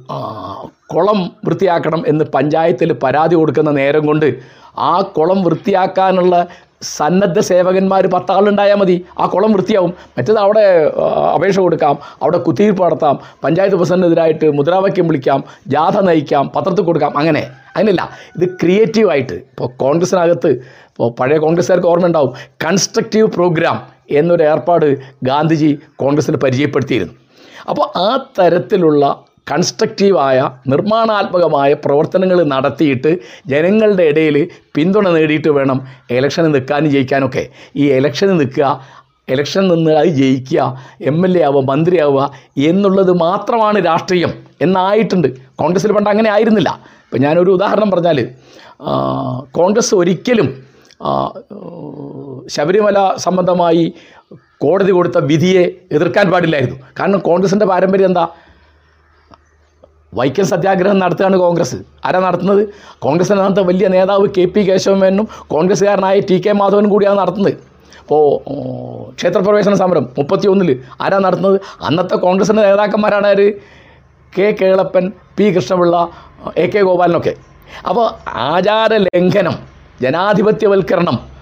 കുളം 0.93 1.31
വൃത്തിയാക്കണം 1.45 2.03
എന്ന് 2.07 2.25
പഞ്ചായത്തിൽ 2.25 2.93
പരാതി 2.93 3.35
കൊടുക്കുന്ന 3.35 3.71
നേരം 3.71 4.05
കൊണ്ട് 4.05 4.35
ആ 4.77 5.01
കുളം 5.01 5.43
വൃത്തിയാക്കാനുള്ള 5.43 6.47
സന്നദ്ധ 6.81 7.39
സേവകന്മാർ 7.39 8.07
പത്താളുണ്ടായാൽ 8.07 8.75
മതി. 8.75 9.05
ആ 9.19 9.25
കുളം 9.25 9.51
വൃത്തിയാവും. 9.53 9.93
മറ്റത് 10.17 10.37
അവിടെ 10.37 10.91
അപേക്ഷ 11.35 11.59
കൊടുക്കാം. 11.59 11.97
അവിടെ 12.21 12.37
കുത്തിയിരിപ്പ് 12.37 12.83
നടത്താം. 12.83 13.19
പഞ്ചായത്ത് 13.43 13.75
പ്രസിഡന്റിനെതിരായിട്ട് 13.75 14.51
മുദ്രാവാക്യം 14.51 15.07
വിളിക്കാം. 15.07 15.43
ജാഥ 15.67 15.99
നയിക്കാം. 15.99 16.51
പത്രത്തിൽ 16.55 16.83
കൊടുക്കാം. 16.83 17.17
അങ്ങനെ. 17.17 17.47
അങ്ങനെയല്ല. 17.75 18.09
ഇത് 18.41 18.49
ക്രിയേറ്റീവായിട്ട് 18.49 19.33
ഇപ്പോൾ 19.33 19.69
കോൺഗ്രസിനകത്ത് 19.77 20.47
ഇപ്പോൾ 20.47 21.11
പഴയ 21.19 21.37
കോൺഗ്രസ്സുകാർക്ക് 21.37 21.87
ഓർമ്മ 21.87 22.05
ഉണ്ടാവും. 22.05 22.33
കൺസ്ട്രക്റ്റീവ് 22.65 23.27
പ്രോഗ്രാം 23.27 23.83
എന്നൊരു 24.11 24.43
ഏർപ്പാട് 24.43 24.97
ഗാന്ധിജി 25.23 25.79
കോൺഗ്രസ്സിന് 25.95 26.37
പരിചയപ്പെടുത്തിയിരുന്നു. 26.37 27.13
അപ്പോൾ 27.69 27.87
ആ 28.07 28.09
തരത്തിലുള്ള 28.39 29.03
കൺസ്ട്രക്റ്റീവായ 29.51 30.37
നിർമ്മാണാത്മകമായ 30.67 31.71
പ്രവർത്തനങ്ങൾ 31.85 32.43
നടത്തിയിട്ട് 32.53 33.11
ജനങ്ങളുടെ 33.51 34.03
ഇടയിൽ 34.11 34.37
പിന്തുണ 34.75 35.09
നേടിയിട്ട് 35.09 35.49
വേണം 35.57 35.79
ഇലക്ഷന് 36.17 36.49
നിൽക്കാനും 36.55 36.91
ജയിക്കാനൊക്കെ. 36.95 37.43
ഈ 37.75 37.85
ഇലക്ഷന് 37.97 38.33
നിൽക്കുക 38.39 38.69
ഇലക്ഷൻ 39.33 39.63
നിന്ന് 39.67 39.91
അത് 39.91 40.09
ജയിക്കുക 40.21 40.63
എം 41.01 41.17
എൽ 41.25 41.37
എ 41.37 41.43
ആവുക 41.43 41.61
മന്ത്രിയാവുക 41.69 42.23
എന്നുള്ളത് 42.69 43.11
മാത്രമാണ് 43.21 43.77
രാഷ്ട്രീയം 43.85 44.31
എന്നായിട്ടുണ്ട്. 44.61 45.27
കോൺഗ്രസ്സിൽ 45.61 45.91
പണ്ട് 45.91 46.09
അങ്ങനെ 46.09 46.29
ആയിരുന്നില്ല. 46.29 46.71
ഇപ്പം 47.05 47.21
ഞാനൊരു 47.21 47.51
ഉദാഹരണം 47.51 47.91
പറഞ്ഞാൽ 47.91 48.19
കോൺഗ്രസ് 49.51 49.95
ഒരിക്കലും 49.95 50.49
ശബരിമല 52.55 52.97
സംബന്ധമായി 53.17 53.85
കോടതി 54.61 54.91
കൊടുത്ത 54.91 55.17
വിധിയെ 55.17 55.63
എതിർക്കാൻ 55.91 56.31
പാടില്ലായിരുന്നു. 56.31 56.79
കാരണം 56.99 57.19
കോൺഗ്രസിന്റെ 57.19 57.65
പാരമ്പര്യം 57.65 58.07
എന്താ? 58.07 58.27
വൈക്കം 60.13 60.45
സത്യാഗ്രഹം 60.45 60.99
നടത്തുകയാണ് 60.99 61.37
കോൺഗ്രസ്. 61.37 61.75
ആരാ 62.05 62.19
നടത്തുന്നത്? 62.19 62.69
കോൺഗ്രസിന്റെ 62.99 63.43
അന്നത്തെ 63.43 63.63
വലിയ 63.67 63.87
നേതാവ് 63.87 64.27
കെ 64.37 64.45
പി 64.45 64.61
കേശവമേനും 64.61 65.27
കോൺഗ്രസ്സുകാരനായ 65.47 66.19
ടി 66.19 66.41
കെ 66.45 66.51
മാധവനും 66.51 66.89
കൂടിയാണ് 66.89 67.19
നടത്തുന്നത്. 67.19 67.53
ഇപ്പോൾ 68.01 68.23
ക്ഷേത്രപ്രവേശന 69.13 69.73
സമരം 69.73 70.03
മുപ്പത്തി 70.17 70.47
ഒന്നിൽ 70.47 70.83
ആരാ 71.01 71.19
നടത്തുന്നത്? 71.19 71.61
അന്നത്തെ 71.81 72.15
കോൺഗ്രസിന്റെ 72.15 72.61
നേതാക്കന്മാരാണ് 72.61 73.27
ആര്? 73.27 73.53
K 74.39 74.55
Kelappan 74.61 75.11
P 75.37 75.43
Krishna Pillai 75.43 76.07
A 76.57 76.67
K 76.67 76.81
ഗോപാലനൊക്കെ. 76.81 77.33
അപ്പോൾ 77.87 78.29
ആചാര 78.29 78.93
ലംഘനം 78.97 79.55
ജനാധിപത്യവൽക്കരണം 80.01 81.34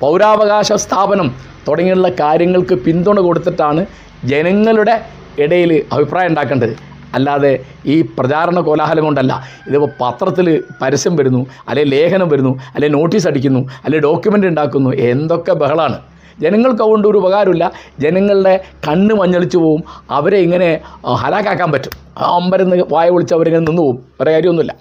പൗരാവകാശ 0.00 0.72
സ്ഥാപനം 0.72 1.34
തുടങ്ങിയുള്ള 1.68 2.08
കാര്യങ്ങൾക്ക് 2.08 2.74
പിന്തുണ 2.74 3.20
കൊടുത്തിട്ടാണ് 3.20 3.86
ജനങ്ങളുടെ 4.24 5.04
ഇടയിൽ 5.38 5.84
അഭിപ്രായം 5.92 6.28
ഉണ്ടാക്കേണ്ടത്. 6.28 6.74
അല്ലാതെ 7.14 7.64
ഈ 7.86 8.02
പ്രചാരണ 8.02 8.60
കോലാഹലം 8.60 9.04
കൊണ്ടല്ല. 9.04 9.44
ഇതിപ്പോൾ 9.68 9.90
പത്രത്തിൽ 10.00 10.62
പരസ്യം 10.82 11.16
വരുന്നു 11.16 11.46
അല്ലെങ്കിൽ 11.68 11.92
ലേഖനം 11.94 12.28
വരുന്നു 12.28 12.58
അല്ലെങ്കിൽ 12.74 12.98
നോട്ടീസ് 12.98 13.28
അടിക്കുന്നു 13.28 13.60
അല്ലെങ്കിൽ 13.60 14.06
ഡോക്യുമെന്റ് 14.06 14.46
ഉണ്ടാക്കുന്നു 14.46 14.90
എന്തൊക്കെ 14.90 15.52
ബഹളാണ്. 15.52 15.98
ജനങ്ങൾക്ക് 16.40 16.82
അതുകൊണ്ട് 16.82 17.08
ഒരു 17.08 17.18
ഉപകാരമില്ല. 17.18 17.72
ജനങ്ങളുടെ 18.00 18.60
കണ്ണ് 18.88 19.14
മഞ്ഞളിച്ചു 19.14 19.58
പോവും. 19.58 19.84
അവരെ 20.10 20.38
ഇങ്ങനെ 20.38 20.80
ഹലാക്കാക്കാൻ 21.06 21.72
പറ്റും. 21.72 21.92
ആ 22.18 22.36
അമ്പരന്ന് 22.36 22.76
വായ 22.92 23.08
വിളിച്ച് 23.10 23.34
അവരിങ്ങനെ 23.34 23.64
നിന്ന് 23.64 23.82
പോവും. 23.82 23.96
വേറെ 23.96 24.32
കാര്യമൊന്നുമില്ല. 24.32 24.74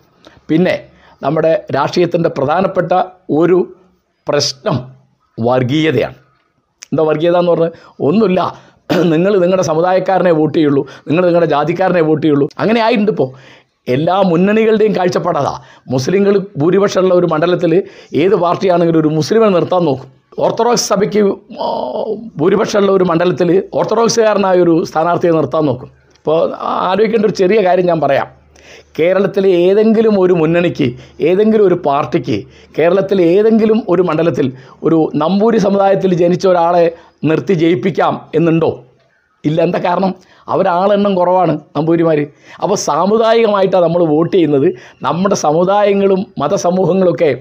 പിന്നെ 0.49 0.81
നമ്മുടെ 1.23 1.65
രാഷ്ട്രീയത്തിന്റെ 1.75 2.29
പ്രധാനപ്പെട്ട 2.29 2.91
ഒരു 3.29 3.75
പ്രശ്നം 4.27 4.75
വർഗീയതയാണ്. 5.37 6.15
എന്താ 6.91 7.03
വർഗീയത 7.03 7.37
എന്ന് 7.37 7.51
പറഞ്ഞാൽ 7.51 7.71
ഒന്നുമില്ല. 7.99 8.73
നിങ്ങൾ 9.03 9.37
നിങ്ങളുടെ 9.37 9.63
സമുദായക്കാരനെ 9.63 10.31
വോട്ട് 10.31 10.57
ചെയ്യുള്ളൂ. 10.57 10.87
നിങ്ങൾ 11.07 11.25
നിങ്ങളുടെ 11.25 11.49
ജാതിക്കാരനെ 11.51 12.01
വോട്ട് 12.01 12.23
ചെയ്യുള്ളൂ. 12.25 12.49
അങ്ങനെ 12.59 12.81
ആയിട്ടുണ്ട് 12.81 13.11
ഇപ്പോൾ 13.11 13.29
എല്ലാ 13.87 14.21
മുന്നണികളുടെയും 14.21 14.95
കാഴ്ചപ്പാടതാ 14.95 15.61
മുസ്ലിങ്ങൾ 15.89 16.37
ഭൂരിപക്ഷമുള്ള 16.57 17.13
ഒരു 17.13 17.27
മണ്ഡലത്തിൽ 17.31 17.83
ഏത് 18.15 18.35
പാർട്ടിയാണെങ്കിലും 18.35 18.99
ഒരു 18.99 19.07
മുസ്ലിമിനെ 19.07 19.49
നിർത്താൻ 19.49 19.85
നോക്കും. 19.85 20.11
ഓർത്തഡോക്സ് 20.39 20.89
സഭയ്ക്ക് 20.89 21.23
ഭൂരിപക്ഷമുള്ള 22.37 22.91
ഒരു 22.91 23.03
മണ്ഡലത്തിൽ 23.03 23.63
ഓർത്തഡോക്സുകാരനായ 23.73 24.61
ഒരു 24.61 24.83
സ്ഥാനാർത്ഥിയെ 24.83 25.31
നിർത്താൻ 25.31 25.65
നോക്കും. 25.65 25.91
ഇപ്പോൾ 26.17 26.53
ആലോചിക്കേണ്ട 26.61 27.25
ഒരു 27.25 27.33
ചെറിയ 27.33 27.65
കാര്യം 27.65 27.85
ഞാൻ 27.85 28.01
പറയാം. 28.01 28.42
കേരളത്തിലെ 28.99 29.49
ഏതെങ്കിലും 29.49 30.19
ഒരു 30.19 30.33
മുന്നണിക്ക് 30.33 30.87
ഏതെങ്കിലും 31.21 31.65
ഒരു 31.67 31.77
പാർട്ടിക്ക് 31.85 32.37
കേരളത്തിലെ 32.77 33.23
ഏതെങ്കിലും 33.23 33.83
ഒരു 33.89 34.01
മണ്ഡലത്തിൽ 34.01 34.51
ഒരു 34.83 35.11
നമ്പൂരി 35.15 35.57
സമുദായത്തിൽ 35.57 36.13
ജനിച്ച 36.13 36.47
ഒരാളെ 36.47 36.85
നിർത്തി 37.23 37.53
ജയിപ്പിക്കാം 37.53 38.13
എന്നുണ്ടോ? 38.35 38.71
ഇല്ല 39.45 39.61
എന്താ 39.61 39.79
കാരണം? 39.79 40.11
അവരാളെണ്ണം 40.47 41.15
കുറവാണ് 41.15 41.53
നമ്പൂരിമാർ 41.77 42.19
അപ്പോൾ 42.63 42.75
സാമുദായികമായിട്ടാണ് 42.75 43.83
നമ്മൾ 43.83 44.03
വോട്ട് 44.13 44.33
ചെയ്യുന്നത്. 44.35 44.67
നമ്മുടെ 45.03 45.35
സമുദായങ്ങളും 45.35 46.21
മതസമൂഹങ്ങളൊക്കെ 46.41 47.31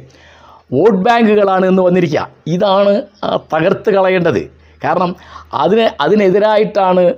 വോട്ട് 0.72 0.98
ബാങ്കുകളാണ് 1.06 1.66
എന്ന് 1.66 1.82
വന്നിരിക്കുക. 1.82 2.28
ഇതാണ് 2.46 3.02
തകർത്ത് 3.54 3.90
കളയേണ്ടത്. 3.90 4.42
കാരണം 4.84 5.10
അതിന് 5.54 5.86
അതിനെതിരായിട്ടാണ് 6.00 7.14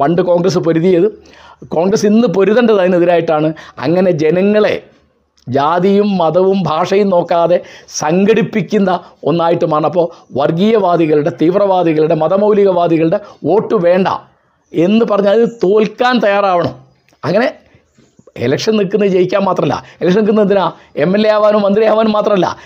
പണ്ട് 0.00 0.22
കോൺഗ്രസ് 0.22 0.58
പൊരുതിയത്. 0.58 1.08
കോൺഗ്രസ് 1.74 2.06
ഇന്ന് 2.06 2.28
പൊരുതേണ്ടത് 2.28 2.80
അതിനെതിരായിട്ടാണ്. 2.80 3.54
അങ്ങനെ 3.78 4.10
ജനങ്ങളെ 4.10 4.82
ജാതിയും 5.46 6.08
മതവും 6.18 6.62
ഭാഷയും 6.62 7.08
നോക്കാതെ 7.10 7.60
സംഘടിപ്പിക്കുന്ന 7.88 9.00
ഒന്നായിട്ട് 9.24 9.64
മാറണം. 9.64 9.86
അപ്പോൾ 9.86 10.06
വർഗീയവാദികളുടെ 10.38 11.32
തീവ്രവാദികളുടെ 11.42 12.14
മതമൗലികവാദികളുടെ 12.14 13.20
വോട്ട് 13.44 13.74
വേണ്ട 13.74 14.08
എന്ന് 14.72 15.04
പറഞ്ഞാൽ 15.04 15.42
അത് 15.42 15.48
തോൽക്കാൻ 15.64 16.20
തയ്യാറാവണം. 16.24 16.74
അങ്ങനെ 17.24 17.48
ഇലക്ഷൻ 18.46 18.76
നിൽക്കുന്നത് 18.76 19.08
ജയിക്കാൻ 19.08 19.42
മാത്രമല്ല 19.44 19.84
ഇലക്ഷൻ 20.00 20.18
നിൽക്കുന്നത് 20.20 20.44
എന്തിനാ? 20.44 20.72
എം 20.96 21.12
എൽ 21.16 21.26
എ 21.26 21.30
ആവാനും 21.36 21.62
മന്ത്രി 21.62 21.84
ആവാനും 21.84 22.12
മാത്രമല്ല 22.12 22.56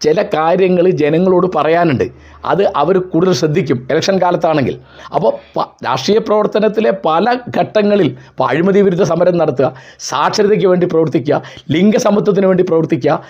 ചില 0.00 0.22
കാര്യങ്ങൾ 0.22 0.90
ജനങ്ങളോട് 0.90 1.46
പറയാനുണ്ട്. 1.56 2.04
അത് 2.44 2.72
അവർ 2.76 2.98
കൂടുതൽ 2.98 3.32
ശ്രദ്ധിക്കും. 3.32 3.88
ഇലക്ഷൻ 3.90 4.22
കാലത്താണെങ്കിൽ. 4.22 4.78
അപ്പോൾ 5.14 5.84
രാഷ്ട്രീയ 5.84 6.18
പ്രവർത്തനത്തിലെ 6.18 6.92
പല 7.06 7.36
ഘട്ടങ്ങളിൽ 7.58 8.06
ഇപ്പോൾ 8.06 8.48
അഴിമതി 8.48 8.80
വിരുദ്ധ 8.80 9.02
സമരം 9.02 9.38
നടത്തുക 9.38 9.74
സാക്ഷരതയ്ക്ക് 10.00 10.66
വേണ്ടി 10.66 10.86
പ്രവർത്തിക്കുക 10.86 11.42
ലിംഗസമത്വത്തിന് 11.70 12.46
വേണ്ടി 12.46 12.62
പ്രവർത്തിക്കുക 12.62 13.22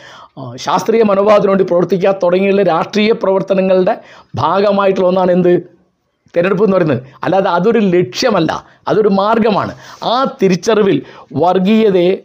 ശാസ്ത്രീയ 0.57 1.03
മനോഭാവത്തിന് 1.03 1.49
വേണ്ടി 1.49 1.65
പ്രവർത്തിക്കുക 1.65 2.15
തുടങ്ങിയുള്ള 2.23 2.63
രാഷ്ട്രീയ 2.63 3.13
പ്രവർത്തനങ്ങളുടെ 3.13 3.97
ഭാഗമായിട്ടുള്ള 4.35 5.09
ഒന്നാണ് 5.09 5.33
എന്ത്? 5.33 5.83
തിരഞ്ഞെടുപ്പ് 6.37 6.65
എന്ന് 6.65 6.77
പറയുന്നത്. 6.77 7.03
അല്ലാതെ 7.25 7.51
അതൊരു 7.51 7.79
ലക്ഷ്യമല്ല. 7.79 8.65
അതൊരു 8.89 9.09
മാർഗമാണ്. 9.09 9.75
ആ 10.05 10.37
തിരിച്ചറിവിൽ 10.43 11.03
വർഗീയതയെ 11.33 12.19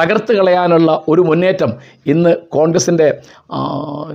തകർത്ത് 0.00 0.32
കളയാനുള്ള 0.32 1.02
ഒരു 1.08 1.20
മുന്നേറ്റം 1.20 1.72
ഇന്ന് 2.06 2.36
കോൺഗ്രസിന്റെ 2.36 3.18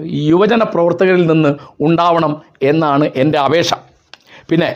യുവജന 0.05 0.63
പ്രവർത്തകരിൽ 0.63 1.25
നിന്ന് 1.31 1.55
ഉണ്ടാവണം 1.81 2.41
എന്നാണ് 2.61 3.09
എന്റെ 3.15 3.39
അപേക്ഷ. 3.39 3.73
പിന്നെ 4.49 4.69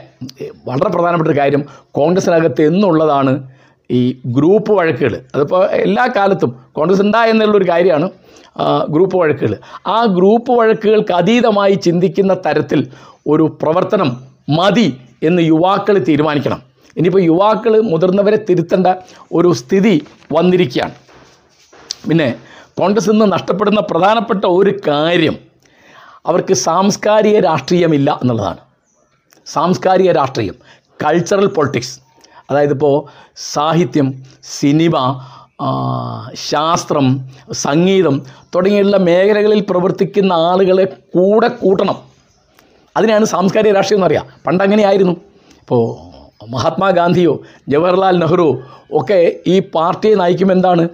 വളരെ 0.67 0.89
പ്രധാനപ്പെട്ട 0.89 1.29
ഒരു 1.29 1.39
കാര്യം 1.39 1.65
കോൺഗ്രസിനകത്ത് 1.91 2.61
എന്നുള്ളതാണ് 2.61 3.47
ഈ 3.91 4.21
ഗ്രൂപ്പ് 4.25 4.71
വഴക്കുകൾ. 4.71 5.19
അതിപ്പോൾ 5.35 5.65
എല്ലാ 5.71 6.09
കാലത്തും 6.15 6.55
കോൺഗ്രസ് 6.71 7.01
ഉണ്ടായെന്നുള്ളൊരു 7.01 7.69
കാര്യമാണ് 7.69 8.09
ഗ്രൂപ്പ് 8.89 9.17
വഴക്കുകൾ. 9.17 9.57
ആ 9.87 10.05
ഗ്രൂപ്പ് 10.05 10.51
വഴക്കുകൾക്ക് 10.51 11.13
അതീതമായി 11.13 11.73
ചിന്തിക്കുന്ന 11.73 12.33
തരത്തിൽ 12.33 12.87
ഒരു 13.27 13.57
പ്രവർത്തനം 13.61 14.09
മതി 14.49 14.97
എന്ന് 15.23 15.41
യുവാക്കൾ 15.41 15.97
തീരുമാനിക്കണം. 15.97 16.74
ഇനിയിപ്പോൾ 16.97 17.23
യുവാക്കൾ 17.31 17.73
മുതിർന്നവരെ 17.91 18.39
തിരുത്തേണ്ട 18.49 18.87
ഒരു 19.31 19.49
സ്ഥിതി 19.61 19.95
വന്നിരിക്കുകയാണ്. 20.35 20.95
പിന്നെ 22.09 22.27
കോൺഗ്രസ് 22.79 23.09
ഇന്ന് 23.09 23.25
നഷ്ടപ്പെടുന്ന 23.33 23.81
പ്രധാനപ്പെട്ട 23.91 24.45
ഒരു 24.45 24.71
കാര്യം 24.87 25.35
അവർക്ക് 26.25 26.53
സാംസ്കാരിക 26.53 27.37
രാഷ്ട്രീയമില്ല 27.39 28.19
എന്നുള്ളതാണ്. 28.21 28.61
സാംസ്കാരിക 29.47 30.11
രാഷ്ട്രീയം 30.11 30.55
കൾച്ചറൽ 31.03 31.47
പൊളിറ്റിക്സ് 31.47 31.95
അതായത് 32.49 32.73
ഇപ്പോൾ 32.77 32.95
സാഹിത്യം 33.53 34.07
സിനിമ 34.59 34.95
ശാസ്ത്രം 36.33 37.05
സംഗീതം 37.51 38.15
തുടങ്ങിയുള്ള 38.55 38.97
മേഖലകളിൽ 38.97 39.61
പ്രവർത്തിക്കുന്ന 39.69 40.33
ആളുകളെ 40.33 40.85
കൂടെ 41.15 41.47
കൂട്ടണം. 41.61 41.97
അതിനാണ് 42.97 43.25
സാംസ്കാരിക 43.25 43.73
രാഷ്ട്രീയം 43.77 43.99
എന്ന് 43.99 44.07
പറയുക 44.07 44.41
പണ്ട് 44.47 44.61
അങ്ങനെയായിരുന്നു 44.63 45.15
ഇപ്പോൾ 45.61 45.83
മഹാത്മാഗാന്ധിയോ 46.43 47.39
ജവഹർലാൽ 47.69 48.17
നെഹ്റു 48.17 48.61
ഒക്കെ 48.93 49.39
ഈ 49.47 49.59
പാർട്ടിയെ 49.59 50.15
നയിക്കുമെന്താണ്? 50.15 50.89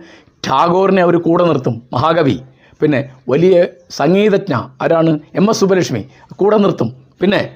ടാഗോറിനെ 0.48 1.02
അവർ 1.02 1.22
കൂടെ 1.22 1.44
നിർത്തും 1.44 1.82
മഹാകവി. 1.94 2.40
പിന്നെ 2.82 3.10
വലിയ 3.30 3.66
സംഗീതജ്ഞ 3.90 4.56
ആരാണ്? 4.82 5.20
എം 5.36 5.50
എസ് 5.50 5.60
സുബ്ബലക്ഷ്മി 5.60 6.06
കൂടെ 6.36 6.58
നിർത്തും. 6.58 6.96
പിന്നെ 7.22 7.56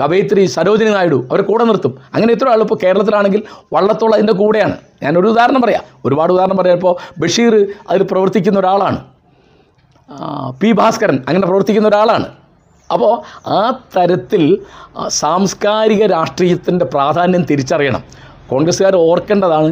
കവയിത്രി 0.00 0.46
സരോജിനി 0.46 0.90
നായിഡു 0.90 1.28
അവർ 1.30 1.40
കൂടെ 1.40 1.64
നിർത്തും. 1.64 1.98
അങ്ങനെ 2.14 2.32
ഇത്ര 2.32 2.48
ആൾ 2.48 2.60
ഇപ്പോൾ 2.60 2.78
കേരളത്തിലാണെങ്കിൽ 2.82 3.42
വള്ളത്തോൾ 3.72 4.14
അതിന്റെ 4.14 4.32
കൂടെയാണ്. 4.32 4.76
ഞാനൊരു 5.02 5.28
ഉദാഹരണം 5.28 5.62
പറയാം. 5.62 5.82
ഒരുപാട് 6.04 6.32
ഉദാഹരണം 6.32 6.56
പറയാം. 6.56 6.76
ഇപ്പോൾ 6.76 6.96
ബഷീർ 7.18 7.54
അതിൽ 7.90 8.02
പ്രവർത്തിക്കുന്ന 8.02 8.58
ഒരാളാണ്. 8.58 9.04
പി 10.60 10.72
ഭാസ്കരൻ 10.72 11.18
അങ്ങനെ 11.28 11.46
പ്രവർത്തിക്കുന്ന 11.46 11.88
ഒരാളാണ്. 11.88 12.26
അപ്പോൾ 12.94 13.12
ആ 13.60 13.62
തരത്തിൽ 13.96 14.42
സാംസ്കാരിക 15.22 16.02
രാഷ്ട്രീയത്തിന്റെ 16.16 16.86
പ്രാധാന്യം 16.94 17.42
തിരിച്ചറിയണം. 17.50 18.02
കോൺഗ്രസ്സുകാർ 18.50 18.94
ഓർക്കേണ്ടതാണ് 19.08 19.70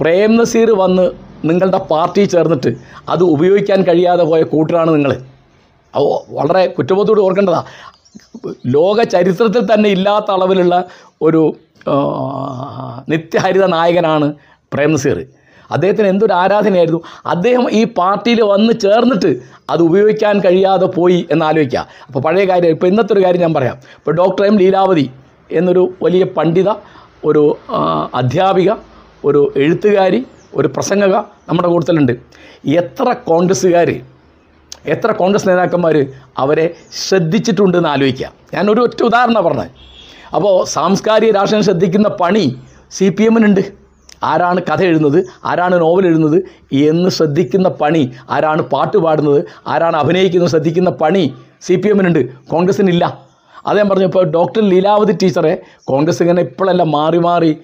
പ്രേം 0.00 0.32
നസീർ 0.36 0.70
വന്ന് 0.82 1.04
നിങ്ങളുടെ 1.48 1.80
പാർട്ടി 1.92 2.22
ചേർന്നിട്ട് 2.34 2.70
അത് 3.12 3.22
ഉപയോഗിക്കാൻ 3.34 3.80
കഴിയാതെ 3.88 4.24
പോയ 4.30 4.42
കൂട്ടരാണ് 4.54 4.90
നിങ്ങൾ 4.96 5.12
വളരെ 6.38 6.62
കുറ്റബോധത്തോട് 6.76 7.20
ഓർക്കേണ്ടതാണ് 7.26 7.68
ലോക 8.76 8.98
ചരിത്രത്തിൽ 9.14 9.62
തന്നെ 9.70 9.88
ഇല്ലാത്ത 9.96 10.28
അളവിലുള്ള 10.36 10.76
ഒരു 11.26 11.42
നിത്യഹരിത 13.12 13.64
നായകനാണ് 13.76 14.26
പ്രേം 14.72 14.90
നസീർ. 14.94 15.18
അദ്ദേഹത്തിന് 15.70 16.08
എന്തൊരു 16.08 16.32
ആരാധനയായിരുന്നു? 16.32 17.00
അദ്ദേഹം 17.26 17.70
ഈ 17.70 17.84
പാർട്ടിയിൽ 17.84 18.42
വന്ന് 18.42 18.72
ചേർന്നിട്ട് 18.80 19.30
അത് 19.70 19.82
ഉപയോഗിക്കാൻ 19.82 20.40
കഴിയാതെ 20.40 20.86
പോയി 20.86 21.26
എന്നാലോചിക്കുക 21.30 21.86
അപ്പോൾ 22.06 22.20
പഴയ 22.20 22.44
കാര്യം 22.44 22.70
ഇപ്പോൾ 22.70 22.86
ഇന്നത്തെ 22.86 23.12
ഒരു 23.12 23.24
കാര്യം 23.24 23.40
ഞാൻ 23.40 23.54
പറയാം. 23.54 23.76
ഇപ്പോൾ 23.98 24.14
ഡോക്ടർ 24.14 24.44
എം 24.44 24.58
ലീലാവതി 24.58 25.10
എന്നൊരു 25.50 25.92
വലിയ 26.02 26.24
പണ്ഡിത 26.24 26.70
ഒരു 27.24 27.56
അധ്യാപിക 28.14 28.70
ഒരു 29.24 29.52
എഴുത്തുകാരി 29.56 30.26
ഒരു 30.54 30.68
പ്രസംഗക 30.68 31.14
നമ്മുടെ 31.48 31.68
കൂട്ടത്തിലുണ്ട്. 31.68 32.12
എത്ര 32.66 33.12
കോൺഗ്രസ്സുകാർ 33.12 33.90
എത്ര 34.94 35.12
കോൺഗ്രസ് 35.12 35.48
നേതാക്കന്മാർ 35.48 35.96
അവരെ 36.38 36.74
ശ്രദ്ധിച്ചിട്ടുണ്ട് 37.06 37.76
എന്ന് 37.76 37.88
ആലോചിക്കുക. 37.88 38.28
ഞാനൊരു 38.54 38.80
ഒറ്റ 38.80 39.00
ഉദാഹരണം 39.02 39.44
പറഞ്ഞത്. 39.44 39.70
അപ്പോൾ 40.34 40.64
സാംസ്കാരിക 40.64 41.34
രാഷ്ട്രീയം 41.34 41.64
ശ്രദ്ധിക്കുന്ന 41.64 42.08
പണി 42.08 42.44
സി 42.96 43.08
പി 43.08 43.24
എമ്മിനുണ്ട് 43.24 43.85
ആരാണ് 44.22 44.60
കഥ 44.60 44.82
എഴുതുന്നത് 44.82 45.24
ആരാണ് 45.44 45.80
നോവൽ 45.80 46.06
എഴുതുന്നത് 46.06 46.42
എന്ന് 46.72 47.10
ശ്രദ്ധിക്കുന്ന 47.10 47.68
പണി 47.68 48.12
ആരാണ് 48.30 48.62
പാട്ട് 48.62 48.96
പാടുന്നത് 48.96 49.44
ആരാണ് 49.66 49.96
അഭിനയിക്കുന്നത് 49.96 50.50
ശ്രദ്ധിക്കുന്ന 50.50 50.90
പണി 50.90 51.34
സി 51.62 51.76
പി 51.76 51.88
എമ്മിനുണ്ട് 51.88 52.28
കോൺഗ്രസ്സിനില്ല 52.50 53.26
അത് 53.66 53.82
പറഞ്ഞു 53.82 54.04
ഇപ്പോൾ 54.04 54.24
ഡോക്ടർ 54.24 54.62
ലീലാവതി 54.62 55.12
ടീച്ചറെ 55.12 55.62
കോൺഗ്രസ് 55.84 56.22
ഇങ്ങനെ 56.22 56.40
ഇപ്പോഴല്ല 56.40 56.82
മാറി 56.82 57.18
മാറി 57.18 57.56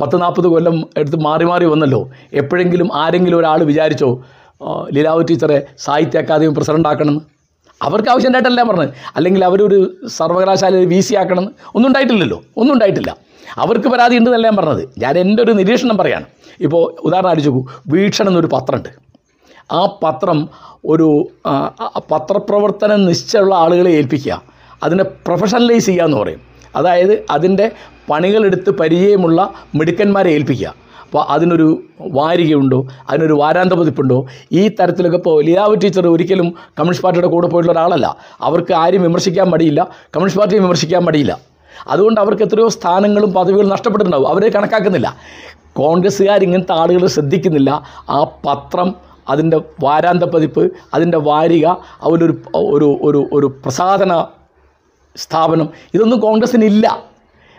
പത്ത് 0.00 0.22
നാൽപ്പത് 0.22 0.46
കൊല്ലം 0.46 0.86
എടുത്ത് 0.96 1.16
മാറി 1.16 1.44
മാറി 1.44 1.64
വന്നല്ലോ. 1.64 2.10
എപ്പോഴെങ്കിലും 2.32 2.90
ആരെങ്കിലും 2.94 3.38
ഒരാൾ 3.38 3.62
വിചാരിച്ചോ 3.62 4.22
ലീലാവതി 4.94 5.24
ടീച്ചറെ 5.24 5.66
സാഹിത്യ 5.78 6.18
അക്കാദമി 6.18 6.48
പ്രസിഡന്റ് 6.48 6.88
അവർക്ക് 7.82 8.08
ആവശ്യമുണ്ടായിട്ടല്ല 8.08 8.62
പറഞ്ഞത്. 8.62 8.88
അല്ലെങ്കിൽ 9.16 9.44
അവരൊരു 9.44 9.94
സർവകലാശാലയിൽ 10.06 10.86
വി 10.86 11.00
സി 11.00 11.14
ആക്കണം. 11.14 11.54
ഒന്നും 11.74 11.86
ഉണ്ടായിട്ടില്ലല്ലോ. 11.86 12.42
ഒന്നും 12.56 12.74
ഉണ്ടായിട്ടില്ല. 12.74 13.16
അവർക്ക് 13.56 13.88
പരാതി 13.88 14.16
ഉണ്ടെന്നല്ല 14.16 14.46
ഞാൻ 14.46 14.56
പറഞ്ഞത്. 14.56 14.88
ഞാൻ 14.98 15.18
എന്റെ 15.18 15.42
ഒരു 15.42 15.52
നിരീക്ഷണം 15.52 15.98
പറയാണ്. 15.98 16.24
ഇപ്പോൾ 16.60 16.94
ഉദാഹരണം 17.00 17.30
അടിച്ചു 17.30 17.50
നോക്കൂ. 17.50 17.68
വീക്ഷണം 17.86 18.28
എന്നൊരു 18.28 18.46
പത്രമുണ്ട്. 18.46 18.88
ആ 19.72 19.86
പത്രം 20.02 20.48
ഒരു 20.84 21.28
പത്രപ്രവർത്തനം 22.10 23.04
നിശ്ചയമുള്ള 23.04 23.54
ആളുകളെ 23.54 23.90
ഏൽപ്പിക്കുക. 23.90 24.42
അതിനെ 24.82 25.04
പ്രൊഫഷണലൈസ് 25.04 25.86
ചെയ്യുക 25.86 26.04
എന്ന് 26.04 26.16
പറയും. 26.16 26.40
അതായത് 26.76 27.24
അതിന്റെ 27.30 27.70
പണികളെടുത്ത് 28.10 28.70
പരിചയമുള്ള 28.70 29.52
മിടുക്കന്മാരെ 29.74 30.30
ഏൽപ്പിക്കുക. 30.30 30.81
അതിനൊരു 31.18 31.82
വാരികയുണ്ടോ? 32.00 32.86
അതിനൊരു 33.10 33.32
വാരാന്ത 33.32 33.72
പതിപ്പുണ്ടോ? 33.72 34.26
ഈ 34.52 34.68
തരത്തിലൊക്കെ 34.68 35.16
ഇപ്പോൾ 35.16 35.44
ലീലാവ് 35.44 35.76
ടീച്ചർ 35.84 36.08
ഒരിക്കലും 36.08 36.46
കമ്മ്യൂണിസ്റ്റ് 36.46 37.04
പാർട്ടിയുടെ 37.04 37.26
കൂടെ 37.26 37.46
പോയിട്ടുള്ള 37.46 37.78
ഒരാളല്ല. 37.78 38.16
അവർക്ക് 38.40 38.74
ആരും 38.74 39.02
വിമർശിക്കാൻ 39.02 39.50
മടിയില്ല. 39.50 39.80
കമ്മ്യൂണിസ്റ്റ് 39.82 40.40
പാർട്ടിയെ 40.40 40.60
വിമർശിക്കാൻ 40.60 41.02
മടിയില്ല. 41.02 41.38
അതുകൊണ്ട് 41.88 42.20
അവർക്ക് 42.20 42.42
എത്രയോ 42.42 42.68
സ്ഥാനങ്ങളും 42.68 43.32
പദവികളും 43.32 43.68
നഷ്ടപ്പെട്ടിട്ടുണ്ടാവും. 43.68 44.28
അവരെ 44.28 44.48
കണക്കാക്കുന്നില്ല. 44.48 45.16
കോൺഗ്രസ്സുകാർ 45.72 46.42
ഇങ്ങനത്തെ 46.42 46.72
ആളുകൾ 46.72 47.06
ശ്രദ്ധിക്കുന്നില്ല. 47.06 47.82
ആ 48.10 48.24
പത്രം 48.24 48.94
അതിന്റെ 49.28 49.60
വാരാന്ത 49.82 50.24
പതിപ്പ് 50.24 50.72
അതിന്റെ 50.94 51.18
വാരിക 51.18 51.66
അതിലൊരു 51.66 52.42
ഒരു 52.54 52.98
ഒരു 53.02 53.28
ഒരു 53.32 53.46
പ്രസാധന 53.46 54.26
സ്ഥാപനം 55.16 55.68
ഇതൊന്നും 55.94 56.20
കോൺഗ്രസ്സിനില്ല. 56.20 57.11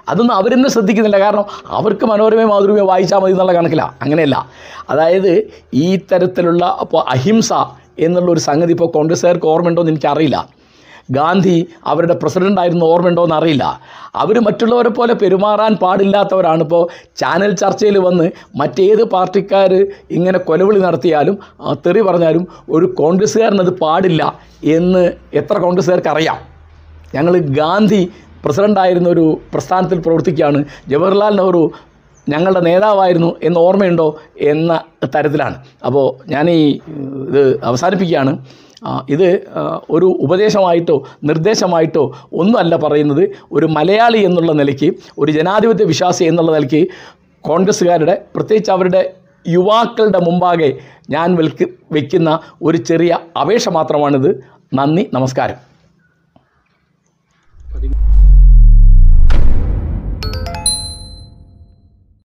അതൊന്നും 0.08 0.36
അവരെന്നെ 0.40 0.70
ശ്രദ്ധിക്കുന്നില്ല. 0.76 1.20
കാരണം 1.26 1.46
അവർക്ക് 1.80 2.06
മനോരമയും 2.12 2.52
മാതൃമയും 2.54 2.90
വായിച്ചാൽ 2.92 3.22
മതി 3.24 3.36
എന്നുള്ള 3.36 3.54
കണക്കിലാണ് 3.60 3.96
അങ്ങനെയല്ല. 4.04 4.38
അതായത് 4.90 5.32
ഈ 5.86 5.88
തരത്തിലുള്ള 6.12 6.66
അപ്പോൾ 6.84 7.02
അഹിംസ 7.16 7.54
എന്നുള്ളൊരു 8.06 8.42
സംഗതി 8.50 8.72
ഇപ്പോൾ 8.76 8.92
കോൺഗ്രസ്സുകാർക്ക് 8.98 9.48
ഓർമ്മയുണ്ടോ 9.54 9.82
എന്ന് 9.84 9.94
എനിക്കറിയില്ല. 9.94 10.38
ഗാന്ധി 11.18 11.56
അവരുടെ 11.92 12.16
പ്രസിഡന്റ് 12.22 12.60
ആയിരുന്നു 12.62 12.86
ഓർമ്മയുണ്ടോ 12.92 13.24
എന്ന് 13.28 13.36
അറിയില്ല. 13.38 13.66
അവർ 14.22 14.36
മറ്റുള്ളവരെ 14.46 14.92
പോലെ 14.98 15.14
പെരുമാറാൻ 15.22 15.74
പാടില്ലാത്തവരാണ് 15.82 16.62
ഇപ്പോൾ 16.66 16.84
ചാനൽ 17.22 17.52
ചർച്ചയിൽ 17.62 17.98
വന്ന് 18.08 18.26
മറ്റേത് 18.62 19.04
പാർട്ടിക്കാർ 19.14 19.74
ഇങ്ങനെ 20.18 20.40
കൊലവിളി 20.50 20.80
നടത്തിയാലും 20.86 21.38
തെറി 21.86 22.04
പറഞ്ഞാലും 22.10 22.46
ഒരു 22.70 22.88
കോൺഗ്രസ്സുകാരനത് 23.00 23.74
പാടില്ല 23.84 24.22
എന്ന് 24.78 25.04
എത്ര 25.42 25.56
കോൺഗ്രസ്സുകാർക്ക് 25.66 26.12
അറിയാം 26.16 26.40
ഞങ്ങൾ 27.16 27.34
ഗാന്ധി 27.60 28.02
പ്രസിഡന്റായിരുന്ന 28.44 29.10
ഒരു 29.10 29.26
പ്രസ്ഥാനത്തിൽ 29.54 30.00
പ്രവർത്തിക്കുകയാണ്. 30.00 30.66
ജവഹർലാൽ 30.88 31.36
നെഹ്റു 31.36 31.72
ഞങ്ങളുടെ 32.30 32.60
നേതാവായിരുന്നു 32.60 33.36
എന്ന് 33.44 33.60
ഓർമ്മയുണ്ടോ 33.60 34.20
എന്ന 34.38 34.84
തരത്തിലാണ്. 35.16 35.56
അപ്പോൾ 35.86 36.06
ഞാൻ 36.32 36.50
ഈ 36.50 36.80
ഇത് 37.30 37.64
അവസാനിപ്പിക്കുകയാണ്. 37.64 38.34
ഇത് 39.10 39.28
ഒരു 39.90 40.06
ഉപദേശമായിട്ടോ 40.06 41.04
നിർദ്ദേശമായിട്ടോ 41.24 42.04
ഒന്നുമല്ല 42.34 42.76
പറയുന്നത്. 42.76 43.30
ഒരു 43.52 43.66
മലയാളി 43.66 44.18
എന്നുള്ള 44.18 44.52
നിലയ്ക്ക് 44.52 44.90
ഒരു 45.18 45.32
ജനാധിപത്യ 45.32 45.86
വിശ്വാസി 45.86 46.24
എന്നുള്ള 46.24 46.52
നിലയ്ക്ക് 46.52 46.88
കോൺഗ്രസ്സുകാരുടെ 47.42 48.26
പ്രത്യേകിച്ച് 48.36 48.72
അവരുടെ 48.72 49.14
യുവാക്കളുടെ 49.48 50.20
മുമ്പാകെ 50.20 50.70
ഞാൻ 51.10 51.36
വെൽക്ക് 51.36 51.66
വയ്ക്കുന്ന 51.92 52.40
ഒരു 52.62 52.78
ചെറിയ 52.78 53.18
അപേക്ഷ 53.42 53.70
മാത്രമാണിത്. 53.70 54.30
നന്ദി 54.74 55.10
നമസ്കാരം. 55.14 55.73